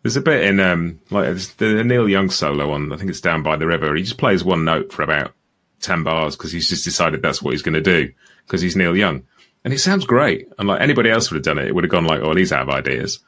There's 0.04 0.16
a 0.16 0.22
bit 0.22 0.44
in 0.46 0.60
um 0.60 1.00
like 1.10 1.38
the 1.58 1.84
Neil 1.84 2.10
Young 2.10 2.30
solo 2.30 2.72
on 2.72 2.92
I 2.92 2.98
think 2.98 3.10
it's 3.10 3.22
down 3.22 3.44
by 3.44 3.56
the 3.56 3.68
river. 3.68 3.96
He 3.96 4.04
just 4.04 4.18
plays 4.18 4.44
one 4.44 4.66
note 4.66 4.92
for 4.92 5.04
about 5.04 5.34
ten 5.80 6.04
bars 6.04 6.36
because 6.36 6.52
he's 6.52 6.70
just 6.70 6.84
decided 6.84 7.22
that's 7.22 7.42
what 7.42 7.52
he's 7.52 7.62
going 7.62 7.74
to 7.74 7.82
do 7.82 8.12
because 8.46 8.62
he's 8.62 8.76
Neil 8.76 8.96
Young, 8.96 9.24
and 9.64 9.74
it 9.74 9.80
sounds 9.80 10.06
great. 10.06 10.48
And 10.58 10.68
like 10.68 10.82
anybody 10.82 11.10
else 11.10 11.30
would 11.30 11.38
have 11.38 11.44
done 11.44 11.64
it, 11.64 11.68
it 11.68 11.76
would 11.76 11.84
have 11.84 11.92
gone 11.92 12.06
like, 12.06 12.22
oh, 12.22 12.36
he's 12.36 12.52
out 12.52 12.64
of 12.64 12.70
ideas. 12.70 13.20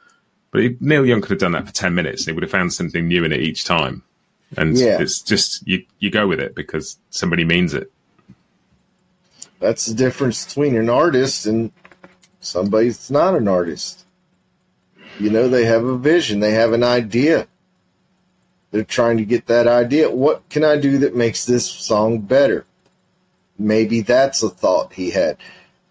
But 0.50 0.62
he, 0.62 0.76
Neil 0.80 1.06
Young 1.06 1.20
could 1.20 1.30
have 1.30 1.38
done 1.38 1.52
that 1.52 1.66
for 1.66 1.74
ten 1.74 1.94
minutes, 1.94 2.22
and 2.22 2.32
he 2.32 2.34
would 2.34 2.42
have 2.42 2.50
found 2.50 2.72
something 2.72 3.06
new 3.06 3.24
in 3.24 3.32
it 3.32 3.40
each 3.40 3.64
time. 3.64 4.02
And 4.56 4.76
yeah. 4.76 5.00
it's 5.00 5.20
just 5.20 5.66
you 5.66 5.84
you 5.98 6.10
go 6.10 6.26
with 6.26 6.40
it 6.40 6.54
because 6.54 6.98
somebody 7.10 7.44
means 7.44 7.74
it. 7.74 7.90
That's 9.60 9.86
the 9.86 9.94
difference 9.94 10.44
between 10.44 10.76
an 10.76 10.90
artist 10.90 11.46
and 11.46 11.72
somebody 12.40 12.88
that's 12.88 13.10
not 13.10 13.34
an 13.34 13.48
artist. 13.48 14.03
You 15.18 15.30
know, 15.30 15.48
they 15.48 15.64
have 15.64 15.84
a 15.84 15.96
vision, 15.96 16.40
they 16.40 16.52
have 16.52 16.72
an 16.72 16.82
idea. 16.82 17.46
They're 18.70 18.82
trying 18.82 19.18
to 19.18 19.24
get 19.24 19.46
that 19.46 19.68
idea. 19.68 20.10
What 20.10 20.48
can 20.48 20.64
I 20.64 20.76
do 20.76 20.98
that 20.98 21.14
makes 21.14 21.44
this 21.44 21.64
song 21.70 22.20
better? 22.20 22.66
Maybe 23.56 24.00
that's 24.00 24.42
a 24.42 24.50
thought 24.50 24.94
he 24.94 25.10
had. 25.10 25.36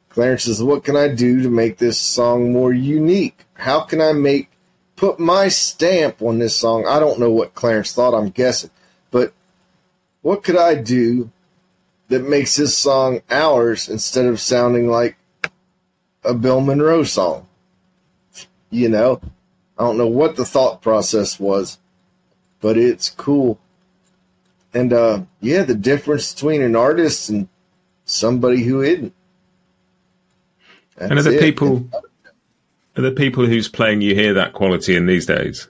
Clarence 0.10 0.44
says, 0.44 0.62
What 0.62 0.84
can 0.84 0.98
I 0.98 1.08
do 1.08 1.42
to 1.42 1.50
make 1.50 1.78
this 1.78 1.98
song 1.98 2.52
more 2.52 2.74
unique? 2.74 3.46
How 3.54 3.82
can 3.82 4.02
I 4.02 4.12
make 4.12 4.50
put 4.98 5.20
my 5.20 5.48
stamp 5.48 6.22
on 6.22 6.40
this 6.40 6.56
song? 6.56 6.86
I 6.86 7.00
don't 7.00 7.20
know 7.20 7.32
what 7.32 7.56
Clarence 7.56 7.94
thought, 7.94 8.14
I'm 8.14 8.30
guessing. 8.30 8.70
But 9.12 9.34
what 10.22 10.44
could 10.44 10.58
I 10.58 10.76
do 10.76 11.32
that 12.10 12.28
makes 12.28 12.58
this 12.58 12.78
song 12.78 13.22
ours 13.30 13.88
instead 13.88 14.26
of 14.26 14.42
sounding 14.42 14.90
like 14.90 15.16
a 16.24 16.34
Bill 16.34 16.60
Monroe 16.60 17.04
song? 17.04 17.48
You 18.74 18.90
know, 18.90 19.22
I 19.78 19.84
don't 19.84 19.98
know 19.98 20.08
what 20.08 20.36
the 20.36 20.46
thought 20.46 20.82
process 20.82 21.40
was, 21.40 21.78
but 22.60 22.76
it's 22.76 23.10
cool. 23.10 23.60
And 24.74 24.92
uh, 24.92 25.22
yeah, 25.42 25.62
the 25.62 25.76
difference 25.76 26.34
between 26.34 26.64
an 26.64 26.76
artist 26.76 27.30
and 27.30 27.48
somebody 28.06 28.64
who 28.64 28.82
isn't. 28.82 29.14
That's 30.96 31.12
and 31.12 31.20
are 31.20 31.24
the 31.24 31.38
it. 31.38 31.40
people 31.40 31.88
are 32.96 33.02
the 33.02 33.12
people 33.12 33.46
who's 33.46 33.68
playing 33.68 34.02
you 34.02 34.16
hear 34.16 34.34
that 34.34 34.54
quality 34.54 34.96
in 34.96 35.06
these 35.06 35.28
days? 35.28 35.68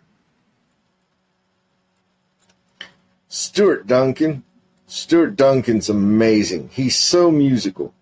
Stuart 3.27 3.87
Duncan. 3.87 4.43
Stuart 4.87 5.35
Duncan's 5.35 5.89
amazing. 5.89 6.69
He's 6.71 6.95
so 6.95 7.31
musical. 7.31 7.93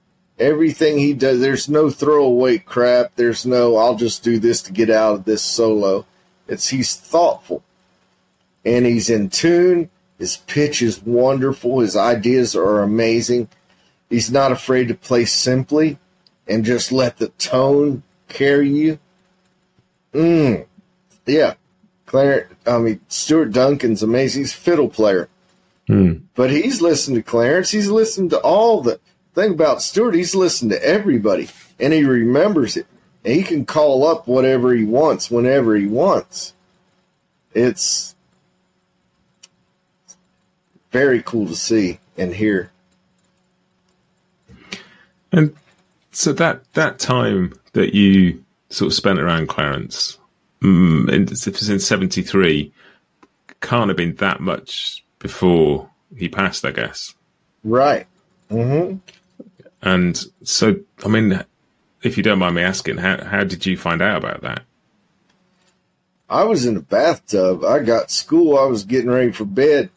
Everything 0.42 0.98
he 0.98 1.14
does, 1.14 1.40
there's 1.40 1.70
no 1.70 1.92
throwaway 1.92 2.58
crap. 2.58 3.12
There's 3.16 3.46
no, 3.46 3.78
I'll 3.78 3.96
just 3.96 4.24
do 4.24 4.40
this 4.40 4.64
to 4.64 4.74
get 4.74 4.90
out 4.90 5.14
of 5.14 5.26
this 5.26 5.44
solo. 5.44 6.08
It's 6.48 6.70
he's 6.70 6.96
thoughtful 6.96 7.64
and 8.66 8.88
he's 8.88 9.12
in 9.12 9.30
tune. 9.30 9.92
His 10.18 10.38
pitch 10.38 10.82
is 10.82 11.04
wonderful. 11.04 11.82
His 11.82 11.96
ideas 11.96 12.56
are 12.56 12.82
amazing. 12.82 13.50
He's 14.10 14.32
not 14.32 14.52
afraid 14.52 14.88
to 14.88 14.96
play 14.96 15.26
simply 15.26 16.00
and 16.48 16.66
just 16.66 16.92
let 16.92 17.18
the 17.18 17.28
tone 17.30 18.02
carry 18.28 18.70
you. 18.72 18.98
Mm. 20.12 20.66
Yeah. 21.28 21.54
Clarence, 22.08 22.52
I 22.66 22.80
mean, 22.80 23.00
Stuart 23.10 23.52
Duncan's 23.52 24.02
amazing. 24.02 24.42
He's 24.42 24.54
a 24.54 24.58
fiddle 24.58 24.90
player. 24.90 25.30
Mm. 25.88 26.24
But 26.34 26.50
he's 26.50 26.82
listened 26.82 27.18
to 27.18 27.24
Clarence. 27.24 27.70
He's 27.70 27.90
listened 27.92 28.32
to 28.32 28.40
all 28.40 28.82
the 28.82 29.00
thing 29.34 29.52
about 29.52 29.82
Stuart, 29.82 30.16
he's 30.16 30.36
listened 30.36 30.72
to 30.72 30.84
everybody 30.84 31.50
and 31.80 31.94
he 31.94 32.04
remembers 32.04 32.78
it. 32.78 32.88
And 33.24 33.36
he 33.36 33.44
can 33.44 33.66
call 33.66 34.08
up 34.08 34.28
whatever 34.28 34.74
he 34.74 34.84
wants 34.84 35.30
whenever 35.30 35.76
he 35.76 35.86
wants. 35.86 36.54
It's 37.54 38.16
very 40.92 41.22
cool 41.22 41.48
to 41.48 41.56
see 41.56 42.00
and 42.18 42.34
hear. 42.34 42.72
And 45.32 45.56
so 46.12 46.34
that 46.34 46.72
that 46.74 47.00
time 47.00 47.54
that 47.74 47.94
you 47.94 48.44
sort 48.70 48.88
of 48.88 48.94
spent 48.94 49.20
around 49.20 49.48
Clarence, 49.48 50.18
mm, 50.62 51.10
in, 51.10 51.24
if 51.24 51.48
it's 51.48 51.70
in 51.70 51.80
'73, 51.80 52.72
can't 53.62 53.90
have 53.90 53.98
been 53.98 54.16
that 54.16 54.42
much 54.42 55.04
before 55.20 55.90
he 56.18 56.28
passed, 56.28 56.66
I 56.66 56.72
guess. 56.72 57.14
Right. 57.64 58.08
Mm-hmm. 58.50 58.98
And 59.82 60.24
so, 60.44 60.80
I 61.04 61.08
mean, 61.08 61.44
if 62.04 62.18
you 62.18 62.24
don't 62.24 62.40
mind 62.40 62.56
me 62.56 62.62
asking, 62.62 62.98
how 62.98 63.24
how 63.24 63.44
did 63.44 63.66
you 63.66 63.78
find 63.78 64.02
out 64.02 64.18
about 64.18 64.42
that? 64.42 64.64
I 66.30 66.44
was 66.44 66.66
in 66.66 66.76
the 66.76 66.82
bathtub. 66.82 67.64
I 67.64 67.80
got 67.80 68.12
school. 68.12 68.58
I 68.58 68.66
was 68.66 68.86
getting 68.86 69.10
ready 69.10 69.32
for 69.32 69.46
bed, 69.46 69.90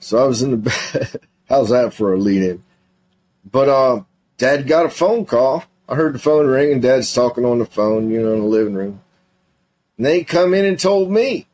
so 0.00 0.22
I 0.22 0.26
was 0.26 0.42
in 0.42 0.50
the 0.50 0.56
bed. 0.56 1.20
How's 1.48 1.68
that 1.68 1.94
for 1.94 2.12
a 2.12 2.18
lead 2.18 2.42
in? 2.42 2.64
But 3.50 3.68
uh, 3.68 4.02
Dad 4.38 4.66
got 4.66 4.86
a 4.86 4.90
phone 4.90 5.26
call. 5.26 5.64
I 5.88 5.94
heard 5.94 6.14
the 6.14 6.18
phone 6.18 6.46
ring, 6.46 6.72
and 6.72 6.82
Dad's 6.82 7.12
talking 7.12 7.44
on 7.44 7.58
the 7.58 7.66
phone, 7.66 8.10
you 8.10 8.22
know, 8.22 8.32
in 8.32 8.40
the 8.40 8.46
living 8.46 8.74
room. 8.74 9.02
And 9.96 10.06
they 10.06 10.24
come 10.24 10.54
in 10.54 10.64
and 10.64 10.78
told 10.78 11.10
me, 11.10 11.46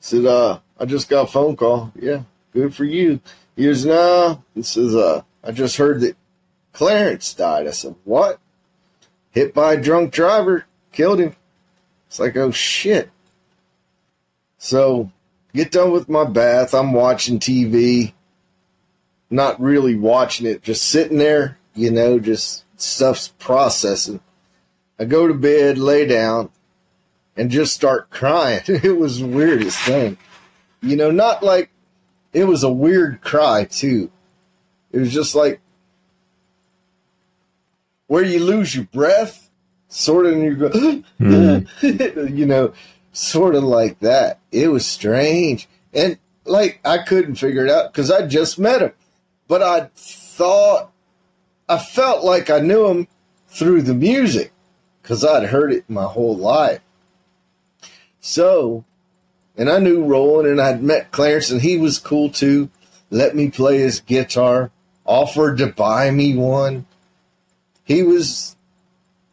said, 0.00 0.24
uh, 0.24 0.60
I 0.78 0.86
just 0.86 1.08
got 1.08 1.28
a 1.28 1.30
phone 1.30 1.56
call. 1.56 1.92
Yeah, 1.94 2.22
good 2.52 2.74
for 2.74 2.84
you. 2.84 3.20
He 3.56 3.66
goes, 3.66 3.84
no. 3.84 4.42
This 4.56 4.76
is, 4.76 4.94
uh, 4.94 5.22
I 5.42 5.52
just 5.52 5.76
heard 5.76 6.00
that 6.00 6.16
Clarence 6.74 7.32
died. 7.32 7.66
I 7.66 7.70
said, 7.70 7.94
What? 8.04 8.38
Hit 9.30 9.54
by 9.54 9.72
a 9.72 9.80
drunk 9.80 10.12
driver, 10.12 10.66
killed 10.92 11.20
him. 11.20 11.34
It's 12.06 12.20
like, 12.20 12.36
oh 12.36 12.50
shit. 12.50 13.10
So, 14.58 15.10
get 15.52 15.72
done 15.72 15.90
with 15.90 16.08
my 16.08 16.24
bath. 16.24 16.74
I'm 16.74 16.92
watching 16.92 17.40
TV. 17.40 18.12
Not 19.30 19.60
really 19.60 19.94
watching 19.94 20.46
it, 20.46 20.62
just 20.62 20.84
sitting 20.84 21.18
there, 21.18 21.58
you 21.74 21.90
know, 21.90 22.18
just 22.20 22.64
stuff's 22.76 23.28
processing. 23.28 24.20
I 24.98 25.06
go 25.06 25.26
to 25.26 25.34
bed, 25.34 25.78
lay 25.78 26.06
down, 26.06 26.50
and 27.36 27.50
just 27.50 27.74
start 27.74 28.10
crying. 28.10 28.62
It 28.68 28.96
was 28.96 29.18
the 29.18 29.26
weirdest 29.26 29.80
thing. 29.80 30.16
You 30.80 30.96
know, 30.96 31.10
not 31.10 31.42
like 31.42 31.70
it 32.32 32.44
was 32.44 32.62
a 32.62 32.70
weird 32.72 33.20
cry, 33.20 33.64
too. 33.64 34.10
It 34.92 34.98
was 34.98 35.12
just 35.12 35.34
like 35.34 35.60
where 38.06 38.24
you 38.24 38.44
lose 38.44 38.74
your 38.74 38.84
breath, 38.84 39.50
sort 39.88 40.26
of, 40.26 40.32
and 40.32 40.42
you 40.42 40.56
go, 40.56 40.70
mm. 41.20 42.30
you 42.36 42.46
know, 42.46 42.72
sort 43.12 43.54
of 43.54 43.64
like 43.64 43.98
that. 44.00 44.40
It 44.52 44.68
was 44.68 44.86
strange. 44.86 45.68
And 45.92 46.18
like, 46.44 46.80
I 46.84 46.98
couldn't 46.98 47.36
figure 47.36 47.64
it 47.64 47.70
out 47.70 47.92
because 47.92 48.10
I 48.10 48.26
just 48.26 48.58
met 48.58 48.82
him. 48.82 48.92
But 49.48 49.62
I 49.62 49.90
thought, 49.94 50.90
I 51.68 51.78
felt 51.78 52.24
like 52.24 52.50
I 52.50 52.58
knew 52.58 52.86
him 52.86 53.08
through 53.48 53.82
the 53.82 53.94
music 53.94 54.52
because 55.00 55.24
I'd 55.24 55.44
heard 55.44 55.72
it 55.72 55.88
my 55.88 56.04
whole 56.04 56.36
life. 56.36 56.80
So 58.20 58.84
And 59.56 59.70
I 59.70 59.78
knew 59.78 60.04
Roland 60.04 60.48
and 60.48 60.60
I'd 60.60 60.82
met 60.82 61.12
Clarence 61.12 61.50
and 61.50 61.60
he 61.60 61.76
was 61.76 61.98
cool 61.98 62.30
too. 62.30 62.70
Let 63.10 63.36
me 63.36 63.50
play 63.50 63.78
his 63.78 64.00
guitar, 64.00 64.72
offered 65.04 65.58
to 65.58 65.68
buy 65.68 66.10
me 66.10 66.34
one. 66.34 66.86
He 67.84 68.02
was 68.02 68.56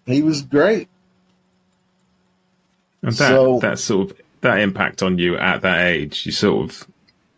he 0.06 0.22
was 0.22 0.42
great. 0.42 0.88
And 3.02 3.14
that 3.14 3.30
so, 3.30 3.60
that 3.60 3.80
sort 3.80 4.12
of 4.12 4.18
that 4.42 4.60
impact 4.60 5.02
on 5.02 5.18
you 5.18 5.38
at 5.38 5.62
that 5.62 5.88
age, 5.88 6.26
you 6.26 6.32
sort 6.32 6.70
of 6.70 6.88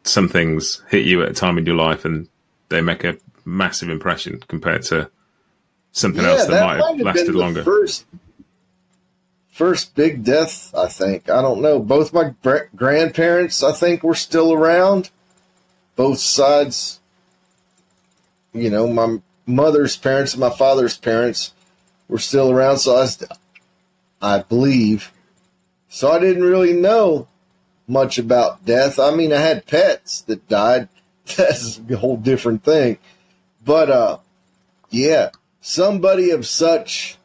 some 0.04 0.28
things 0.28 0.82
hit 0.90 1.06
you 1.06 1.24
at 1.24 1.30
a 1.30 1.34
time 1.34 1.58
in 1.58 1.66
your 1.66 1.76
life 1.76 2.06
and 2.06 2.28
they 2.70 2.82
make 2.82 3.04
a 3.04 3.18
massive 3.46 3.90
impression 3.90 4.42
compared 4.48 4.84
to 4.84 5.10
something 5.92 6.24
yeah, 6.24 6.32
else 6.32 6.46
that, 6.46 6.52
that 6.52 6.66
might 6.66 6.86
have 6.86 7.00
lasted 7.00 7.36
longer. 7.36 7.64
First, 7.64 8.06
first 9.52 9.96
big 9.96 10.24
death, 10.24 10.74
I 10.76 10.88
think. 10.88 11.30
I 11.30 11.42
don't 11.42 11.62
know. 11.62 11.80
Both 11.80 12.14
my 12.14 12.34
grandparents, 12.76 13.64
I 13.64 13.72
think, 13.72 14.04
were 14.04 14.16
still 14.16 14.52
around. 14.52 15.10
Both 15.96 16.20
sides, 16.20 17.00
you 18.52 18.70
know, 18.70 18.88
my 18.88 19.20
mother's 19.46 19.98
parents 19.98 20.34
and 20.34 20.42
my 20.42 20.50
father's 20.50 20.98
parents 20.98 21.54
were 22.08 22.20
still 22.20 22.52
around. 22.52 22.78
So 22.78 22.96
I, 22.96 23.08
I 24.22 24.42
believe. 24.42 25.12
So 25.90 26.12
I 26.12 26.20
didn't 26.20 26.44
really 26.44 26.74
know 26.74 27.28
much 27.88 28.18
about 28.18 28.66
death. 28.66 29.00
I 29.00 29.12
mean, 29.12 29.34
I 29.34 29.40
had 29.40 29.66
pets 29.66 30.22
that 30.22 30.48
died. 30.48 30.88
That's 31.38 31.80
a 31.90 31.98
whole 31.98 32.18
different 32.18 32.64
thing. 32.64 32.98
But, 33.64 33.90
uh, 33.90 34.18
yeah, 34.90 35.30
somebody 35.62 36.32
of 36.32 36.46
such 36.46 37.18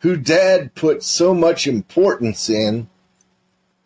who 0.00 0.16
dad 0.16 0.74
put 0.74 1.02
so 1.02 1.34
much 1.34 1.66
importance 1.66 2.48
in, 2.48 2.88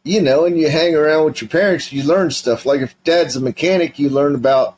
you 0.05 0.21
know, 0.21 0.45
and 0.45 0.59
you 0.59 0.69
hang 0.69 0.95
around 0.95 1.25
with 1.25 1.41
your 1.41 1.49
parents, 1.49 1.93
you 1.93 2.03
learn 2.03 2.31
stuff. 2.31 2.67
Like 2.67 2.81
if 2.81 2.95
dad's 3.05 3.37
a 3.37 3.41
mechanic, 3.41 3.99
you 3.99 4.09
learn 4.09 4.35
about 4.35 4.77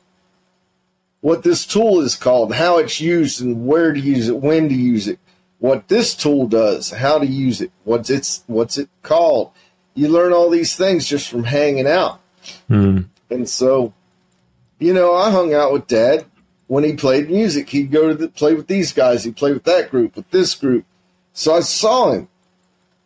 what 1.25 1.43
this 1.43 1.65
tool 1.65 2.03
is 2.03 2.17
called, 2.17 2.55
how 2.55 2.77
it's 2.77 3.01
used, 3.01 3.41
and 3.41 3.67
where 3.67 3.95
to 3.95 3.99
use 3.99 4.29
it, 4.29 4.37
when 4.37 4.69
to 4.69 4.75
use 4.75 5.09
it, 5.09 5.19
what 5.59 5.89
this 5.89 6.15
tool 6.15 6.47
does, 6.47 6.91
how 6.91 7.19
to 7.19 7.25
use 7.25 7.63
it, 7.63 7.73
what's 7.85 8.11
its 8.11 8.45
what's 8.47 8.77
it 8.77 8.91
called. 9.03 9.51
You 9.95 10.09
learn 10.09 10.35
all 10.35 10.51
these 10.51 10.77
things 10.77 11.09
just 11.09 11.31
from 11.31 11.45
hanging 11.45 11.87
out. 11.87 12.21
Mm. 12.69 13.07
And 13.31 13.49
so, 13.49 13.95
you 14.79 14.93
know, 14.93 15.15
I 15.15 15.31
hung 15.31 15.55
out 15.55 15.73
with 15.73 15.87
dad 15.87 16.27
when 16.67 16.85
he 16.85 16.93
played 16.93 17.31
music. 17.31 17.71
He'd 17.71 17.91
go 17.91 18.09
to 18.09 18.15
the, 18.15 18.29
play 18.29 18.53
with 18.53 18.67
these 18.67 18.93
guys. 18.93 19.25
He'd 19.25 19.37
play 19.37 19.55
with 19.55 19.65
that 19.65 19.91
group, 19.91 20.17
with 20.17 20.31
this 20.31 20.55
group. 20.55 20.85
So 21.33 21.55
I 21.55 21.61
saw 21.61 22.13
him 22.13 22.29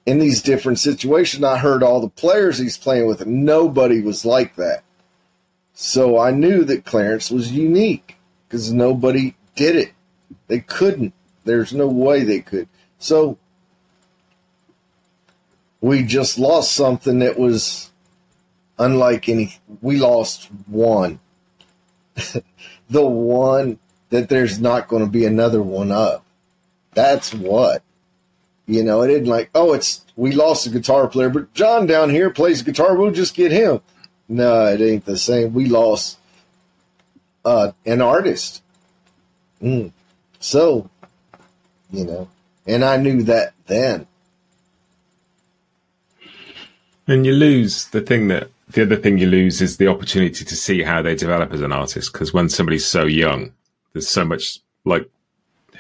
in 0.07 0.19
these 0.19 0.43
different 0.43 0.81
situations. 0.81 1.45
I 1.45 1.59
heard 1.59 1.85
all 1.85 2.01
the 2.01 2.09
players 2.09 2.59
he's 2.59 2.79
playing 2.79 3.07
with, 3.07 3.21
and 3.21 3.45
nobody 3.45 4.01
was 4.01 4.25
like 4.25 4.57
that. 4.57 4.83
So 5.81 6.19
I 6.19 6.33
knew 6.33 6.65
that 6.65 6.85
Clarence 6.85 7.31
was 7.31 7.53
unique 7.53 8.17
because 8.49 8.73
nobody 8.73 9.37
did 9.55 9.77
it. 9.77 9.93
They 10.49 10.59
couldn't. 10.59 11.15
There's 11.45 11.73
no 11.73 11.87
way 11.87 12.25
they 12.25 12.41
could. 12.41 12.69
So 12.99 13.39
we 15.81 16.03
just 16.03 16.37
lost 16.37 16.73
something 16.73 17.21
that 17.21 17.39
was 17.39 17.93
unlike 18.77 19.29
any. 19.29 19.55
We 19.81 19.99
lost 19.99 20.47
one. 20.67 21.21
the 22.91 23.07
one 23.07 23.79
that 24.11 24.29
there's 24.29 24.59
not 24.59 24.89
going 24.89 25.05
to 25.05 25.11
be 25.11 25.27
another 25.27 25.63
one 25.63 25.93
of. 25.93 26.23
That's 26.95 27.33
what. 27.33 27.85
You 28.67 28.83
know, 28.83 29.03
it 29.03 29.11
isn't 29.11 29.27
like, 29.27 29.51
oh, 29.55 29.75
it's 29.75 30.05
we 30.17 30.33
lost 30.33 30.67
a 30.67 30.71
guitar 30.71 31.07
player, 31.07 31.31
but 31.31 31.55
John 31.55 31.87
down 31.87 32.11
here 32.11 32.31
plays 32.31 32.63
guitar. 32.63 32.97
We'll 32.97 33.13
just 33.13 33.37
get 33.37 33.53
him. 33.53 33.81
No, 34.29 34.67
it 34.67 34.81
ain't 34.81 35.05
the 35.05 35.17
same. 35.17 35.55
We 35.55 35.67
lost 35.67 36.19
uh, 37.45 37.73
an 37.87 38.03
artist. 38.03 38.63
Mm. 39.63 39.93
So, 40.39 40.91
you 41.91 42.05
know, 42.05 42.29
and 42.67 42.85
I 42.85 42.97
knew 42.99 43.23
that 43.25 43.55
then. 43.67 44.07
And 47.07 47.25
you 47.25 47.33
lose 47.33 47.87
the 47.87 48.03
thing 48.03 48.29
that 48.29 48.51
the 48.69 48.83
other 48.83 48.97
thing 48.97 49.17
you 49.17 49.27
lose 49.27 49.63
is 49.63 49.79
the 49.79 49.89
opportunity 49.89 50.45
to 50.45 50.57
see 50.57 50.83
how 50.83 51.01
they 51.01 51.15
develop 51.15 51.53
as 51.53 51.63
an 51.63 51.73
artist. 51.73 52.13
Because 52.13 52.35
when 52.35 52.51
somebody's 52.51 52.87
so 52.87 53.05
young, 53.05 53.53
there's 53.95 54.09
so 54.09 54.27
much 54.27 54.61
like, 54.85 55.09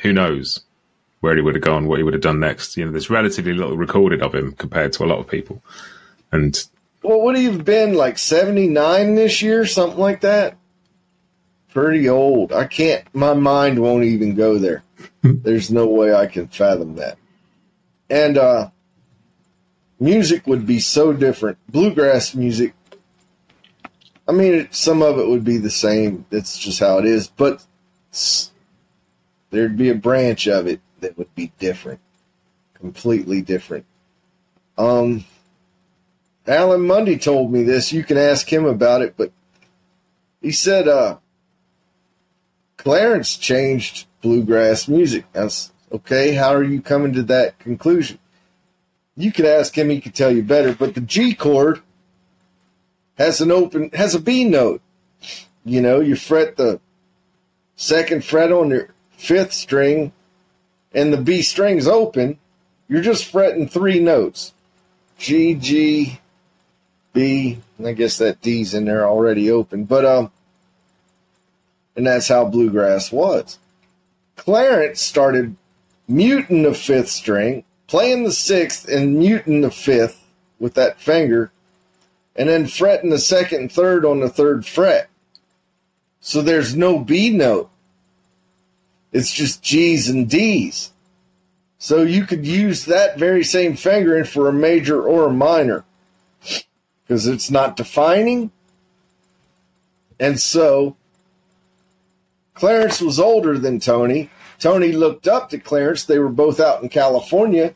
who 0.00 0.12
knows? 0.12 0.64
where 1.20 1.34
he 1.34 1.42
would 1.42 1.54
have 1.54 1.64
gone, 1.64 1.86
what 1.86 1.98
he 1.98 2.02
would 2.02 2.14
have 2.14 2.22
done 2.22 2.40
next. 2.40 2.76
You 2.76 2.84
know, 2.84 2.92
there's 2.92 3.10
relatively 3.10 3.52
little 3.52 3.76
recorded 3.76 4.22
of 4.22 4.34
him 4.34 4.52
compared 4.52 4.92
to 4.94 5.04
a 5.04 5.06
lot 5.06 5.18
of 5.18 5.28
people. 5.28 5.62
And 6.30 6.64
well, 7.02 7.20
would 7.22 7.36
he 7.36 7.44
have 7.44 7.64
been 7.64 7.94
like 7.94 8.18
79 8.18 9.14
this 9.14 9.40
year, 9.42 9.66
something 9.66 9.98
like 9.98 10.20
that? 10.22 10.56
Pretty 11.72 12.08
old. 12.08 12.52
I 12.52 12.66
can't. 12.66 13.04
My 13.14 13.34
mind 13.34 13.78
won't 13.78 14.04
even 14.04 14.34
go 14.34 14.58
there. 14.58 14.82
there's 15.22 15.70
no 15.70 15.86
way 15.86 16.12
I 16.12 16.26
can 16.26 16.48
fathom 16.48 16.96
that. 16.96 17.18
And 18.10 18.38
uh, 18.38 18.70
music 20.00 20.46
would 20.46 20.66
be 20.66 20.80
so 20.80 21.12
different. 21.12 21.58
Bluegrass 21.68 22.34
music. 22.34 22.74
I 24.26 24.32
mean, 24.32 24.54
it, 24.54 24.74
some 24.74 25.02
of 25.02 25.18
it 25.18 25.28
would 25.28 25.44
be 25.44 25.58
the 25.58 25.70
same. 25.70 26.26
That's 26.30 26.58
just 26.58 26.80
how 26.80 26.98
it 26.98 27.04
is. 27.04 27.28
But 27.28 27.64
there'd 29.50 29.76
be 29.76 29.90
a 29.90 29.94
branch 29.94 30.46
of 30.48 30.66
it 30.66 30.80
that 31.00 31.16
would 31.16 31.34
be 31.34 31.52
different, 31.58 32.00
completely 32.74 33.40
different. 33.40 33.86
Um, 34.76 35.24
Alan 36.48 36.80
Munde 36.80 37.20
told 37.20 37.52
me 37.52 37.62
this. 37.62 37.92
You 37.92 38.02
can 38.02 38.16
ask 38.16 38.50
him 38.50 38.64
about 38.64 39.02
it, 39.02 39.14
but 39.16 39.30
he 40.40 40.50
said, 40.50 40.88
uh, 40.88 41.18
Clarence 42.78 43.36
changed 43.36 44.06
bluegrass 44.22 44.88
music. 44.88 45.26
That's 45.32 45.72
okay. 45.92 46.32
How 46.32 46.54
are 46.54 46.62
you 46.62 46.80
coming 46.80 47.12
to 47.14 47.22
that 47.24 47.58
conclusion? 47.58 48.18
You 49.16 49.32
could 49.32 49.44
ask 49.44 49.76
him, 49.76 49.90
he 49.90 50.00
could 50.00 50.14
tell 50.14 50.30
you 50.30 50.42
better, 50.42 50.74
but 50.74 50.94
the 50.94 51.00
G 51.00 51.34
chord 51.34 51.82
has 53.18 53.40
an 53.40 53.50
open, 53.50 53.90
has 53.92 54.14
a 54.14 54.20
B 54.20 54.44
note. 54.44 54.80
You 55.64 55.82
know, 55.82 56.00
you 56.00 56.16
fret 56.16 56.56
the 56.56 56.80
second 57.76 58.24
fret 58.24 58.52
on 58.52 58.70
your 58.70 58.88
fifth 59.10 59.52
string 59.52 60.12
and 60.92 61.12
the 61.12 61.18
B 61.18 61.42
string's 61.42 61.86
open, 61.86 62.38
you're 62.88 63.02
just 63.02 63.26
fretting 63.26 63.68
three 63.68 63.98
notes 63.98 64.54
G, 65.18 65.54
G, 65.54 66.20
B. 67.12 67.58
I 67.84 67.92
guess 67.92 68.18
that 68.18 68.40
D's 68.40 68.74
in 68.74 68.84
there 68.84 69.06
already 69.06 69.50
open. 69.50 69.84
But, 69.84 70.04
um, 70.04 70.30
and 71.96 72.06
that's 72.06 72.28
how 72.28 72.44
bluegrass 72.44 73.10
was. 73.10 73.58
Clarence 74.36 75.00
started 75.00 75.56
muting 76.06 76.62
the 76.62 76.74
fifth 76.74 77.08
string, 77.08 77.64
playing 77.86 78.24
the 78.24 78.32
sixth, 78.32 78.88
and 78.88 79.18
muting 79.18 79.60
the 79.60 79.70
fifth 79.70 80.24
with 80.58 80.74
that 80.74 81.00
finger, 81.00 81.50
and 82.36 82.48
then 82.48 82.66
fretting 82.66 83.10
the 83.10 83.18
second 83.18 83.60
and 83.60 83.72
third 83.72 84.04
on 84.04 84.20
the 84.20 84.28
third 84.28 84.64
fret. 84.64 85.08
So 86.20 86.42
there's 86.42 86.76
no 86.76 86.98
B 86.98 87.30
note. 87.30 87.70
It's 89.12 89.32
just 89.32 89.62
G's 89.62 90.08
and 90.08 90.28
D's. 90.28 90.92
So 91.78 92.02
you 92.02 92.24
could 92.24 92.46
use 92.46 92.84
that 92.86 93.18
very 93.18 93.44
same 93.44 93.76
fingering 93.76 94.24
for 94.24 94.48
a 94.48 94.52
major 94.52 95.02
or 95.02 95.28
a 95.28 95.32
minor 95.32 95.84
because 97.08 97.26
it's 97.26 97.50
not 97.50 97.76
defining. 97.76 98.52
And 100.20 100.38
so 100.38 100.94
Clarence 102.54 103.00
was 103.00 103.18
older 103.18 103.58
than 103.58 103.80
Tony. 103.80 104.30
Tony 104.60 104.92
looked 104.92 105.26
up 105.26 105.50
to 105.50 105.58
Clarence. 105.58 106.04
They 106.04 106.18
were 106.18 106.28
both 106.28 106.60
out 106.60 106.82
in 106.82 106.90
California. 106.90 107.74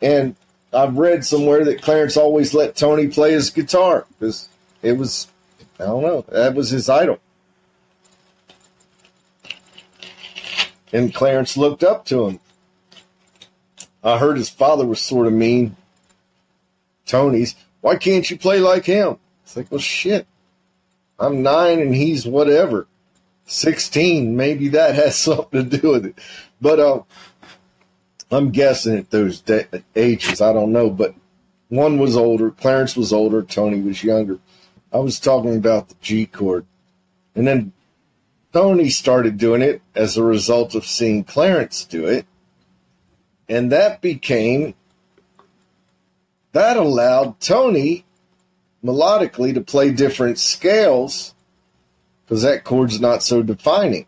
And 0.00 0.36
I've 0.72 0.96
read 0.96 1.26
somewhere 1.26 1.64
that 1.64 1.82
Clarence 1.82 2.16
always 2.16 2.54
let 2.54 2.76
Tony 2.76 3.08
play 3.08 3.32
his 3.32 3.50
guitar 3.50 4.06
because 4.18 4.48
it 4.82 4.92
was, 4.92 5.26
I 5.78 5.84
don't 5.84 6.02
know, 6.02 6.24
that 6.28 6.54
was 6.54 6.70
his 6.70 6.88
idol. 6.88 7.18
and 10.92 11.14
Clarence 11.14 11.56
looked 11.56 11.82
up 11.82 12.04
to 12.06 12.26
him. 12.26 12.40
I 14.02 14.18
heard 14.18 14.36
his 14.36 14.50
father 14.50 14.86
was 14.86 15.00
sort 15.00 15.26
of 15.26 15.32
mean. 15.32 15.76
Tony's, 17.06 17.54
why 17.80 17.96
can't 17.96 18.28
you 18.30 18.38
play 18.38 18.60
like 18.60 18.84
him? 18.84 19.18
It's 19.44 19.56
like, 19.56 19.70
well, 19.70 19.80
shit. 19.80 20.26
I'm 21.18 21.42
nine 21.42 21.80
and 21.80 21.94
he's 21.94 22.26
whatever. 22.26 22.86
16. 23.46 24.36
Maybe 24.36 24.68
that 24.68 24.94
has 24.94 25.16
something 25.16 25.68
to 25.70 25.78
do 25.78 25.90
with 25.90 26.06
it. 26.06 26.18
But 26.60 26.78
uh, 26.78 27.02
I'm 28.30 28.50
guessing 28.50 28.96
at 28.96 29.10
those 29.10 29.40
de- 29.40 29.66
ages. 29.96 30.40
I 30.40 30.52
don't 30.52 30.72
know. 30.72 30.90
But 30.90 31.14
one 31.68 31.98
was 31.98 32.16
older. 32.16 32.50
Clarence 32.50 32.96
was 32.96 33.12
older. 33.12 33.42
Tony 33.42 33.80
was 33.80 34.02
younger. 34.04 34.38
I 34.92 34.98
was 34.98 35.20
talking 35.20 35.56
about 35.56 35.88
the 35.88 35.94
G 36.00 36.26
chord. 36.26 36.66
And 37.34 37.46
then 37.46 37.72
Tony 38.52 38.88
started 38.88 39.38
doing 39.38 39.62
it 39.62 39.80
as 39.94 40.16
a 40.16 40.24
result 40.24 40.74
of 40.74 40.84
seeing 40.84 41.24
Clarence 41.24 41.84
do 41.84 42.06
it. 42.06 42.26
And 43.48 43.72
that 43.72 44.00
became, 44.00 44.74
that 46.52 46.76
allowed 46.76 47.40
Tony 47.40 48.04
melodically 48.84 49.54
to 49.54 49.60
play 49.60 49.92
different 49.92 50.38
scales 50.38 51.34
because 52.24 52.42
that 52.42 52.64
chord's 52.64 53.00
not 53.00 53.22
so 53.22 53.42
defining. 53.42 54.06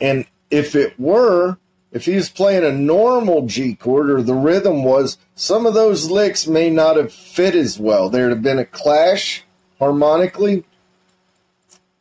And 0.00 0.26
if 0.50 0.74
it 0.74 0.98
were, 0.98 1.58
if 1.92 2.04
he 2.04 2.14
was 2.14 2.28
playing 2.28 2.64
a 2.64 2.72
normal 2.72 3.46
G 3.46 3.74
chord 3.74 4.10
or 4.10 4.22
the 4.22 4.34
rhythm 4.34 4.84
was, 4.84 5.18
some 5.34 5.66
of 5.66 5.74
those 5.74 6.10
licks 6.10 6.46
may 6.46 6.70
not 6.70 6.96
have 6.96 7.12
fit 7.12 7.54
as 7.54 7.78
well. 7.78 8.08
There'd 8.08 8.30
have 8.30 8.42
been 8.42 8.58
a 8.58 8.64
clash 8.64 9.44
harmonically, 9.78 10.64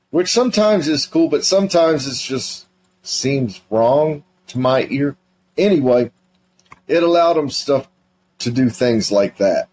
which 0.10 0.30
sometimes 0.30 0.88
is 0.88 1.06
cool, 1.06 1.30
but 1.30 1.46
sometimes 1.46 2.08
it 2.08 2.22
just 2.22 2.68
seems 3.04 3.62
wrong 3.70 4.24
to 4.48 4.60
my 4.60 4.88
ear. 4.90 5.16
Anyway, 5.58 6.12
it 6.88 7.04
allowed 7.04 7.38
him 7.38 7.50
stuff 7.50 7.88
to 8.40 8.52
do 8.52 8.70
things 8.70 9.12
like 9.12 9.38
that. 9.38 9.70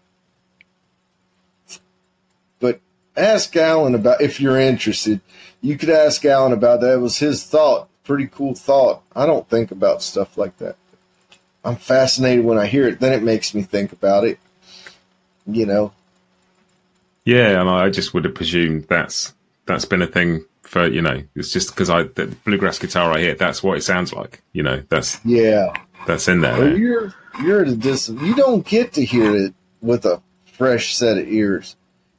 But 2.59 2.79
ask 3.15 3.55
Alan 3.55 3.95
about 3.95 4.21
if 4.21 4.39
you're 4.39 4.59
interested. 4.59 5.21
You 5.61 5.77
could 5.77 5.89
ask 5.89 6.23
Alan 6.25 6.53
about 6.53 6.81
that. 6.81 6.95
It 6.95 7.01
was 7.01 7.17
his 7.17 7.43
thought. 7.43 7.89
Pretty 8.03 8.27
cool 8.27 8.53
thought. 8.53 9.01
I 9.15 9.25
don't 9.25 9.47
think 9.49 9.71
about 9.71 10.01
stuff 10.01 10.37
like 10.37 10.57
that. 10.57 10.75
I'm 11.63 11.77
fascinated 11.77 12.43
when 12.43 12.57
I 12.57 12.67
hear 12.67 12.87
it. 12.87 12.99
Then 12.99 13.13
it 13.13 13.23
makes 13.23 13.53
me 13.53 13.61
think 13.61 13.93
about 13.93 14.25
it. 14.25 14.39
You 15.47 15.65
know. 15.65 15.93
Yeah, 17.25 17.59
and 17.59 17.69
I 17.69 17.89
just 17.89 18.13
would 18.13 18.25
have 18.25 18.35
presumed 18.35 18.87
that's 18.89 19.33
that's 19.65 19.85
been 19.85 20.01
a 20.01 20.07
thing 20.07 20.45
for 20.63 20.87
you 20.87 21.01
know. 21.01 21.23
It's 21.35 21.51
just 21.51 21.69
because 21.69 21.89
I 21.89 22.03
the 22.03 22.35
bluegrass 22.43 22.79
guitar 22.79 23.13
I 23.13 23.21
hear. 23.21 23.35
That's 23.35 23.63
what 23.63 23.77
it 23.77 23.83
sounds 23.83 24.11
like. 24.11 24.41
You 24.51 24.63
know. 24.63 24.83
That's 24.89 25.23
yeah. 25.25 25.71
That's 26.05 26.27
in 26.27 26.41
there. 26.41 26.57
Well, 26.59 26.77
you're 26.77 27.13
you're 27.41 27.61
at 27.61 27.67
a 27.67 27.75
distance. 27.75 28.21
You 28.21 28.35
don't 28.35 28.65
get 28.65 28.93
to 28.93 29.05
hear 29.05 29.35
it 29.35 29.53
with 29.81 30.05
a 30.05 30.21
fresh 30.45 30.95
set 30.95 31.17
of 31.17 31.27
ears. 31.27 31.75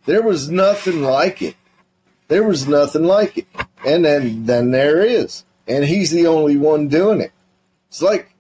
There 0.07 0.23
was 0.23 0.51
nothing 0.51 1.03
like 1.03 1.41
it. 1.43 1.57
There 2.29 2.45
was 2.45 2.69
nothing 2.69 3.05
like 3.05 3.39
it. 3.39 3.47
And 3.87 4.05
then 4.05 4.47
then 4.47 4.71
there 4.71 5.03
is. 5.03 5.45
And 5.67 5.85
he's 5.85 6.11
the 6.11 6.27
only 6.27 6.57
one 6.57 6.89
doing 6.89 7.21
it. 7.21 7.33
It's 7.89 8.03
like 8.03 8.35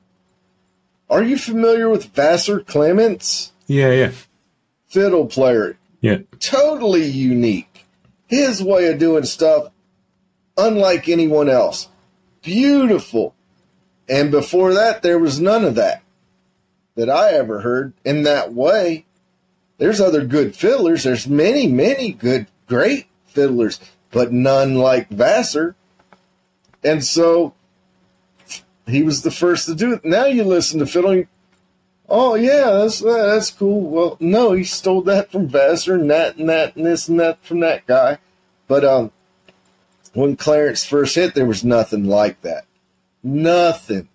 are 1.08 1.22
you 1.22 1.38
familiar 1.38 1.88
with 1.88 2.06
Vassar 2.06 2.60
Clements? 2.60 3.52
Yeah, 3.66 3.92
yeah. 3.92 4.12
Fiddle 4.88 5.26
player. 5.26 5.78
Yeah. 6.00 6.18
Totally 6.40 7.04
unique. 7.04 7.86
His 8.26 8.62
way 8.62 8.88
of 8.88 8.98
doing 8.98 9.24
stuff 9.24 9.70
unlike 10.56 11.08
anyone 11.08 11.48
else. 11.48 11.88
Beautiful. 12.42 13.34
And 14.08 14.30
before 14.30 14.74
that 14.74 15.02
there 15.02 15.18
was 15.18 15.40
none 15.40 15.64
of 15.64 15.76
that 15.76 16.03
that 16.96 17.10
I 17.10 17.32
ever 17.32 17.60
heard 17.60 17.92
in 18.04 18.22
that 18.22 18.52
way. 18.52 19.04
There's 19.78 20.00
other 20.00 20.24
good 20.24 20.54
fiddlers. 20.54 21.04
There's 21.04 21.26
many, 21.26 21.66
many 21.66 22.12
good, 22.12 22.46
great 22.68 23.06
fiddlers, 23.26 23.80
but 24.10 24.32
none 24.32 24.76
like 24.76 25.08
Vassar. 25.08 25.74
And 26.84 27.04
so 27.04 27.54
he 28.86 29.02
was 29.02 29.22
the 29.22 29.30
first 29.30 29.66
to 29.66 29.74
do 29.74 29.94
it. 29.94 30.04
Now 30.04 30.26
you 30.26 30.44
listen 30.44 30.78
to 30.78 30.86
fiddling. 30.86 31.28
Oh 32.08 32.34
yeah, 32.34 32.70
that's 32.70 33.00
that's 33.00 33.50
cool. 33.50 33.80
Well, 33.80 34.16
no, 34.20 34.52
he 34.52 34.64
stole 34.64 35.02
that 35.02 35.32
from 35.32 35.48
Vassar 35.48 35.94
and 35.94 36.10
that 36.10 36.36
and 36.36 36.48
that 36.48 36.76
and 36.76 36.84
this 36.84 37.08
and 37.08 37.18
that 37.18 37.42
from 37.42 37.60
that 37.60 37.86
guy. 37.86 38.18
But 38.68 38.84
um, 38.84 39.10
when 40.12 40.36
Clarence 40.36 40.84
first 40.84 41.14
hit, 41.14 41.34
there 41.34 41.46
was 41.46 41.64
nothing 41.64 42.04
like 42.04 42.42
that. 42.42 42.66
Nothing. 43.22 44.08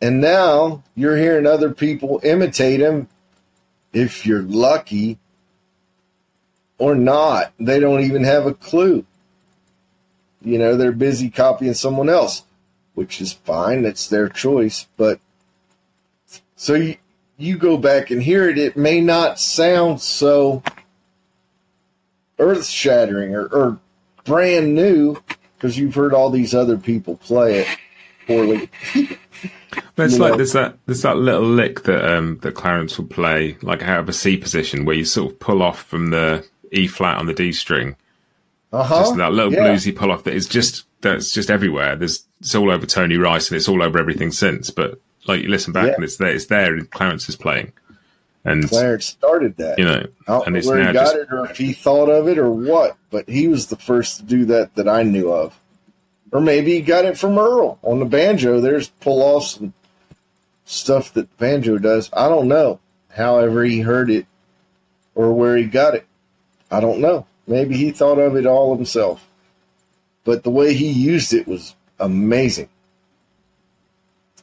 And 0.00 0.20
now 0.20 0.82
you're 0.94 1.16
hearing 1.16 1.46
other 1.46 1.72
people 1.72 2.20
imitate 2.22 2.80
him 2.80 3.08
if 3.92 4.26
you're 4.26 4.42
lucky 4.42 5.18
or 6.78 6.94
not. 6.94 7.52
They 7.58 7.80
don't 7.80 8.02
even 8.02 8.24
have 8.24 8.46
a 8.46 8.54
clue. 8.54 9.06
You 10.42 10.58
know, 10.58 10.76
they're 10.76 10.92
busy 10.92 11.30
copying 11.30 11.74
someone 11.74 12.10
else, 12.10 12.44
which 12.94 13.20
is 13.20 13.32
fine. 13.32 13.82
That's 13.82 14.08
their 14.08 14.28
choice. 14.28 14.86
But 14.96 15.20
so 16.56 16.74
you, 16.74 16.96
you 17.38 17.56
go 17.56 17.78
back 17.78 18.10
and 18.10 18.22
hear 18.22 18.48
it, 18.48 18.58
it 18.58 18.76
may 18.76 19.00
not 19.00 19.40
sound 19.40 20.02
so 20.02 20.62
earth 22.38 22.66
shattering 22.66 23.34
or, 23.34 23.46
or 23.46 23.78
brand 24.24 24.74
new 24.74 25.16
because 25.56 25.78
you've 25.78 25.94
heard 25.94 26.12
all 26.12 26.30
these 26.30 26.54
other 26.54 26.76
people 26.76 27.16
play 27.16 27.60
it 27.60 27.78
poorly. 28.26 28.68
But 29.96 30.06
it's 30.06 30.18
like 30.18 30.36
there's 30.36 30.52
that 30.54 30.76
there's 30.86 31.02
that 31.02 31.16
little 31.16 31.42
lick 31.42 31.84
that 31.84 32.04
um, 32.04 32.38
that 32.42 32.54
Clarence 32.54 32.98
will 32.98 33.06
play 33.06 33.56
like 33.62 33.82
out 33.82 34.00
of 34.00 34.08
a 34.08 34.12
C 34.12 34.36
position 34.36 34.84
where 34.84 34.96
you 34.96 35.04
sort 35.04 35.32
of 35.32 35.38
pull 35.38 35.62
off 35.62 35.84
from 35.84 36.10
the 36.10 36.44
E 36.72 36.88
flat 36.88 37.18
on 37.18 37.26
the 37.26 37.34
D 37.34 37.52
string. 37.52 37.96
Uh-huh. 38.72 39.00
Just 39.00 39.16
that 39.16 39.32
little 39.32 39.52
yeah. 39.52 39.68
bluesy 39.68 39.94
pull 39.94 40.10
off 40.10 40.24
that 40.24 40.34
is 40.34 40.48
just 40.48 40.84
that's 41.00 41.30
just 41.30 41.48
everywhere. 41.48 41.94
There's 41.94 42.24
it's 42.40 42.56
all 42.56 42.72
over 42.72 42.86
Tony 42.86 43.16
Rice 43.16 43.48
and 43.50 43.56
it's 43.56 43.68
all 43.68 43.82
over 43.82 43.98
everything 43.98 44.32
since. 44.32 44.70
But 44.70 44.98
like 45.28 45.42
you 45.42 45.48
listen 45.48 45.72
back 45.72 45.86
yeah. 45.86 45.94
and 45.94 46.04
it's 46.04 46.16
there, 46.16 46.34
it's 46.34 46.46
there, 46.46 46.74
and 46.74 46.90
Clarence 46.90 47.28
is 47.28 47.36
playing. 47.36 47.72
And 48.44 48.68
Clarence 48.68 49.06
started 49.06 49.56
that. 49.58 49.78
You 49.78 49.84
know, 49.84 50.06
I 50.26 50.32
don't 50.32 50.46
and 50.48 50.56
know 50.56 50.70
where 50.70 50.86
he 50.86 50.92
got 50.92 50.94
just, 50.94 51.16
it 51.16 51.28
or 51.30 51.48
if 51.48 51.56
he 51.56 51.72
thought 51.72 52.08
of 52.08 52.26
it 52.26 52.36
or 52.36 52.50
what, 52.50 52.96
but 53.10 53.28
he 53.28 53.46
was 53.46 53.68
the 53.68 53.76
first 53.76 54.18
to 54.18 54.22
do 54.24 54.44
that 54.46 54.74
that 54.74 54.88
I 54.88 55.04
knew 55.04 55.32
of. 55.32 55.58
Or 56.32 56.40
maybe 56.40 56.72
he 56.72 56.80
got 56.80 57.04
it 57.04 57.16
from 57.16 57.38
Earl 57.38 57.78
on 57.82 58.00
the 58.00 58.04
banjo. 58.04 58.60
There's 58.60 58.88
pull 58.88 59.22
offs 59.22 59.56
and 59.56 59.72
stuff 60.64 61.12
that 61.14 61.36
banjo 61.38 61.78
does. 61.78 62.10
I 62.12 62.28
don't 62.28 62.48
know. 62.48 62.80
However, 63.10 63.64
he 63.64 63.80
heard 63.80 64.10
it 64.10 64.26
or 65.14 65.32
where 65.32 65.56
he 65.56 65.64
got 65.64 65.94
it. 65.94 66.06
I 66.70 66.80
don't 66.80 67.00
know. 67.00 67.26
Maybe 67.46 67.76
he 67.76 67.90
thought 67.90 68.18
of 68.18 68.36
it 68.36 68.46
all 68.46 68.74
himself. 68.74 69.28
But 70.24 70.42
the 70.42 70.50
way 70.50 70.74
he 70.74 70.90
used 70.90 71.32
it 71.32 71.46
was 71.46 71.74
amazing. 72.00 72.68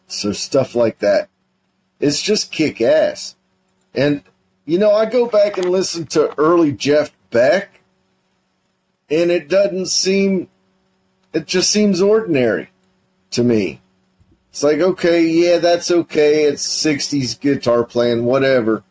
So 0.07 0.32
stuff 0.32 0.76
like 0.76 0.99
that. 0.99 1.30
It's 1.99 2.22
just 2.22 2.51
kick 2.51 2.82
ass. 2.82 3.36
And, 3.93 4.24
you 4.65 4.78
know, 4.78 4.91
I 4.91 5.05
go 5.05 5.28
back 5.28 5.57
and 5.57 5.69
listen 5.69 6.05
to 6.07 6.38
early 6.39 6.72
Jeff 6.72 7.11
Beck, 7.30 7.82
and 9.09 9.32
it 9.32 9.49
doesn't 9.49 9.88
seem 9.88 10.49
it 11.34 11.47
just 11.47 11.69
seems 11.69 12.01
ordinary 12.01 12.69
to 13.32 13.43
me. 13.43 13.82
It's 14.51 14.63
like, 14.63 14.79
okay, 14.79 15.25
yeah, 15.25 15.59
that's 15.59 15.89
okay. 15.89 16.43
It's 16.43 16.85
60s 16.85 17.39
guitar 17.39 17.85
playing, 17.85 18.25
whatever. 18.25 18.83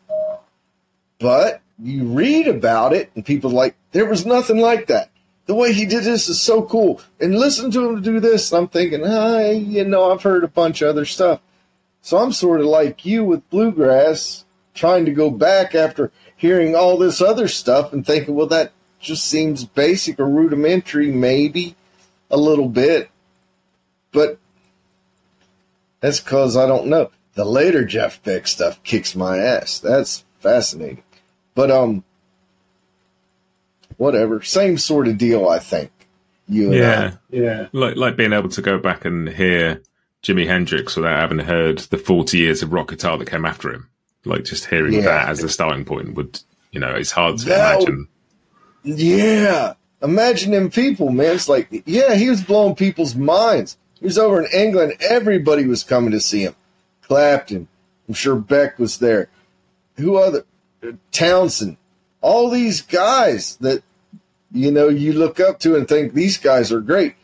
But 1.19 1.61
you 1.77 2.05
read 2.05 2.47
about 2.47 2.93
it, 2.93 3.11
and 3.15 3.23
people 3.23 3.51
like, 3.51 3.75
there 3.91 4.07
was 4.07 4.25
nothing 4.25 4.57
like 4.57 4.87
that. 4.87 5.11
The 5.45 5.53
way 5.53 5.71
he 5.71 5.85
did 5.85 6.03
this 6.03 6.29
is 6.29 6.41
so 6.41 6.63
cool. 6.63 6.99
And 7.19 7.37
listen 7.37 7.69
to 7.71 7.89
him 7.89 8.01
do 8.01 8.19
this, 8.19 8.51
I'm 8.51 8.69
thinking, 8.69 9.03
ah, 9.05 9.49
you 9.49 9.85
know, 9.85 10.11
I've 10.11 10.23
heard 10.23 10.43
a 10.43 10.47
bunch 10.47 10.81
of 10.81 10.89
other 10.89 11.05
stuff. 11.05 11.41
So 12.01 12.17
I'm 12.17 12.31
sort 12.31 12.61
of 12.61 12.65
like 12.65 13.05
you 13.05 13.23
with 13.23 13.47
bluegrass, 13.51 14.45
trying 14.73 15.05
to 15.05 15.11
go 15.11 15.29
back 15.29 15.75
after 15.75 16.11
hearing 16.35 16.75
all 16.75 16.97
this 16.97 17.21
other 17.21 17.47
stuff 17.47 17.93
and 17.93 18.03
thinking, 18.03 18.33
well, 18.33 18.47
that 18.47 18.71
just 18.99 19.25
seems 19.25 19.63
basic 19.63 20.19
or 20.19 20.27
rudimentary, 20.27 21.11
maybe 21.11 21.75
a 22.31 22.37
little 22.37 22.69
bit, 22.69 23.11
but 24.11 24.39
that's 26.01 26.19
because 26.19 26.57
I 26.57 26.65
don't 26.65 26.87
know. 26.87 27.09
The 27.35 27.45
later 27.45 27.85
Jeff 27.85 28.21
Beck 28.23 28.47
stuff 28.47 28.83
kicks 28.83 29.15
my 29.15 29.37
ass. 29.37 29.79
That's 29.79 30.25
fascinating. 30.39 31.03
But 31.55 31.71
um, 31.71 32.03
whatever. 33.97 34.41
Same 34.41 34.77
sort 34.77 35.07
of 35.07 35.17
deal, 35.17 35.47
I 35.47 35.59
think. 35.59 35.91
You 36.47 36.73
yeah, 36.73 37.13
yeah. 37.29 37.67
Like 37.71 37.95
like 37.95 38.17
being 38.17 38.33
able 38.33 38.49
to 38.49 38.61
go 38.61 38.77
back 38.77 39.05
and 39.05 39.29
hear 39.29 39.81
Jimi 40.21 40.45
Hendrix 40.45 40.97
without 40.97 41.19
having 41.19 41.39
heard 41.39 41.79
the 41.79 41.97
forty 41.97 42.39
years 42.39 42.61
of 42.61 42.73
rock 42.73 42.89
guitar 42.89 43.17
that 43.17 43.29
came 43.29 43.45
after 43.45 43.73
him. 43.73 43.89
Like 44.25 44.43
just 44.43 44.65
hearing 44.65 44.93
yeah. 44.93 45.01
that 45.01 45.29
as 45.29 45.39
the 45.39 45.49
starting 45.49 45.85
point 45.85 46.15
would, 46.15 46.41
you 46.71 46.79
know, 46.79 46.93
it's 46.93 47.11
hard 47.11 47.37
to 47.39 47.45
that, 47.45 47.77
imagine. 47.77 48.07
Yeah, 48.83 49.73
Imagine 50.03 50.51
them 50.51 50.71
people, 50.71 51.11
man. 51.11 51.35
It's 51.35 51.47
like, 51.47 51.83
yeah, 51.85 52.15
he 52.15 52.29
was 52.29 52.41
blowing 52.41 52.75
people's 52.75 53.15
minds. 53.15 53.77
He 54.01 54.07
was 54.07 54.17
over 54.17 54.41
in 54.41 54.51
England. 54.51 54.93
Everybody 54.99 55.65
was 55.65 55.83
coming 55.83 56.11
to 56.11 56.19
see 56.19 56.43
him. 56.43 56.55
Clapton. 57.03 57.67
I'm 58.07 58.13
sure 58.13 58.35
Beck 58.35 58.79
was 58.79 58.97
there. 58.97 59.29
Who 59.97 60.17
other? 60.17 60.43
Townshend. 61.11 61.77
All 62.19 62.49
these 62.49 62.81
guys 62.81 63.55
that, 63.57 63.83
you 64.51 64.71
know, 64.71 64.89
you 64.89 65.13
look 65.13 65.39
up 65.39 65.59
to 65.59 65.75
and 65.75 65.87
think 65.87 66.13
these 66.13 66.37
guys 66.37 66.71
are 66.71 66.81
great. 66.81 67.15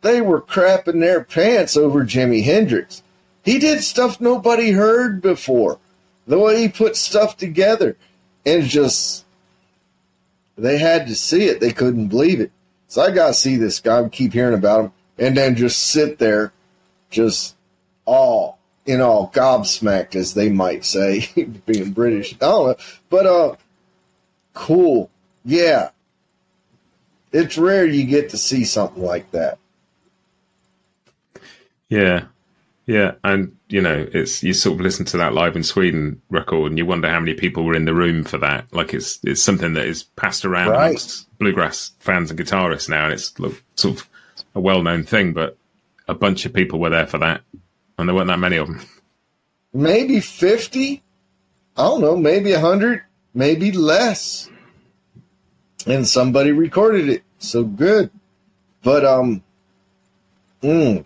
They 0.00 0.20
were 0.20 0.40
crapping 0.40 1.00
their 1.00 1.22
pants 1.22 1.76
over 1.76 2.04
Jimi 2.04 2.42
Hendrix. 2.44 3.02
He 3.44 3.58
did 3.58 3.82
stuff 3.82 4.20
nobody 4.20 4.72
heard 4.72 5.20
before. 5.20 5.78
The 6.26 6.38
way 6.38 6.62
he 6.62 6.68
put 6.68 6.96
stuff 6.96 7.36
together. 7.36 7.96
And 8.44 8.64
just 8.64 9.24
they 10.56 10.78
had 10.78 11.06
to 11.08 11.14
see 11.14 11.44
it. 11.44 11.60
They 11.60 11.72
couldn't 11.72 12.08
believe 12.08 12.40
it. 12.40 12.52
So 12.88 13.02
I 13.02 13.10
got 13.10 13.28
to 13.28 13.34
see 13.34 13.56
this 13.56 13.80
guy. 13.80 14.00
I 14.00 14.08
keep 14.08 14.32
hearing 14.32 14.54
about 14.54 14.84
him. 14.86 14.92
And 15.18 15.36
then 15.36 15.56
just 15.56 15.78
sit 15.86 16.18
there, 16.18 16.52
just 17.10 17.56
all, 18.04 18.58
in 18.84 19.00
all, 19.00 19.30
gobsmacked, 19.30 20.14
as 20.14 20.34
they 20.34 20.48
might 20.48 20.84
say, 20.84 21.28
being 21.66 21.92
British. 21.92 22.34
I 22.34 22.36
don't 22.38 22.66
know. 22.66 22.84
But, 23.08 23.26
uh, 23.26 23.56
cool. 24.54 25.10
Yeah. 25.44 25.90
It's 27.32 27.58
rare 27.58 27.86
you 27.86 28.04
get 28.04 28.30
to 28.30 28.38
see 28.38 28.64
something 28.64 29.02
like 29.02 29.30
that. 29.32 29.58
Yeah. 31.88 32.26
Yeah, 32.86 33.14
and 33.24 33.56
you 33.68 33.82
know, 33.82 34.06
it's 34.12 34.44
you 34.44 34.52
sort 34.52 34.76
of 34.76 34.80
listen 34.80 35.04
to 35.06 35.16
that 35.16 35.34
live 35.34 35.56
in 35.56 35.64
Sweden 35.64 36.22
record, 36.30 36.70
and 36.70 36.78
you 36.78 36.86
wonder 36.86 37.10
how 37.10 37.18
many 37.18 37.34
people 37.34 37.64
were 37.64 37.74
in 37.74 37.84
the 37.84 37.94
room 37.94 38.22
for 38.22 38.38
that. 38.38 38.72
Like 38.72 38.94
it's 38.94 39.18
it's 39.24 39.42
something 39.42 39.74
that 39.74 39.86
is 39.86 40.04
passed 40.04 40.44
around 40.44 40.70
right. 40.70 40.86
amongst 40.86 41.38
bluegrass 41.38 41.90
fans 41.98 42.30
and 42.30 42.38
guitarists 42.38 42.88
now, 42.88 43.04
and 43.04 43.12
it's 43.12 43.36
look, 43.40 43.60
sort 43.74 43.98
of 43.98 44.08
a 44.56 44.60
well 44.60 44.82
known 44.82 45.04
thing. 45.04 45.32
But 45.32 45.56
a 46.08 46.14
bunch 46.14 46.44
of 46.44 46.52
people 46.52 46.80
were 46.80 46.90
there 46.90 47.06
for 47.06 47.18
that, 47.18 47.42
and 47.96 48.08
there 48.08 48.14
weren't 48.14 48.28
that 48.28 48.40
many 48.40 48.56
of 48.56 48.66
them. 48.66 48.80
Maybe 49.72 50.18
fifty. 50.18 51.02
I 51.76 51.82
don't 51.84 52.00
know. 52.00 52.16
Maybe 52.16 52.50
hundred. 52.52 53.02
Maybe 53.34 53.70
less. 53.70 54.50
And 55.86 56.08
somebody 56.08 56.50
recorded 56.50 57.08
it. 57.08 57.22
So 57.38 57.62
good. 57.62 58.10
But 58.82 59.04
um. 59.04 59.44
Mm, 60.62 61.04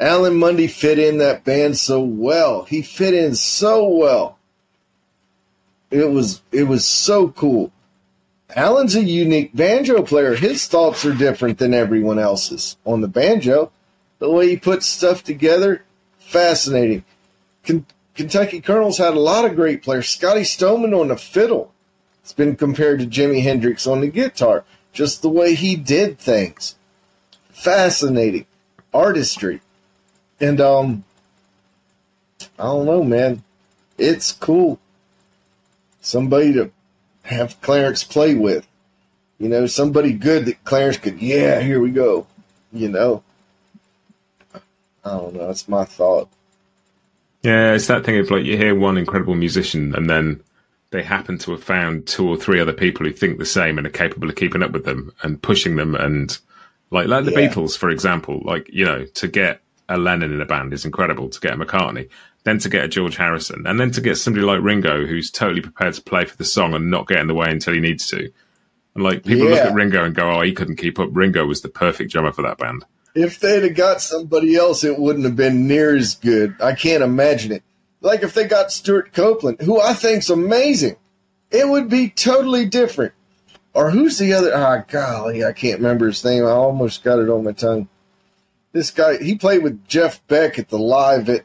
Alan 0.00 0.34
Munde 0.34 0.70
fit 0.70 0.98
in 0.98 1.18
that 1.18 1.44
band 1.44 1.76
so 1.76 2.00
well. 2.00 2.62
He 2.64 2.82
fit 2.82 3.12
in 3.12 3.34
so 3.34 3.86
well. 3.88 4.38
It 5.90 6.10
was 6.10 6.42
it 6.52 6.64
was 6.64 6.86
so 6.86 7.28
cool. 7.28 7.72
Alan's 8.56 8.96
a 8.96 9.02
unique 9.02 9.54
banjo 9.54 10.02
player. 10.02 10.34
His 10.34 10.66
thoughts 10.66 11.04
are 11.04 11.14
different 11.14 11.58
than 11.58 11.74
everyone 11.74 12.18
else's 12.18 12.76
on 12.84 13.00
the 13.00 13.08
banjo. 13.08 13.70
The 14.18 14.30
way 14.30 14.48
he 14.48 14.56
puts 14.56 14.86
stuff 14.86 15.22
together, 15.22 15.84
fascinating. 16.18 17.04
Ken- 17.62 17.86
Kentucky 18.14 18.60
Colonels 18.60 18.98
had 18.98 19.14
a 19.14 19.20
lot 19.20 19.44
of 19.44 19.54
great 19.54 19.82
players. 19.82 20.08
Scotty 20.08 20.44
Stoneman 20.44 20.94
on 20.94 21.08
the 21.08 21.16
fiddle. 21.16 21.72
It's 22.22 22.32
been 22.32 22.56
compared 22.56 23.00
to 23.00 23.06
Jimi 23.06 23.42
Hendrix 23.42 23.86
on 23.86 24.00
the 24.00 24.08
guitar. 24.08 24.64
Just 24.92 25.22
the 25.22 25.28
way 25.28 25.54
he 25.54 25.76
did 25.76 26.18
things. 26.18 26.74
Fascinating. 27.50 28.46
Artistry. 28.92 29.60
And 30.40 30.60
um 30.60 31.04
I 32.58 32.64
don't 32.64 32.86
know, 32.86 33.04
man. 33.04 33.42
It's 33.98 34.32
cool. 34.32 34.78
Somebody 36.00 36.52
to 36.54 36.70
have 37.28 37.60
Clarence 37.60 38.04
play 38.04 38.34
with. 38.34 38.66
You 39.38 39.48
know, 39.48 39.66
somebody 39.66 40.12
good 40.12 40.46
that 40.46 40.64
Clarence 40.64 40.96
could, 40.96 41.20
yeah, 41.20 41.60
here 41.60 41.80
we 41.80 41.90
go. 41.90 42.26
You 42.72 42.88
know. 42.88 43.22
I 45.04 45.10
don't 45.10 45.34
know, 45.34 45.46
that's 45.46 45.68
my 45.68 45.84
thought. 45.84 46.28
Yeah, 47.42 47.72
it's 47.72 47.86
that 47.86 48.04
thing 48.04 48.18
of 48.18 48.30
like 48.30 48.44
you 48.44 48.56
hear 48.56 48.74
one 48.74 48.98
incredible 48.98 49.34
musician 49.34 49.94
and 49.94 50.10
then 50.10 50.42
they 50.90 51.02
happen 51.02 51.38
to 51.38 51.52
have 51.52 51.62
found 51.62 52.06
two 52.06 52.28
or 52.28 52.36
three 52.36 52.60
other 52.60 52.72
people 52.72 53.06
who 53.06 53.12
think 53.12 53.38
the 53.38 53.46
same 53.46 53.78
and 53.78 53.86
are 53.86 53.90
capable 53.90 54.28
of 54.28 54.36
keeping 54.36 54.62
up 54.62 54.72
with 54.72 54.84
them 54.84 55.12
and 55.22 55.40
pushing 55.40 55.76
them 55.76 55.94
and 55.94 56.38
like 56.90 57.06
like 57.06 57.24
the 57.24 57.32
yeah. 57.32 57.48
Beatles, 57.48 57.76
for 57.76 57.90
example, 57.90 58.40
like, 58.44 58.68
you 58.72 58.84
know, 58.84 59.04
to 59.04 59.28
get 59.28 59.60
a 59.88 59.98
Lennon 59.98 60.32
in 60.32 60.40
a 60.40 60.46
band 60.46 60.72
is 60.72 60.84
incredible 60.84 61.28
to 61.28 61.40
get 61.40 61.52
a 61.52 61.56
McCartney. 61.56 62.08
Then 62.48 62.58
to 62.60 62.70
get 62.70 62.86
a 62.86 62.88
George 62.88 63.16
Harrison, 63.16 63.66
and 63.66 63.78
then 63.78 63.90
to 63.90 64.00
get 64.00 64.16
somebody 64.16 64.42
like 64.42 64.62
Ringo, 64.62 65.04
who's 65.04 65.30
totally 65.30 65.60
prepared 65.60 65.92
to 65.92 66.00
play 66.00 66.24
for 66.24 66.34
the 66.34 66.46
song 66.46 66.72
and 66.72 66.90
not 66.90 67.06
get 67.06 67.18
in 67.18 67.26
the 67.26 67.34
way 67.34 67.50
until 67.50 67.74
he 67.74 67.80
needs 67.80 68.06
to. 68.06 68.32
And 68.94 69.04
like 69.04 69.22
people 69.22 69.50
yeah. 69.50 69.56
look 69.56 69.64
at 69.66 69.74
Ringo 69.74 70.02
and 70.02 70.14
go, 70.14 70.30
"Oh, 70.30 70.40
he 70.40 70.54
couldn't 70.54 70.76
keep 70.76 70.98
up." 70.98 71.10
Ringo 71.12 71.44
was 71.44 71.60
the 71.60 71.68
perfect 71.68 72.10
drummer 72.10 72.32
for 72.32 72.40
that 72.40 72.56
band. 72.56 72.86
If 73.14 73.38
they'd 73.38 73.64
have 73.64 73.74
got 73.74 74.00
somebody 74.00 74.56
else, 74.56 74.82
it 74.82 74.98
wouldn't 74.98 75.26
have 75.26 75.36
been 75.36 75.68
near 75.68 75.94
as 75.94 76.14
good. 76.14 76.54
I 76.58 76.72
can't 76.72 77.02
imagine 77.02 77.52
it. 77.52 77.62
Like 78.00 78.22
if 78.22 78.32
they 78.32 78.46
got 78.46 78.72
Stewart 78.72 79.12
Copeland, 79.12 79.60
who 79.60 79.78
I 79.78 79.92
think's 79.92 80.30
amazing, 80.30 80.96
it 81.50 81.68
would 81.68 81.90
be 81.90 82.08
totally 82.08 82.64
different. 82.64 83.12
Or 83.74 83.90
who's 83.90 84.16
the 84.16 84.32
other? 84.32 84.52
Ah, 84.54 84.78
oh, 84.78 84.84
golly, 84.90 85.44
I 85.44 85.52
can't 85.52 85.80
remember 85.80 86.06
his 86.06 86.24
name. 86.24 86.46
I 86.46 86.52
almost 86.52 87.04
got 87.04 87.18
it 87.18 87.28
on 87.28 87.44
my 87.44 87.52
tongue 87.52 87.90
this 88.72 88.90
guy 88.90 89.16
he 89.18 89.34
played 89.34 89.62
with 89.62 89.86
Jeff 89.86 90.24
Beck 90.28 90.58
at 90.58 90.68
the 90.68 90.78
live 90.78 91.28
at 91.28 91.44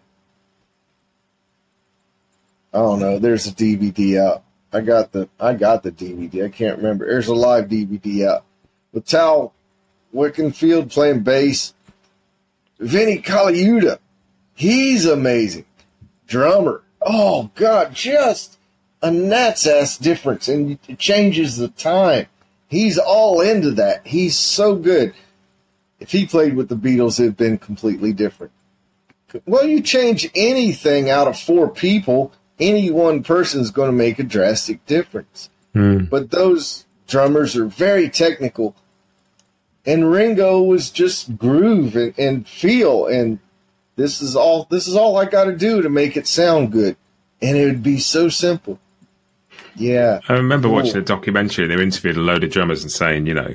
I 2.73 2.79
don't 2.79 2.99
know. 2.99 3.19
There's 3.19 3.45
a 3.47 3.51
DVD 3.51 4.19
out. 4.19 4.43
I 4.71 4.81
got 4.81 5.11
the 5.11 5.29
I 5.39 5.53
got 5.53 5.83
the 5.83 5.91
DVD. 5.91 6.45
I 6.45 6.49
can't 6.49 6.77
remember. 6.77 7.05
There's 7.05 7.27
a 7.27 7.35
live 7.35 7.65
DVD 7.65 8.27
out 8.27 8.43
with 8.91 9.05
Tal 9.05 9.53
Wilkenfeld 10.13 10.91
playing 10.91 11.21
bass. 11.21 11.73
Vinnie 12.79 13.21
Colaiuta, 13.21 13.99
he's 14.55 15.05
amazing. 15.05 15.65
Drummer. 16.27 16.81
Oh 17.01 17.51
God, 17.55 17.93
just 17.93 18.57
a 19.01 19.11
gnat's 19.11 19.67
ass 19.67 19.97
difference, 19.97 20.47
and 20.47 20.79
it 20.87 20.97
changes 20.97 21.57
the 21.57 21.67
time. 21.67 22.25
He's 22.67 22.97
all 22.97 23.41
into 23.41 23.71
that. 23.71 24.07
He's 24.07 24.35
so 24.35 24.75
good. 24.75 25.13
If 25.99 26.11
he 26.11 26.25
played 26.25 26.55
with 26.55 26.69
the 26.69 26.75
Beatles, 26.75 27.19
it'd 27.19 27.37
been 27.37 27.57
completely 27.57 28.13
different. 28.13 28.51
Well, 29.45 29.65
you 29.65 29.81
change 29.81 30.29
anything 30.35 31.09
out 31.09 31.27
of 31.27 31.39
four 31.39 31.69
people, 31.69 32.31
any 32.63 32.89
one 32.89 33.23
person 33.23 33.61
is 33.61 33.71
going 33.71 33.89
to 33.89 33.97
make 33.97 34.19
a 34.19 34.23
drastic 34.23 34.85
difference. 34.85 35.49
Mm. 35.75 36.09
But 36.09 36.31
those 36.31 36.85
drummers 37.07 37.55
are 37.55 37.65
very 37.65 38.09
technical. 38.09 38.75
And 39.85 40.09
Ringo 40.09 40.63
was 40.63 40.89
just 40.89 41.37
groove 41.37 41.95
and, 41.95 42.13
and 42.17 42.47
feel 42.47 43.07
and 43.07 43.39
this 43.95 44.21
is 44.21 44.35
all 44.35 44.65
this 44.71 44.87
is 44.87 44.95
all 44.95 45.17
I 45.17 45.25
got 45.25 45.45
to 45.45 45.55
do 45.55 45.81
to 45.81 45.89
make 45.89 46.17
it 46.17 46.25
sound 46.25 46.71
good. 46.71 46.95
And 47.41 47.57
it 47.57 47.65
would 47.65 47.83
be 47.83 47.99
so 47.99 48.29
simple. 48.29 48.79
Yeah. 49.75 50.21
I 50.29 50.33
remember 50.33 50.67
cool. 50.67 50.75
watching 50.75 50.97
a 50.97 51.01
documentary. 51.01 51.67
They 51.67 51.81
interviewed 51.81 52.17
a 52.17 52.21
load 52.21 52.43
of 52.43 52.51
drummers 52.51 52.83
and 52.83 52.91
saying, 52.91 53.27
you 53.27 53.33
know, 53.33 53.53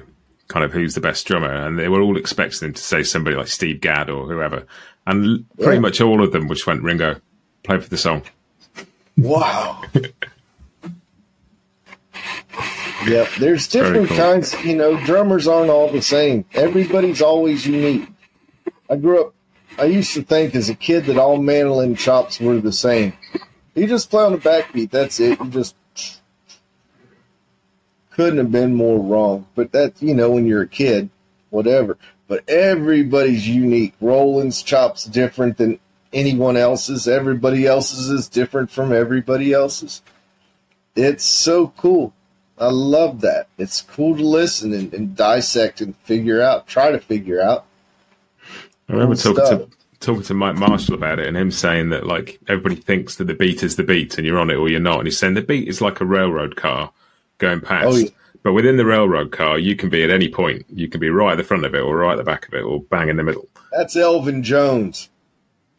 kind 0.49 0.65
of 0.65 0.73
who's 0.73 0.95
the 0.95 1.01
best 1.01 1.27
drummer, 1.27 1.53
and 1.53 1.79
they 1.79 1.89
were 1.89 2.01
all 2.01 2.17
expecting 2.17 2.61
them 2.61 2.75
to 2.75 2.83
say 2.83 3.03
somebody 3.03 3.37
like 3.37 3.49
Steve 3.49 3.81
Gadd 3.81 4.11
or 4.11 4.27
whoever, 4.27 4.67
and 5.07 5.45
yeah. 5.57 5.65
pretty 5.65 5.81
much 5.81 6.01
all 6.01 6.23
of 6.23 6.33
them 6.33 6.49
which 6.49 6.67
went 6.67 6.83
Ringo, 6.83 7.21
play 7.63 7.79
for 7.79 7.89
the 7.89 7.99
song. 7.99 8.23
Wow. 9.19 9.83
yep, 13.05 13.29
there's 13.41 13.67
different 13.67 14.09
cool. 14.09 14.17
kinds. 14.17 14.55
You 14.65 14.77
know, 14.77 14.97
drummers 15.05 15.49
aren't 15.49 15.71
all 15.71 15.91
the 15.91 16.01
same. 16.01 16.45
Everybody's 16.55 17.21
always 17.21 17.67
unique. 17.67 18.09
I 18.89 18.95
grew 18.97 19.27
up. 19.27 19.35
I 19.77 19.85
used 19.85 20.15
to 20.15 20.23
think 20.23 20.55
as 20.55 20.69
a 20.69 20.75
kid 20.75 21.07
that 21.07 21.19
all 21.19 21.37
mandolin 21.37 21.97
chops 21.97 22.41
were 22.41 22.59
the 22.61 22.73
same. 22.73 23.13
You 23.75 23.89
just 23.89 24.09
play 24.09 24.25
on 24.25 24.33
the 24.33 24.39
backbeat. 24.39 24.91
That's 24.91 25.19
it. 25.21 25.39
You 25.41 25.51
just 25.51 25.75
couldn't 28.11 28.39
have 28.39 28.53
been 28.53 28.75
more 28.75 29.01
wrong. 29.01 29.47
But 29.57 29.73
that's, 29.73 30.01
you 30.01 30.15
know, 30.15 30.31
when 30.31 30.47
you're 30.47 30.63
a 30.63 30.69
kid, 30.69 31.11
whatever. 31.51 31.99
But 32.29 32.49
everybody's 32.49 33.49
unique. 33.49 33.95
Roland's 34.01 34.63
chop's 34.63 35.05
different 35.05 35.59
than 35.59 35.81
anyone 36.13 36.57
else's. 36.57 37.09
Everybody 37.09 37.67
else's 37.67 38.09
is 38.11 38.29
different 38.29 38.71
from 38.71 38.93
everybody 38.93 39.53
else's. 39.53 40.03
It's 40.97 41.25
so 41.25 41.69
cool. 41.77 42.13
I 42.59 42.71
love 42.71 43.21
that. 43.21 43.47
It's 43.57 43.83
cool 43.83 44.17
to 44.17 44.27
listen 44.27 44.73
and, 44.73 44.93
and 44.93 45.15
dissect 45.15 45.81
and 45.81 45.97
figure 45.99 46.43
out, 46.43 46.67
try 46.67 46.91
to 46.91 46.99
figure 46.99 47.41
out. 47.41 47.67
I 48.89 48.93
remember 48.93 49.15
talking 49.15 49.45
to 49.45 49.69
talking 50.01 50.23
to 50.23 50.35
Mike 50.35 50.57
Marshall 50.57 50.95
about 50.95 51.19
it 51.19 51.27
and 51.27 51.37
him 51.37 51.51
saying 51.51 51.91
that 51.91 52.07
like 52.07 52.39
everybody 52.49 52.77
thinks 52.77 53.17
that 53.17 53.25
the 53.25 53.35
beat 53.35 53.63
is 53.63 53.77
the 53.77 53.83
beat 53.83 54.17
and 54.17 54.27
you're 54.27 54.39
on 54.39 54.51
it 54.51 54.57
or 54.57 54.69
you're 54.69 54.81
not. 54.81 54.99
And 54.99 55.07
he's 55.07 55.19
saying 55.19 55.35
the 55.35 55.43
beat 55.43 55.69
is 55.69 55.81
like 55.81 56.01
a 56.01 56.07
railroad 56.07 56.57
car 56.57 56.91
going 57.39 57.61
past. 57.61 57.87
Oh, 57.87 57.97
yeah. 57.97 58.09
But 58.43 58.53
within 58.53 58.77
the 58.77 58.87
railroad 58.87 59.33
car, 59.33 59.59
you 59.59 59.77
can 59.77 59.91
be 59.91 60.03
at 60.03 60.11
any 60.11 60.29
point. 60.29 60.65
You 60.69 60.89
can 60.89 61.01
be 61.01 61.11
right 61.11 61.33
at 61.33 61.37
the 61.37 61.45
front 61.45 61.65
of 61.65 61.75
it, 61.75 61.81
or 61.81 61.97
right 61.97 62.13
at 62.13 62.19
the 62.19 62.25
back 62.25 62.47
of 62.47 62.55
it, 62.55 62.63
or 62.63 62.81
bang 62.81 63.09
in 63.09 63.17
the 63.17 63.25
middle. 63.25 63.49
That's 63.73 63.97
Elvin 63.97 64.43
Jones. 64.43 65.11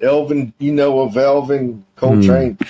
Elvin, 0.02 0.54
you 0.60 0.72
know 0.72 1.02
of 1.02 1.18
Elvin 1.18 1.86
Coltrane. 1.96 2.56
Mm. 2.56 2.68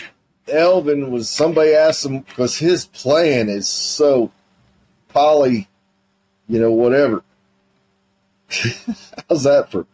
Elvin 0.47 1.11
was 1.11 1.29
somebody 1.29 1.73
asked 1.73 2.05
him 2.05 2.21
because 2.21 2.57
his 2.57 2.85
playing 2.85 3.49
is 3.49 3.67
so 3.67 4.31
poly, 5.09 5.67
you 6.47 6.59
know, 6.59 6.71
whatever. 6.71 7.23
How's 9.29 9.43
that 9.43 9.69
for 9.69 9.85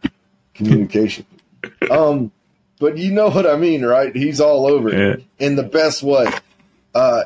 communication? 0.54 1.26
um, 1.90 2.32
but 2.78 2.96
you 2.96 3.12
know 3.12 3.28
what 3.28 3.46
I 3.46 3.56
mean, 3.56 3.84
right? 3.84 4.14
He's 4.14 4.40
all 4.40 4.66
over 4.66 4.88
it 4.88 5.20
yeah. 5.38 5.46
in 5.46 5.56
the 5.56 5.62
best 5.62 6.02
way. 6.02 6.26
Uh, 6.94 7.24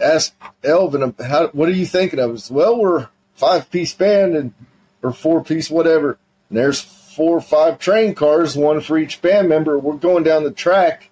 asked 0.00 0.34
Elvin, 0.64 1.14
how, 1.24 1.48
what 1.48 1.68
are 1.68 1.72
you 1.72 1.86
thinking 1.86 2.18
of? 2.18 2.40
Said, 2.40 2.56
well, 2.56 2.78
we're 2.78 3.08
five 3.34 3.70
piece 3.70 3.94
band 3.94 4.34
and 4.34 4.52
or 5.02 5.12
four 5.12 5.42
piece 5.42 5.70
whatever. 5.70 6.18
And 6.48 6.58
there's 6.58 6.80
four 7.14 7.36
or 7.38 7.40
five 7.40 7.78
train 7.78 8.14
cars, 8.14 8.56
one 8.56 8.80
for 8.80 8.98
each 8.98 9.22
band 9.22 9.48
member. 9.48 9.78
We're 9.78 9.94
going 9.94 10.24
down 10.24 10.44
the 10.44 10.50
track 10.50 11.10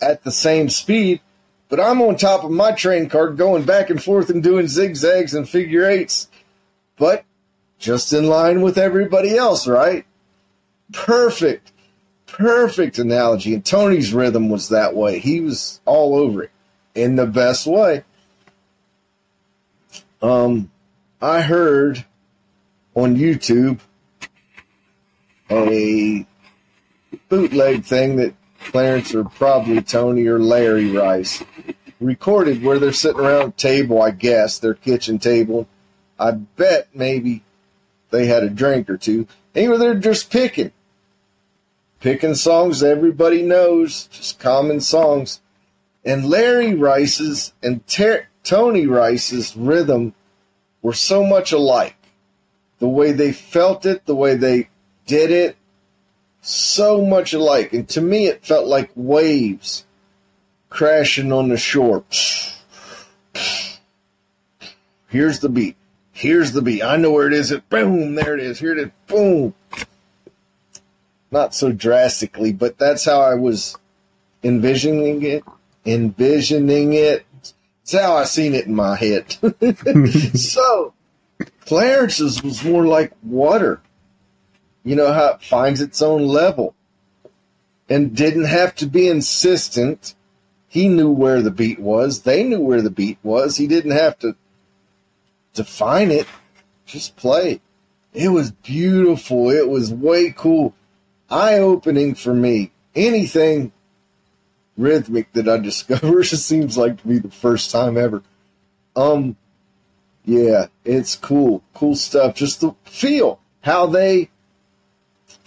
at 0.00 0.24
the 0.24 0.30
same 0.30 0.68
speed, 0.68 1.20
but 1.68 1.80
I'm 1.80 2.00
on 2.02 2.16
top 2.16 2.44
of 2.44 2.50
my 2.50 2.72
train 2.72 3.08
car 3.08 3.30
going 3.30 3.64
back 3.64 3.90
and 3.90 4.02
forth 4.02 4.30
and 4.30 4.42
doing 4.42 4.68
zigzags 4.68 5.34
and 5.34 5.48
figure 5.48 5.84
eights, 5.86 6.28
but 6.96 7.24
just 7.78 8.12
in 8.12 8.26
line 8.26 8.60
with 8.60 8.78
everybody 8.78 9.36
else, 9.36 9.66
right? 9.66 10.04
Perfect, 10.92 11.72
perfect 12.26 12.98
analogy. 12.98 13.54
And 13.54 13.64
Tony's 13.64 14.12
rhythm 14.12 14.48
was 14.48 14.68
that 14.68 14.94
way. 14.94 15.18
He 15.18 15.40
was 15.40 15.80
all 15.84 16.16
over 16.16 16.44
it 16.44 16.50
in 16.94 17.16
the 17.16 17.26
best 17.26 17.66
way 17.66 18.04
Um, 20.20 20.70
I 21.20 21.42
heard 21.42 22.04
on 22.94 23.16
YouTube 23.16 23.80
a 25.50 26.26
bootleg 27.28 27.84
thing 27.84 28.16
that 28.16 28.34
Clarence 28.60 29.14
or 29.14 29.24
probably 29.24 29.80
Tony 29.82 30.26
or 30.26 30.38
Larry 30.38 30.90
Rice 30.90 31.42
recorded 32.00 32.62
where 32.62 32.78
they're 32.78 32.92
sitting 32.92 33.20
around 33.20 33.48
a 33.48 33.52
table, 33.52 34.02
I 34.02 34.10
guess, 34.10 34.58
their 34.58 34.74
kitchen 34.74 35.18
table. 35.18 35.66
I 36.18 36.32
bet 36.32 36.88
maybe 36.94 37.42
they 38.10 38.26
had 38.26 38.42
a 38.42 38.50
drink 38.50 38.90
or 38.90 38.96
two. 38.96 39.26
Anyway, 39.54 39.78
they're 39.78 39.94
just 39.94 40.30
picking. 40.30 40.72
Picking 42.00 42.34
songs 42.34 42.82
everybody 42.82 43.42
knows, 43.42 44.06
just 44.08 44.38
common 44.38 44.80
songs. 44.80 45.40
And 46.04 46.28
Larry 46.28 46.74
Rice's 46.74 47.52
and 47.62 47.86
Ter- 47.86 48.28
Tony 48.44 48.86
Rice's 48.86 49.56
rhythm 49.56 50.14
were 50.80 50.92
so 50.92 51.24
much 51.24 51.52
alike. 51.52 51.96
The 52.78 52.88
way 52.88 53.12
they 53.12 53.32
felt 53.32 53.84
it, 53.84 54.06
the 54.06 54.14
way 54.14 54.36
they 54.36 54.68
did 55.08 55.32
it, 55.32 55.56
so 56.40 57.04
much 57.04 57.32
alike. 57.32 57.72
And 57.72 57.88
to 57.88 58.00
me, 58.00 58.28
it 58.28 58.46
felt 58.46 58.68
like 58.68 58.90
waves 58.94 59.84
crashing 60.70 61.32
on 61.32 61.48
the 61.48 61.56
shore. 61.56 62.04
Here's 65.08 65.40
the 65.40 65.48
beat. 65.48 65.76
Here's 66.12 66.52
the 66.52 66.62
beat. 66.62 66.82
I 66.82 66.96
know 66.96 67.10
where 67.10 67.26
it 67.26 67.32
is. 67.32 67.50
It 67.50 67.68
boom, 67.68 68.14
there 68.14 68.34
it 68.34 68.40
is. 68.40 68.60
Here 68.60 68.72
it 68.72 68.78
is. 68.78 68.90
Boom. 69.06 69.54
Not 71.30 71.54
so 71.54 71.72
drastically, 71.72 72.52
but 72.52 72.78
that's 72.78 73.04
how 73.04 73.20
I 73.20 73.34
was 73.34 73.76
envisioning 74.42 75.22
it. 75.22 75.44
Envisioning 75.84 76.92
it. 76.92 77.24
It's 77.82 77.92
how 77.92 78.16
I 78.16 78.24
seen 78.24 78.54
it 78.54 78.66
in 78.66 78.74
my 78.74 78.96
head. 78.96 79.36
so 80.34 80.92
Clarence's 81.66 82.42
was 82.42 82.64
more 82.64 82.86
like 82.86 83.12
water. 83.22 83.80
You 84.88 84.96
know 84.96 85.12
how 85.12 85.32
it 85.32 85.42
finds 85.42 85.82
its 85.82 86.00
own 86.00 86.26
level. 86.26 86.74
And 87.90 88.16
didn't 88.16 88.46
have 88.46 88.74
to 88.76 88.86
be 88.86 89.06
insistent. 89.06 90.14
He 90.66 90.88
knew 90.88 91.10
where 91.10 91.42
the 91.42 91.50
beat 91.50 91.78
was. 91.78 92.22
They 92.22 92.42
knew 92.42 92.60
where 92.60 92.80
the 92.80 92.88
beat 92.88 93.18
was. 93.22 93.58
He 93.58 93.66
didn't 93.66 93.90
have 93.90 94.18
to 94.20 94.34
define 95.52 96.10
it. 96.10 96.26
Just 96.86 97.16
play. 97.16 97.60
It 98.14 98.30
was 98.30 98.50
beautiful. 98.50 99.50
It 99.50 99.68
was 99.68 99.92
way 99.92 100.32
cool. 100.34 100.72
Eye 101.28 101.58
opening 101.58 102.14
for 102.14 102.32
me. 102.32 102.72
Anything 102.94 103.72
rhythmic 104.78 105.30
that 105.34 105.50
I 105.50 105.58
discover 105.70 106.24
seems 106.24 106.78
like 106.78 107.02
to 107.02 107.08
be 107.08 107.18
the 107.18 107.30
first 107.30 107.70
time 107.70 107.98
ever. 107.98 108.22
Um, 108.96 109.36
yeah, 110.24 110.68
it's 110.86 111.14
cool, 111.14 111.62
cool 111.74 111.94
stuff. 111.94 112.34
Just 112.34 112.62
the 112.62 112.74
feel, 112.86 113.38
how 113.60 113.84
they 113.84 114.30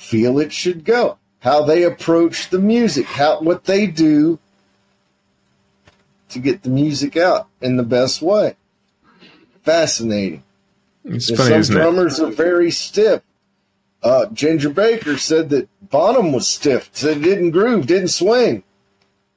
feel 0.02 0.40
it 0.40 0.52
should 0.52 0.84
go, 0.84 1.18
how 1.40 1.64
they 1.64 1.84
approach 1.84 2.50
the 2.50 2.60
music, 2.60 3.06
how 3.06 3.40
what 3.42 3.66
they 3.66 3.86
do 3.88 4.40
to 6.30 6.40
get 6.40 6.64
the 6.64 6.70
music 6.70 7.16
out 7.16 7.48
in 7.62 7.78
the 7.78 7.84
best 7.84 8.22
way. 8.22 8.56
Fascinating. 9.64 10.44
It's 11.06 11.30
And 11.30 11.38
funny, 11.38 11.50
some 11.52 11.60
isn't 11.60 11.78
it? 11.78 11.80
drummers 11.82 12.20
are 12.20 12.32
very 12.32 12.72
stiff. 12.72 13.22
Uh, 14.04 14.26
Ginger 14.28 14.70
Baker 14.72 15.18
said 15.18 15.50
that 15.50 15.70
Bonham 15.90 16.32
was 16.32 16.48
stiff, 16.48 16.90
said 16.94 17.22
didn't 17.22 17.52
groove, 17.52 17.86
didn't 17.86 18.08
swing. 18.08 18.64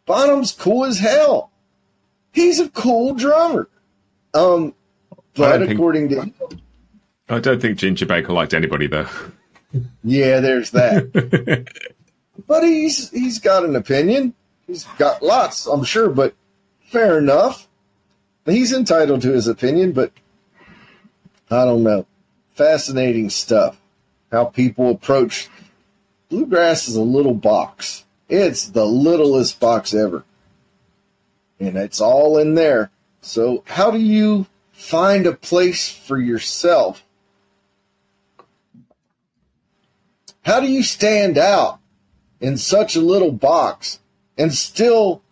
Bonham's 0.07 0.53
cool 0.53 0.85
as 0.87 0.99
hell. 0.99 1.51
He's 2.33 2.59
a 2.61 2.69
cool 2.71 3.15
drummer. 3.15 3.69
Um, 4.33 4.75
but 5.35 5.59
don't 5.59 5.67
think- 5.67 5.79
according 5.79 6.09
to 6.11 6.33
I 7.29 7.41
don't 7.41 7.61
think 7.61 7.79
Ginger 7.79 8.07
Baker 8.07 8.33
liked 8.33 8.55
anybody 8.55 8.87
though. 8.87 9.07
Yeah, 10.03 10.41
there's 10.41 10.71
that. 10.71 11.67
but 12.47 12.63
he's 12.63 13.11
he's 13.11 13.39
got 13.39 13.65
an 13.65 13.77
opinion. 13.77 14.35
He's 14.67 14.85
got 14.99 15.23
lots, 15.23 15.67
I'm 15.67 15.85
sure, 15.85 16.09
but 16.09 16.35
fair 16.87 17.19
enough. 17.19 17.69
He's 18.47 18.73
entitled 18.73 19.23
to 19.23 19.33
his 19.33 19.49
opinion, 19.49 19.93
but 19.93 20.13
I 21.51 21.65
don't 21.65 21.83
know. 21.83 22.07
Fascinating 22.55 23.31
stuff. 23.31 23.79
How 24.31 24.47
people 24.47 24.91
approach 24.91 25.49
bluegrass 26.29 26.89
is 26.89 26.97
a 26.97 27.03
little 27.03 27.35
box. 27.35 28.05
It's 28.29 28.69
the 28.69 28.85
littlest 28.85 29.61
box 29.61 29.95
ever. 29.95 30.25
And 31.61 31.77
it's 31.77 32.01
all 32.01 32.39
in 32.39 32.55
there. 32.55 32.91
So 33.21 33.63
how 33.67 33.91
do 33.91 33.99
you 33.99 34.47
find 34.73 35.27
a 35.27 35.33
place 35.33 35.89
for 35.89 36.19
yourself? 36.19 37.04
How 40.45 40.61
do 40.61 40.67
you 40.67 40.83
stand 40.83 41.39
out 41.39 41.81
in 42.39 42.59
such 42.59 42.97
a 42.97 43.01
little 43.01 43.33
box 43.33 43.99
and 44.37 44.53
still 44.53 45.23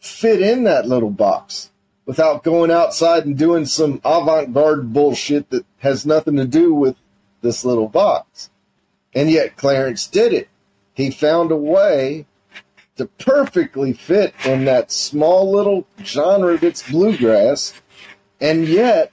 fit 0.00 0.40
in 0.40 0.64
that 0.64 0.88
little 0.88 1.10
box 1.10 1.70
without 2.06 2.44
going 2.44 2.70
outside 2.70 3.26
and 3.26 3.36
doing 3.36 3.66
some 3.66 4.00
avant 4.04 4.54
garde 4.54 4.92
bullshit 4.92 5.50
that 5.50 5.66
has 5.78 6.06
nothing 6.06 6.36
to 6.36 6.46
do 6.46 6.72
with 6.72 6.96
this 7.42 7.62
little 7.64 7.88
box? 7.88 8.48
And 9.14 9.30
yet 9.30 9.56
Clarence 9.56 10.06
did 10.06 10.32
it. 10.32 10.48
He 10.94 11.10
found 11.10 11.50
a 11.50 11.56
way 11.56 12.24
to 12.96 13.04
perfectly 13.06 13.92
fit 13.92 14.34
in 14.46 14.64
that 14.64 14.92
small 14.92 15.52
little 15.52 15.86
genre 16.02 16.56
that's 16.56 16.88
bluegrass 16.90 17.74
and 18.40 18.66
yet 18.66 19.12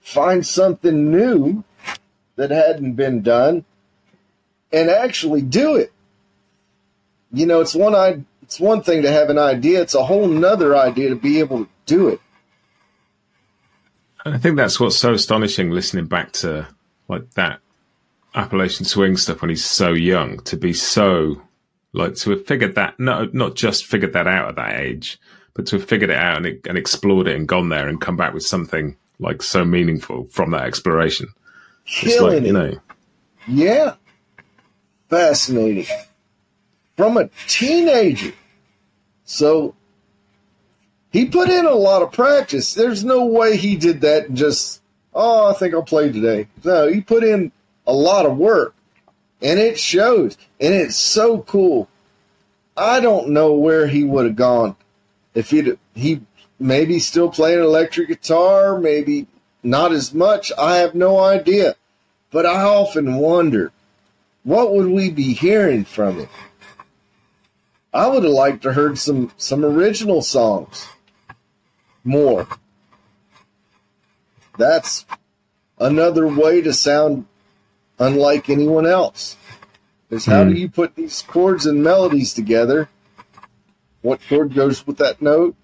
find 0.00 0.46
something 0.46 1.10
new 1.10 1.64
that 2.36 2.50
hadn't 2.50 2.92
been 2.92 3.22
done 3.22 3.64
and 4.72 4.90
actually 4.90 5.42
do 5.42 5.76
it. 5.76 5.92
You 7.32 7.46
know, 7.46 7.60
it's 7.60 7.74
one 7.74 7.94
I 7.94 8.22
it's 8.42 8.58
one 8.58 8.82
thing 8.82 9.02
to 9.02 9.10
have 9.12 9.28
an 9.30 9.38
idea, 9.38 9.82
it's 9.82 9.94
a 9.94 10.04
whole 10.04 10.26
nother 10.26 10.74
idea 10.76 11.10
to 11.10 11.16
be 11.16 11.38
able 11.38 11.64
to 11.64 11.70
do 11.86 12.08
it. 12.08 12.20
I 14.24 14.38
think 14.38 14.56
that's 14.56 14.78
what's 14.80 14.96
so 14.96 15.12
astonishing 15.12 15.70
listening 15.70 16.06
back 16.06 16.32
to 16.32 16.66
like 17.08 17.30
that 17.34 17.60
Appalachian 18.34 18.84
swing 18.84 19.16
stuff 19.16 19.40
when 19.42 19.48
he's 19.50 19.64
so 19.64 19.92
young 19.92 20.38
to 20.40 20.56
be 20.56 20.72
so 20.72 21.40
like 21.92 22.14
to 22.16 22.30
have 22.30 22.46
figured 22.46 22.74
that 22.74 22.98
not 22.98 23.32
not 23.34 23.54
just 23.54 23.86
figured 23.86 24.12
that 24.14 24.26
out 24.26 24.48
at 24.48 24.56
that 24.56 24.80
age, 24.80 25.18
but 25.54 25.66
to 25.66 25.78
have 25.78 25.88
figured 25.88 26.10
it 26.10 26.16
out 26.16 26.44
and, 26.44 26.66
and 26.66 26.76
explored 26.78 27.26
it 27.26 27.36
and 27.36 27.48
gone 27.48 27.68
there 27.68 27.88
and 27.88 28.00
come 28.00 28.16
back 28.16 28.34
with 28.34 28.44
something 28.44 28.96
like 29.18 29.42
so 29.42 29.64
meaningful 29.64 30.26
from 30.30 30.50
that 30.52 30.62
exploration. 30.64 31.28
It's 31.86 32.00
Killing 32.16 32.34
like 32.44 32.52
you 32.52 32.56
it. 32.56 32.74
know, 32.74 32.80
Yeah. 33.46 33.94
Fascinating. 35.08 35.86
From 36.96 37.16
a 37.16 37.30
teenager. 37.46 38.32
So 39.24 39.74
he 41.10 41.26
put 41.26 41.48
in 41.48 41.66
a 41.66 41.74
lot 41.74 42.02
of 42.02 42.12
practice. 42.12 42.74
There's 42.74 43.04
no 43.04 43.24
way 43.24 43.56
he 43.56 43.76
did 43.76 44.00
that 44.02 44.28
and 44.28 44.36
just, 44.36 44.82
oh, 45.14 45.50
I 45.50 45.54
think 45.54 45.74
I'll 45.74 45.82
play 45.82 46.12
today. 46.12 46.48
No, 46.64 46.88
he 46.88 47.00
put 47.00 47.24
in 47.24 47.52
a 47.86 47.92
lot 47.92 48.26
of 48.26 48.36
work. 48.36 48.74
And 49.40 49.58
it 49.58 49.78
shows. 49.78 50.36
And 50.60 50.74
it's 50.74 50.96
so 50.96 51.42
cool. 51.42 51.88
I 52.76 53.00
don't 53.00 53.30
know 53.30 53.54
where 53.54 53.86
he 53.86 54.04
would 54.04 54.26
have 54.26 54.36
gone 54.36 54.76
if 55.34 55.50
he'd 55.50 55.78
he 55.94 56.20
maybe 56.58 56.98
still 56.98 57.30
playing 57.30 57.60
electric 57.60 58.08
guitar, 58.08 58.78
maybe 58.78 59.26
not 59.62 59.92
as 59.92 60.12
much. 60.12 60.52
I 60.58 60.76
have 60.76 60.94
no 60.94 61.18
idea. 61.18 61.76
But 62.30 62.44
I 62.46 62.62
often 62.62 63.14
wonder 63.14 63.72
what 64.48 64.72
would 64.72 64.88
we 64.88 65.10
be 65.10 65.34
hearing 65.34 65.84
from 65.84 66.20
it? 66.20 66.28
I 67.92 68.06
would 68.06 68.24
have 68.24 68.32
liked 68.32 68.62
to 68.62 68.72
heard 68.72 68.96
some 68.98 69.30
some 69.36 69.62
original 69.62 70.22
songs 70.22 70.88
more. 72.02 72.48
That's 74.56 75.04
another 75.78 76.26
way 76.26 76.62
to 76.62 76.72
sound 76.72 77.26
unlike 77.98 78.48
anyone 78.48 78.86
else. 78.86 79.36
Is 80.08 80.24
how 80.24 80.44
Hmm. 80.44 80.50
do 80.50 80.54
you 80.58 80.70
put 80.70 80.96
these 80.96 81.20
chords 81.20 81.66
and 81.66 81.84
melodies 81.84 82.32
together? 82.32 82.88
What 84.00 84.20
chord 84.30 84.54
goes 84.54 84.86
with 84.86 84.96
that 84.96 85.20
note? 85.20 85.56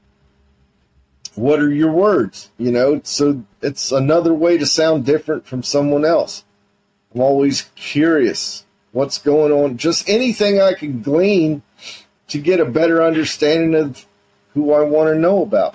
What 1.36 1.58
are 1.58 1.72
your 1.72 1.90
words? 1.92 2.50
You 2.58 2.70
know, 2.70 3.00
so 3.02 3.44
it's 3.62 3.92
another 3.92 4.34
way 4.34 4.58
to 4.58 4.66
sound 4.66 5.06
different 5.06 5.46
from 5.46 5.62
someone 5.62 6.04
else. 6.04 6.44
I'm 7.14 7.22
always 7.22 7.70
curious 7.76 8.63
what's 8.94 9.18
going 9.18 9.52
on. 9.52 9.76
Just 9.76 10.08
anything 10.08 10.60
I 10.62 10.72
can 10.72 11.02
glean 11.02 11.60
to 12.28 12.38
get 12.38 12.60
a 12.60 12.64
better 12.64 13.02
understanding 13.02 13.74
of 13.74 14.06
who 14.54 14.72
I 14.72 14.80
want 14.82 15.12
to 15.12 15.18
know 15.20 15.42
about. 15.42 15.74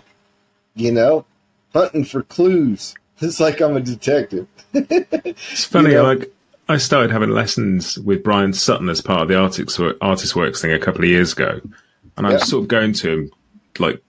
You 0.76 0.92
know, 0.92 1.26
hunting 1.74 2.06
for 2.06 2.24
clues. 2.24 2.96
It's 3.22 3.42
like 3.42 3.60
I'm 3.60 3.76
a 3.76 3.82
detective. 3.82 4.48
it's 4.74 5.66
funny. 5.66 5.90
You 5.90 5.96
know? 5.98 6.04
Like 6.04 6.32
I 6.70 6.78
started 6.78 7.12
having 7.12 7.32
lessons 7.32 8.00
with 8.00 8.24
Bryan 8.24 8.54
Sutton 8.54 8.88
as 8.88 9.02
part 9.02 9.24
of 9.24 9.28
the 9.28 9.38
Artist 9.38 9.78
Artist 10.00 10.38
Works 10.38 10.62
thing 10.62 10.72
a 10.72 10.80
couple 10.80 11.02
of 11.04 11.10
years 11.10 11.34
ago, 11.34 11.60
and 12.16 12.26
I 12.26 12.32
was 12.32 12.42
Yeah. 12.44 12.46
sort 12.46 12.62
of 12.64 12.68
going 12.70 12.94
to 12.94 13.12
him 13.12 13.32
like 13.78 14.02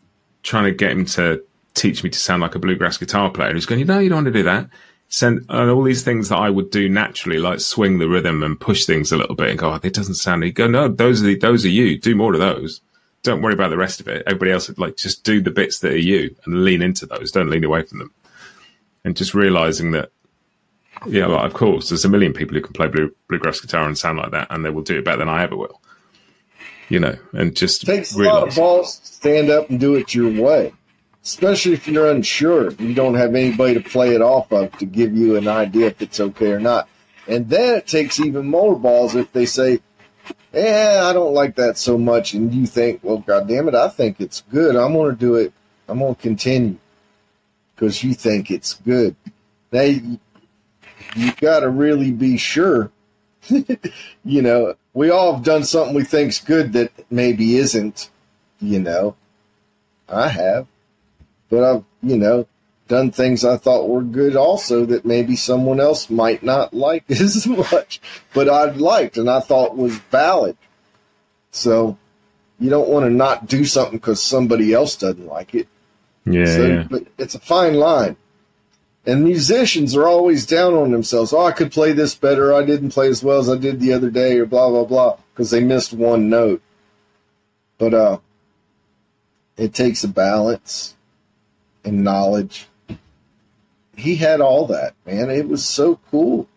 trying 0.44 0.66
to 0.66 0.70
get 0.70 0.92
him 0.92 1.06
to 1.06 1.42
teach 1.74 2.04
me 2.04 2.11
to 2.11 2.18
sound 2.20 2.40
like 2.40 2.54
a 2.54 2.61
bluegrass 2.61 2.98
guitar 2.98 3.30
player. 3.30 3.48
And 3.48 3.56
he's 3.56 3.66
going, 3.66 3.80
you 3.80 3.84
know, 3.84 3.98
you 3.98 4.08
don't 4.11 4.18
want 4.18 4.26
to 4.26 4.32
do 4.32 4.44
that. 4.44 4.68
Send 5.12 5.44
and 5.48 5.70
all 5.70 5.82
these 5.82 6.04
things 6.04 6.28
that 6.28 6.38
I 6.38 6.50
would 6.50 6.70
do 6.70 6.88
naturally, 6.88 7.38
like 7.38 7.58
swing 7.58 7.98
the 7.98 8.08
rhythm 8.08 8.44
and 8.44 8.58
push 8.58 8.84
things 8.84 9.11
a 9.11 9.16
little 9.16 9.34
bit, 9.34 9.50
and 9.50 9.58
go, 9.58 9.72
oh, 9.72 9.80
it 9.82 9.92
doesn't 9.92 10.14
sound. 10.14 10.44
You 10.44 10.52
go, 10.52 10.68
no, 10.68 10.86
those 10.86 11.20
are 11.20 11.26
the, 11.26 11.34
those 11.34 11.64
are 11.64 11.68
you. 11.68 11.98
Do 11.98 12.14
more 12.14 12.32
of 12.32 12.38
those. 12.38 12.80
Don't 13.24 13.42
worry 13.42 13.52
about 13.52 13.70
the 13.70 13.76
rest 13.76 14.00
of 14.00 14.06
it. 14.06 14.22
Everybody 14.26 14.52
else, 14.52 14.70
like, 14.78 14.96
just 14.96 15.24
do 15.24 15.40
the 15.40 15.50
bits 15.50 15.80
that 15.80 15.92
are 15.92 15.98
you 15.98 16.34
and 16.46 16.64
lean 16.64 16.80
into 16.80 17.06
those. 17.06 17.32
Don't 17.32 17.50
lean 17.50 17.64
away 17.64 17.82
from 17.82 17.98
them. 17.98 18.12
And 19.04 19.16
just 19.16 19.34
realizing 19.34 19.90
that, 19.90 20.11
yeah, 21.06 21.26
like, 21.26 21.44
of 21.44 21.54
course, 21.54 21.88
there's 21.88 22.04
a 22.04 22.08
million 22.08 22.32
people 22.32 22.54
who 22.54 22.62
can 22.62 22.72
play 22.72 22.86
blue, 22.86 23.12
bluegrass 23.28 23.61
guitar 23.61 23.86
and 23.86 23.98
sound 23.98 24.18
like 24.18 24.30
that, 24.30 24.46
and 24.50 24.64
they 24.64 24.70
will 24.70 24.82
do 24.82 24.98
it 24.98 25.04
better 25.04 25.18
than 25.18 25.28
I 25.28 25.42
ever 25.42 25.56
will. 25.56 25.80
You 26.88 27.00
know, 27.00 27.16
and 27.32 27.56
just 27.56 27.82
it 27.82 27.86
takes 27.86 28.14
realize. 28.14 28.36
a 28.36 28.38
lot 28.38 28.48
of 28.48 28.54
balls 28.54 28.98
to 29.00 29.06
stand 29.06 29.50
up 29.50 29.70
and 29.70 29.80
do 29.80 29.96
it 29.96 30.14
your 30.14 30.30
way 30.40 30.72
especially 31.24 31.72
if 31.72 31.86
you're 31.86 32.10
unsure. 32.10 32.72
You 32.72 32.94
don't 32.94 33.14
have 33.14 33.34
anybody 33.34 33.74
to 33.74 33.80
play 33.80 34.14
it 34.14 34.22
off 34.22 34.52
of 34.52 34.76
to 34.78 34.86
give 34.86 35.14
you 35.14 35.36
an 35.36 35.48
idea 35.48 35.88
if 35.88 36.02
it's 36.02 36.20
okay 36.20 36.52
or 36.52 36.60
not. 36.60 36.88
And 37.28 37.48
then 37.48 37.76
it 37.76 37.86
takes 37.86 38.18
even 38.20 38.46
more 38.46 38.78
balls 38.78 39.14
if 39.14 39.32
they 39.32 39.46
say, 39.46 39.80
"Yeah, 40.52 41.02
I 41.04 41.12
don't 41.12 41.34
like 41.34 41.56
that 41.56 41.76
so 41.76 41.98
much," 41.98 42.34
and 42.34 42.52
you 42.52 42.66
think, 42.66 43.00
"Well, 43.02 43.18
God 43.18 43.46
damn 43.48 43.68
it, 43.68 43.74
I 43.74 43.88
think 43.88 44.20
it's 44.20 44.42
good. 44.50 44.74
I'm 44.76 44.94
going 44.94 45.10
to 45.10 45.16
do 45.16 45.36
it. 45.36 45.52
I'm 45.88 45.98
going 45.98 46.14
to 46.14 46.20
continue 46.20 46.76
because 47.74 48.02
you 48.02 48.14
think 48.14 48.50
it's 48.50 48.74
good." 48.74 49.14
Now 49.70 49.82
you, 49.82 50.18
you 51.14 51.32
got 51.34 51.60
to 51.60 51.70
really 51.70 52.10
be 52.10 52.36
sure. 52.36 52.90
you 53.48 54.42
know, 54.42 54.74
we 54.92 55.10
all 55.10 55.34
have 55.34 55.44
done 55.44 55.64
something 55.64 55.94
we 55.94 56.04
think's 56.04 56.40
good 56.40 56.72
that 56.72 56.92
maybe 57.10 57.56
isn't. 57.56 58.10
You 58.60 58.80
know, 58.80 59.16
I 60.08 60.28
have 60.28 60.66
but 61.51 61.64
I've, 61.64 61.84
you 62.03 62.16
know, 62.16 62.46
done 62.88 63.11
things 63.11 63.44
I 63.44 63.57
thought 63.57 63.88
were 63.88 64.03
good 64.03 64.36
also 64.36 64.84
that 64.86 65.05
maybe 65.05 65.36
someone 65.36 65.80
else 65.80 66.09
might 66.09 66.42
not 66.42 66.72
like 66.86 67.11
as 67.11 67.46
much, 67.46 68.01
but 68.32 68.48
I 68.48 68.64
liked 68.66 69.18
and 69.18 69.28
I 69.28 69.40
thought 69.40 69.76
was 69.76 69.96
valid. 69.96 70.57
So 71.51 71.98
you 72.59 72.70
don't 72.70 72.88
want 72.88 73.05
to 73.05 73.11
not 73.11 73.46
do 73.46 73.64
something 73.64 73.98
because 73.98 74.22
somebody 74.22 74.72
else 74.72 74.96
doesn't 74.96 75.26
like 75.26 75.55
it. 75.55 75.68
Yeah, 76.24 76.44
so, 76.44 76.66
yeah. 76.66 76.86
But 76.88 77.07
it's 77.18 77.34
a 77.34 77.40
fine 77.40 77.74
line. 77.74 78.16
And 79.07 79.24
musicians 79.24 79.96
are 79.96 80.07
always 80.07 80.44
down 80.44 80.74
on 80.74 80.90
themselves. 80.90 81.32
Oh, 81.32 81.46
I 81.46 81.53
could 81.53 81.72
play 81.72 81.92
this 81.92 82.14
better. 82.14 82.55
I 82.55 82.64
didn't 82.64 82.90
play 82.90 83.09
as 83.09 83.24
well 83.24 83.38
as 83.38 83.48
I 83.48 83.57
did 83.57 83.80
the 83.80 83.94
other 83.94 84.11
day, 84.11 84.38
or 84.38 84.44
blah 84.44 84.68
blah 84.68 84.84
blah, 84.84 85.16
because 85.32 85.51
they 85.51 85.64
missed 85.64 85.94
one 85.94 86.28
note. 86.28 86.61
But 87.78 87.94
uh, 87.94 88.18
it 89.57 89.72
takes 89.72 90.05
a 90.05 90.09
balance 90.09 90.94
and 91.84 92.04
knowledge. 92.04 92.66
He 93.96 94.16
had 94.16 94.40
all 94.40 94.66
that, 94.66 94.94
man. 95.06 95.30
It 95.30 95.48
was 95.48 95.64
so 95.64 95.98
cool. 96.10 96.48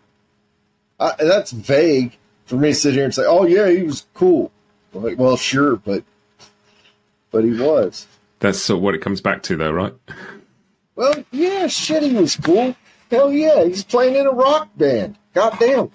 I, 1.00 1.14
that's 1.20 1.52
vague 1.52 2.18
for 2.46 2.56
me 2.56 2.70
to 2.70 2.76
sit 2.76 2.94
here 2.94 3.04
and 3.04 3.14
say, 3.14 3.26
"Oh 3.26 3.46
yeah, 3.46 3.70
he 3.70 3.84
was 3.84 4.06
cool." 4.14 4.52
Like, 4.94 5.18
well, 5.18 5.38
sure, 5.38 5.76
but 5.76 6.04
but 7.32 7.44
he 7.44 7.52
was. 7.52 8.08
That's 8.40 8.60
sort 8.60 8.78
of 8.78 8.84
what 8.84 8.96
it 8.96 9.02
comes 9.02 9.22
back 9.22 9.44
to, 9.44 9.58
though, 9.58 9.72
right? 9.72 9.94
Well, 10.96 11.24
yeah, 11.32 11.68
shit, 11.68 12.04
he 12.04 12.14
was 12.14 12.36
cool. 12.36 12.76
Hell 13.10 13.32
yeah, 13.32 13.64
he's 13.64 13.84
playing 13.84 14.16
in 14.16 14.28
a 14.28 14.32
rock 14.32 14.70
band. 14.78 15.18
Goddamn. 15.34 15.92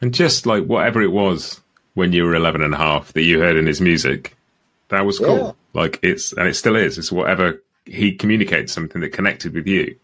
And 0.00 0.12
just 0.12 0.46
like 0.46 0.64
whatever 0.64 1.00
it 1.02 1.12
was 1.12 1.60
when 1.94 2.12
you 2.12 2.24
were 2.24 2.34
11 2.34 2.62
and 2.62 2.74
a 2.74 2.76
half 2.76 3.12
that 3.14 3.22
you 3.22 3.40
heard 3.40 3.56
in 3.56 3.66
his 3.66 3.80
music, 3.80 4.36
that 4.88 5.04
was 5.06 5.18
cool. 5.18 5.36
Yeah. 5.36 5.52
Like 5.80 5.98
it's, 6.02 6.32
and 6.32 6.46
it 6.46 6.54
still 6.54 6.76
is. 6.76 6.98
It's 6.98 7.10
whatever 7.10 7.62
he 7.88 8.12
communicated 8.12 8.70
something 8.70 9.00
that 9.00 9.12
connected 9.12 9.54
with 9.54 9.66
you, 9.66 9.96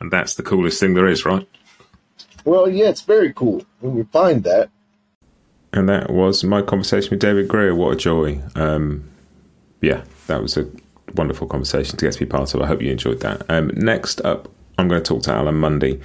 and 0.00 0.10
that's 0.10 0.34
the 0.34 0.42
coolest 0.42 0.80
thing 0.80 0.94
there 0.94 1.08
is, 1.08 1.24
right? 1.24 1.48
Well, 2.44 2.68
yeah, 2.68 2.88
it's 2.88 3.02
very 3.02 3.32
cool 3.32 3.64
when 3.80 3.96
you 3.96 4.04
find 4.12 4.44
that. 4.44 4.70
And 5.72 5.88
that 5.88 6.10
was 6.10 6.44
my 6.44 6.62
conversation 6.62 7.10
with 7.10 7.20
David 7.20 7.48
Grier. 7.48 7.74
What 7.74 7.92
a 7.92 7.96
joy! 7.96 8.40
Um, 8.54 9.08
yeah, 9.80 10.04
that 10.26 10.42
was 10.42 10.56
a 10.56 10.68
wonderful 11.14 11.46
conversation 11.46 11.96
to 11.96 12.04
get 12.06 12.12
to 12.14 12.18
be 12.20 12.26
part 12.26 12.54
of. 12.54 12.60
I 12.60 12.66
hope 12.66 12.82
you 12.82 12.90
enjoyed 12.90 13.20
that. 13.20 13.44
Um, 13.48 13.70
next 13.74 14.20
up, 14.22 14.48
I'm 14.78 14.88
going 14.88 15.02
to 15.02 15.06
talk 15.06 15.22
to 15.24 15.32
Alan 15.32 15.56
Munde 15.56 16.00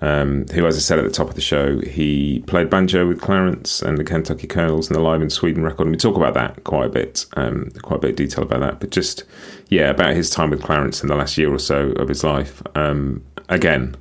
um, 0.00 0.46
who, 0.48 0.66
as 0.66 0.76
I 0.76 0.80
said 0.80 0.98
at 0.98 1.04
the 1.04 1.10
top 1.10 1.28
of 1.28 1.34
the 1.34 1.40
show, 1.40 1.80
he 1.80 2.44
played 2.46 2.70
banjo 2.70 3.06
with 3.06 3.20
Clarence 3.20 3.82
and 3.82 3.98
the 3.98 4.04
Kentucky 4.04 4.46
Colonels 4.46 4.88
and 4.88 4.96
the 4.96 5.00
Live 5.00 5.22
in 5.22 5.30
Sweden 5.30 5.64
record. 5.64 5.82
And 5.82 5.90
we 5.90 5.96
talk 5.96 6.16
about 6.16 6.34
that 6.34 6.62
quite 6.64 6.86
a 6.86 6.88
bit, 6.88 7.26
um, 7.36 7.70
quite 7.82 7.96
a 7.96 8.00
bit 8.00 8.10
of 8.10 8.16
detail 8.16 8.44
about 8.44 8.60
that. 8.60 8.80
But 8.80 8.90
just, 8.90 9.24
yeah, 9.68 9.90
about 9.90 10.14
his 10.14 10.30
time 10.30 10.50
with 10.50 10.62
Clarence 10.62 11.02
in 11.02 11.08
the 11.08 11.16
last 11.16 11.36
year 11.36 11.52
or 11.52 11.58
so 11.58 11.90
of 11.92 12.08
his 12.08 12.22
life. 12.22 12.62
Um, 12.76 13.24
again, 13.48 13.96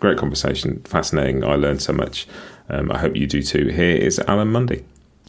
great 0.00 0.18
conversation, 0.18 0.82
fascinating. 0.82 1.44
I 1.44 1.54
learned 1.54 1.82
so 1.82 1.92
much. 1.92 2.26
Um, 2.68 2.90
I 2.90 2.98
hope 2.98 3.14
you 3.14 3.28
do 3.28 3.42
too. 3.42 3.68
Here 3.68 3.96
is 3.96 4.18
Alan 4.26 4.52
Munde. 4.52 4.82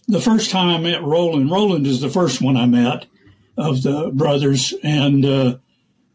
The 0.07 0.21
first 0.21 0.49
time 0.49 0.69
I 0.69 0.79
met 0.79 1.03
Roland, 1.03 1.51
Roland 1.51 1.85
is 1.85 2.01
the 2.01 2.09
first 2.09 2.41
one 2.41 2.57
I 2.57 2.65
met 2.65 3.05
of 3.57 3.83
the 3.83 4.09
brothers. 4.13 4.73
And 4.81 5.25
uh, 5.25 5.57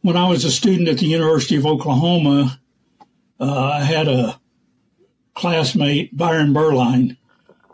when 0.00 0.16
I 0.16 0.28
was 0.28 0.44
a 0.44 0.50
student 0.50 0.88
at 0.88 0.98
the 0.98 1.06
University 1.06 1.56
of 1.56 1.66
Oklahoma, 1.66 2.58
uh, 3.42 3.72
I 3.74 3.80
had 3.80 4.06
a 4.06 4.40
classmate, 5.34 6.16
Byron 6.16 6.52
Berline, 6.52 7.16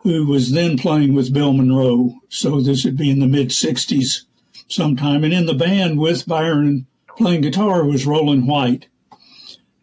who 0.03 0.27
was 0.27 0.53
then 0.53 0.79
playing 0.79 1.15
with 1.15 1.35
Bill 1.35 1.53
Monroe. 1.53 2.15
So 2.31 2.61
this 2.61 2.85
would 2.85 2.97
be 2.97 3.11
in 3.11 3.21
the 3.21 3.27
mid 3.27 3.51
60s 3.51 4.23
sometime. 4.67 5.25
And 5.25 5.35
in 5.35 5.45
the 5.45 5.55
band 5.55 5.99
with 5.99 6.27
Byron 6.27 6.87
playing 7.19 7.43
guitar 7.43 7.85
was 7.85 8.07
Roland 8.07 8.49
White. 8.49 8.87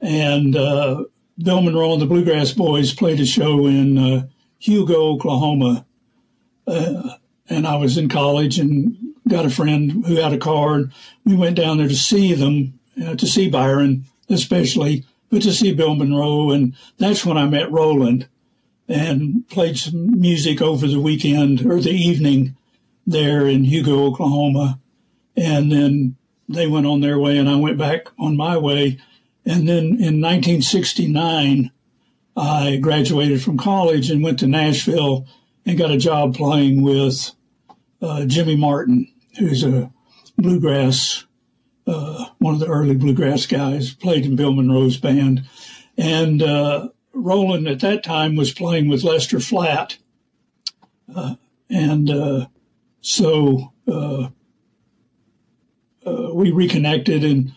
And 0.02 0.56
uh, 0.56 1.04
Bill 1.38 1.62
Monroe 1.62 1.94
and 1.94 2.02
the 2.02 2.08
Bluegrass 2.08 2.52
Boys 2.52 2.94
played 2.94 3.20
a 3.20 3.26
show 3.26 3.68
in 3.68 3.98
uh, 4.00 4.28
Hugo, 4.58 5.14
Oklahoma. 5.14 5.86
Uh, 6.66 7.12
and 7.48 7.68
I 7.68 7.76
was 7.76 7.96
in 7.96 8.10
college 8.10 8.58
and 8.58 8.98
got 9.28 9.46
a 9.46 9.52
friend 9.52 10.04
who 10.08 10.16
had 10.16 10.34
a 10.34 10.40
car. 10.40 10.76
And 10.76 10.92
we 11.26 11.36
went 11.36 11.58
down 11.58 11.78
there 11.78 11.88
to 11.88 11.96
see 11.96 12.34
them, 12.34 12.80
uh, 13.06 13.16
to 13.16 13.28
see 13.28 13.50
Byron, 13.52 14.06
especially 14.30 15.06
but 15.30 15.42
to 15.44 15.54
see 15.54 15.74
Bill 15.74 15.96
Monroe. 15.96 16.52
And 16.52 16.74
that's 16.98 17.26
when 17.26 17.38
I 17.38 17.46
met 17.46 17.72
Roland 17.72 18.28
and 18.88 19.48
played 19.50 19.78
some 19.78 20.20
music 20.20 20.62
over 20.62 20.88
the 20.88 21.00
weekend 21.00 21.66
or 21.66 21.80
the 21.80 21.92
evening 21.92 22.56
there 23.06 23.48
in 23.48 23.64
Hugo, 23.64 24.06
Oklahoma. 24.06 24.80
And 25.36 25.72
then 25.72 26.16
they 26.48 26.68
went 26.68 26.86
on 26.86 27.02
their 27.02 27.20
way 27.20 27.38
and 27.38 27.50
I 27.50 27.56
went 27.56 27.78
back 27.78 28.08
on 28.20 28.38
my 28.38 28.58
way. 28.58 29.00
And 29.46 29.68
then 29.68 29.86
in 29.86 30.22
1969, 30.22 31.72
I 32.38 32.78
graduated 32.78 33.42
from 33.42 33.58
college 33.58 34.10
and 34.10 34.24
went 34.24 34.40
to 34.40 34.48
Nashville 34.48 35.26
and 35.66 35.78
got 35.78 35.92
a 35.92 35.98
job 35.98 36.36
playing 36.36 36.82
with 36.82 37.32
uh, 38.02 38.26
Jimmy 38.26 38.56
Martin, 38.56 39.12
who's 39.40 39.64
a 39.64 39.92
bluegrass 40.38 41.26
uh, 41.88 42.26
one 42.40 42.54
of 42.54 42.60
the 42.60 42.68
early 42.68 42.96
bluegrass 42.96 43.46
guys, 43.46 43.94
played 43.94 44.26
in 44.26 44.36
Bill 44.36 44.54
Monroe's 44.54 44.98
band. 44.98 45.44
And 45.98 46.42
uh, 46.42 46.90
Roland 47.14 47.68
at 47.68 47.80
that 47.82 48.04
time 48.04 48.36
was 48.36 48.54
playing 48.54 48.90
with 48.90 49.04
Lester 49.04 49.40
Flatt. 49.40 49.98
Uh, 51.14 51.36
and 51.70 52.10
uh, 52.10 52.48
so 53.02 53.72
uh, 53.88 54.30
uh, 56.06 56.34
we 56.34 56.52
reconnected. 56.52 57.24
And 57.24 57.54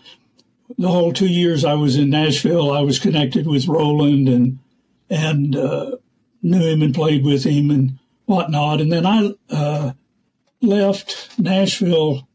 the 0.76 0.88
whole 0.88 1.12
two 1.12 1.28
years 1.28 1.64
I 1.64 1.74
was 1.74 1.96
in 1.96 2.10
Nashville, 2.10 2.70
I 2.70 2.82
was 2.82 2.98
connected 2.98 3.46
with 3.46 3.66
Roland 3.66 4.28
and, 4.28 4.58
and 5.08 5.52
knew 6.42 6.66
him 6.66 6.82
and 6.82 6.94
played 6.94 7.24
with 7.24 7.44
him 7.44 7.70
and 7.70 7.98
whatnot. 8.26 8.80
And 8.80 8.92
then 8.92 9.06
I 9.06 9.94
left 10.60 11.38
Nashville 11.38 12.27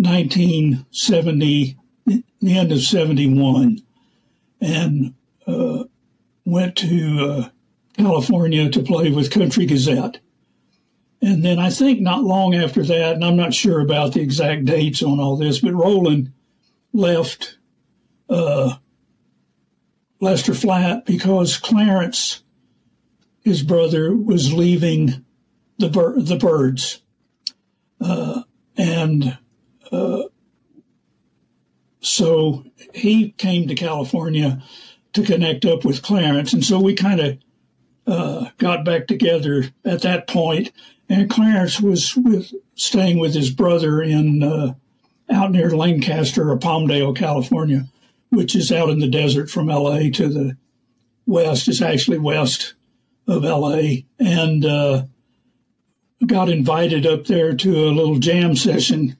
1970, 0.00 1.76
the 2.06 2.58
end 2.58 2.72
of 2.72 2.80
71, 2.80 3.78
and 4.60 5.14
uh, 5.46 5.84
went 6.44 6.76
to 6.76 7.18
uh, 7.18 7.48
California 7.96 8.70
to 8.70 8.82
play 8.82 9.10
with 9.10 9.30
Country 9.30 9.66
Gazette. 9.66 10.20
And 11.22 11.44
then 11.44 11.58
I 11.58 11.68
think 11.68 12.00
not 12.00 12.24
long 12.24 12.54
after 12.54 12.82
that, 12.82 13.14
and 13.14 13.24
I'm 13.24 13.36
not 13.36 13.52
sure 13.52 13.80
about 13.80 14.14
the 14.14 14.22
exact 14.22 14.64
dates 14.64 15.02
on 15.02 15.20
all 15.20 15.36
this, 15.36 15.60
but 15.60 15.74
Roland 15.74 16.32
left 16.92 17.58
uh, 18.30 18.76
Lester 20.18 20.54
Flatt 20.54 21.04
because 21.04 21.58
Clarence, 21.58 22.42
his 23.42 23.62
brother, 23.62 24.14
was 24.14 24.54
leaving 24.54 25.24
the 25.78 25.88
bir- 25.88 26.20
the 26.20 26.36
Byrds, 26.36 27.02
uh, 28.00 28.42
and 28.76 29.38
so 32.00 32.64
he 32.94 33.30
came 33.32 33.68
to 33.68 33.74
California 33.74 34.62
to 35.12 35.22
connect 35.22 35.64
up 35.64 35.84
with 35.84 36.02
Clarence. 36.02 36.52
And 36.52 36.64
so 36.64 36.80
we 36.80 36.94
kind 36.94 37.20
of 37.20 37.38
uh, 38.06 38.50
got 38.58 38.84
back 38.84 39.06
together 39.06 39.66
at 39.84 40.02
that 40.02 40.26
point. 40.26 40.72
And 41.08 41.28
Clarence 41.28 41.80
was 41.80 42.16
with, 42.16 42.52
staying 42.74 43.18
with 43.18 43.34
his 43.34 43.50
brother 43.50 44.02
in 44.02 44.42
uh, 44.42 44.74
out 45.30 45.52
near 45.52 45.70
Lancaster 45.70 46.50
or 46.50 46.56
Palmdale, 46.56 47.16
California, 47.16 47.86
which 48.30 48.54
is 48.54 48.72
out 48.72 48.90
in 48.90 49.00
the 49.00 49.08
desert 49.08 49.50
from 49.50 49.66
LA 49.66 50.10
to 50.14 50.28
the 50.28 50.56
west. 51.26 51.68
It's 51.68 51.82
actually 51.82 52.18
west 52.18 52.74
of 53.26 53.42
LA. 53.42 54.02
And 54.18 54.64
uh, 54.64 55.04
got 56.26 56.48
invited 56.48 57.06
up 57.06 57.26
there 57.26 57.54
to 57.54 57.88
a 57.88 57.90
little 57.90 58.18
jam 58.18 58.54
session 58.54 59.16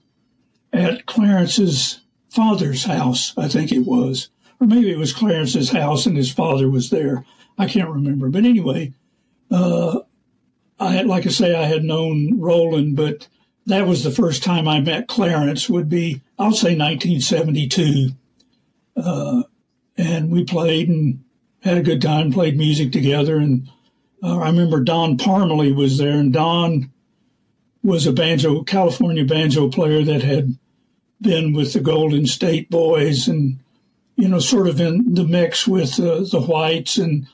at 0.73 1.07
Clarence's 1.07 2.01
father's 2.29 2.85
house, 2.85 3.35
I 3.37 3.49
think 3.49 3.73
it 3.73 3.87
was. 3.87 4.31
Or 4.61 4.67
maybe 4.67 4.91
it 4.91 4.99
was 4.99 5.13
Clarence's 5.13 5.71
house 5.71 6.07
and 6.07 6.17
his 6.17 6.33
father 6.33 6.71
was 6.71 6.91
there. 6.91 7.25
I 7.59 7.67
can't 7.67 7.91
remember. 7.91 8.29
But 8.29 8.45
anyway, 8.45 8.93
uh, 9.51 10.01
I 10.79 10.93
had, 10.93 11.07
like 11.07 11.27
I 11.27 11.31
say, 11.31 11.55
I 11.55 11.65
had 11.65 11.85
known 11.85 12.39
Roland, 12.41 12.97
but 12.97 13.29
that 13.67 13.87
was 13.87 14.03
the 14.05 14.11
first 14.11 14.43
time 14.43 14.67
I 14.67 14.81
met 14.81 15.09
Clarence. 15.09 15.69
Would 15.69 15.89
be 15.89 16.23
I'll 16.39 16.53
say 16.53 16.77
1972, 16.77 18.11
uh, 18.97 19.43
and 19.97 20.31
we 20.31 20.45
played 20.45 20.89
and 20.89 21.23
had 21.63 21.77
a 21.77 21.83
good 21.83 22.01
time. 22.01 22.33
Played 22.33 22.57
music 22.57 22.93
together, 22.93 23.37
and 23.37 23.69
uh, 24.23 24.39
I 24.39 24.47
remember 24.47 24.81
Don 24.81 25.19
Parmley 25.19 25.73
was 25.73 25.99
there, 25.99 26.19
and 26.19 26.33
Don 26.33 26.91
was 27.83 28.07
a 28.07 28.13
banjo 28.13 28.63
California 28.63 29.25
banjo 29.25 29.69
player 29.69 30.05
that 30.05 30.23
had 30.23 30.57
been 31.21 31.53
with 31.53 31.73
the 31.73 31.81
Golden 31.81 32.27
State 32.27 32.71
Boys, 32.71 33.29
and 33.29 33.59
you 34.17 34.29
know, 34.29 34.39
sort 34.39 34.69
of 34.69 34.81
in 34.81 35.15
the 35.15 35.25
mix 35.25 35.67
with 35.67 35.99
uh, 35.99 36.21
the 36.21 36.41
Whites 36.41 36.99
and 36.99 37.27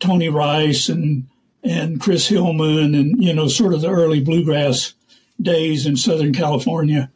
Tony 0.00 0.28
Rice 0.28 0.88
and 0.88 1.28
and 1.62 2.00
Chris 2.00 2.28
Hillman 2.28 2.94
and 2.94 3.22
you 3.22 3.32
know 3.32 3.48
sort 3.48 3.74
of 3.74 3.80
the 3.80 3.90
early 3.90 4.20
bluegrass 4.20 4.94
days 5.40 5.86
in 5.86 5.96
Southern 5.96 6.32
California, 6.32 7.10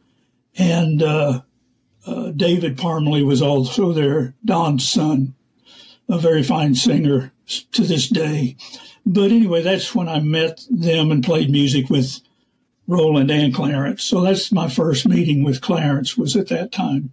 and 0.57 1.03
uh, 1.03 1.43
uh, 2.07 2.31
David 2.31 2.79
Parmley 2.79 3.23
was 3.23 3.43
also 3.43 3.93
there, 3.93 4.35
Don's 4.45 4.89
son, 4.89 5.35
a 6.09 6.19
very 6.19 6.43
fine 6.43 6.75
singer 6.75 7.33
to 7.73 7.83
this 7.83 8.09
day. 8.09 8.57
But 9.05 9.31
anyway, 9.31 9.63
that's 9.63 9.95
when 9.95 10.09
I 10.09 10.21
met 10.21 10.65
them 10.71 11.11
and 11.11 11.25
played 11.25 11.51
music 11.51 11.89
with 11.89 12.21
Roland 12.89 13.31
and 13.31 13.55
Clarence. 13.55 14.03
So 14.03 14.23
that's 14.23 14.51
my 14.51 14.69
first 14.69 15.07
meeting 15.07 15.45
with 15.45 15.61
Clarence 15.61 16.17
was 16.17 16.35
at 16.35 16.49
that 16.49 16.73
time. 16.73 17.13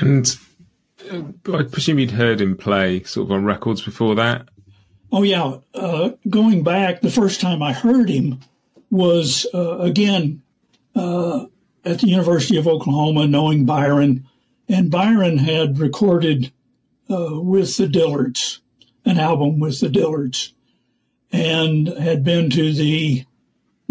And 0.00 0.36
uh, 1.12 1.22
I 1.54 1.62
presume 1.62 2.00
you'd 2.00 2.10
heard 2.12 2.40
him 2.40 2.56
play 2.56 3.04
sort 3.04 3.28
of 3.28 3.32
on 3.32 3.44
records 3.44 3.82
before 3.82 4.16
that. 4.16 4.48
Oh 5.12 5.22
yeah, 5.22 5.58
uh, 5.74 6.10
going 6.28 6.64
back, 6.64 7.02
the 7.02 7.10
first 7.10 7.40
time 7.40 7.62
I 7.62 7.72
heard 7.72 8.08
him 8.08 8.40
was 8.90 9.46
uh, 9.52 9.78
again 9.78 10.42
uh, 10.96 11.46
at 11.84 12.00
the 12.00 12.08
University 12.08 12.56
of 12.56 12.66
Oklahoma, 12.66 13.28
knowing 13.28 13.66
Byron, 13.66 14.26
and 14.68 14.90
Byron 14.90 15.38
had 15.38 15.78
recorded 15.78 16.50
uh, 17.10 17.40
with 17.40 17.76
the 17.76 17.86
Dillards 17.86 18.62
an 19.04 19.18
album 19.18 19.58
with 19.58 19.80
the 19.80 19.88
Dillards, 19.88 20.52
and 21.30 21.88
had 21.88 22.22
been 22.24 22.50
to 22.50 22.72
the 22.72 23.24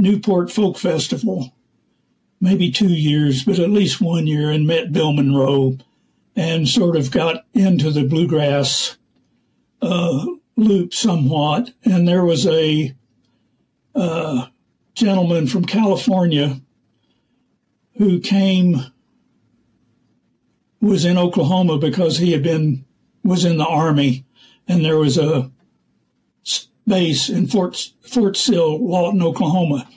Newport 0.02 0.52
Folk 0.52 0.78
Festival, 0.78 1.54
maybe 2.40 2.72
two 2.72 2.94
years, 2.94 3.44
but 3.44 3.60
at 3.60 3.70
least 3.70 4.02
one 4.02 4.28
year, 4.28 4.52
and 4.52 4.66
met 4.66 4.92
Bill 4.92 5.14
Monroe, 5.14 5.78
and 6.36 6.68
sort 6.68 6.96
of 6.96 7.12
got 7.12 7.46
into 7.54 7.92
the 7.92 8.04
bluegrass 8.04 8.98
uh, 9.82 10.26
loop 10.56 10.94
somewhat. 10.94 11.72
And 11.84 12.08
there 12.08 12.26
was 12.26 12.48
a 12.48 12.96
uh, 13.94 14.48
gentleman 14.96 15.48
from 15.48 15.66
California 15.66 16.62
who 17.98 18.20
came 18.20 18.86
was 20.80 21.06
in 21.06 21.18
Oklahoma 21.18 21.78
because 21.78 22.18
he 22.18 22.32
had 22.32 22.42
been 22.42 22.86
was 23.24 23.46
in 23.46 23.58
the 23.58 23.68
army 23.68 24.26
and 24.68 24.84
there 24.84 24.98
was 24.98 25.18
a 25.18 25.52
base 26.92 27.30
in 27.30 27.48
Fort 27.48 27.90
Fort 28.02 28.36
Sill, 28.36 28.78
Lawton, 28.86 29.22
Oklahoma, 29.24 29.88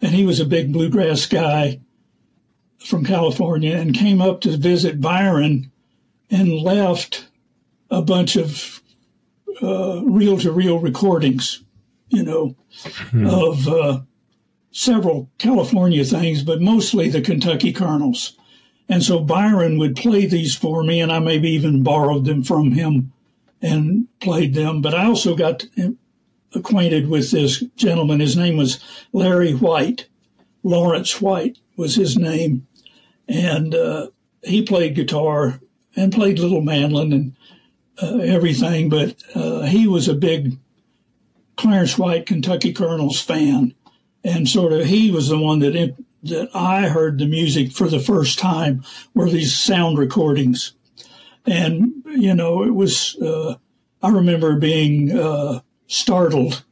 and 0.00 0.14
he 0.14 0.24
was 0.24 0.38
a 0.38 0.46
big 0.46 0.72
bluegrass 0.72 1.26
guy 1.26 1.80
from 2.78 3.04
California 3.04 3.76
and 3.76 3.92
came 3.94 4.22
up 4.22 4.40
to 4.42 4.56
visit 4.56 5.00
Byron 5.00 5.72
and 6.30 6.52
left 6.52 7.28
a 7.90 8.00
bunch 8.00 8.36
of 8.36 8.80
reel 9.60 10.38
to 10.38 10.52
reel 10.52 10.78
recordings, 10.78 11.62
you 12.10 12.22
know, 12.22 12.56
hmm. 13.10 13.26
of 13.26 13.66
uh, 13.66 14.00
several 14.70 15.28
California 15.38 16.04
things, 16.04 16.42
but 16.42 16.60
mostly 16.60 17.08
the 17.08 17.20
Kentucky 17.20 17.72
Colonels. 17.72 18.36
And 18.88 19.02
so 19.02 19.18
Byron 19.18 19.78
would 19.78 19.96
play 19.96 20.26
these 20.26 20.54
for 20.54 20.84
me, 20.84 21.00
and 21.00 21.10
I 21.10 21.18
maybe 21.18 21.50
even 21.50 21.82
borrowed 21.82 22.24
them 22.24 22.44
from 22.44 22.72
him 22.72 23.12
and 23.60 24.06
played 24.20 24.54
them. 24.54 24.80
But 24.80 24.94
I 24.94 25.06
also 25.06 25.34
got 25.34 25.64
acquainted 26.56 27.08
with 27.08 27.30
this 27.30 27.60
gentleman. 27.76 28.20
His 28.20 28.36
name 28.36 28.56
was 28.56 28.80
Larry 29.12 29.52
White. 29.52 30.08
Lawrence 30.62 31.20
White 31.20 31.58
was 31.76 31.94
his 31.94 32.16
name. 32.16 32.66
And 33.28 33.74
uh, 33.74 34.08
he 34.42 34.62
played 34.62 34.94
guitar 34.94 35.60
and 35.94 36.12
played 36.12 36.38
Little 36.38 36.62
Mandolin 36.62 37.12
and 37.12 37.36
uh, 38.02 38.18
everything, 38.18 38.88
but 38.88 39.16
uh, 39.34 39.62
he 39.62 39.86
was 39.86 40.08
a 40.08 40.14
big 40.14 40.58
Clarence 41.56 41.96
White 41.96 42.26
Kentucky 42.26 42.72
Colonels 42.72 43.20
fan, 43.20 43.74
and 44.22 44.48
sort 44.48 44.72
of 44.72 44.86
he 44.86 45.10
was 45.10 45.28
the 45.28 45.38
one 45.38 45.60
that 45.60 45.74
it, 45.74 45.96
that 46.24 46.50
I 46.54 46.88
heard 46.88 47.18
the 47.18 47.26
music 47.26 47.72
for 47.72 47.88
the 47.88 47.98
first 47.98 48.38
time 48.38 48.84
were 49.14 49.30
these 49.30 49.56
sound 49.56 49.96
recordings, 49.98 50.74
and 51.46 51.94
you 52.04 52.34
know 52.34 52.62
it 52.62 52.74
was 52.74 53.16
uh, 53.16 53.54
I 54.02 54.10
remember 54.10 54.56
being 54.56 55.18
uh, 55.18 55.60
startled 55.86 56.64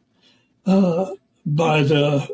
uh, 0.67 1.13
by 1.45 1.83
the 1.83 2.29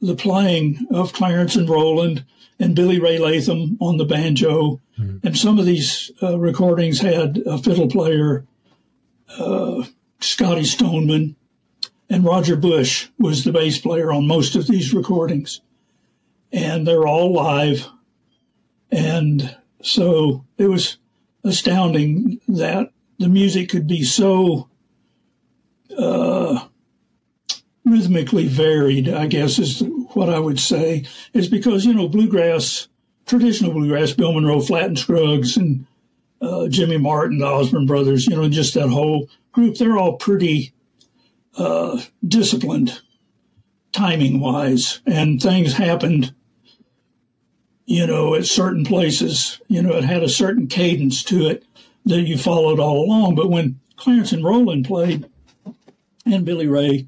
the 0.00 0.14
playing 0.14 0.86
of 0.90 1.14
Clarence 1.14 1.56
and 1.56 1.68
Roland 1.68 2.24
and 2.58 2.76
Billy 2.76 2.98
Ray 2.98 3.18
Latham 3.18 3.78
on 3.80 3.96
the 3.96 4.04
banjo. 4.04 4.80
Mm-hmm. 4.98 5.26
And 5.26 5.36
some 5.36 5.58
of 5.58 5.64
these 5.64 6.10
uh, 6.22 6.38
recordings 6.38 7.00
had 7.00 7.38
a 7.46 7.56
fiddle 7.56 7.88
player, 7.88 8.44
uh, 9.38 9.84
Scotty 10.20 10.64
Stoneman, 10.64 11.36
and 12.10 12.24
Roger 12.24 12.54
Bush 12.54 13.08
was 13.18 13.44
the 13.44 13.52
bass 13.52 13.78
player 13.78 14.12
on 14.12 14.26
most 14.26 14.54
of 14.56 14.66
these 14.66 14.92
recordings. 14.92 15.62
And 16.52 16.86
they're 16.86 17.06
all 17.06 17.32
live. 17.32 17.88
And 18.92 19.56
so 19.82 20.44
it 20.58 20.66
was 20.66 20.98
astounding 21.42 22.40
that 22.46 22.90
the 23.18 23.28
music 23.28 23.70
could 23.70 23.86
be 23.86 24.04
so 24.04 24.68
uh, 25.98 26.66
rhythmically 27.84 28.46
varied, 28.46 29.08
I 29.08 29.26
guess 29.26 29.58
is 29.58 29.82
what 30.14 30.30
I 30.30 30.38
would 30.38 30.58
say, 30.58 31.04
is 31.32 31.48
because, 31.48 31.84
you 31.84 31.94
know, 31.94 32.08
bluegrass, 32.08 32.88
traditional 33.26 33.72
bluegrass, 33.72 34.12
Bill 34.12 34.32
Monroe, 34.32 34.60
Flatt 34.60 34.86
and 34.86 34.98
Scruggs, 34.98 35.56
and 35.56 35.86
uh, 36.40 36.68
Jimmy 36.68 36.98
Martin, 36.98 37.38
the 37.38 37.46
Osborne 37.46 37.86
brothers, 37.86 38.26
you 38.26 38.36
know, 38.36 38.48
just 38.48 38.74
that 38.74 38.88
whole 38.88 39.28
group, 39.52 39.76
they're 39.76 39.98
all 39.98 40.16
pretty 40.16 40.72
uh, 41.56 42.00
disciplined 42.26 43.00
timing 43.92 44.40
wise, 44.40 45.00
and 45.06 45.40
things 45.40 45.74
happened, 45.74 46.34
you 47.86 48.06
know, 48.06 48.34
at 48.34 48.44
certain 48.44 48.84
places. 48.84 49.60
You 49.68 49.82
know, 49.82 49.92
it 49.92 50.04
had 50.04 50.22
a 50.22 50.28
certain 50.28 50.66
cadence 50.66 51.22
to 51.24 51.46
it 51.46 51.64
that 52.04 52.22
you 52.22 52.36
followed 52.36 52.80
all 52.80 53.04
along. 53.04 53.36
But 53.36 53.50
when 53.50 53.78
Clarence 53.96 54.32
and 54.32 54.44
Roland 54.44 54.84
played, 54.84 55.30
and 56.26 56.44
Billy 56.44 56.66
Ray, 56.66 57.06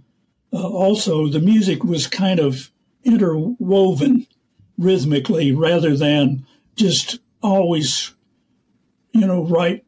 uh, 0.53 0.69
also 0.69 1.29
the 1.29 1.41
music 1.41 1.85
was 1.85 2.07
kind 2.07 2.41
of 2.41 2.71
interwoven 3.05 4.27
rhythmically 4.79 5.53
rather 5.53 5.97
than 5.97 6.47
just 6.77 7.19
always, 7.43 8.13
you 9.13 9.27
know, 9.27 9.45
right 9.45 9.85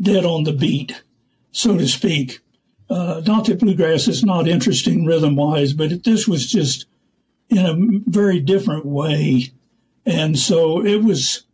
dead 0.00 0.24
on 0.24 0.44
the 0.44 0.52
beat, 0.52 1.02
so 1.50 1.76
to 1.76 1.86
speak. 1.88 2.40
Uh, 2.90 3.22
not 3.26 3.46
that 3.46 3.60
bluegrass 3.60 4.06
is 4.08 4.24
not 4.24 4.48
interesting 4.48 5.06
rhythm 5.06 5.36
wise, 5.36 5.72
but 5.72 6.04
this 6.04 6.28
was 6.28 6.50
just 6.50 6.86
in 7.48 7.64
a 7.66 8.10
very 8.10 8.40
different 8.40 8.84
way. 8.84 9.52
And 10.04 10.38
so 10.38 10.84
it 10.84 11.02
was, 11.02 11.44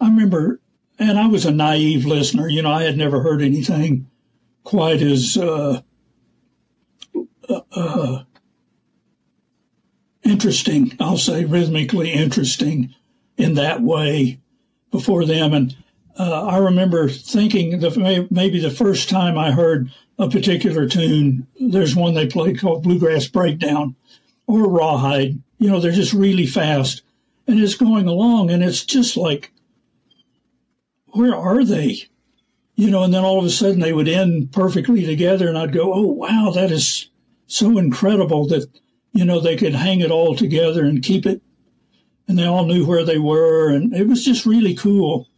I 0.00 0.06
remember, 0.08 0.60
and 0.98 1.18
I 1.18 1.26
was 1.26 1.44
a 1.44 1.50
naive 1.50 2.06
listener, 2.06 2.48
you 2.48 2.62
know, 2.62 2.70
I 2.72 2.84
had 2.84 2.96
never 2.96 3.22
heard 3.22 3.42
anything 3.42 4.08
quite 4.64 5.02
as 5.02 5.36
uh, 5.36 5.82
uh, 7.72 8.22
interesting, 10.22 10.96
I'll 11.00 11.18
say 11.18 11.44
rhythmically 11.44 12.12
interesting 12.12 12.94
in 13.36 13.54
that 13.54 13.82
way 13.82 14.38
before 14.90 15.24
them. 15.24 15.52
And 15.52 15.76
uh, 16.18 16.46
I 16.46 16.58
remember 16.58 17.08
thinking 17.08 17.80
that 17.80 18.28
maybe 18.30 18.60
the 18.60 18.70
first 18.70 19.08
time 19.08 19.38
I 19.38 19.50
heard 19.50 19.90
a 20.18 20.28
particular 20.28 20.86
tune, 20.86 21.46
there's 21.58 21.96
one 21.96 22.14
they 22.14 22.26
played 22.26 22.60
called 22.60 22.82
Bluegrass 22.82 23.26
Breakdown 23.26 23.96
or 24.46 24.68
Rawhide, 24.68 25.40
You 25.58 25.70
know, 25.70 25.80
they're 25.80 25.92
just 25.92 26.12
really 26.12 26.46
fast. 26.46 27.02
And 27.46 27.58
it's 27.58 27.74
going 27.74 28.06
along, 28.06 28.50
and 28.50 28.62
it's 28.62 28.84
just 28.84 29.16
like, 29.16 29.52
where 31.08 31.34
are 31.34 31.64
they? 31.64 32.08
You 32.80 32.90
know, 32.90 33.02
and 33.02 33.12
then 33.12 33.24
all 33.24 33.38
of 33.38 33.44
a 33.44 33.50
sudden 33.50 33.80
they 33.80 33.92
would 33.92 34.08
end 34.08 34.52
perfectly 34.52 35.04
together, 35.04 35.48
and 35.50 35.58
I'd 35.58 35.74
go, 35.74 35.92
oh, 35.92 36.06
wow, 36.06 36.50
that 36.54 36.72
is 36.72 37.10
so 37.46 37.76
incredible 37.76 38.46
that, 38.46 38.70
you 39.12 39.26
know, 39.26 39.38
they 39.38 39.54
could 39.54 39.74
hang 39.74 40.00
it 40.00 40.10
all 40.10 40.34
together 40.34 40.86
and 40.86 41.02
keep 41.02 41.26
it. 41.26 41.42
And 42.26 42.38
they 42.38 42.46
all 42.46 42.64
knew 42.64 42.86
where 42.86 43.04
they 43.04 43.18
were, 43.18 43.68
and 43.68 43.94
it 43.94 44.06
was 44.08 44.24
just 44.24 44.46
really 44.46 44.74
cool, 44.74 45.28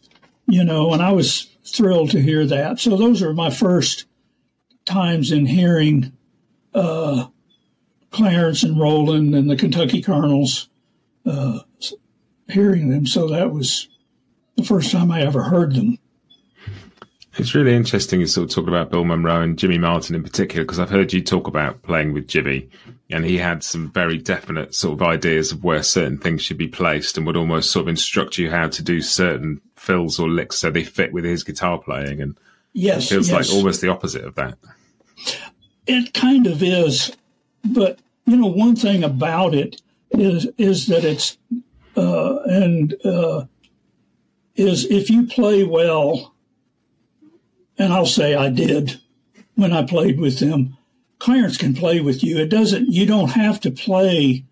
you 0.46 0.62
know, 0.62 0.92
and 0.92 1.02
I 1.02 1.10
was 1.10 1.48
thrilled 1.64 2.10
to 2.12 2.22
hear 2.22 2.46
that. 2.46 2.78
So 2.78 2.96
those 2.96 3.24
are 3.24 3.34
my 3.34 3.50
first 3.50 4.04
times 4.84 5.32
in 5.32 5.46
hearing 5.46 6.12
uh, 6.74 7.26
Clarence 8.12 8.62
and 8.62 8.78
Roland 8.78 9.34
and 9.34 9.50
the 9.50 9.56
Kentucky 9.56 10.00
Colonels, 10.00 10.68
uh, 11.26 11.58
hearing 12.48 12.90
them. 12.90 13.04
So 13.04 13.26
that 13.30 13.50
was 13.50 13.88
the 14.56 14.62
first 14.62 14.92
time 14.92 15.10
I 15.10 15.22
ever 15.22 15.42
heard 15.42 15.74
them. 15.74 15.98
It's 17.38 17.54
really 17.54 17.74
interesting 17.74 18.20
you 18.20 18.26
sort 18.26 18.50
of 18.50 18.54
talk 18.54 18.68
about 18.68 18.90
Bill 18.90 19.04
Monroe 19.04 19.40
and 19.40 19.58
Jimmy 19.58 19.78
Martin 19.78 20.14
in 20.14 20.22
particular, 20.22 20.64
because 20.64 20.78
I've 20.78 20.90
heard 20.90 21.12
you 21.12 21.22
talk 21.22 21.46
about 21.46 21.82
playing 21.82 22.12
with 22.12 22.28
Jimmy, 22.28 22.68
and 23.10 23.24
he 23.24 23.38
had 23.38 23.62
some 23.62 23.90
very 23.90 24.18
definite 24.18 24.74
sort 24.74 24.94
of 24.94 25.02
ideas 25.02 25.50
of 25.50 25.64
where 25.64 25.82
certain 25.82 26.18
things 26.18 26.42
should 26.42 26.58
be 26.58 26.68
placed 26.68 27.16
and 27.16 27.26
would 27.26 27.36
almost 27.36 27.70
sort 27.70 27.84
of 27.84 27.88
instruct 27.88 28.36
you 28.36 28.50
how 28.50 28.68
to 28.68 28.82
do 28.82 29.00
certain 29.00 29.60
fills 29.76 30.18
or 30.18 30.28
licks 30.28 30.58
so 30.58 30.70
they 30.70 30.84
fit 30.84 31.12
with 31.12 31.24
his 31.24 31.42
guitar 31.42 31.78
playing. 31.78 32.20
And 32.20 32.36
yes, 32.74 33.06
it 33.06 33.14
feels 33.14 33.30
yes. 33.30 33.48
like 33.48 33.56
almost 33.56 33.80
the 33.80 33.88
opposite 33.88 34.24
of 34.24 34.34
that. 34.34 34.58
It 35.86 36.12
kind 36.12 36.46
of 36.46 36.62
is, 36.62 37.16
but 37.64 37.98
you 38.26 38.36
know, 38.36 38.46
one 38.46 38.76
thing 38.76 39.02
about 39.02 39.54
it 39.54 39.80
is 40.10 40.48
is 40.58 40.86
that 40.86 41.04
it's 41.04 41.38
uh, 41.96 42.42
and 42.42 42.94
uh, 43.04 43.46
is 44.54 44.84
if 44.90 45.10
you 45.10 45.26
play 45.26 45.64
well, 45.64 46.31
and 47.78 47.92
I'll 47.92 48.06
say 48.06 48.34
I 48.34 48.48
did 48.48 49.00
when 49.54 49.72
I 49.72 49.82
played 49.82 50.18
with 50.18 50.38
them. 50.38 50.76
Clarence 51.18 51.56
can 51.56 51.74
play 51.74 52.00
with 52.00 52.24
you. 52.24 52.38
It 52.38 52.48
doesn't. 52.48 52.90
You 52.90 53.06
don't 53.06 53.30
have 53.30 53.60
to 53.60 53.70
play 53.70 54.44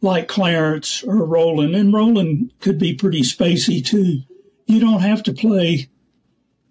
like 0.00 0.26
Clarence 0.26 1.02
or 1.04 1.24
Roland, 1.24 1.74
and 1.74 1.92
Roland 1.92 2.52
could 2.60 2.78
be 2.78 2.94
pretty 2.94 3.22
spacey 3.22 3.84
too. 3.84 4.22
You 4.66 4.80
don't 4.80 5.00
have 5.00 5.22
to 5.24 5.32
play 5.32 5.88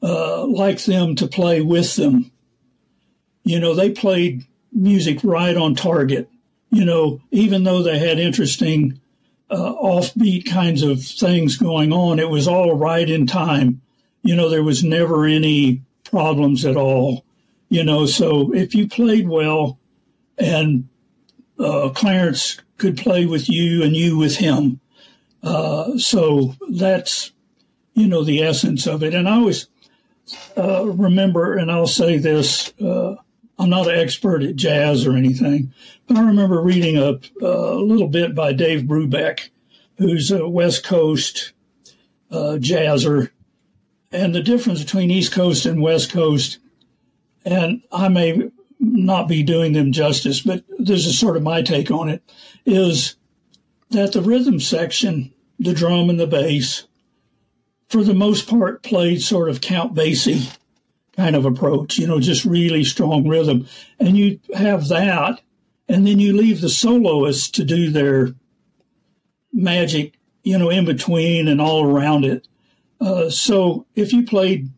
uh, 0.03 0.45
like 0.45 0.84
them 0.84 1.16
to 1.16 1.28
play 1.28 1.62
with 1.62 1.95
them. 1.95 2.32
You 3.44 3.60
know, 3.60 3.74
they 3.74 3.91
played 3.91 4.45
music 4.72 5.20
right 5.24 5.56
on 5.56 5.76
target. 5.76 6.30
You 6.70 6.86
know, 6.86 7.22
even 7.32 7.64
though 7.64 7.84
they 7.84 7.99
had 7.99 8.20
interesting 8.20 8.99
uh, 9.49 9.74
offbeat 9.74 10.49
kinds 10.49 10.84
of 10.84 11.03
things 11.03 11.58
going 11.58 11.91
on, 11.91 12.20
it 12.20 12.30
was 12.30 12.48
all 12.48 12.76
right 12.76 13.10
in 13.10 13.28
time. 13.28 13.82
You 14.23 14.35
know, 14.35 14.49
there 14.49 14.64
was 14.64 14.84
never 14.84 15.26
any 15.26 15.81
problems 16.03 16.65
at 16.65 16.76
all. 16.76 17.26
You 17.69 17.84
know, 17.84 18.06
so 18.06 18.53
if 18.53 18.76
you 18.76 18.88
played 18.88 19.27
well 19.27 19.80
and 20.38 20.89
uh, 21.57 21.89
Clarence 21.89 22.60
could 22.77 22.98
play 22.98 23.26
with 23.26 23.49
you 23.49 23.84
and 23.84 23.95
you 23.95 24.18
with 24.18 24.38
him, 24.38 24.80
uh, 25.43 25.98
so 25.98 26.56
that's, 26.69 27.31
you 27.93 28.07
know, 28.07 28.23
the 28.23 28.43
essence 28.43 28.88
of 28.88 29.03
it. 29.03 29.14
And 29.14 29.27
I 29.27 29.35
always 29.35 29.68
uh, 30.57 30.85
remember, 30.85 31.57
and 31.57 31.72
I'll 31.72 31.88
say 31.88 32.18
this 32.18 32.73
uh, 32.81 33.15
I'm 33.61 33.69
not 33.69 33.88
an 33.88 33.99
expert 33.99 34.41
at 34.41 34.56
jazz 34.56 35.06
or 35.06 35.15
anything, 35.15 35.72
but 36.07 36.18
I 36.18 36.22
remember 36.22 36.60
reading 36.60 36.98
a, 36.98 37.19
a 37.45 37.76
little 37.76 38.07
bit 38.07 38.34
by 38.34 38.53
Dave 38.53 38.81
Brubeck, 38.81 39.49
who's 39.99 40.31
a 40.31 40.49
West 40.49 40.84
Coast 40.84 41.53
uh, 42.31 42.57
jazzer, 42.60 43.30
and 44.12 44.36
the 44.36 44.42
difference 44.42 44.84
between 44.84 45.12
East 45.12 45.32
Coast 45.32 45.66
and 45.66 45.82
West 45.82 46.12
Coast. 46.12 46.60
And 47.46 47.82
I 47.92 48.08
may 48.10 48.52
not 48.80 49.28
be 49.28 49.44
doing 49.44 49.74
them 49.74 49.92
justice, 49.92 50.42
but 50.42 50.64
this 50.78 51.06
is 51.06 51.18
sort 51.18 51.38
of 51.38 51.44
my 51.44 51.62
take 51.62 51.92
on 51.92 52.10
it 52.10 52.24
is 52.66 53.16
that 53.92 54.14
the 54.14 54.22
rhythm 54.22 54.60
section, 54.60 55.34
the 55.60 55.74
drum 55.74 56.10
and 56.10 56.20
the 56.20 56.28
bass, 56.28 56.88
for 57.90 58.04
the 58.04 58.14
most 58.14 58.48
part, 58.48 58.84
played 58.84 59.22
sort 59.22 59.50
of 59.50 59.62
Count 59.62 59.94
Basie 59.94 60.58
kind 61.16 61.36
of 61.36 61.46
approach, 61.46 61.98
you 61.98 62.08
know, 62.08 62.20
just 62.20 62.46
really 62.46 62.84
strong 62.84 63.28
rhythm. 63.28 63.68
And 64.00 64.18
you 64.18 64.40
have 64.56 64.88
that, 64.88 65.42
and 65.88 66.08
then 66.08 66.20
you 66.20 66.36
leave 66.36 66.62
the 66.62 66.70
soloists 66.70 67.50
to 67.52 67.66
do 67.66 67.90
their 67.90 68.30
magic, 69.52 70.18
you 70.44 70.58
know, 70.58 70.70
in 70.70 70.86
between 70.86 71.48
and 71.48 71.60
all 71.60 71.84
around 71.86 72.24
it. 72.24 72.48
Uh, 73.02 73.30
so 73.30 73.86
if 73.95 74.14
you 74.14 74.23
played 74.23 74.69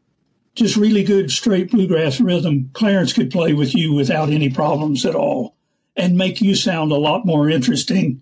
just 0.55 0.77
really 0.77 1.03
good 1.03 1.29
straight 1.29 1.69
bluegrass 1.69 2.19
rhythm, 2.19 2.69
Clarence 2.73 3.13
could 3.13 3.29
play 3.29 3.53
with 3.53 3.75
you 3.75 3.93
without 3.93 4.29
any 4.29 4.49
problems 4.49 5.05
at 5.05 5.15
all 5.15 5.55
and 5.95 6.17
make 6.17 6.41
you 6.41 6.55
sound 6.55 6.91
a 6.91 6.97
lot 6.97 7.25
more 7.25 7.49
interesting 7.49 8.21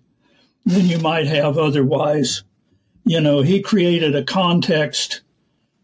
than 0.66 0.86
you 0.86 0.98
might 0.98 1.26
have 1.26 1.56
otherwise. 1.56 2.42
You 3.04 3.20
know, 3.20 3.42
he 3.42 3.62
created 3.62 4.14
a 4.14 4.24
context 4.24 5.22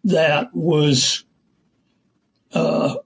that 0.04 0.54
was 0.54 1.24
uh, 2.52 2.96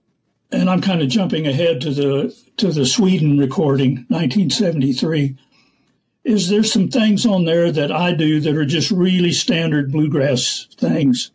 and 0.53 0.69
I'm 0.69 0.81
kind 0.81 1.03
of 1.03 1.09
jumping 1.09 1.47
ahead 1.47 1.81
to 1.83 1.91
the 1.91 2.37
to 2.59 2.71
the 2.71 2.87
Sweden 2.87 3.39
recording, 3.39 4.07
1973. 4.09 5.37
Is 6.25 6.49
there 6.49 6.63
some 6.63 6.89
things 6.89 7.27
on 7.27 7.45
there 7.45 7.73
that 7.73 7.91
I 7.91 8.13
do 8.13 8.41
that 8.41 8.57
are 8.57 8.65
just 8.65 8.91
really 8.91 9.33
standard 9.33 9.91
bluegrass 9.91 10.69
things, 10.77 11.33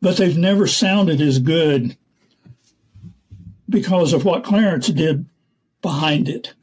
but 0.00 0.16
they've 0.16 0.36
never 0.36 0.66
sounded 0.66 1.20
as 1.20 1.38
good 1.38 1.96
because 3.68 4.12
of 4.12 4.24
what 4.24 4.44
Clarence 4.44 4.88
did 4.88 5.26
behind 5.80 6.28
it. 6.28 6.54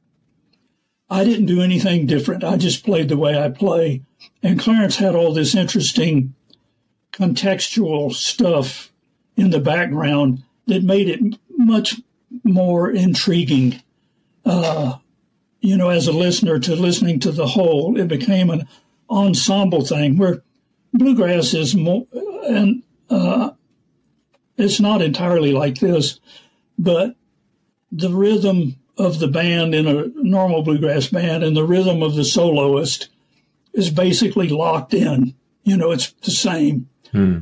I 1.10 1.24
didn't 1.24 1.46
do 1.46 1.62
anything 1.62 2.06
different. 2.06 2.44
I 2.44 2.58
just 2.58 2.84
played 2.84 3.08
the 3.08 3.18
way 3.18 3.42
I 3.42 3.50
play. 3.50 4.04
And 4.44 4.60
Clarence 4.60 4.98
had 4.98 5.16
all 5.16 5.34
this 5.34 5.56
interesting 5.56 6.36
contextual 7.14 8.14
stuff 8.14 8.92
in 9.38 9.52
the 9.52 9.60
background 9.60 10.44
that 10.68 10.84
made 10.84 11.08
it 11.08 11.40
much 11.58 12.02
more 12.44 12.92
intriguing. 12.92 13.82
Uh, 14.46 14.98
you 15.62 15.78
know, 15.78 15.90
as 15.90 16.08
a 16.08 16.12
listener 16.12 16.60
to 16.60 16.76
listening 16.76 17.20
to 17.22 17.32
the 17.32 17.48
whole, 17.48 18.00
it 18.00 18.08
became 18.08 18.50
an 18.50 18.68
ensemble 19.10 19.86
thing 19.86 20.18
where 20.18 20.44
bluegrass 20.94 21.54
is 21.54 21.76
more, 21.76 22.06
and 22.48 22.84
uh, 23.10 23.52
it's 24.58 24.80
not 24.80 25.02
entirely 25.02 25.52
like 25.52 25.80
this, 25.80 26.20
but 26.78 27.16
the 27.92 28.10
rhythm 28.10 28.76
of 28.98 29.20
the 29.20 29.28
band 29.28 29.76
in 29.76 29.88
a 29.88 30.08
normal 30.16 30.64
bluegrass 30.64 31.08
band 31.08 31.44
and 31.44 31.56
the 31.56 31.64
rhythm 31.64 32.02
of 32.02 32.16
the 32.16 32.26
soloist 32.26 33.10
is 33.74 33.90
basically 33.90 34.50
locked 34.50 34.94
in. 34.94 35.36
You 35.64 35.78
know, 35.78 35.92
it's 35.92 36.12
the 36.12 36.32
same. 36.32 36.90
Hmm 37.12 37.40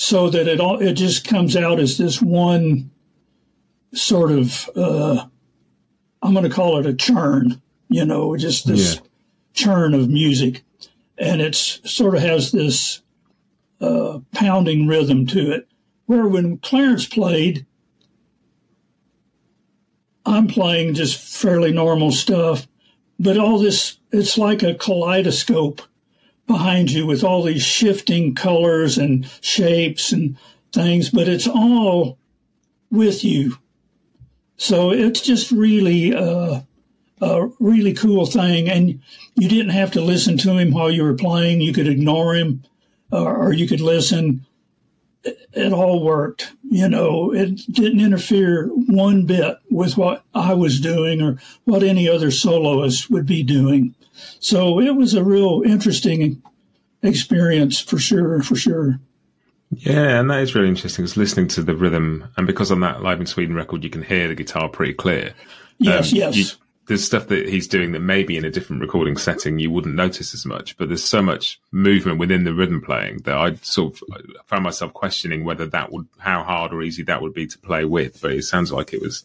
so 0.00 0.30
that 0.30 0.48
it 0.48 0.60
all 0.60 0.78
it 0.78 0.94
just 0.94 1.28
comes 1.28 1.54
out 1.54 1.78
as 1.78 1.98
this 1.98 2.22
one 2.22 2.90
sort 3.92 4.32
of 4.32 4.70
uh, 4.74 5.26
I'm 6.22 6.32
going 6.32 6.48
to 6.48 6.54
call 6.54 6.78
it 6.78 6.86
a 6.86 6.94
churn, 6.94 7.60
you 7.88 8.04
know, 8.04 8.36
just 8.36 8.66
this 8.66 8.96
yeah. 8.96 9.00
churn 9.54 9.94
of 9.94 10.08
music, 10.08 10.62
and 11.18 11.40
it's 11.40 11.80
sort 11.90 12.14
of 12.14 12.22
has 12.22 12.52
this 12.52 13.02
uh, 13.80 14.20
pounding 14.32 14.86
rhythm 14.86 15.26
to 15.28 15.52
it. 15.52 15.68
Where 16.06 16.26
when 16.26 16.58
Clarence 16.58 17.06
played, 17.06 17.66
I'm 20.26 20.48
playing 20.48 20.94
just 20.94 21.18
fairly 21.18 21.72
normal 21.72 22.10
stuff, 22.10 22.66
but 23.18 23.38
all 23.38 23.58
this 23.58 23.98
it's 24.12 24.36
like 24.36 24.62
a 24.62 24.74
kaleidoscope 24.74 25.82
behind 26.46 26.90
you 26.90 27.06
with 27.06 27.22
all 27.22 27.44
these 27.44 27.62
shifting 27.62 28.34
colors 28.34 28.98
and 28.98 29.30
shapes 29.40 30.12
and 30.12 30.36
things, 30.72 31.08
but 31.10 31.28
it's 31.28 31.46
all 31.46 32.18
with 32.90 33.24
you. 33.24 33.56
So 34.60 34.90
it's 34.90 35.22
just 35.22 35.50
really 35.50 36.14
uh, 36.14 36.60
a 37.22 37.48
really 37.60 37.94
cool 37.94 38.26
thing. 38.26 38.68
And 38.68 39.00
you 39.34 39.48
didn't 39.48 39.70
have 39.70 39.90
to 39.92 40.02
listen 40.02 40.36
to 40.36 40.58
him 40.58 40.70
while 40.70 40.90
you 40.90 41.02
were 41.02 41.14
playing. 41.14 41.62
You 41.62 41.72
could 41.72 41.88
ignore 41.88 42.34
him 42.34 42.62
or, 43.10 43.34
or 43.34 43.52
you 43.54 43.66
could 43.66 43.80
listen. 43.80 44.44
It, 45.24 45.48
it 45.54 45.72
all 45.72 46.04
worked. 46.04 46.52
You 46.62 46.90
know, 46.90 47.32
it 47.32 47.72
didn't 47.72 48.00
interfere 48.00 48.66
one 48.66 49.24
bit 49.24 49.56
with 49.70 49.96
what 49.96 50.24
I 50.34 50.52
was 50.52 50.78
doing 50.78 51.22
or 51.22 51.38
what 51.64 51.82
any 51.82 52.06
other 52.06 52.30
soloist 52.30 53.10
would 53.10 53.24
be 53.24 53.42
doing. 53.42 53.94
So 54.40 54.78
it 54.78 54.94
was 54.94 55.14
a 55.14 55.24
real 55.24 55.62
interesting 55.64 56.42
experience 57.02 57.80
for 57.80 57.98
sure, 57.98 58.42
for 58.42 58.56
sure. 58.56 59.00
Yeah, 59.72 60.18
and 60.18 60.30
that 60.30 60.40
is 60.40 60.54
really 60.54 60.68
interesting. 60.68 61.04
It's 61.04 61.16
listening 61.16 61.48
to 61.48 61.62
the 61.62 61.76
rhythm, 61.76 62.28
and 62.36 62.46
because 62.46 62.72
on 62.72 62.80
that 62.80 63.02
Live 63.02 63.20
in 63.20 63.26
Sweden 63.26 63.54
record, 63.54 63.84
you 63.84 63.90
can 63.90 64.02
hear 64.02 64.28
the 64.28 64.34
guitar 64.34 64.68
pretty 64.68 64.94
clear. 64.94 65.32
Yes, 65.78 66.12
um, 66.12 66.18
yes. 66.18 66.36
You, 66.36 66.44
there's 66.86 67.04
stuff 67.04 67.28
that 67.28 67.48
he's 67.48 67.68
doing 67.68 67.92
that 67.92 68.00
maybe 68.00 68.36
in 68.36 68.44
a 68.44 68.50
different 68.50 68.82
recording 68.82 69.16
setting 69.16 69.60
you 69.60 69.70
wouldn't 69.70 69.94
notice 69.94 70.34
as 70.34 70.44
much, 70.44 70.76
but 70.76 70.88
there's 70.88 71.04
so 71.04 71.22
much 71.22 71.60
movement 71.70 72.18
within 72.18 72.42
the 72.42 72.52
rhythm 72.52 72.82
playing 72.82 73.18
that 73.18 73.36
I 73.36 73.54
sort 73.62 73.94
of 73.94 74.24
found 74.46 74.64
myself 74.64 74.92
questioning 74.92 75.44
whether 75.44 75.66
that 75.66 75.92
would 75.92 76.08
how 76.18 76.42
hard 76.42 76.72
or 76.72 76.82
easy 76.82 77.04
that 77.04 77.22
would 77.22 77.32
be 77.32 77.46
to 77.46 77.58
play 77.58 77.84
with. 77.84 78.20
But 78.20 78.32
it 78.32 78.42
sounds 78.42 78.72
like 78.72 78.92
it 78.92 79.00
was. 79.00 79.24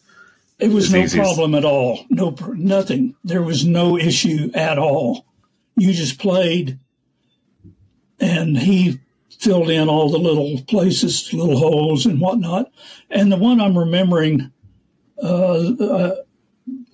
It 0.60 0.70
was 0.70 0.92
no 0.92 1.06
problem 1.08 1.56
as... 1.56 1.58
at 1.58 1.64
all. 1.64 2.06
No, 2.08 2.36
nothing. 2.54 3.16
There 3.24 3.42
was 3.42 3.64
no 3.64 3.98
issue 3.98 4.52
at 4.54 4.78
all. 4.78 5.26
You 5.76 5.92
just 5.92 6.20
played, 6.20 6.78
and 8.20 8.56
he 8.56 9.00
filled 9.38 9.70
in 9.70 9.88
all 9.88 10.08
the 10.08 10.18
little 10.18 10.60
places, 10.62 11.32
little 11.32 11.58
holes 11.58 12.06
and 12.06 12.20
whatnot. 12.20 12.70
And 13.10 13.30
the 13.30 13.36
one 13.36 13.60
I'm 13.60 13.76
remembering, 13.76 14.52
uh, 15.22 15.72
uh, 15.72 16.16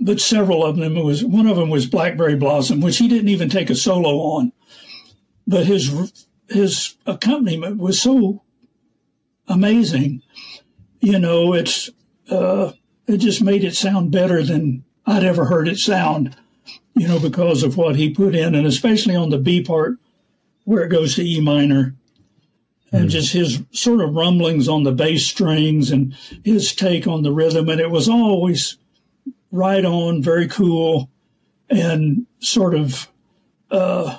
but 0.01 0.21
several 0.21 0.65
of 0.65 0.77
them 0.77 0.95
was 0.95 1.25
one 1.25 1.47
of 1.47 1.57
them 1.57 1.71
was 1.71 1.87
Blackberry 1.87 2.37
Blossom, 2.37 2.81
which 2.81 2.99
he 2.99 3.09
didn't 3.09 3.29
even 3.29 3.49
take 3.49 3.71
a 3.71 3.75
solo 3.75 4.19
on, 4.19 4.53
but 5.47 5.67
his 5.67 6.27
his 6.49 6.97
accompaniment 7.07 7.79
was 7.79 8.01
so 8.01 8.43
amazing. 9.49 10.23
You 11.01 11.19
know, 11.19 11.55
it's 11.55 11.91
uh, 12.31 12.73
it 13.07 13.19
just 13.19 13.43
made 13.43 13.65
it 13.65 13.75
sound 13.75 14.11
better 14.11 14.43
than 14.43 14.85
I'd 15.07 15.25
ever 15.25 15.47
heard 15.47 15.69
it 15.69 15.79
sound. 15.79 16.37
You 16.95 17.09
know, 17.09 17.19
because 17.19 17.63
of 17.63 17.79
what 17.79 17.97
he 17.97 18.11
put 18.11 18.35
in, 18.35 18.55
and 18.55 18.67
especially 18.67 19.17
on 19.17 19.31
the 19.31 19.39
B 19.39 19.63
part 19.63 19.97
where 20.65 20.85
it 20.85 20.91
goes 20.91 21.15
to 21.15 21.23
E 21.23 21.41
minor 21.41 21.95
and 22.93 23.05
hmm. 23.05 23.09
just 23.09 23.33
his 23.33 23.63
sort 23.73 24.01
of 24.01 24.15
rumblings 24.15 24.69
on 24.69 24.83
the 24.83 24.93
bass 24.93 25.27
strings 25.27 25.91
and 25.91 26.15
his 26.45 26.75
take 26.75 27.07
on 27.07 27.23
the 27.23 27.33
rhythm. 27.33 27.69
And 27.69 27.81
it 27.81 27.91
was 27.91 28.09
always 28.09 28.77
right 29.51 29.85
on, 29.85 30.23
very 30.23 30.49
cool, 30.49 31.11
and 31.69 32.27
sort 32.39 32.75
of 32.75 33.09
uh, 33.71 34.19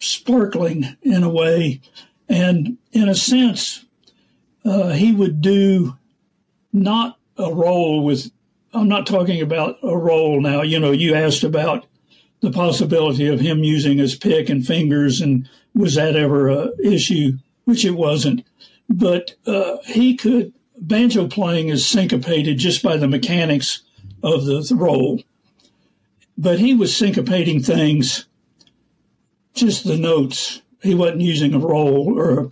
sparkling 0.00 0.96
in 1.02 1.22
a 1.22 1.30
way. 1.30 1.80
And 2.28 2.78
in 2.92 3.08
a 3.08 3.14
sense, 3.14 3.84
uh, 4.64 4.90
he 4.90 5.12
would 5.12 5.40
do 5.40 5.96
not 6.72 7.18
a 7.36 7.52
roll 7.52 8.04
with, 8.04 8.30
I'm 8.72 8.88
not 8.88 9.06
talking 9.06 9.40
about 9.40 9.78
a 9.82 9.96
roll 9.96 10.40
now. 10.40 10.62
You 10.62 10.78
know, 10.78 10.92
you 10.92 11.14
asked 11.14 11.44
about 11.44 11.86
the 12.40 12.50
possibility 12.50 13.28
of 13.28 13.40
him 13.40 13.62
using 13.62 13.98
his 13.98 14.16
pick 14.16 14.48
and 14.48 14.66
fingers, 14.66 15.20
and 15.20 15.48
was 15.74 15.94
that 15.94 16.16
ever 16.16 16.48
a 16.48 16.70
issue? 16.82 17.38
Which 17.64 17.84
it 17.84 17.92
wasn't. 17.92 18.44
But 18.88 19.34
uh, 19.46 19.78
he 19.84 20.16
could, 20.16 20.52
banjo 20.78 21.28
playing 21.28 21.68
is 21.68 21.86
syncopated 21.86 22.58
just 22.58 22.82
by 22.82 22.96
the 22.96 23.08
mechanics 23.08 23.82
of 24.22 24.44
the, 24.44 24.60
the 24.60 24.76
roll. 24.76 25.22
But 26.36 26.58
he 26.58 26.74
was 26.74 26.92
syncopating 26.92 27.64
things, 27.64 28.26
just 29.54 29.84
the 29.84 29.98
notes. 29.98 30.62
He 30.82 30.94
wasn't 30.94 31.20
using 31.20 31.54
a 31.54 31.58
roll 31.58 32.18
or 32.18 32.50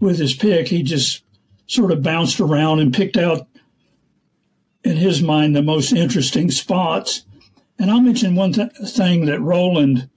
with 0.00 0.18
his 0.18 0.34
pick. 0.34 0.68
He 0.68 0.82
just 0.82 1.22
sort 1.66 1.92
of 1.92 2.02
bounced 2.02 2.40
around 2.40 2.80
and 2.80 2.92
picked 2.92 3.16
out, 3.16 3.46
in 4.84 4.96
his 4.96 5.22
mind, 5.22 5.54
the 5.54 5.62
most 5.62 5.92
interesting 5.92 6.50
spots. 6.50 7.24
And 7.78 7.90
I'll 7.90 8.00
mention 8.00 8.34
one 8.34 8.52
th- 8.52 8.72
thing 8.88 9.26
that 9.26 9.40
Roland 9.40 10.10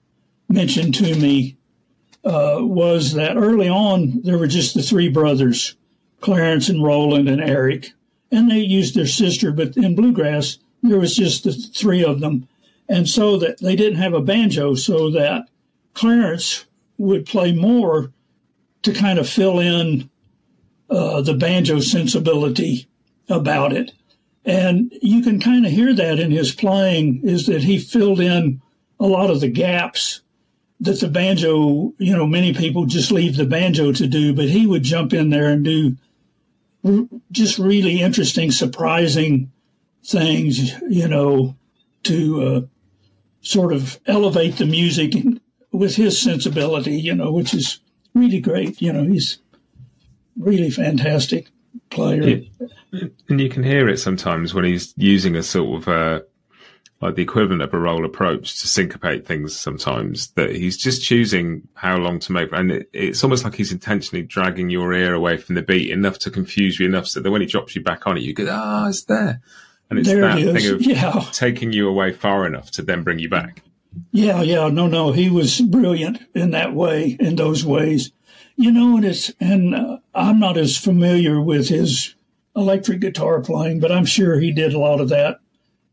mentioned 0.50 0.96
to 0.96 1.16
me 1.16 1.58
uh, 2.26 2.58
was 2.60 3.14
that 3.14 3.38
early 3.38 3.70
on 3.70 4.22
there 4.24 4.38
were 4.38 4.48
just 4.48 4.74
the 4.74 4.82
three 4.82 5.10
brothers, 5.10 5.76
Clarence 6.22 6.70
and 6.70 6.84
Roland 6.84 7.30
and 7.30 7.42
Eric, 7.42 7.92
and 8.32 8.50
they 8.50 8.60
used 8.60 8.96
their 8.96 9.06
sister. 9.06 9.52
But 9.52 9.78
in 9.78 9.96
bluegrass, 9.96 10.58
there 10.82 11.00
was 11.00 11.16
just 11.16 11.44
the 11.44 11.54
three 11.54 12.04
of 12.04 12.20
them, 12.20 12.48
and 12.90 13.08
so 13.08 13.38
that 13.38 13.60
they 13.60 13.76
didn't 13.76 14.00
have 14.00 14.14
a 14.14 14.22
banjo, 14.22 14.74
so 14.76 15.12
that 15.12 15.48
Clarence 15.94 16.66
would 16.98 17.26
play 17.26 17.54
more 17.54 18.12
to 18.82 18.94
kind 18.94 19.20
of 19.20 19.30
fill 19.30 19.60
in 19.60 20.10
uh, 20.90 21.22
the 21.22 21.34
banjo 21.34 21.80
sensibility 21.80 22.88
about 23.30 23.74
it. 23.74 23.92
And 24.46 24.94
you 25.02 25.22
can 25.22 25.40
kind 25.40 25.66
of 25.66 25.72
hear 25.72 25.94
that 25.94 26.20
in 26.20 26.30
his 26.30 26.54
playing 26.54 27.22
is 27.24 27.48
that 27.48 27.64
he 27.64 27.80
filled 27.80 28.20
in 28.20 28.62
a 29.00 29.08
lot 29.08 29.32
of 29.32 29.42
the 29.42 29.50
gaps 29.50 30.22
that 30.80 31.00
the 31.00 31.08
banjo, 31.08 31.94
you 31.98 32.16
know, 32.16 32.28
many 32.28 32.54
people 32.54 32.86
just 32.86 33.12
leave 33.12 33.38
the 33.38 33.46
banjo 33.46 33.92
to 33.94 34.08
do, 34.08 34.34
but 34.34 34.50
he 34.50 34.68
would 34.68 34.84
jump 34.84 35.14
in 35.14 35.30
there 35.30 35.50
and 35.50 35.64
do 35.64 35.98
just 37.32 37.58
really 37.58 38.02
interesting, 38.02 38.52
surprising 38.52 39.52
things, 40.04 40.80
you 40.90 41.08
know, 41.08 41.56
to 42.04 42.44
uh, 42.44 42.62
sort 43.42 43.74
of 43.74 44.00
elevate 44.06 44.58
the 44.58 44.66
music 44.66 45.14
with 45.72 45.96
his 45.96 46.22
sensibility, 46.22 46.96
you 46.96 47.16
know, 47.16 47.32
which 47.32 47.54
is 47.54 47.80
really 48.14 48.40
great. 48.40 48.82
You 48.82 48.94
know, 48.94 49.04
he's 49.04 49.40
really 50.38 50.70
fantastic 50.70 51.48
player. 51.90 52.42
And 53.30 53.42
you 53.42 53.50
can 53.50 53.64
hear 53.64 53.90
it 53.90 53.98
sometimes 53.98 54.54
when 54.54 54.66
he's 54.66 54.94
using 54.98 55.36
a 55.36 55.44
sort 55.44 55.82
of 55.82 55.88
uh, 55.88 56.20
like 57.02 57.16
the 57.16 57.22
equivalent 57.22 57.62
of 57.62 57.74
a 57.74 57.80
roll 57.80 58.06
approach 58.06 58.60
to 58.62 58.68
syncopate 58.68 59.26
things 59.26 59.56
sometimes 59.56 60.28
that 60.32 60.56
he's 60.56 60.78
just 60.78 61.04
choosing 61.04 61.68
how 61.74 61.98
long 61.98 62.20
to 62.20 62.32
make 62.32 62.52
and 62.52 62.72
it, 62.72 62.90
it's 62.94 63.24
almost 63.24 63.44
like 63.44 63.56
he's 63.56 63.72
intentionally 63.72 64.24
dragging 64.24 64.70
your 64.70 64.94
ear 64.94 65.14
away 65.14 65.38
from 65.38 65.56
the 65.56 65.62
beat 65.62 65.92
enough 65.92 66.18
to 66.20 66.32
confuse 66.32 66.80
you 66.80 66.86
enough 66.86 67.08
so 67.08 67.20
that 67.20 67.32
when 67.32 67.42
he 67.42 67.48
drops 67.48 67.76
you 67.76 67.84
back 67.84 68.08
on 68.08 68.18
it 68.18 68.24
you 68.24 68.34
go 68.34 68.48
ah 68.50 68.86
oh, 68.86 68.90
it's 68.90 69.04
there. 69.04 69.42
And 69.90 70.00
it's 70.00 70.08
there 70.08 70.22
that 70.22 70.40
it 70.40 70.54
thing 70.54 70.74
of 70.74 70.82
yeah. 70.86 71.24
taking 71.32 71.72
you 71.72 71.88
away 71.88 72.12
far 72.12 72.48
enough 72.48 72.72
to 72.72 72.82
then 72.82 73.04
bring 73.04 73.20
you 73.20 73.30
back. 73.30 73.62
Yeah 74.12 74.42
yeah. 74.42 74.68
No 74.70 74.88
no. 74.88 75.12
He 75.12 75.30
was 75.30 75.62
brilliant 75.62 76.24
in 76.34 76.52
that 76.52 76.74
way 76.74 77.18
in 77.20 77.36
those 77.36 77.64
ways. 77.66 78.12
You 78.56 78.72
know 78.72 78.96
and 78.96 79.06
it's 79.06 79.32
and 79.40 79.76
uh, 79.76 79.98
i'm 80.16 80.40
not 80.40 80.58
as 80.58 80.78
familiar 80.78 81.42
with 81.42 81.68
his 81.68 82.16
electric 82.56 83.02
guitar 83.02 83.42
playing 83.42 83.82
but 83.82 83.92
i'm 83.92 84.06
sure 84.06 84.40
he 84.40 84.54
did 84.54 84.74
a 84.74 84.80
lot 84.80 85.02
of 85.02 85.10
that 85.10 85.42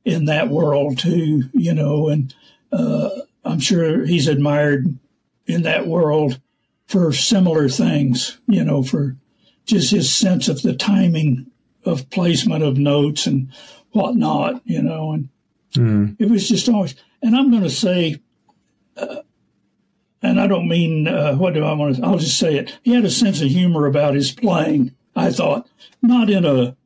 in 0.05 0.25
that 0.27 0.49
world 0.49 0.99
too, 0.99 1.45
you 1.53 1.75
know, 1.75 2.09
and 2.09 2.35
uh, 2.73 3.11
I'm 3.45 3.61
sure 3.61 4.05
he's 4.05 4.29
admired 4.29 4.99
in 5.47 5.63
that 5.63 5.87
world 5.87 6.41
for 6.87 7.13
similar 7.13 7.69
things, 7.69 8.39
you 8.47 8.65
know, 8.65 8.83
for 8.83 9.17
just 9.65 9.91
his 9.91 10.13
sense 10.13 10.49
of 10.49 10.63
the 10.63 10.75
timing 10.75 11.47
of 11.85 12.11
placement 12.11 12.65
of 12.65 12.79
notes 12.79 13.27
and 13.27 13.53
whatnot, 13.93 14.61
you 14.65 14.83
know, 14.83 15.13
and 15.13 15.29
mm. 15.75 16.17
it 16.19 16.31
was 16.31 16.49
just 16.49 16.69
always. 16.69 16.95
And 17.23 17.37
I'm 17.37 17.51
going 17.51 17.63
to 17.63 17.71
say, 17.71 18.21
uh, 18.97 19.23
and 20.23 20.41
I 20.41 20.47
don't 20.47 20.69
mean 20.69 21.09
uh, 21.09 21.35
what 21.35 21.55
do 21.55 21.65
I 21.65 21.73
want 21.73 21.97
to? 21.97 22.05
I'll 22.05 22.19
just 22.19 22.39
say 22.39 22.57
it. 22.57 22.79
He 22.83 22.93
had 22.93 23.05
a 23.05 23.11
sense 23.11 23.41
of 23.41 23.49
humor 23.49 23.87
about 23.87 24.15
his 24.15 24.33
playing. 24.33 24.95
I 25.15 25.31
thought, 25.31 25.69
not 26.01 26.31
in 26.31 26.45
a 26.45 26.77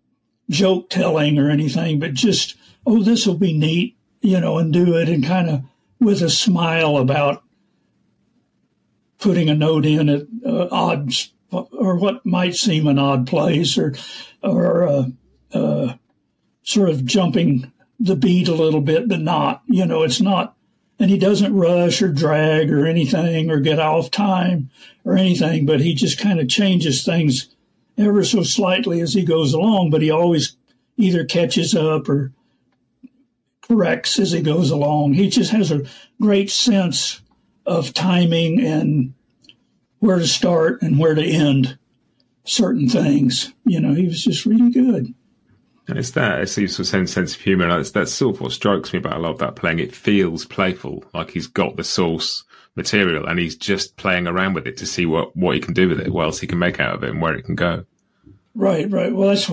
joke 0.48 0.90
telling 0.90 1.38
or 1.38 1.50
anything, 1.50 1.98
but 1.98 2.14
just 2.14 2.56
oh, 2.86 3.02
this 3.02 3.26
will 3.26 3.36
be 3.36 3.52
neat, 3.52 3.96
you 4.20 4.40
know, 4.40 4.58
and 4.58 4.72
do 4.72 4.96
it 4.96 5.08
and 5.08 5.24
kind 5.24 5.50
of 5.50 5.62
with 6.00 6.22
a 6.22 6.30
smile 6.30 6.96
about 6.96 7.42
putting 9.18 9.48
a 9.48 9.54
note 9.54 9.84
in 9.84 10.08
at 10.08 10.22
uh, 10.44 10.68
odd 10.70 11.12
or 11.50 11.96
what 11.96 12.24
might 12.24 12.54
seem 12.54 12.86
an 12.86 12.98
odd 12.98 13.26
place 13.26 13.78
or 13.78 13.94
or 14.42 14.86
uh, 14.86 15.04
uh, 15.52 15.94
sort 16.62 16.90
of 16.90 17.04
jumping 17.04 17.72
the 17.98 18.16
beat 18.16 18.48
a 18.48 18.54
little 18.54 18.80
bit, 18.80 19.08
but 19.08 19.20
not. 19.20 19.62
You 19.66 19.86
know, 19.86 20.02
it's 20.02 20.20
not. 20.20 20.54
And 20.98 21.10
he 21.10 21.18
doesn't 21.18 21.54
rush 21.54 22.00
or 22.00 22.08
drag 22.08 22.72
or 22.72 22.86
anything 22.86 23.50
or 23.50 23.60
get 23.60 23.78
off 23.78 24.10
time 24.10 24.70
or 25.04 25.16
anything, 25.16 25.66
but 25.66 25.80
he 25.80 25.94
just 25.94 26.18
kind 26.18 26.40
of 26.40 26.48
changes 26.48 27.04
things 27.04 27.54
ever 27.98 28.24
so 28.24 28.42
slightly 28.42 29.00
as 29.00 29.12
he 29.14 29.24
goes 29.24 29.52
along. 29.52 29.90
But 29.90 30.02
he 30.02 30.10
always 30.10 30.56
either 30.96 31.24
catches 31.24 31.74
up 31.74 32.08
or 32.08 32.32
corrects 33.66 34.18
as 34.18 34.32
he 34.32 34.40
goes 34.40 34.70
along. 34.70 35.14
He 35.14 35.28
just 35.28 35.50
has 35.50 35.70
a 35.70 35.84
great 36.20 36.50
sense 36.50 37.20
of 37.64 37.92
timing 37.92 38.60
and 38.60 39.14
where 39.98 40.18
to 40.18 40.26
start 40.26 40.82
and 40.82 40.98
where 40.98 41.14
to 41.14 41.24
end 41.24 41.78
certain 42.44 42.88
things. 42.88 43.52
You 43.64 43.80
know, 43.80 43.94
he 43.94 44.06
was 44.06 44.22
just 44.22 44.46
really 44.46 44.70
good. 44.70 45.14
And 45.88 45.98
it's 45.98 46.10
that, 46.12 46.40
it's 46.40 46.54
the 46.54 46.84
same 46.84 47.06
sense 47.06 47.34
of 47.34 47.40
humour. 47.40 47.68
That's, 47.68 47.92
that's 47.92 48.12
sort 48.12 48.36
of 48.36 48.40
what 48.40 48.52
strikes 48.52 48.92
me 48.92 48.98
about 48.98 49.18
a 49.18 49.20
lot 49.20 49.32
of 49.32 49.38
that 49.38 49.56
playing. 49.56 49.78
It 49.78 49.94
feels 49.94 50.44
playful, 50.44 51.04
like 51.14 51.30
he's 51.30 51.46
got 51.46 51.76
the 51.76 51.84
source 51.84 52.44
material 52.74 53.26
and 53.26 53.38
he's 53.38 53.56
just 53.56 53.96
playing 53.96 54.26
around 54.26 54.54
with 54.54 54.66
it 54.66 54.76
to 54.78 54.86
see 54.86 55.06
what, 55.06 55.36
what 55.36 55.54
he 55.54 55.60
can 55.60 55.74
do 55.74 55.88
with 55.88 56.00
it, 56.00 56.12
what 56.12 56.24
else 56.24 56.40
he 56.40 56.46
can 56.46 56.58
make 56.58 56.80
out 56.80 56.94
of 56.94 57.04
it 57.04 57.10
and 57.10 57.22
where 57.22 57.34
it 57.34 57.44
can 57.44 57.54
go. 57.54 57.84
Right, 58.56 58.90
right. 58.90 59.14
Well, 59.14 59.28
that's 59.28 59.46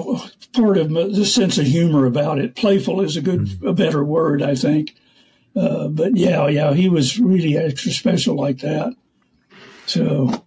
part 0.54 0.78
of 0.78 0.90
the 0.90 1.26
sense 1.26 1.58
of 1.58 1.66
humor 1.66 2.06
about 2.06 2.40
it. 2.40 2.56
Playful 2.56 3.02
is 3.02 3.18
a 3.18 3.22
good, 3.22 3.42
mm-hmm. 3.42 3.68
a 3.68 3.74
better 3.74 4.02
word, 4.02 4.42
I 4.42 4.56
think. 4.56 4.96
Uh, 5.54 5.90
but 5.90 6.16
yeah, 6.16 6.48
yeah, 6.48 6.74
he 6.74 6.88
was 6.88 7.20
really 7.20 7.58
extra 7.58 7.92
special 7.92 8.36
like 8.36 8.60
that. 8.60 8.96
So, 9.88 10.46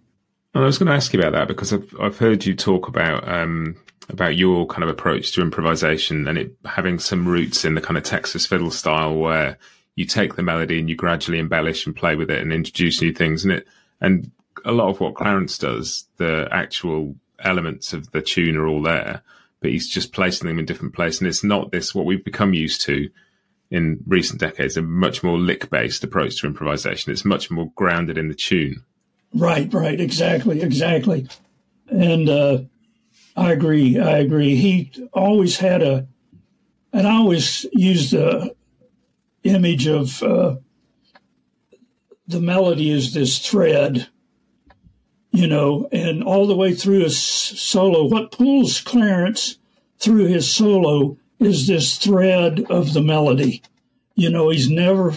I 0.55 0.59
was 0.61 0.79
going 0.79 0.87
to 0.87 0.95
ask 0.95 1.13
you 1.13 1.19
about 1.19 1.33
that 1.33 1.47
because 1.47 1.71
I've 1.71 1.93
I've 2.01 2.17
heard 2.17 2.45
you 2.45 2.55
talk 2.55 2.87
about 2.87 3.27
um, 3.29 3.75
about 4.09 4.35
your 4.35 4.65
kind 4.65 4.83
of 4.83 4.89
approach 4.89 5.33
to 5.33 5.41
improvisation 5.41 6.27
and 6.27 6.39
it 6.39 6.57
having 6.65 6.97
some 6.97 7.27
roots 7.27 7.63
in 7.63 7.75
the 7.75 7.81
kind 7.81 7.95
of 7.95 8.03
Texas 8.03 8.47
fiddle 8.47 8.71
style 8.71 9.15
where 9.15 9.59
you 9.95 10.05
take 10.05 10.35
the 10.35 10.43
melody 10.43 10.79
and 10.79 10.89
you 10.89 10.95
gradually 10.95 11.37
embellish 11.37 11.85
and 11.85 11.95
play 11.95 12.15
with 12.15 12.31
it 12.31 12.41
and 12.41 12.51
introduce 12.51 13.03
new 13.03 13.13
things 13.13 13.43
and 13.43 13.53
it 13.53 13.67
and 14.01 14.31
a 14.65 14.71
lot 14.71 14.89
of 14.89 14.99
what 14.99 15.13
Clarence 15.13 15.59
does, 15.59 16.05
the 16.17 16.47
actual 16.51 17.15
elements 17.39 17.93
of 17.93 18.11
the 18.11 18.21
tune 18.21 18.57
are 18.57 18.67
all 18.67 18.81
there, 18.81 19.21
but 19.59 19.71
he's 19.71 19.87
just 19.87 20.13
placing 20.13 20.47
them 20.47 20.59
in 20.59 20.65
different 20.65 20.93
places. 20.93 21.21
And 21.21 21.27
it's 21.27 21.43
not 21.43 21.71
this 21.71 21.93
what 21.93 22.05
we've 22.05 22.23
become 22.23 22.53
used 22.53 22.81
to 22.81 23.09
in 23.69 23.99
recent 24.07 24.39
decades, 24.39 24.77
a 24.77 24.81
much 24.81 25.23
more 25.23 25.37
lick 25.37 25.69
based 25.69 26.03
approach 26.03 26.39
to 26.39 26.47
improvisation. 26.47 27.11
It's 27.11 27.25
much 27.25 27.51
more 27.51 27.71
grounded 27.75 28.17
in 28.17 28.29
the 28.29 28.35
tune. 28.35 28.83
Right, 29.33 29.71
right, 29.73 29.99
exactly, 29.99 30.61
exactly. 30.61 31.27
And 31.89 32.29
uh, 32.29 32.59
I 33.35 33.51
agree. 33.51 33.99
I 33.99 34.17
agree. 34.19 34.55
He 34.55 34.91
always 35.13 35.57
had 35.57 35.81
a, 35.81 36.07
and 36.93 37.07
I 37.07 37.11
always 37.11 37.65
use 37.73 38.11
the 38.11 38.55
image 39.43 39.87
of 39.87 40.23
uh, 40.23 40.55
the 42.27 42.41
melody 42.41 42.91
is 42.91 43.13
this 43.13 43.39
thread, 43.39 44.07
you 45.37 45.45
know, 45.45 45.87
and 45.91 46.23
all 46.23 46.47
the 46.47 46.55
way 46.55 46.73
through 46.73 47.01
his 47.01 47.15
solo. 47.15 48.05
What 48.05 48.31
pulls 48.31 48.81
Clarence 48.81 49.59
through 49.99 50.25
his 50.25 50.51
solo 50.51 51.15
is 51.39 51.67
this 51.67 51.95
thread 51.99 52.65
of 52.71 52.93
the 52.93 53.03
melody. 53.03 53.61
You 54.15 54.31
know, 54.31 54.49
he's 54.49 54.67
never 54.67 55.13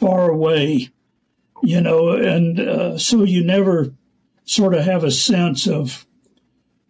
far 0.00 0.28
away, 0.28 0.90
you 1.62 1.80
know, 1.80 2.08
and 2.08 2.58
uh, 2.58 2.98
so 2.98 3.22
you 3.22 3.44
never 3.44 3.94
sort 4.46 4.74
of 4.74 4.84
have 4.84 5.04
a 5.04 5.12
sense 5.12 5.68
of 5.68 6.04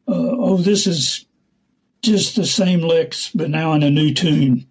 uh, 0.09 0.15
oh, 0.15 0.57
this 0.57 0.87
is 0.87 1.27
just 2.01 2.37
the 2.37 2.47
same 2.47 2.81
licks, 2.81 3.31
but 3.35 3.51
now 3.51 3.75
in 3.75 3.83
a 3.83 3.91
new 3.91 4.15
tune. 4.15 4.67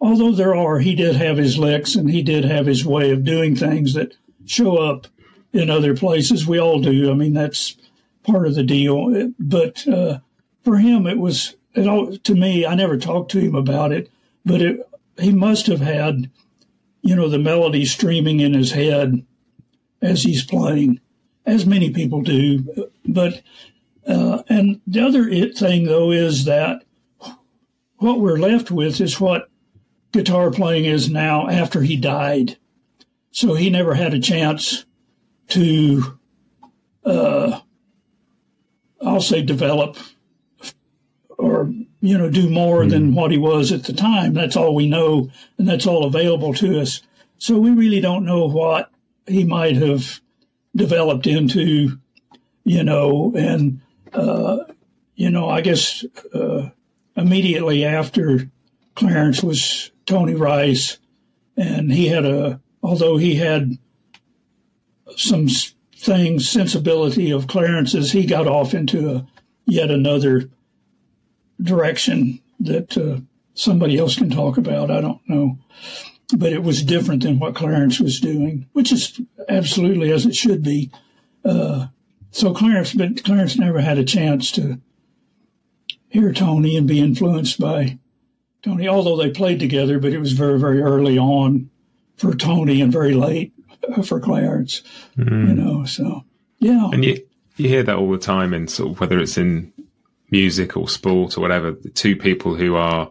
Although 0.00 0.32
there 0.32 0.56
are, 0.56 0.80
he 0.80 0.96
did 0.96 1.14
have 1.14 1.36
his 1.36 1.56
licks 1.56 1.94
and 1.94 2.10
he 2.10 2.22
did 2.22 2.44
have 2.44 2.66
his 2.66 2.84
way 2.84 3.12
of 3.12 3.22
doing 3.22 3.54
things 3.54 3.94
that 3.94 4.14
show 4.44 4.78
up 4.78 5.06
in 5.56 5.70
other 5.70 5.96
places. 5.96 6.46
We 6.46 6.60
all 6.60 6.80
do. 6.80 7.10
I 7.10 7.14
mean, 7.14 7.34
that's 7.34 7.76
part 8.22 8.46
of 8.46 8.54
the 8.54 8.62
deal. 8.62 9.32
But 9.38 9.86
uh, 9.88 10.18
for 10.64 10.78
him, 10.78 11.06
it 11.06 11.18
was, 11.18 11.56
it 11.74 11.86
all, 11.86 12.16
to 12.16 12.34
me, 12.34 12.66
I 12.66 12.74
never 12.74 12.96
talked 12.96 13.30
to 13.32 13.40
him 13.40 13.54
about 13.54 13.92
it, 13.92 14.10
but 14.44 14.60
it, 14.62 14.80
he 15.18 15.32
must 15.32 15.66
have 15.66 15.80
had, 15.80 16.30
you 17.02 17.16
know, 17.16 17.28
the 17.28 17.38
melody 17.38 17.84
streaming 17.84 18.40
in 18.40 18.52
his 18.54 18.72
head 18.72 19.24
as 20.02 20.22
he's 20.22 20.44
playing, 20.44 21.00
as 21.44 21.66
many 21.66 21.90
people 21.90 22.22
do. 22.22 22.90
But 23.04 23.42
uh, 24.06 24.42
and 24.48 24.80
the 24.86 25.00
other 25.00 25.28
thing, 25.52 25.84
though, 25.84 26.10
is 26.10 26.44
that 26.44 26.84
what 27.98 28.20
we're 28.20 28.38
left 28.38 28.70
with 28.70 29.00
is 29.00 29.20
what 29.20 29.48
guitar 30.12 30.50
playing 30.50 30.84
is 30.84 31.10
now 31.10 31.48
after 31.48 31.82
he 31.82 31.96
died. 31.96 32.56
So 33.30 33.54
he 33.54 33.68
never 33.68 33.94
had 33.94 34.14
a 34.14 34.20
chance 34.20 34.85
to, 35.48 36.18
uh, 37.04 37.60
I'll 39.00 39.20
say, 39.20 39.42
develop 39.42 39.96
or, 41.38 41.70
you 42.00 42.16
know, 42.18 42.30
do 42.30 42.48
more 42.48 42.84
mm. 42.84 42.90
than 42.90 43.14
what 43.14 43.30
he 43.30 43.38
was 43.38 43.72
at 43.72 43.84
the 43.84 43.92
time. 43.92 44.34
That's 44.34 44.56
all 44.56 44.74
we 44.74 44.88
know, 44.88 45.30
and 45.58 45.68
that's 45.68 45.86
all 45.86 46.04
available 46.04 46.54
to 46.54 46.80
us. 46.80 47.02
So 47.38 47.58
we 47.58 47.70
really 47.70 48.00
don't 48.00 48.24
know 48.24 48.46
what 48.48 48.90
he 49.26 49.44
might 49.44 49.76
have 49.76 50.20
developed 50.74 51.26
into, 51.26 51.98
you 52.64 52.82
know, 52.82 53.32
and 53.36 53.80
uh, 54.12 54.58
you 55.14 55.30
know, 55.30 55.48
I 55.48 55.62
guess 55.62 56.04
uh, 56.34 56.70
immediately 57.16 57.84
after 57.84 58.50
Clarence 58.94 59.42
was 59.42 59.90
Tony 60.04 60.34
Rice, 60.34 60.98
and 61.56 61.92
he 61.92 62.08
had 62.08 62.24
a, 62.24 62.60
although 62.82 63.16
he 63.16 63.36
had 63.36 63.78
some 65.16 65.48
things, 65.94 66.48
sensibility 66.48 67.30
of 67.30 67.46
Clarence's, 67.46 68.12
he 68.12 68.26
got 68.26 68.46
off 68.46 68.74
into 68.74 69.10
a, 69.10 69.26
yet 69.66 69.90
another 69.90 70.50
direction 71.60 72.40
that 72.60 72.96
uh, 72.96 73.20
somebody 73.54 73.98
else 73.98 74.16
can 74.16 74.30
talk 74.30 74.56
about. 74.56 74.90
I 74.90 75.00
don't 75.00 75.20
know. 75.28 75.58
But 76.36 76.52
it 76.52 76.62
was 76.62 76.82
different 76.82 77.22
than 77.22 77.38
what 77.38 77.54
Clarence 77.54 78.00
was 78.00 78.20
doing, 78.20 78.66
which 78.72 78.92
is 78.92 79.20
absolutely 79.48 80.10
as 80.12 80.26
it 80.26 80.34
should 80.34 80.62
be. 80.62 80.90
Uh, 81.44 81.86
so 82.30 82.52
Clarence, 82.52 82.92
but 82.92 83.24
Clarence 83.24 83.56
never 83.56 83.80
had 83.80 83.98
a 83.98 84.04
chance 84.04 84.50
to 84.52 84.80
hear 86.08 86.32
Tony 86.32 86.76
and 86.76 86.86
be 86.86 87.00
influenced 87.00 87.60
by 87.60 87.98
Tony, 88.62 88.88
although 88.88 89.16
they 89.16 89.30
played 89.30 89.60
together, 89.60 90.00
but 90.00 90.12
it 90.12 90.18
was 90.18 90.32
very, 90.32 90.58
very 90.58 90.80
early 90.82 91.16
on 91.16 91.70
for 92.16 92.34
Tony 92.34 92.80
and 92.80 92.92
very 92.92 93.14
late 93.14 93.52
for 94.04 94.20
Clarence, 94.20 94.82
mm. 95.16 95.48
you 95.48 95.54
know, 95.54 95.84
so 95.84 96.24
yeah. 96.58 96.88
And 96.92 97.04
you, 97.04 97.26
you 97.56 97.68
hear 97.68 97.82
that 97.82 97.96
all 97.96 98.10
the 98.10 98.18
time 98.18 98.54
in 98.54 98.68
sort 98.68 98.92
of 98.92 99.00
whether 99.00 99.18
it's 99.18 99.38
in 99.38 99.72
music 100.30 100.76
or 100.76 100.88
sport 100.88 101.36
or 101.36 101.40
whatever, 101.40 101.72
the 101.72 101.90
two 101.90 102.16
people 102.16 102.54
who 102.54 102.76
are 102.76 103.10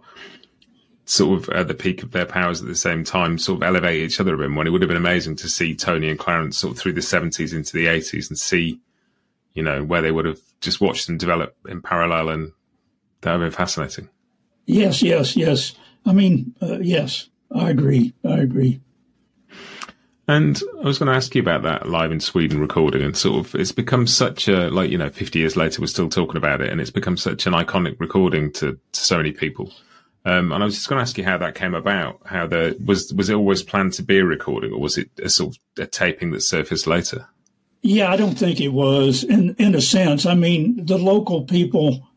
sort 1.05 1.39
of 1.39 1.49
at 1.49 1.67
the 1.67 1.73
peak 1.73 2.01
of 2.03 2.11
their 2.11 2.25
powers 2.25 2.61
at 2.61 2.67
the 2.67 2.75
same 2.75 3.03
time 3.03 3.37
sort 3.37 3.57
of 3.57 3.63
elevate 3.63 4.01
each 4.01 4.19
other 4.19 4.33
a 4.33 4.37
bit 4.37 4.49
more. 4.49 4.65
It 4.65 4.71
would 4.71 4.81
have 4.81 4.89
been 4.89 4.97
amazing 4.97 5.35
to 5.37 5.47
see 5.47 5.75
Tony 5.75 6.09
and 6.09 6.19
Clarence 6.19 6.57
sort 6.57 6.73
of 6.73 6.79
through 6.79 6.93
the 6.93 7.01
70s 7.01 7.53
into 7.53 7.73
the 7.73 7.85
80s 7.85 8.29
and 8.29 8.37
see 8.37 8.79
you 9.55 9.63
know, 9.63 9.83
where 9.83 10.01
they 10.01 10.11
would 10.11 10.25
have 10.25 10.39
just 10.61 10.79
watched 10.79 11.07
them 11.07 11.17
develop 11.17 11.55
in 11.67 11.81
parallel, 11.81 12.29
and 12.29 12.51
that 13.21 13.31
would 13.31 13.41
have 13.41 13.51
been 13.51 13.57
fascinating. 13.57 14.09
Yes, 14.67 15.01
yes, 15.01 15.35
yes. 15.35 15.73
I 16.05 16.13
mean, 16.13 16.53
uh, 16.61 16.79
yes, 16.79 17.29
I 17.51 17.71
agree. 17.71 18.13
I 18.23 18.39
agree. 18.39 18.81
And 20.27 20.59
I 20.81 20.85
was 20.85 20.97
going 20.97 21.07
to 21.07 21.15
ask 21.15 21.35
you 21.35 21.41
about 21.41 21.61
that 21.63 21.87
live 21.87 22.11
in 22.11 22.19
Sweden 22.19 22.59
recording, 22.59 23.03
and 23.03 23.15
sort 23.15 23.45
of 23.45 23.53
it's 23.55 23.71
become 23.71 24.07
such 24.07 24.47
a 24.47 24.69
like 24.69 24.89
you 24.89 24.97
know, 24.97 25.09
fifty 25.09 25.39
years 25.39 25.55
later 25.55 25.81
we're 25.81 25.87
still 25.87 26.09
talking 26.09 26.37
about 26.37 26.61
it, 26.61 26.71
and 26.71 26.81
it's 26.81 26.89
become 26.89 27.17
such 27.17 27.45
an 27.45 27.53
iconic 27.53 27.99
recording 27.99 28.51
to, 28.53 28.79
to 28.91 28.99
so 28.99 29.17
many 29.17 29.31
people. 29.31 29.71
Um, 30.25 30.51
and 30.51 30.63
I 30.63 30.65
was 30.65 30.73
just 30.73 30.89
going 30.89 30.97
to 30.97 31.03
ask 31.03 31.17
you 31.19 31.23
how 31.23 31.37
that 31.37 31.53
came 31.53 31.75
about. 31.75 32.21
How 32.25 32.47
the 32.47 32.75
was 32.83 33.13
was 33.13 33.29
it 33.29 33.35
always 33.35 33.61
planned 33.61 33.93
to 33.93 34.03
be 34.03 34.17
a 34.17 34.25
recording, 34.25 34.73
or 34.73 34.79
was 34.79 34.97
it 34.97 35.11
a 35.21 35.29
sort 35.29 35.55
of 35.55 35.83
a 35.83 35.85
taping 35.85 36.31
that 36.31 36.41
surfaced 36.41 36.87
later? 36.87 37.27
Yeah, 37.83 38.11
I 38.11 38.15
don't 38.15 38.37
think 38.37 38.59
it 38.59 38.69
was. 38.69 39.23
In 39.23 39.55
in 39.59 39.75
a 39.75 39.81
sense, 39.81 40.25
I 40.25 40.33
mean, 40.33 40.87
the 40.87 40.97
local 40.97 41.43
people, 41.43 42.07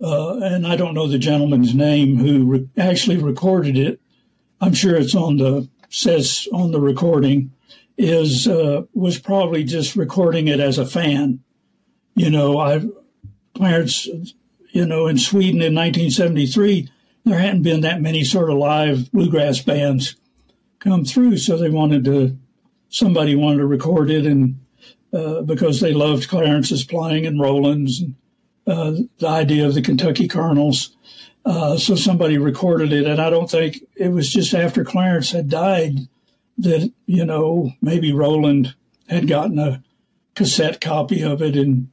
uh, 0.00 0.38
and 0.38 0.66
I 0.66 0.76
don't 0.76 0.94
know 0.94 1.06
the 1.06 1.18
gentleman's 1.18 1.74
name 1.74 2.16
who 2.16 2.44
re- 2.46 2.68
actually 2.78 3.18
recorded 3.18 3.76
it. 3.76 4.00
I'm 4.62 4.72
sure 4.72 4.96
it's 4.96 5.14
on 5.14 5.36
the 5.36 5.68
says 5.94 6.48
on 6.52 6.72
the 6.72 6.80
recording. 6.80 7.52
Is 7.96 8.48
uh, 8.48 8.82
was 8.92 9.20
probably 9.20 9.62
just 9.62 9.94
recording 9.94 10.48
it 10.48 10.58
as 10.58 10.78
a 10.78 10.86
fan. 10.86 11.40
You 12.16 12.28
know, 12.28 12.58
I 12.58 12.84
parents, 13.56 14.08
you 14.72 14.84
know, 14.84 15.06
in 15.06 15.16
Sweden 15.16 15.62
in 15.62 15.74
1973, 15.76 16.90
there 17.24 17.38
hadn't 17.38 17.62
been 17.62 17.82
that 17.82 18.02
many 18.02 18.24
sort 18.24 18.50
of 18.50 18.56
live 18.56 19.12
bluegrass 19.12 19.60
bands 19.60 20.16
come 20.80 21.04
through, 21.04 21.38
so 21.38 21.56
they 21.56 21.70
wanted 21.70 22.04
to 22.06 22.36
somebody 22.88 23.36
wanted 23.36 23.58
to 23.58 23.66
record 23.66 24.10
it 24.10 24.26
and 24.26 24.58
uh, 25.12 25.42
because 25.42 25.80
they 25.80 25.92
loved 25.92 26.28
Clarence's 26.28 26.84
playing 26.84 27.26
and 27.26 27.40
Roland's 27.40 28.00
and 28.00 28.16
uh, 28.66 28.92
the 29.18 29.28
idea 29.28 29.66
of 29.66 29.74
the 29.74 29.82
Kentucky 29.82 30.26
Colonels. 30.26 30.96
Uh, 31.44 31.76
so 31.76 31.94
somebody 31.94 32.38
recorded 32.38 32.92
it, 32.92 33.06
and 33.06 33.20
I 33.20 33.28
don't 33.28 33.50
think 33.50 33.84
it 33.96 34.08
was 34.08 34.30
just 34.30 34.54
after 34.54 34.84
Clarence 34.84 35.32
had 35.32 35.48
died 35.48 36.08
that 36.56 36.92
you 37.06 37.24
know 37.24 37.72
maybe 37.82 38.12
Roland 38.12 38.74
had 39.08 39.28
gotten 39.28 39.58
a 39.58 39.82
cassette 40.34 40.80
copy 40.80 41.22
of 41.22 41.42
it 41.42 41.56
and 41.56 41.90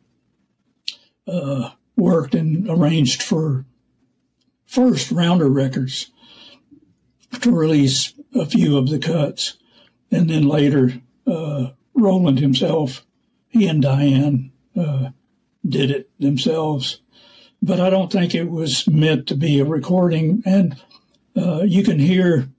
uh, 1.28 1.72
worked 1.98 2.34
and 2.34 2.70
arranged 2.70 3.22
for 3.22 3.66
first 4.66 5.12
Rounder 5.12 5.50
Records 5.50 6.12
to 7.42 7.52
release 7.52 8.14
a 8.34 8.46
few 8.46 8.78
of 8.78 8.90
the 8.90 9.00
cuts, 9.00 9.58
and 10.12 10.30
then 10.30 10.48
later 10.48 10.94
uh, 11.28 11.72
Roland 11.94 12.40
himself 12.40 13.06
he 13.52 13.68
and 13.68 13.82
Diane 13.82 14.52
uh, 14.78 15.10
did 15.68 15.92
it 15.92 16.10
themselves. 16.20 17.02
But 17.62 17.80
I 17.80 17.90
don't 17.90 18.12
think 18.12 18.34
it 18.34 18.50
was 18.50 18.88
meant 18.88 19.28
to 19.28 19.36
be 19.36 19.60
a 19.60 19.66
recording. 19.66 20.42
And 20.46 20.82
uh, 21.38 21.62
you 21.62 21.84
can 21.84 22.00
hear, 22.00 22.50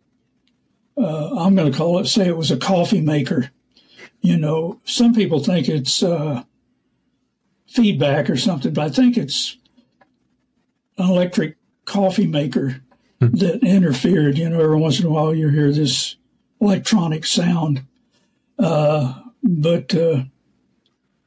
uh, 0.96 1.36
I'm 1.36 1.56
going 1.56 1.70
to 1.70 1.76
call 1.76 1.98
it, 1.98 2.06
say 2.06 2.28
it 2.28 2.36
was 2.36 2.50
a 2.50 2.56
coffee 2.56 3.00
maker. 3.00 3.50
You 4.20 4.36
know, 4.36 4.80
some 4.84 5.12
people 5.12 5.40
think 5.40 5.68
it's 5.68 6.02
uh, 6.02 6.44
feedback 7.66 8.30
or 8.30 8.36
something, 8.36 8.72
but 8.72 8.84
I 8.84 8.90
think 8.90 9.16
it's 9.16 9.56
an 10.96 11.10
electric 11.10 11.56
coffee 11.84 12.28
maker 12.28 12.82
hmm. 13.20 13.34
that 13.34 13.64
interfered. 13.64 14.38
You 14.38 14.48
know, 14.50 14.60
every 14.60 14.76
once 14.76 15.00
in 15.00 15.06
a 15.06 15.10
while 15.10 15.34
you 15.34 15.48
hear 15.48 15.72
this 15.72 16.16
electronic 16.60 17.26
sound. 17.26 17.82
Uh, 18.56 19.14
but 19.42 19.92
uh, 19.96 20.22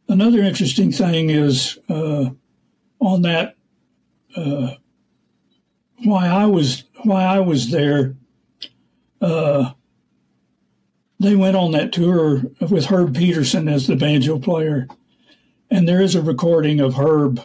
Another 0.08 0.40
interesting 0.42 0.92
thing 0.92 1.30
is 1.32 1.80
uh, 1.90 2.30
on 3.00 3.22
that 3.24 3.56
uh, 4.36 4.76
why 6.04 6.28
I 6.28 6.46
was 6.46 6.84
why 7.04 7.24
I 7.24 7.40
was 7.40 7.72
there. 7.72 8.16
Uh, 9.22 9.72
they 11.20 11.36
went 11.36 11.56
on 11.56 11.72
that 11.72 11.94
tour 11.94 12.44
with 12.60 12.86
Herb 12.86 13.16
Pedersen 13.16 13.68
as 13.68 13.88
the 13.88 13.96
banjo 13.96 14.38
player, 14.38 14.88
and 15.72 15.88
there 15.88 16.02
is 16.02 16.16
a 16.16 16.22
recording 16.22 16.80
of 16.80 16.96
Herb 16.96 17.42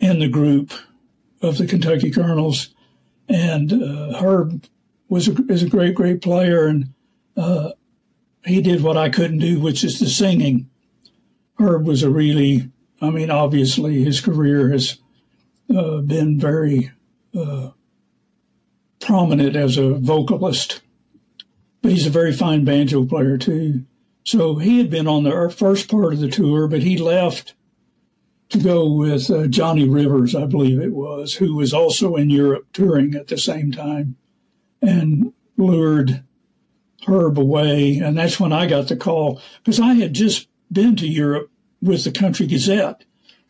in 0.00 0.18
the 0.20 0.28
group 0.28 0.72
of 1.42 1.58
the 1.58 1.66
Kentucky 1.66 2.10
Colonels, 2.10 2.74
and 3.28 3.72
uh, 3.72 4.18
Herb 4.20 4.64
was 5.08 5.28
a, 5.28 5.32
is 5.48 5.62
a 5.62 5.68
great 5.68 5.94
great 5.94 6.22
player, 6.22 6.66
and 6.66 6.94
uh, 7.36 7.72
he 8.44 8.62
did 8.62 8.82
what 8.82 8.96
I 8.96 9.10
couldn't 9.10 9.38
do, 9.38 9.60
which 9.60 9.84
is 9.84 10.00
the 10.00 10.06
singing. 10.06 10.68
Herb 11.58 11.86
was 11.86 12.02
a 12.02 12.10
really, 12.10 12.70
I 13.02 13.10
mean, 13.10 13.30
obviously 13.30 14.02
his 14.02 14.22
career 14.22 14.70
has 14.70 14.98
uh, 15.74 15.98
been 16.00 16.38
very 16.38 16.90
uh, 17.38 17.70
prominent 19.00 19.56
as 19.56 19.76
a 19.76 19.94
vocalist, 19.94 20.82
but 21.82 21.92
he's 21.92 22.06
a 22.06 22.10
very 22.10 22.32
fine 22.32 22.64
banjo 22.64 23.04
player 23.04 23.38
too. 23.38 23.84
So 24.24 24.56
he 24.56 24.78
had 24.78 24.90
been 24.90 25.08
on 25.08 25.24
the 25.24 25.54
first 25.56 25.90
part 25.90 26.12
of 26.12 26.20
the 26.20 26.28
tour, 26.28 26.68
but 26.68 26.82
he 26.82 26.98
left 26.98 27.54
to 28.50 28.58
go 28.58 28.90
with 28.90 29.30
uh, 29.30 29.46
Johnny 29.46 29.88
Rivers, 29.88 30.34
I 30.34 30.46
believe 30.46 30.80
it 30.80 30.92
was, 30.92 31.34
who 31.34 31.54
was 31.54 31.72
also 31.72 32.16
in 32.16 32.30
Europe 32.30 32.66
touring 32.72 33.14
at 33.14 33.28
the 33.28 33.38
same 33.38 33.72
time, 33.72 34.16
and 34.82 35.32
lured 35.56 36.22
Herb 37.06 37.38
away. 37.38 37.98
And 37.98 38.18
that's 38.18 38.40
when 38.40 38.52
I 38.52 38.66
got 38.66 38.88
the 38.88 38.96
call 38.96 39.40
because 39.62 39.80
I 39.80 39.94
had 39.94 40.14
just 40.14 40.48
been 40.70 40.96
to 40.96 41.06
Europe 41.06 41.50
with 41.80 42.04
the 42.04 42.10
Country 42.10 42.46
Gazette. 42.46 43.04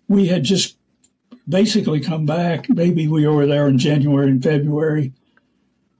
We 0.06 0.26
had 0.26 0.44
just 0.44 0.76
basically 1.50 2.00
come 2.00 2.26
back. 2.26 2.68
Maybe 2.68 3.06
we 3.06 3.26
were 3.26 3.46
there 3.46 3.66
in 3.66 3.78
January 3.78 4.30
and 4.30 4.42
February, 4.42 5.12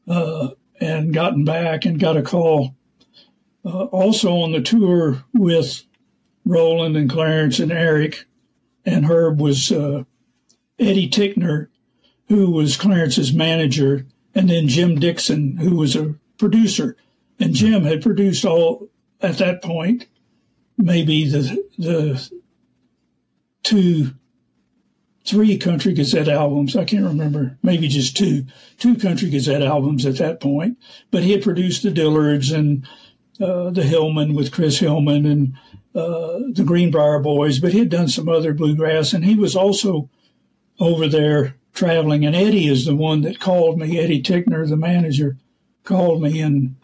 uh, 0.09 0.51
and 0.81 1.12
gotten 1.12 1.44
back 1.44 1.85
and 1.85 2.01
got 2.01 2.16
a 2.16 2.22
call. 2.22 2.74
Uh, 3.64 3.85
also 3.85 4.36
on 4.36 4.52
the 4.52 4.62
tour 4.62 5.24
with 5.35 5.85
Roland 6.47 6.97
and 6.97 7.10
Clarence 7.10 7.59
and 7.59 7.70
Eric 7.70 8.24
and 8.85 9.06
Herb 9.06 9.40
was 9.40 9.70
uh, 9.70 10.05
Eddie 10.78 11.10
Tickner, 11.10 11.68
who 12.28 12.51
was 12.51 12.77
Clarence's 12.77 13.32
manager, 13.32 14.06
and 14.35 14.48
then 14.48 14.68
Jim 14.68 14.98
Dixon, 14.98 15.59
who 15.59 15.77
was 15.77 15.94
a 15.94 16.14
producer. 16.39 16.97
And 17.39 17.55
Jim 17.55 17.85
had 17.85 18.02
produced 18.02 18.44
all 18.44 18.89
at 19.20 19.39
that 19.39 19.62
point, 19.62 20.06
maybe 20.78 21.28
the 21.28 21.62
the 21.78 22.31
two 23.62 24.14
three 25.24 25.59
Country 25.59 25.92
Gazette 25.92 26.28
albums. 26.28 26.76
I 26.76 26.84
can't 26.84 27.05
remember, 27.05 27.59
maybe 27.62 27.88
just 27.88 28.16
two, 28.16 28.47
two 28.78 28.97
Country 28.97 29.30
Gazette 29.30 29.62
albums 29.62 30.06
at 30.06 30.16
that 30.16 30.40
point. 30.40 30.78
But 31.10 31.22
he 31.22 31.32
had 31.32 31.42
produced 31.42 31.82
the 31.82 31.90
Dillards 31.90 32.55
and 32.55 32.86
uh, 33.40 33.70
the 33.70 33.82
Hillmen 33.82 34.34
with 34.34 34.52
Chris 34.52 34.78
Hillman 34.78 35.26
and 35.26 35.55
uh, 35.94 36.40
the 36.52 36.64
Greenbrier 36.64 37.20
Boys. 37.20 37.59
But 37.59 37.72
he 37.72 37.78
had 37.80 37.90
done 37.90 38.09
some 38.09 38.28
other 38.28 38.52
bluegrass, 38.52 39.12
and 39.12 39.24
he 39.24 39.34
was 39.34 39.56
also 39.56 40.09
over 40.78 41.06
there 41.09 41.56
traveling. 41.72 42.24
And 42.24 42.34
Eddie 42.34 42.68
is 42.68 42.84
the 42.84 42.97
one 42.97 43.22
that 43.22 43.40
called 43.40 43.78
me. 43.78 43.98
Eddie 43.98 44.22
Tickner, 44.22 44.68
the 44.68 44.76
manager, 44.76 45.36
called 45.84 46.22
me 46.22 46.40
and 46.40 46.76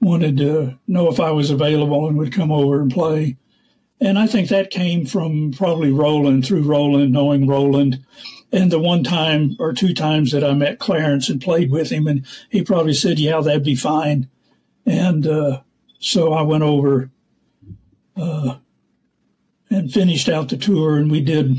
wanted 0.00 0.36
to 0.36 0.78
know 0.86 1.10
if 1.10 1.18
I 1.18 1.30
was 1.30 1.50
available 1.50 2.06
and 2.06 2.16
would 2.18 2.32
come 2.32 2.52
over 2.52 2.80
and 2.80 2.90
play. 2.90 3.36
And 4.00 4.18
I 4.18 4.26
think 4.26 4.48
that 4.48 4.70
came 4.70 5.06
from 5.06 5.52
probably 5.52 5.90
Roland, 5.90 6.46
through 6.46 6.62
Roland, 6.62 7.12
knowing 7.12 7.46
Roland. 7.46 8.04
And 8.52 8.70
the 8.70 8.78
one 8.78 9.02
time 9.02 9.56
or 9.58 9.72
two 9.72 9.94
times 9.94 10.32
that 10.32 10.44
I 10.44 10.52
met 10.54 10.78
Clarence 10.78 11.28
and 11.28 11.40
played 11.40 11.70
with 11.70 11.90
him, 11.90 12.06
and 12.06 12.24
he 12.50 12.62
probably 12.62 12.94
said, 12.94 13.18
Yeah, 13.18 13.40
that'd 13.40 13.64
be 13.64 13.74
fine. 13.74 14.28
And 14.84 15.26
uh, 15.26 15.62
so 15.98 16.32
I 16.32 16.42
went 16.42 16.62
over 16.62 17.10
uh, 18.16 18.56
and 19.70 19.92
finished 19.92 20.28
out 20.28 20.48
the 20.48 20.56
tour, 20.56 20.96
and 20.96 21.10
we 21.10 21.20
did 21.20 21.56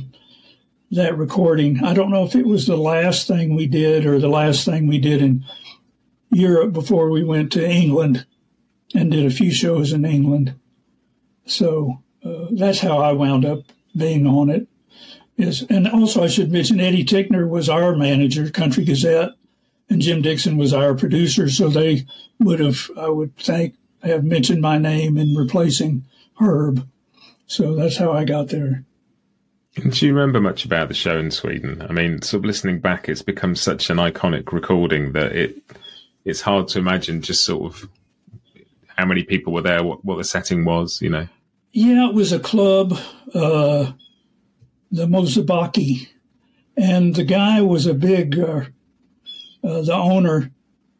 that 0.91 1.17
recording. 1.17 1.83
I 1.83 1.93
don't 1.93 2.11
know 2.11 2.23
if 2.23 2.35
it 2.35 2.45
was 2.45 2.67
the 2.67 2.77
last 2.77 3.27
thing 3.27 3.55
we 3.55 3.67
did 3.67 4.05
or 4.05 4.19
the 4.19 4.29
last 4.29 4.63
thing 4.63 4.87
we 4.87 4.99
did 4.99 5.21
in 5.21 5.43
Europe 6.31 6.71
before 6.71 7.09
we 7.09 7.23
went 7.23 7.51
to 7.53 7.69
England 7.69 8.25
and 8.95 9.11
did 9.11 9.25
a 9.25 9.29
few 9.29 9.51
shows 9.51 9.91
in 9.91 10.05
England. 10.05 10.55
So 11.45 12.01
that's 12.51 12.79
how 12.79 12.99
I 12.99 13.13
wound 13.13 13.45
up 13.45 13.59
being 13.95 14.25
on 14.25 14.49
it. 14.49 14.67
Is 15.37 15.63
and 15.69 15.87
also 15.87 16.23
I 16.23 16.27
should 16.27 16.51
mention 16.51 16.79
Eddie 16.79 17.05
Tickner 17.05 17.47
was 17.47 17.69
our 17.69 17.95
manager, 17.95 18.49
Country 18.49 18.83
Gazette, 18.83 19.31
and 19.89 20.01
Jim 20.01 20.21
Dixon 20.21 20.57
was 20.57 20.73
our 20.73 20.95
producer. 20.95 21.49
So 21.49 21.69
they 21.69 22.05
would 22.39 22.59
have, 22.59 22.89
I 22.97 23.09
would 23.09 23.35
think, 23.37 23.75
have 24.01 24.23
mentioned 24.23 24.61
my 24.61 24.77
name 24.77 25.17
in 25.17 25.35
replacing 25.35 26.05
Herb. 26.39 26.87
So 27.45 27.75
that's 27.75 27.97
how 27.97 28.11
I 28.11 28.25
got 28.25 28.49
there. 28.49 28.83
Do 29.75 30.05
you 30.07 30.13
remember 30.13 30.41
much 30.41 30.65
about 30.65 30.87
the 30.87 30.95
show 30.95 31.19
in 31.19 31.29
Sweden? 31.29 31.85
I 31.87 31.93
mean, 31.93 32.21
sort 32.23 32.41
of 32.41 32.45
listening 32.45 32.79
back, 32.79 33.07
it's 33.07 33.21
become 33.21 33.55
such 33.55 33.91
an 33.91 33.97
iconic 33.97 34.51
recording 34.51 35.11
that 35.11 35.33
it 35.33 35.55
it's 36.25 36.41
hard 36.41 36.67
to 36.69 36.79
imagine 36.79 37.21
just 37.21 37.45
sort 37.45 37.71
of 37.71 37.89
how 38.97 39.05
many 39.05 39.23
people 39.23 39.53
were 39.53 39.61
there, 39.61 39.83
what, 39.83 40.03
what 40.03 40.17
the 40.17 40.23
setting 40.23 40.65
was, 40.65 41.01
you 41.01 41.09
know. 41.09 41.27
Yeah, 41.71 42.09
it 42.09 42.15
was 42.15 42.31
a 42.31 42.39
club, 42.39 42.97
uh, 43.33 43.91
the 44.91 45.05
Mosebacke, 45.05 46.07
and 46.75 47.13
the 47.13 47.23
guy 47.23 47.61
was 47.61 47.85
a 47.85 47.93
big, 47.93 48.39
uh, 48.39 48.65
uh, 49.63 49.81
the 49.81 49.93
owner, 49.93 50.51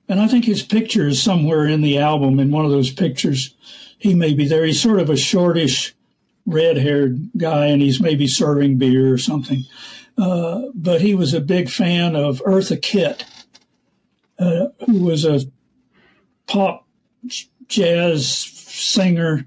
and 0.08 0.20
I 0.20 0.28
think 0.28 0.46
his 0.46 0.62
picture 0.62 1.08
is 1.08 1.22
somewhere 1.22 1.66
in 1.66 1.82
the 1.82 1.98
album. 1.98 2.40
In 2.40 2.52
one 2.52 2.66
of 2.66 2.72
those 2.72 2.92
pictures, 2.92 3.56
he 3.98 4.14
may 4.14 4.34
be 4.34 4.48
there. 4.48 4.66
He's 4.66 4.82
sort 4.82 5.00
of 5.00 5.10
a 5.10 5.18
shortish, 5.18 5.96
red-haired 6.46 7.32
guy, 7.38 7.68
and 7.68 7.82
he's 7.82 8.00
maybe 8.00 8.28
serving 8.28 8.78
beer 8.78 9.12
or 9.12 9.18
something. 9.18 9.64
Uh, 10.18 10.64
but 10.74 11.02
he 11.02 11.16
was 11.16 11.34
a 11.34 11.42
big 11.42 11.70
fan 11.70 12.16
of 12.16 12.42
Eartha 12.46 12.82
Kitt, 12.82 13.26
uh, 14.40 14.68
who 14.86 15.04
was 15.04 15.26
a 15.26 15.42
pop 16.46 16.88
jazz 17.68 18.28
singer 18.28 19.46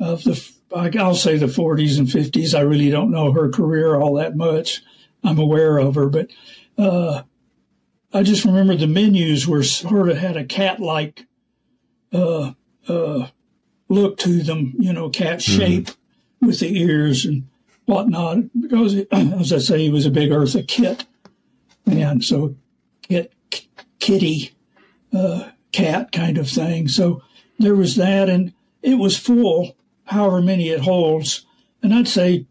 of 0.00 0.24
the 0.24 0.52
I'll 0.74 1.14
say 1.14 1.36
the 1.36 1.46
40s 1.46 1.98
and 1.98 2.08
50s. 2.08 2.54
I 2.54 2.60
really 2.60 2.90
don't 2.90 3.10
know 3.10 3.32
her 3.32 3.48
career 3.48 3.94
all 3.94 4.14
that 4.14 4.36
much. 4.36 4.82
I'm 5.24 5.38
aware 5.38 5.78
of 5.78 5.94
her, 5.94 6.08
but 6.08 6.30
uh, 6.76 7.22
I 8.12 8.22
just 8.22 8.44
remember 8.44 8.76
the 8.76 8.86
menus 8.86 9.48
were 9.48 9.62
sort 9.62 10.10
of 10.10 10.18
had 10.18 10.36
a 10.36 10.44
cat-like 10.44 11.26
uh, 12.12 12.52
uh, 12.86 13.28
look 13.88 14.18
to 14.18 14.42
them, 14.42 14.74
you 14.78 14.92
know, 14.92 15.08
cat 15.08 15.38
mm-hmm. 15.38 15.58
shape 15.58 15.86
mm-hmm. 15.86 16.46
with 16.46 16.60
the 16.60 16.78
ears 16.78 17.24
and 17.24 17.48
whatnot. 17.86 18.38
Because, 18.60 18.94
as 19.10 19.52
I 19.52 19.58
say, 19.58 19.78
he 19.84 19.90
was 19.90 20.06
a 20.06 20.10
big 20.10 20.30
Eartha 20.30 20.66
Kitt, 20.66 21.06
and 21.86 22.22
so 22.22 22.54
kit, 23.02 23.32
kitty, 23.98 24.52
uh, 25.12 25.48
cat 25.72 26.12
kind 26.12 26.38
of 26.38 26.48
thing. 26.48 26.88
So 26.88 27.22
there 27.58 27.74
was 27.74 27.96
that, 27.96 28.28
and 28.28 28.52
it 28.82 28.96
was 28.96 29.18
full 29.18 29.74
however 30.08 30.42
many 30.42 30.68
it 30.68 30.80
holds. 30.80 31.46
And 31.82 31.94
I'd 31.94 32.08
say 32.08 32.46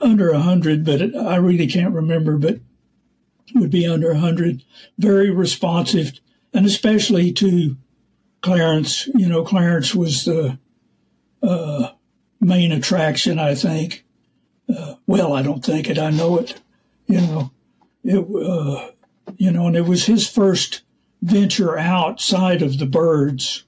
under 0.00 0.32
100, 0.32 0.84
but 0.84 1.02
it, 1.02 1.14
I 1.14 1.36
really 1.36 1.66
can't 1.66 1.94
remember, 1.94 2.36
but 2.36 2.60
would 3.54 3.70
be 3.70 3.86
under 3.86 4.12
100. 4.12 4.62
Very 4.98 5.30
responsive, 5.30 6.20
and 6.52 6.66
especially 6.66 7.32
to 7.32 7.76
Clarence. 8.42 9.06
You 9.08 9.28
know, 9.28 9.44
Clarence 9.44 9.94
was 9.94 10.24
the 10.24 10.58
uh, 11.42 11.90
main 12.40 12.72
attraction, 12.72 13.38
I 13.38 13.54
think. 13.54 14.04
Uh, 14.68 14.94
well, 15.06 15.32
I 15.32 15.42
don't 15.42 15.64
think 15.64 15.90
it, 15.90 15.98
I 15.98 16.10
know 16.10 16.38
it. 16.38 16.60
You 17.06 17.20
know, 17.20 17.50
it, 18.04 18.18
uh, 18.18 18.90
you 19.36 19.50
know, 19.50 19.66
and 19.66 19.76
it 19.76 19.86
was 19.86 20.06
his 20.06 20.28
first 20.28 20.82
venture 21.22 21.76
outside 21.76 22.62
of 22.62 22.78
the 22.78 22.86
Byrds, 22.86 23.64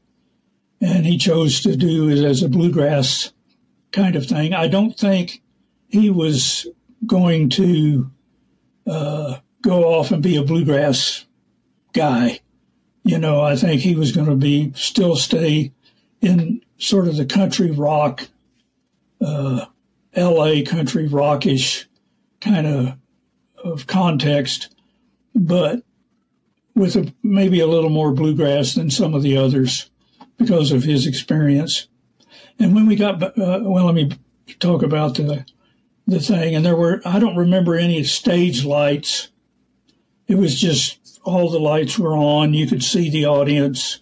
and 0.80 1.04
he 1.04 1.18
chose 1.18 1.60
to 1.62 1.76
do 1.76 2.08
it 2.08 2.24
as 2.24 2.42
a 2.42 2.48
bluegrass 2.48 3.31
kind 3.92 4.16
of 4.16 4.26
thing. 4.26 4.54
I 4.54 4.68
don't 4.68 4.96
think 4.96 5.42
he 5.88 6.10
was 6.10 6.66
going 7.06 7.50
to 7.50 8.10
uh, 8.86 9.38
go 9.62 9.84
off 9.84 10.10
and 10.10 10.22
be 10.22 10.36
a 10.36 10.42
bluegrass 10.42 11.26
guy. 11.92 12.40
You 13.04 13.18
know, 13.18 13.40
I 13.40 13.56
think 13.56 13.80
he 13.80 13.94
was 13.94 14.12
going 14.12 14.28
to 14.28 14.36
be 14.36 14.72
still 14.74 15.16
stay 15.16 15.72
in 16.20 16.62
sort 16.78 17.08
of 17.08 17.16
the 17.16 17.26
country 17.26 17.70
rock, 17.70 18.28
uh, 19.20 19.66
L.A. 20.14 20.62
country 20.62 21.06
rockish 21.06 21.88
kind 22.40 22.66
of 22.66 22.96
of 23.62 23.86
context, 23.86 24.74
but 25.34 25.82
with 26.74 26.96
a, 26.96 27.12
maybe 27.22 27.60
a 27.60 27.66
little 27.66 27.90
more 27.90 28.12
bluegrass 28.12 28.74
than 28.74 28.90
some 28.90 29.14
of 29.14 29.22
the 29.22 29.36
others 29.36 29.90
because 30.36 30.72
of 30.72 30.82
his 30.82 31.06
experience. 31.06 31.86
And 32.58 32.74
when 32.74 32.86
we 32.86 32.96
got, 32.96 33.22
uh, 33.22 33.60
well, 33.62 33.86
let 33.86 33.94
me 33.94 34.10
talk 34.58 34.82
about 34.82 35.16
the 35.16 35.44
the 36.06 36.20
thing. 36.20 36.54
And 36.54 36.64
there 36.64 36.76
were, 36.76 37.00
I 37.04 37.18
don't 37.18 37.36
remember 37.36 37.74
any 37.74 38.02
stage 38.04 38.64
lights. 38.64 39.28
It 40.26 40.36
was 40.36 40.60
just 40.60 41.20
all 41.24 41.50
the 41.50 41.60
lights 41.60 41.98
were 41.98 42.16
on. 42.16 42.54
You 42.54 42.66
could 42.66 42.82
see 42.82 43.10
the 43.10 43.26
audience, 43.26 44.00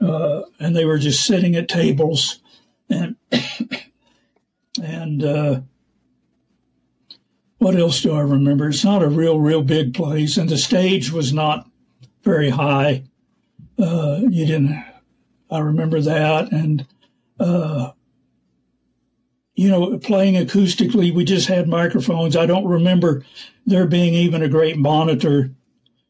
uh, 0.00 0.42
and 0.58 0.74
they 0.76 0.84
were 0.84 0.98
just 0.98 1.24
sitting 1.24 1.56
at 1.56 1.68
tables. 1.68 2.40
And, 2.88 3.16
and, 4.82 5.24
uh, 5.24 5.60
what 7.58 7.76
else 7.76 8.00
do 8.00 8.14
I 8.14 8.20
remember? 8.20 8.68
It's 8.68 8.84
not 8.84 9.02
a 9.02 9.08
real, 9.08 9.38
real 9.38 9.62
big 9.62 9.92
place, 9.92 10.38
and 10.38 10.48
the 10.48 10.56
stage 10.56 11.12
was 11.12 11.30
not 11.30 11.68
very 12.24 12.48
high. 12.48 13.04
Uh, 13.78 14.20
you 14.28 14.46
didn't. 14.46 14.82
I 15.50 15.58
remember 15.58 16.00
that, 16.00 16.52
and 16.52 16.86
uh, 17.40 17.92
you 19.54 19.68
know, 19.68 19.98
playing 19.98 20.34
acoustically, 20.34 21.12
we 21.12 21.24
just 21.24 21.48
had 21.48 21.68
microphones. 21.68 22.36
I 22.36 22.46
don't 22.46 22.66
remember 22.66 23.24
there 23.66 23.86
being 23.86 24.14
even 24.14 24.42
a 24.42 24.48
great 24.48 24.78
monitor 24.78 25.50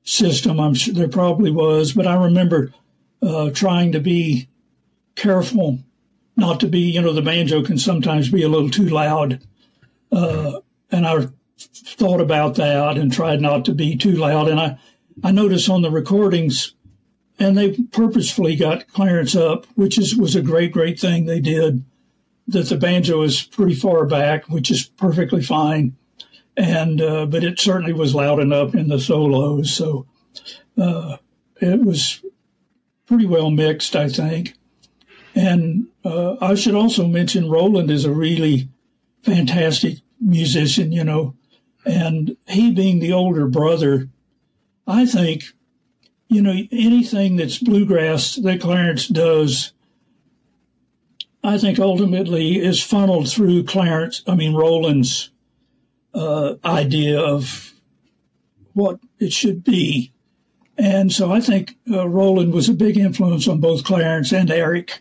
system. 0.03 0.61
I'm 0.61 0.75
sure 0.75 0.95
there 0.95 1.09
probably 1.09 1.51
was, 1.51 1.93
but 1.93 2.07
I 2.07 2.15
remember 2.15 2.73
uh, 3.23 3.51
trying 3.51 3.93
to 3.93 4.01
be 4.01 4.49
careful 5.17 5.79
not 6.37 6.61
to 6.61 6.69
be. 6.69 6.81
You 6.81 7.03
know, 7.03 7.13
the 7.13 7.23
banjo 7.23 7.63
can 7.65 7.79
sometimes 7.79 8.31
be 8.31 8.43
a 8.43 8.49
little 8.49 8.71
too 8.71 8.89
loud, 8.89 9.41
uh, 10.13 10.61
and 10.91 11.07
I 11.07 11.29
thought 11.57 12.21
about 12.21 12.55
that 12.57 12.97
and 12.97 13.13
tried 13.13 13.41
not 13.41 13.65
to 13.67 13.75
be 13.75 13.97
too 13.97 14.13
loud. 14.13 14.49
And 14.49 14.61
I, 14.61 14.79
I 15.23 15.33
noticed 15.33 15.69
on 15.69 15.83
the 15.83 15.91
recordings, 15.91 16.75
and 17.41 17.57
they 17.57 17.73
purposefully 17.73 18.55
got 18.55 18.87
Clarence 18.89 19.35
up, 19.35 19.67
which 19.75 19.99
is 19.99 20.15
was 20.15 20.37
a 20.37 20.43
great, 20.43 20.73
great 20.73 21.01
thing 21.01 21.25
they 21.25 21.41
did. 21.41 21.85
That 22.47 22.69
the 22.69 22.77
banjo 22.77 23.23
is 23.23 23.43
pretty 23.43 23.75
far 23.75 24.05
back, 24.07 24.49
which 24.49 24.71
is 24.71 24.85
perfectly 24.85 25.43
fine, 25.43 25.97
and 26.57 27.01
uh, 27.01 27.27
but 27.27 27.43
it 27.43 27.59
certainly 27.59 27.93
was 27.93 28.15
loud 28.15 28.39
enough 28.39 28.75
in 28.75 28.89
the 28.89 29.01
solos, 29.01 29.73
so 29.73 30.07
uh, 30.77 31.17
it 31.61 31.83
was 31.83 32.25
pretty 33.07 33.27
well 33.27 33.51
mixed, 33.51 33.97
I 33.97 34.09
think. 34.09 34.55
And 35.35 35.87
uh, 36.05 36.37
I 36.41 36.55
should 36.57 36.75
also 36.75 37.07
mention 37.07 37.49
Roland 37.49 37.91
is 37.91 38.05
a 38.05 38.13
really 38.13 38.69
fantastic 39.23 39.99
musician. 40.21 40.93
You 40.93 41.05
know, 41.05 41.37
and 41.87 42.37
he 42.49 42.73
being 42.73 42.99
the 42.99 43.13
older 43.13 43.47
brother, 43.47 44.09
I 44.87 45.07
think, 45.07 45.45
you 46.31 46.41
know, 46.41 46.55
anything 46.71 47.37
that's 47.37 47.59
bluegrass 47.59 48.37
that 48.37 48.61
Clarence 48.61 49.09
does, 49.09 49.73
I 51.43 51.59
think 51.59 51.81
ultimately 51.81 52.59
is 52.59 52.81
funneled 52.83 53.29
through 53.29 53.65
Clarence, 53.65 54.23
I 54.29 54.37
mean, 54.37 54.55
Roland's 54.55 55.31
uh, 56.15 56.55
idea 56.65 57.21
of 57.21 57.73
what 58.75 59.01
it 59.19 59.33
should 59.33 59.65
be. 59.65 60.13
And 60.79 61.13
so 61.13 61.33
I 61.33 61.41
think 61.41 61.77
uh, 61.91 62.09
Roland 62.09 62.55
was 62.55 62.69
a 62.69 62.75
big 62.75 62.97
influence 62.97 63.49
on 63.49 63.61
both 63.61 63.85
Clarence 63.85 64.33
and 64.33 64.51
Eric. 64.51 65.01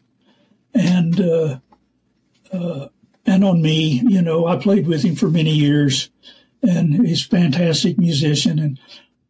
And, 0.73 1.21
uh, 1.21 1.59
uh 2.51 2.87
and 3.25 3.43
on 3.43 3.61
me, 3.61 4.01
you 4.07 4.23
know, 4.23 4.47
I 4.47 4.57
played 4.57 4.87
with 4.87 5.03
him 5.03 5.15
for 5.15 5.29
many 5.29 5.51
years 5.51 6.09
and 6.63 7.05
he's 7.05 7.25
a 7.25 7.29
fantastic 7.29 7.99
musician. 7.99 8.57
And 8.57 8.79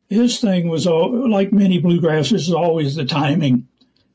his 0.10 0.40
thing 0.40 0.70
was 0.70 0.88
all, 0.88 1.30
like 1.30 1.54
many 1.54 1.82
bluegrassers, 1.82 2.34
is 2.34 2.54
always 2.54 2.96
the 2.96 3.06
timing. 3.06 3.68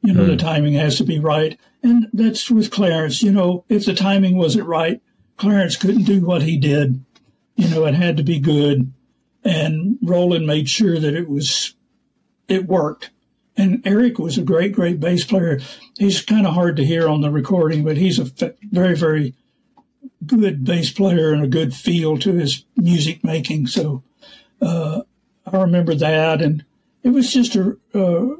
You 0.02 0.12
know, 0.12 0.24
mm. 0.24 0.26
the 0.26 0.32
hmm. 0.32 0.38
timing 0.38 0.74
has 0.74 0.98
to 0.98 1.04
be 1.04 1.18
right, 1.18 1.58
and 1.82 2.08
that's 2.12 2.50
with 2.50 2.70
Clarence. 2.70 3.22
You 3.22 3.32
know, 3.32 3.64
if 3.70 3.86
the 3.86 3.94
timing 3.94 4.36
wasn't 4.36 4.66
right, 4.66 5.00
Clarence 5.38 5.76
couldn't 5.76 6.04
do 6.04 6.20
what 6.20 6.42
he 6.42 6.58
did. 6.58 7.02
You 7.56 7.68
know, 7.68 7.86
it 7.86 7.94
had 7.94 8.18
to 8.18 8.22
be 8.22 8.38
good, 8.38 8.92
and 9.44 9.98
Roland 10.02 10.46
made 10.46 10.68
sure 10.68 10.98
that 10.98 11.14
it 11.14 11.28
was, 11.28 11.74
it 12.48 12.66
worked. 12.66 13.10
And 13.56 13.80
Eric 13.86 14.18
was 14.18 14.36
a 14.36 14.42
great, 14.42 14.72
great 14.72 14.98
bass 14.98 15.24
player. 15.24 15.60
He's 15.96 16.20
kind 16.20 16.46
of 16.46 16.54
hard 16.54 16.76
to 16.76 16.84
hear 16.84 17.08
on 17.08 17.20
the 17.20 17.30
recording, 17.30 17.84
but 17.84 17.96
he's 17.96 18.18
a 18.18 18.52
very, 18.72 18.96
very 18.96 19.34
good 20.26 20.64
bass 20.64 20.90
player 20.90 21.32
and 21.32 21.42
a 21.42 21.48
good 21.48 21.72
feel 21.72 22.18
to 22.18 22.32
his 22.32 22.64
music 22.76 23.22
making. 23.22 23.68
So 23.68 24.02
uh, 24.60 25.02
I 25.46 25.58
remember 25.58 25.94
that, 25.94 26.42
and 26.42 26.64
it 27.02 27.10
was 27.10 27.32
just 27.32 27.56
a. 27.56 27.76
Uh, 27.94 28.36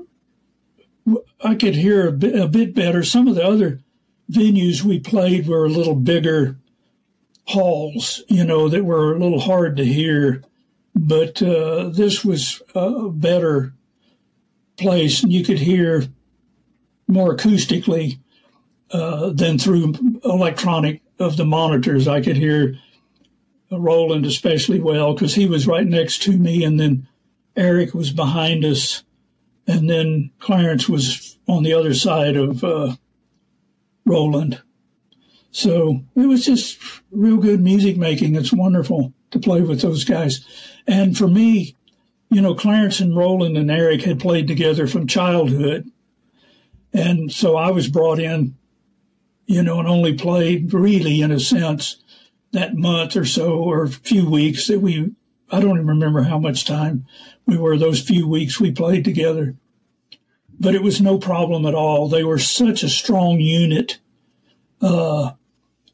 I 1.45 1.55
could 1.55 1.75
hear 1.75 2.09
a 2.09 2.13
bit, 2.13 2.35
a 2.35 2.49
bit 2.49 2.75
better. 2.75 3.03
Some 3.03 3.29
of 3.29 3.35
the 3.35 3.45
other 3.45 3.81
venues 4.31 4.83
we 4.83 4.99
played 4.99 5.47
were 5.47 5.67
a 5.67 5.71
little 5.71 5.95
bigger 5.95 6.57
halls, 7.47 8.23
you 8.29 8.43
know, 8.43 8.71
that 8.71 8.85
were 8.85 9.15
a 9.15 9.19
little 9.19 9.41
hard 9.41 9.77
to 9.77 9.85
hear. 9.85 10.43
But 10.95 11.43
uh, 11.43 11.91
this 11.91 12.25
was 12.25 12.63
a 12.75 13.11
better 13.11 13.75
place, 14.79 15.23
and 15.23 15.33
you 15.33 15.45
could 15.45 15.59
hear 15.59 16.05
more 17.07 17.37
acoustically 17.37 18.19
uh, 18.91 19.31
than 19.31 19.59
through 19.59 19.95
electronic 20.25 21.03
of 21.19 21.37
the 21.37 21.45
monitors, 21.45 22.09
I 22.09 22.21
could 22.21 22.37
hear 22.37 22.79
Roland 23.71 24.27
especially 24.27 24.81
well 24.81 25.15
because 25.15 25.35
he 25.35 25.47
was 25.47 25.67
right 25.67 25.87
next 25.87 26.23
to 26.23 26.37
me, 26.37 26.65
and 26.65 26.79
then 26.79 27.09
Eric 27.57 27.95
was 27.95 28.13
behind 28.13 28.65
us, 28.65 29.03
and 29.67 29.89
then 29.89 30.31
Clarence 30.39 30.89
was 30.89 31.39
on 31.49 31.63
the 31.63 31.73
other 31.73 31.95
side 31.95 32.37
of 32.37 32.63
uh, 32.63 32.97
Roland. 34.05 34.61
So 35.51 36.01
it 36.17 36.27
was 36.27 36.45
just 36.45 36.79
real 37.11 37.37
good 37.37 37.61
music 37.61 37.97
making. 37.97 38.35
It's 38.35 38.53
wonderful 38.53 39.13
to 39.31 39.39
play 39.39 39.61
with 39.61 39.83
those 39.83 40.05
guys. 40.05 40.45
And 40.87 41.17
for 41.17 41.29
me, 41.29 41.77
you 42.31 42.41
know, 42.41 42.55
Clarence 42.55 43.01
and 43.01 43.17
Roland 43.17 43.57
and 43.57 43.71
Eric 43.71 44.03
had 44.03 44.19
played 44.19 44.49
together 44.49 44.87
from 44.87 45.07
childhood. 45.07 45.91
And 46.93 47.31
so 47.31 47.57
I 47.57 47.71
was 47.71 47.89
brought 47.89 48.19
in 48.19 48.57
you 49.47 49.63
know, 49.63 49.79
and 49.79 49.89
only 49.89 50.15
played 50.15 50.73
really, 50.73 51.21
in 51.21 51.31
a 51.31 51.41
sense, 51.41 51.97
that 52.55 52.75
month 52.75 53.17
or 53.17 53.25
so 53.25 53.59
or 53.59 53.83
a 53.83 53.89
few 53.89 54.29
weeks 54.29 54.67
that 54.69 54.81
we, 54.81 55.13
I 55.51 55.61
don't 55.61 55.77
even 55.77 55.87
remember 55.87 56.23
how 56.23 56.39
much 56.39 56.65
time 56.65 57.07
we 57.47 57.59
were 57.59 57.77
those 57.77 58.01
few 58.01 58.27
weeks 58.27 58.59
we 58.59 58.71
played 58.71 59.05
together. 59.05 59.57
But 60.59 60.75
it 60.75 60.83
was 60.83 61.01
no 61.01 61.19
problem 61.19 61.67
at 61.67 61.75
all. 61.75 62.09
They 62.09 62.25
were 62.25 62.39
such 62.39 62.83
a 62.83 62.89
strong 62.89 63.41
unit. 63.41 63.99
Uh, 64.81 65.33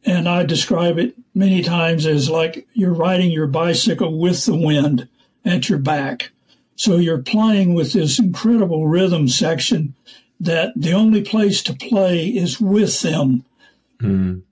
and 0.05 0.29
I 0.29 0.45
describe 0.45 0.99
it 0.99 1.15
many 1.35 1.63
times 1.63 2.07
as 2.07 2.31
like 2.31 2.67
you're 2.75 2.95
riding 2.95 3.31
your 3.31 3.47
bicycle 3.47 4.19
with 4.19 4.45
the 4.45 4.57
wind 4.57 5.09
at 5.45 5.69
your 5.69 5.79
back. 5.79 6.31
So 6.77 6.97
you're 6.97 7.19
playing 7.19 7.75
with 7.75 7.93
this 7.93 8.19
incredible 8.19 8.87
rhythm 8.87 9.29
section 9.29 9.95
that 10.39 10.73
the 10.75 10.93
only 10.93 11.23
place 11.23 11.63
to 11.63 11.75
play 11.75 12.27
is 12.27 12.61
with 12.61 13.03
them. 13.03 13.45
Mm. 14.01 14.43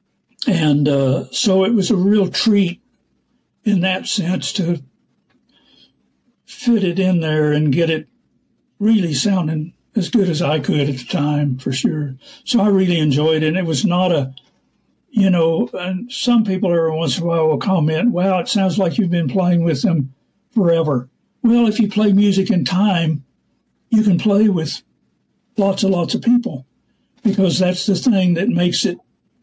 And 0.47 0.89
uh, 0.89 1.31
so 1.31 1.65
it 1.65 1.75
was 1.75 1.91
a 1.91 1.97
real 1.97 2.29
treat 2.29 2.81
in 3.65 3.81
that 3.81 4.07
sense 4.07 4.53
to 4.55 4.83
fit 6.45 6.85
it 6.85 6.99
in 6.99 7.21
there 7.21 7.53
and 7.53 7.73
get 7.73 7.91
it 7.91 8.09
really 8.79 9.15
sounding 9.15 9.75
as 9.97 10.09
good 10.09 10.29
as 10.29 10.41
I 10.41 10.61
could 10.61 10.89
at 10.89 10.97
the 10.97 11.05
time, 11.05 11.59
for 11.59 11.73
sure. 11.73 12.15
So 12.45 12.61
I 12.61 12.69
really 12.69 12.99
enjoyed 12.99 13.43
it. 13.43 13.49
And 13.49 13.57
it 13.57 13.67
was 13.67 13.85
not 13.85 14.13
a, 14.13 14.35
you 15.11 15.29
know, 15.29 15.69
and 15.73 16.11
some 16.11 16.45
people 16.45 16.73
every 16.73 16.93
once 16.93 17.19
in 17.19 17.25
a 17.25 17.27
while 17.27 17.49
will 17.49 17.59
comment, 17.59 18.13
wow, 18.13 18.39
it 18.39 18.49
sounds 18.49 18.79
like 18.79 18.97
you've 18.97 19.11
been 19.11 19.29
playing 19.29 19.65
with 19.65 19.83
them 19.83 20.15
forever. 20.55 21.09
Well, 21.43 21.67
if 21.67 21.81
you 21.81 21.89
play 21.89 22.13
music 22.13 22.51
in 22.51 22.65
time, 22.65 23.25
you 23.91 24.03
can 24.03 24.19
play 24.19 24.49
with 24.49 24.83
lots 25.57 25.83
and 25.83 25.93
lots 25.93 26.15
of 26.15 26.23
people 26.23 26.67
because 27.23 27.59
that's 27.59 27.87
the 27.87 27.97
thing 27.97 28.35
that 28.35 28.49
makes 28.49 28.85
it 28.85 28.99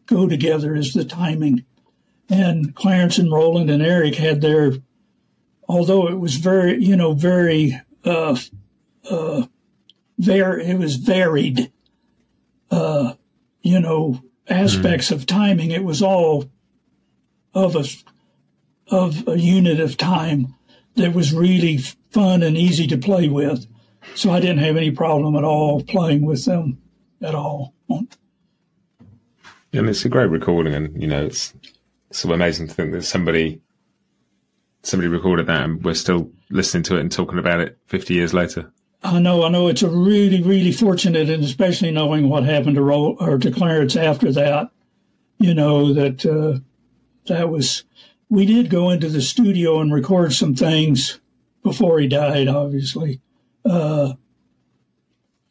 go 0.06 0.27
together 0.27 0.76
is 0.76 0.94
the 0.94 1.06
timing. 1.06 1.65
And 2.30 2.76
Clarence 2.76 3.18
and 3.18 3.32
Roland 3.32 3.69
and 3.69 3.84
Eric 3.84 4.15
had 4.15 4.41
their, 4.41 4.73
although 5.68 6.07
it 6.07 6.19
was 6.19 6.36
very, 6.36 6.84
you 6.84 6.95
know, 6.95 7.14
very, 7.14 7.80
uh, 8.03 8.38
uh, 9.10 9.45
very, 10.18 10.65
it 10.65 10.80
was 10.80 10.95
varied, 10.95 11.72
uh, 12.72 13.14
you 13.61 13.80
know, 13.80 14.22
aspects 14.48 15.07
mm-hmm. 15.07 15.15
of 15.15 15.26
timing. 15.26 15.72
It 15.72 15.84
was 15.84 16.02
all 16.02 16.49
of 17.53 17.76
a, 17.76 17.86
of 18.94 19.27
a 19.27 19.40
unit 19.40 19.80
of 19.80 19.98
time 19.98 20.56
that 20.95 21.14
was 21.14 21.34
really 21.34 21.77
fun 22.10 22.41
and 22.41 22.57
easy 22.57 22.88
to 22.88 22.98
play 22.98 23.27
with. 23.27 23.68
So 24.15 24.32
I 24.32 24.40
didn't 24.40 24.60
have 24.60 24.77
any 24.77 24.91
problem 24.91 25.36
at 25.36 25.44
all 25.44 25.84
playing 25.84 26.26
with 26.26 26.45
them 26.45 26.82
at 27.22 27.36
all. 27.36 27.73
And 29.76 29.89
it's 29.89 30.06
a 30.06 30.10
great 30.10 30.30
recording, 30.30 30.73
and 30.73 31.02
you 31.02 31.07
know, 31.07 31.26
it's 31.26 31.53
of 32.23 32.30
amazing 32.30 32.68
to 32.68 32.73
think 32.73 32.93
that 32.93 33.03
somebody 33.03 33.61
somebody 34.84 35.10
recorded 35.10 35.47
that, 35.47 35.64
and 35.64 35.84
we're 35.84 35.93
still 35.93 36.31
listening 36.49 36.84
to 36.84 36.97
it 36.97 37.02
and 37.02 37.11
talking 37.11 37.39
about 37.39 37.60
it 37.60 37.77
fifty 37.88 38.14
years 38.14 38.34
later. 38.34 38.72
I 39.03 39.19
know, 39.19 39.43
I 39.43 39.49
know. 39.49 39.68
It's 39.68 39.84
a 39.84 39.89
really, 39.89 40.41
really 40.41 40.72
fortunate, 40.72 41.30
and 41.30 41.43
especially 41.43 41.91
knowing 41.91 42.30
what 42.30 42.43
happened 42.43 42.76
to 42.76 42.81
Ro- 42.81 43.18
or 43.19 43.38
to 43.38 43.52
Clarence 43.52 43.95
after 43.95 44.31
that. 44.31 44.72
You 45.38 45.53
know 45.53 45.93
that 45.93 46.26
uh, 46.26 46.60
that 47.27 47.49
was 47.49 47.84
we 48.30 48.45
did 48.45 48.69
go 48.69 48.89
into 48.89 49.10
the 49.10 49.22
studio 49.22 49.81
and 49.81 49.93
record 49.93 50.34
some 50.34 50.56
things 50.56 51.19
before 51.64 51.99
he 51.99 52.07
died, 52.07 52.47
obviously. 52.47 53.22
Uh, 53.65 54.14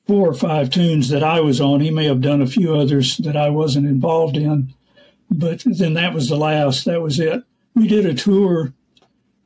four 0.06 0.28
or 0.28 0.34
five 0.34 0.70
tunes 0.70 1.08
that 1.08 1.22
I 1.22 1.40
was 1.40 1.60
on. 1.60 1.80
He 1.80 1.90
may 1.90 2.04
have 2.06 2.20
done 2.20 2.42
a 2.42 2.46
few 2.46 2.74
others 2.74 3.16
that 3.18 3.36
I 3.36 3.48
wasn't 3.48 3.86
involved 3.86 4.36
in, 4.36 4.74
but 5.30 5.62
then 5.64 5.94
that 5.94 6.14
was 6.14 6.28
the 6.28 6.36
last. 6.36 6.84
That 6.84 7.02
was 7.02 7.18
it. 7.18 7.42
We 7.74 7.88
did 7.88 8.06
a 8.06 8.14
tour. 8.14 8.72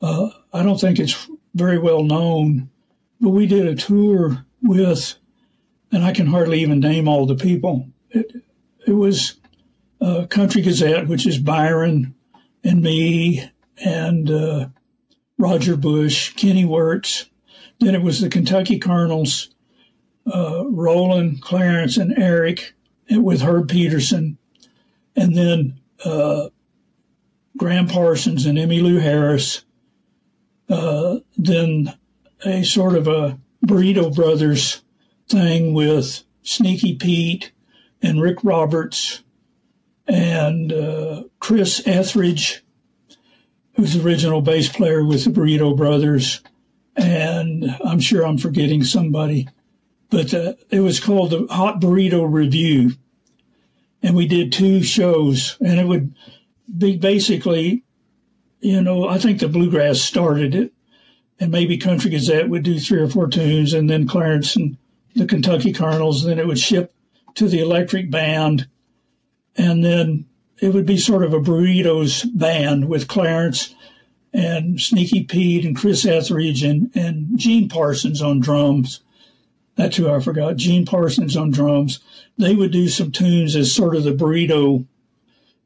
Uh, 0.03 0.31
I 0.53 0.63
don't 0.63 0.81
think 0.81 0.99
it's 0.99 1.29
very 1.55 1.79
well 1.79 2.03
known, 2.03 2.71
but 3.21 3.31
we 3.31 3.47
did 3.47 3.67
a 3.67 3.75
tour 3.75 4.45
with, 4.63 5.15
and 5.93 6.05
I 6.05 6.13
can 6.13 6.27
hardly 6.27 6.61
even 6.61 6.81
name 6.81 7.09
all 7.09 7.27
the 7.27 7.35
people. 7.35 7.89
It, 8.11 8.43
it 8.87 8.93
was 8.93 9.37
uh, 10.01 10.27
Country 10.29 10.63
Gazette, 10.63 11.09
which 11.09 11.27
is 11.27 11.39
Byron 11.39 12.15
and 12.65 12.83
me 12.83 13.51
and 13.85 14.31
uh, 14.31 14.69
Roger 15.39 15.77
Bush, 15.77 16.35
Kenny 16.35 16.65
Wertz. 16.65 17.27
Then 17.81 17.95
it 17.95 18.03
was 18.03 18.21
the 18.21 18.29
Kentucky 18.29 18.79
Colonels, 18.79 19.55
uh, 20.33 20.65
Roland, 20.69 21.43
Clarence, 21.43 21.97
and 21.97 22.17
Eric 22.19 22.75
with 23.11 23.43
Herb 23.43 23.69
Pedersen. 23.69 24.39
And 25.17 25.37
then 25.37 25.81
uh, 26.05 26.49
Gram 27.57 27.89
Parsons 27.89 28.47
and 28.47 28.57
Emmylou 28.57 29.01
Harris. 29.01 29.65
Uh, 30.69 31.19
then 31.37 31.95
a 32.45 32.63
sort 32.63 32.95
of 32.95 33.09
a 33.09 33.39
Burrito 33.65 34.15
Brothers 34.15 34.83
thing 35.29 35.75
with 35.75 36.23
Sneaky 36.43 36.95
Pete 36.95 37.53
and 38.01 38.23
Rick 38.23 38.39
Roberts 38.43 39.23
and 40.07 40.73
uh, 40.73 41.25
Chris 41.41 41.87
Etheridge, 41.87 42.65
who's 43.75 43.95
the 43.95 44.05
original 44.05 44.41
bass 44.41 44.69
player 44.69 45.05
with 45.05 45.25
the 45.25 45.31
Burrito 45.31 45.77
Brothers. 45.77 46.43
And 46.97 47.77
I'm 47.85 48.01
sure 48.01 48.27
I'm 48.27 48.39
forgetting 48.39 48.83
somebody, 48.85 49.49
but 50.11 50.33
uh, 50.33 50.55
it 50.71 50.81
was 50.81 51.01
called 51.01 51.31
the 51.31 51.47
Hot 51.51 51.81
Burrito 51.81 52.27
Revue. 52.31 52.93
And 54.03 54.15
we 54.15 54.29
did 54.29 54.53
two 54.53 54.83
shows, 54.83 55.57
and 55.61 55.81
it 55.81 55.87
would 55.87 56.15
be 56.77 56.97
basically, 56.97 57.83
you 58.61 58.81
know, 58.81 59.09
I 59.09 59.19
think 59.19 59.41
the 59.41 59.49
Bluegrass 59.49 60.01
started 60.01 60.55
it, 60.55 60.73
and 61.41 61.51
maybe 61.51 61.77
Country 61.77 62.11
Gazette 62.11 62.49
would 62.49 62.63
do 62.63 62.79
three 62.79 63.01
or 63.01 63.09
four 63.09 63.27
tunes, 63.27 63.73
and 63.73 63.91
then 63.91 64.07
Clarence 64.07 64.55
and 64.55 64.77
the 65.17 65.27
Kentucky 65.27 65.73
Colonels, 65.73 66.25
then 66.25 66.39
it 66.39 66.47
would 66.47 66.61
ship 66.61 66.95
to 67.35 67.49
the 67.49 67.61
Electric 67.61 68.11
Band 68.11 68.69
and 69.59 69.85
then 69.85 70.25
it 70.61 70.73
would 70.73 70.87
be 70.87 70.97
sort 70.97 71.25
of 71.25 71.35
a 71.35 71.41
burritos 71.41 72.25
band 72.39 72.89
with 72.89 73.09
Clarence 73.09 73.75
and 74.33 74.81
Sneaky 74.81 75.25
Pete 75.25 75.65
and 75.65 75.77
Chris 75.77 76.07
Etheridge 76.07 76.63
and, 76.63 76.91
and 76.95 77.37
Gene 77.39 77.69
Parsons 77.69 78.23
on 78.23 78.41
drums. 78.41 79.01
That's 79.79 79.97
who 79.97 80.11
I 80.11 80.19
forgot. 80.19 80.57
Gene 80.57 80.85
Parsons 80.85 81.37
on 81.37 81.53
drums. 81.53 82.01
They 82.37 82.57
would 82.57 82.73
do 82.73 82.89
some 82.89 83.13
tunes 83.13 83.55
as 83.55 83.73
sort 83.73 83.95
of 83.95 84.03
the 84.03 84.11
burrito 84.11 84.85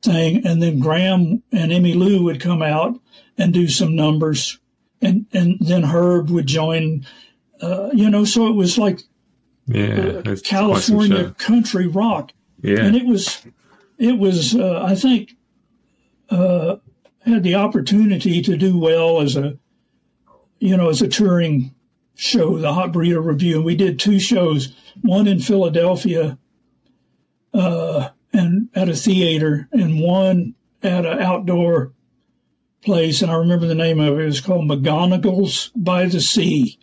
thing, 0.03 0.47
and 0.47 0.63
then 0.63 0.81
Gram 0.81 1.43
and 1.51 1.73
Emmylou 1.73 2.23
would 2.23 2.39
come 2.39 2.61
out 2.61 3.01
and 3.39 3.55
do 3.55 3.69
some 3.69 3.97
numbers, 3.97 4.59
and 5.01 5.25
and 5.33 5.57
then 5.61 5.85
Herb 5.85 6.29
would 6.29 6.47
join. 6.47 7.07
Uh, 7.63 7.89
you 7.95 8.11
know, 8.11 8.27
so 8.27 8.49
it 8.49 8.55
was 8.55 8.77
like 8.77 9.01
yeah, 9.67 10.21
uh, 10.27 10.37
California 10.45 11.35
country 11.39 11.87
rock. 11.87 12.33
Yeah, 12.61 12.85
and 12.85 12.95
it 12.95 13.07
was 13.07 13.43
it 13.99 14.19
was, 14.19 14.55
uh, 14.55 14.83
I 14.85 14.95
think, 14.95 15.37
uh, 16.29 16.77
had 17.25 17.45
the 17.45 17.55
opportunity 17.55 18.43
to 18.43 18.59
do 18.59 18.79
well 18.79 19.23
as 19.23 19.37
a, 19.37 19.57
you 20.59 20.77
know, 20.77 20.91
as 20.91 21.01
a 21.01 21.09
touring 21.09 21.75
show, 22.23 22.57
the 22.57 22.73
Hot 22.73 22.93
Burrito 22.93 23.25
Revue. 23.25 23.57
And 23.57 23.65
we 23.65 23.75
did 23.75 23.99
two 23.99 24.21
shows, 24.21 24.75
one 25.01 25.27
in 25.27 25.41
Philadelphia 25.41 26.39
uh, 27.53 28.11
and 28.33 28.69
at 28.75 28.89
a 28.89 28.95
theater, 28.95 29.69
and 29.73 30.01
one 30.01 30.55
at 30.83 31.05
an 31.05 31.21
outdoor 31.21 31.93
place. 32.81 33.23
And 33.23 33.31
I 33.31 33.35
remember 33.35 33.67
the 33.67 33.75
name 33.75 34.01
of 34.01 34.19
it. 34.19 34.23
It 34.23 34.27
was 34.27 34.41
called 34.41 34.69
McGonigle's 34.69 35.71
by 35.75 36.07
the 36.07 36.21
Sea. 36.21 36.79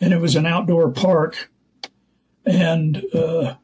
And 0.00 0.12
it 0.12 0.20
was 0.20 0.36
an 0.36 0.46
outdoor 0.46 0.90
park. 0.90 1.50
And 2.44 3.02
uh, 3.14 3.54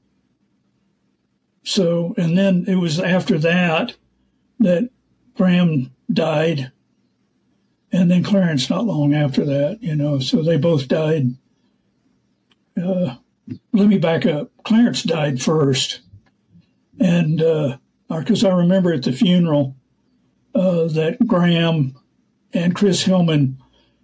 so, 1.62 2.14
and 2.16 2.36
then 2.36 2.64
it 2.66 2.76
was 2.76 2.98
after 3.00 3.38
that 3.38 3.96
that 4.58 4.90
Gram 5.34 5.92
died, 6.10 6.72
and 7.96 8.10
then 8.10 8.22
Clarence 8.22 8.68
not 8.68 8.84
long 8.84 9.14
after 9.14 9.44
that, 9.44 9.82
you 9.82 9.96
know. 9.96 10.18
So 10.18 10.42
they 10.42 10.58
both 10.58 10.86
died. 10.86 11.30
Uh, 12.80 13.16
let 13.72 13.88
me 13.88 13.96
back 13.96 14.26
up. 14.26 14.50
Clarence 14.64 15.02
died 15.02 15.40
first, 15.40 16.00
and 17.00 17.38
because 18.08 18.44
uh, 18.44 18.48
I 18.48 18.54
remember 18.54 18.92
at 18.92 19.04
the 19.04 19.12
funeral 19.12 19.76
uh, 20.54 20.88
that 20.88 21.26
Gram 21.26 21.96
and 22.52 22.74
Chris 22.74 23.04
Hillman 23.04 23.58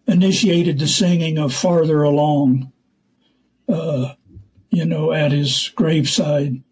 initiated 0.06 0.78
the 0.78 0.88
singing 0.88 1.36
of 1.36 1.54
"Farther 1.54 2.02
Along," 2.02 2.72
uh, 3.68 4.14
you 4.70 4.86
know, 4.86 5.12
at 5.12 5.32
his 5.32 5.70
graveside 5.74 6.62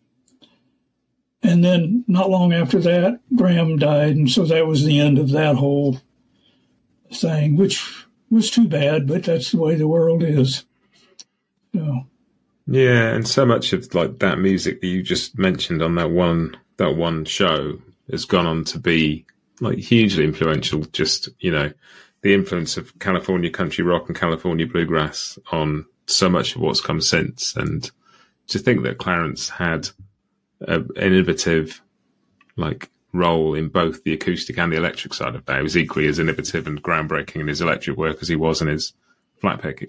and 1.43 1.65
then 1.65 2.05
not 2.07 2.29
long 2.29 2.53
after 2.53 2.79
that, 2.81 3.19
Gram 3.35 3.77
died. 3.79 4.15
And 4.15 4.31
so 4.31 4.45
that 4.45 4.67
was 4.67 4.85
the 4.85 5.01
end 5.01 5.19
of 5.19 5.31
that 5.31 5.57
whole 5.57 5.99
thing, 7.13 7.57
which 7.57 8.07
was 8.31 8.51
too 8.51 8.69
bad, 8.69 9.07
but 9.07 9.25
that's 9.25 9.51
the 9.51 9.59
way 9.59 9.75
the 9.75 9.89
world 9.89 10.23
is. 10.23 10.65
So. 11.75 12.07
Yeah, 12.67 13.09
and 13.09 13.27
so 13.27 13.45
much 13.45 13.73
of 13.73 13.93
like 13.95 14.21
that 14.21 14.39
music 14.39 14.81
that 14.81 14.87
you 14.87 15.03
just 15.03 15.39
mentioned 15.39 15.83
on 15.83 15.97
that 15.97 16.11
one 16.11 16.57
that 16.77 16.97
one 16.97 17.25
show 17.25 17.79
has 18.11 18.25
gone 18.25 18.47
on 18.47 18.65
to 18.65 18.79
be 18.79 19.27
like 19.61 19.79
hugely 19.79 20.25
influential. 20.25 20.81
Just 20.93 21.29
you 21.41 21.51
know, 21.51 21.73
the 22.23 22.35
influence 22.35 22.77
of 22.77 22.97
California 22.99 23.51
country 23.51 23.85
rock 23.85 24.09
and 24.09 24.17
California 24.17 24.67
bluegrass 24.67 25.39
on 25.51 25.85
so 26.07 26.29
much 26.29 26.55
of 26.55 26.61
what's 26.61 26.81
come 26.81 27.01
since. 27.01 27.57
And 27.57 27.91
to 28.49 28.59
think 28.59 28.83
that 28.85 28.99
Clarence 28.99 29.49
had 29.49 29.89
an 30.61 30.89
innovative 30.97 31.81
like 32.57 32.91
role 33.13 33.55
in 33.55 33.69
both 33.69 34.05
the 34.05 34.13
acoustic 34.13 34.59
and 34.59 34.73
the 34.73 34.77
electric 34.77 35.15
side 35.15 35.35
of 35.35 35.45
that. 35.47 35.57
He 35.57 35.63
was 35.63 35.77
equally 35.77 36.07
as 36.07 36.19
innovative 36.19 36.67
and 36.67 36.83
groundbreaking 36.83 37.41
in 37.41 37.49
his 37.49 37.61
electric 37.61 37.97
work 37.97 38.19
as 38.21 38.29
he 38.29 38.37
was 38.37 38.63
in 38.63 38.69
his 38.69 38.93
flat 39.41 39.61
picking. 39.61 39.89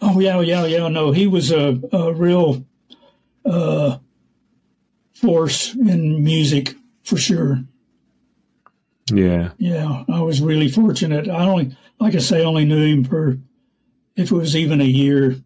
Oh 0.00 0.20
yeah, 0.20 0.40
yeah, 0.40 0.66
yeah. 0.66 0.88
No, 0.88 1.12
he 1.12 1.26
was 1.26 1.50
a, 1.50 1.80
a 1.92 2.12
real 2.12 2.64
uh, 3.44 3.98
force 5.14 5.74
in 5.74 6.22
music 6.22 6.74
for 7.02 7.16
sure. 7.16 7.64
Yeah, 9.10 9.50
yeah. 9.58 10.04
I 10.08 10.20
was 10.20 10.42
really 10.42 10.68
fortunate. 10.68 11.28
I 11.28 11.46
only, 11.46 11.76
like 12.00 12.14
I 12.14 12.18
say, 12.18 12.44
only 12.44 12.64
knew 12.64 12.84
him 12.84 13.04
for 13.04 13.38
if 14.16 14.30
it 14.30 14.34
was 14.34 14.56
even 14.56 14.80
a 14.80 14.84
year. 14.84 15.36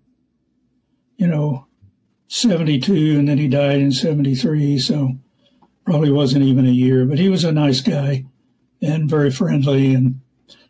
You 1.17 1.27
know, 1.27 1.67
72 2.29 3.19
and 3.19 3.29
then 3.29 3.37
he 3.37 3.49
died 3.49 3.81
in 3.81 3.93
73. 3.93 4.79
So 4.79 5.17
probably 5.91 6.13
wasn't 6.13 6.45
even 6.45 6.69
a 6.69 6.71
year, 6.71 7.05
but 7.05 7.19
he 7.19 7.29
was 7.29 7.43
a 7.43 7.51
nice 7.51 7.81
guy 7.81 8.25
and 8.81 9.11
very 9.11 9.29
friendly. 9.29 9.93
And 9.93 10.21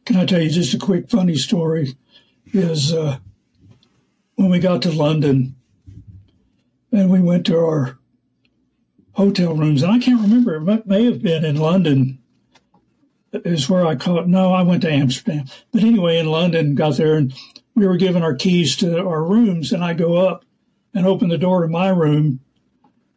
can 0.06 0.16
I 0.16 0.24
tell 0.24 0.40
you 0.40 0.48
just 0.48 0.72
a 0.72 0.78
quick 0.78 1.10
funny 1.10 1.36
story? 1.36 1.94
Is 2.54 2.94
uh, 2.94 3.18
when 4.36 4.48
we 4.48 4.58
got 4.58 4.80
to 4.80 4.90
London 4.90 5.56
and 6.90 7.10
we 7.10 7.20
went 7.20 7.44
to 7.46 7.58
our 7.58 7.98
hotel 9.12 9.54
rooms, 9.54 9.82
and 9.82 9.92
I 9.92 9.98
can't 9.98 10.22
remember, 10.22 10.54
it 10.56 10.86
may 10.86 11.04
have 11.04 11.22
been 11.22 11.44
in 11.44 11.56
London 11.56 12.18
is 13.30 13.68
where 13.68 13.86
I 13.86 13.96
caught. 13.96 14.26
No, 14.26 14.54
I 14.54 14.62
went 14.62 14.80
to 14.82 14.90
Amsterdam. 14.90 15.44
But 15.70 15.82
anyway, 15.82 16.16
in 16.16 16.30
London, 16.30 16.74
got 16.74 16.96
there 16.96 17.16
and 17.16 17.34
we 17.74 17.86
were 17.86 17.98
given 17.98 18.22
our 18.22 18.34
keys 18.34 18.74
to 18.76 19.06
our 19.06 19.22
rooms, 19.22 19.70
and 19.70 19.84
I 19.84 19.92
go 19.92 20.16
up 20.16 20.46
and 20.94 21.06
open 21.06 21.28
the 21.28 21.36
door 21.36 21.60
to 21.60 21.68
my 21.68 21.90
room, 21.90 22.40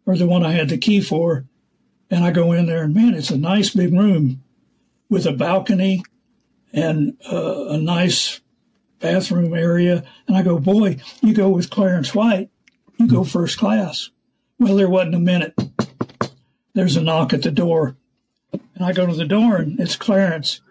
or 0.06 0.18
the 0.18 0.28
one 0.28 0.46
I 0.46 0.52
had 0.52 0.68
the 0.68 0.78
key 0.78 1.00
for. 1.00 1.46
And 2.10 2.24
I 2.24 2.32
go 2.32 2.52
in 2.52 2.68
there, 2.68 2.84
and 2.84 2.94
man, 2.94 3.14
it's 3.14 3.32
a 3.32 3.38
nice 3.38 3.72
big 3.72 3.94
room 3.94 4.44
with 5.10 5.26
a 5.26 5.32
balcony 5.32 6.04
and 6.72 7.18
uh, 7.32 7.68
a 7.70 7.78
nice 7.78 8.42
bathroom 9.00 9.54
area. 9.54 10.04
And 10.28 10.38
I 10.38 10.44
go, 10.44 10.60
boy, 10.60 10.98
you 11.22 11.34
go 11.34 11.50
with 11.50 11.70
Clarence 11.70 12.14
White, 12.14 12.50
you 12.98 13.08
go 13.08 13.24
first 13.24 13.58
class. 13.58 14.10
Well, 14.60 14.76
there 14.76 14.90
wasn't 14.90 15.16
a 15.16 15.20
minute. 15.20 15.56
There's 16.74 16.96
a 16.96 17.02
knock 17.02 17.34
at 17.34 17.42
the 17.42 17.52
door. 17.52 17.96
And 18.52 18.86
I 18.86 18.94
go 18.94 19.06
to 19.06 19.16
the 19.16 19.26
door, 19.26 19.58
and 19.58 19.80
it's 19.80 19.96
Clarence. 19.96 20.62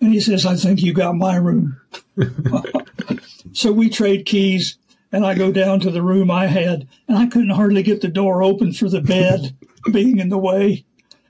And 0.00 0.12
he 0.12 0.20
says, 0.20 0.46
I 0.46 0.56
think 0.56 0.82
you 0.82 0.92
got 0.92 1.16
my 1.16 1.36
room. 1.36 1.80
so 3.52 3.72
we 3.72 3.88
trade 3.88 4.26
keys 4.26 4.78
and 5.12 5.24
I 5.24 5.34
go 5.34 5.50
down 5.50 5.80
to 5.80 5.90
the 5.90 6.02
room 6.02 6.30
I 6.30 6.46
had, 6.46 6.86
and 7.06 7.16
I 7.16 7.26
couldn't 7.26 7.50
hardly 7.50 7.82
get 7.82 8.00
the 8.00 8.08
door 8.08 8.42
open 8.42 8.72
for 8.72 8.88
the 8.88 9.00
bed 9.00 9.56
being 9.90 10.18
in 10.18 10.28
the 10.28 10.38
way. 10.38 10.84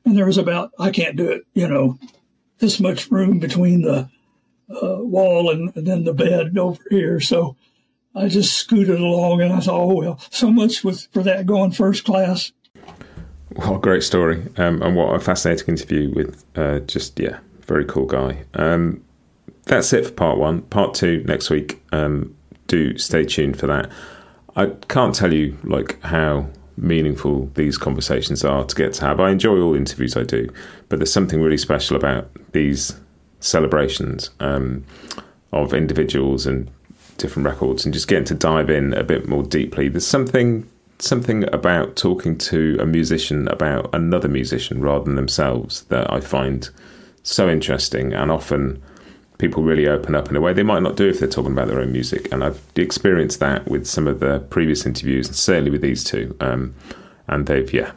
And 0.05 0.17
there 0.17 0.27
was 0.27 0.39
about, 0.39 0.73
I 0.79 0.91
can't 0.91 1.17
do 1.17 1.31
it, 1.31 1.43
you 1.55 1.69
know, 1.69 1.99
this 2.59 2.81
much 2.81 3.11
room 3.11 3.39
between 3.39 3.83
the 3.83 4.09
uh, 4.71 4.99
wall 5.01 5.51
and, 5.51 5.75
and, 5.77 5.87
then 5.87 6.05
the 6.05 6.13
bed 6.13 6.57
over 6.57 6.83
here. 6.91 7.21
So 7.21 7.57
I 8.15 8.29
just 8.29 8.55
scooted 8.55 9.01
along 9.01 9.43
and 9.43 9.53
I 9.53 9.61
thought, 9.61 9.81
oh, 9.81 9.95
well, 9.95 10.21
so 10.31 10.51
much 10.51 10.85
with, 10.85 11.09
for 11.13 11.23
that 11.23 11.47
going 11.47 11.73
first 11.73 12.05
class. 12.05 12.53
What 13.55 13.77
a 13.77 13.79
great 13.79 14.03
story. 14.03 14.43
Um, 14.57 14.83
and 14.83 14.97
what 14.97 15.15
a 15.15 15.21
fascinating 15.21 15.69
interview 15.69 16.13
with 16.15 16.45
uh, 16.57 16.81
just, 16.81 17.19
yeah, 17.19 17.39
very 17.63 17.85
cool 17.85 18.07
guy. 18.07 18.45
Um, 18.55 19.03
that's 19.65 19.93
it 19.93 20.07
for 20.07 20.13
part 20.13 20.39
one. 20.39 20.63
Part 20.63 20.95
two 20.95 21.23
next 21.27 21.51
week. 21.51 21.83
Um, 21.93 22.35
do 22.67 22.97
stay 22.99 23.25
tuned 23.25 23.59
for 23.59 23.67
that. 23.67 23.91
I 24.57 24.67
can't 24.89 25.15
tell 25.15 25.33
you 25.33 25.57
like 25.65 26.01
how 26.03 26.49
meaningful 26.83 27.51
these 27.55 27.79
conversations 27.79 28.45
are 28.45 28.65
to 28.65 28.75
get 28.75 28.93
to 28.95 29.07
have. 29.07 29.21
I 29.21 29.31
enjoy 29.31 29.61
all 29.61 29.75
interviews 29.75 30.17
I 30.17 30.23
do, 30.23 30.49
but 30.89 30.99
there's 30.99 31.13
something 31.13 31.41
really 31.41 31.59
special 31.59 31.97
about 31.97 32.31
these 32.53 32.99
celebrations 33.41 34.31
um, 34.41 34.85
of 35.53 35.75
individuals 35.75 36.47
and 36.47 36.71
different 37.17 37.47
records, 37.47 37.85
and 37.85 37.93
just 37.93 38.09
getting 38.09 38.25
to 38.25 38.35
dive 38.35 38.71
in 38.71 38.95
a 38.95 39.03
bit 39.03 39.29
more 39.29 39.43
deeply. 39.43 39.89
There's 39.89 40.07
something 40.07 40.69
something 41.01 41.45
about 41.55 41.95
talking 41.95 42.37
to 42.37 42.77
a 42.81 42.87
musician 42.87 43.47
about 43.49 43.89
another 43.95 44.29
musician 44.29 44.81
rather 44.81 45.05
than 45.05 45.15
themselves 45.15 45.83
that 45.85 46.13
I 46.13 46.21
find 46.21 46.69
so 47.23 47.49
interesting, 47.49 48.13
and 48.13 48.31
often 48.31 48.83
people 49.39 49.63
really 49.63 49.87
open 49.87 50.15
up 50.15 50.29
in 50.29 50.37
a 50.37 50.41
way 50.41 50.53
they 50.53 50.63
might 50.63 50.83
not 50.83 50.97
do 50.97 51.09
if 51.09 51.21
they're 51.21 51.29
talking 51.29 51.53
about 51.53 51.69
their 51.69 51.81
own 51.81 51.93
music. 51.93 52.31
And 52.33 52.45
I've 52.45 52.61
experienced 52.75 53.41
that 53.41 53.69
with 53.69 53.87
some 53.87 54.07
of 54.07 54.21
the 54.21 54.41
previous 54.51 54.85
interviews, 54.85 55.29
and 55.29 55.37
certainly 55.37 55.71
with 55.71 55.81
these 55.81 56.05
two. 56.05 56.37
Um, 56.41 56.75
and 57.29 57.47
they've, 57.47 57.73
yeah, 57.73 57.93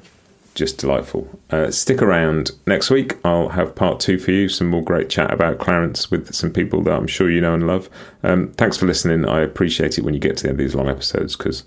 just 0.54 0.78
delightful. 0.78 1.28
Uh, 1.50 1.72
stick 1.72 2.02
around 2.02 2.52
next 2.68 2.90
week. 2.90 3.18
I'll 3.24 3.50
have 3.50 3.76
part 3.76 4.00
two 4.00 4.20
for 4.20 4.32
you. 4.32 4.50
Some 4.50 4.68
more 4.70 4.84
great 4.84 5.10
chat 5.10 5.34
about 5.34 5.60
Clarence 5.60 6.12
with 6.12 6.34
some 6.34 6.52
people 6.52 6.84
that 6.84 6.94
I'm 6.94 7.08
sure 7.08 7.30
you 7.30 7.42
know 7.42 7.54
and 7.54 7.66
love. 7.66 7.90
Um, 8.24 8.52
thanks 8.54 8.78
for 8.78 8.86
listening. 8.86 9.26
I 9.26 9.40
appreciate 9.40 9.98
it 9.98 10.04
when 10.04 10.14
you 10.14 10.20
get 10.20 10.38
to 10.38 10.44
the 10.44 10.50
end 10.50 10.60
of 10.60 10.66
these 10.66 10.76
long 10.76 10.90
episodes 10.90 11.36
because 11.36 11.64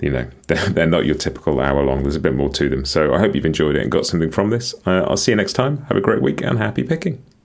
you 0.00 0.10
know 0.10 0.28
they're, 0.48 0.86
not 0.86 1.06
your 1.06 1.14
typical 1.14 1.60
hour 1.60 1.82
long. 1.82 2.02
There's 2.02 2.16
a 2.16 2.20
bit 2.20 2.34
more 2.34 2.50
to 2.50 2.68
them. 2.68 2.84
So 2.84 3.14
I 3.14 3.18
hope 3.18 3.34
you've 3.34 3.46
enjoyed 3.46 3.76
it 3.76 3.82
and 3.82 3.90
got 3.90 4.06
something 4.06 4.30
from 4.30 4.50
this. 4.50 4.74
Uh, 4.86 5.04
I'll 5.08 5.16
see 5.16 5.32
you 5.32 5.36
next 5.36 5.54
time. 5.54 5.86
Have 5.88 5.96
a 5.96 6.02
great 6.02 6.22
week 6.22 6.42
and 6.42 6.58
happy 6.58 6.82
picking. 6.82 7.24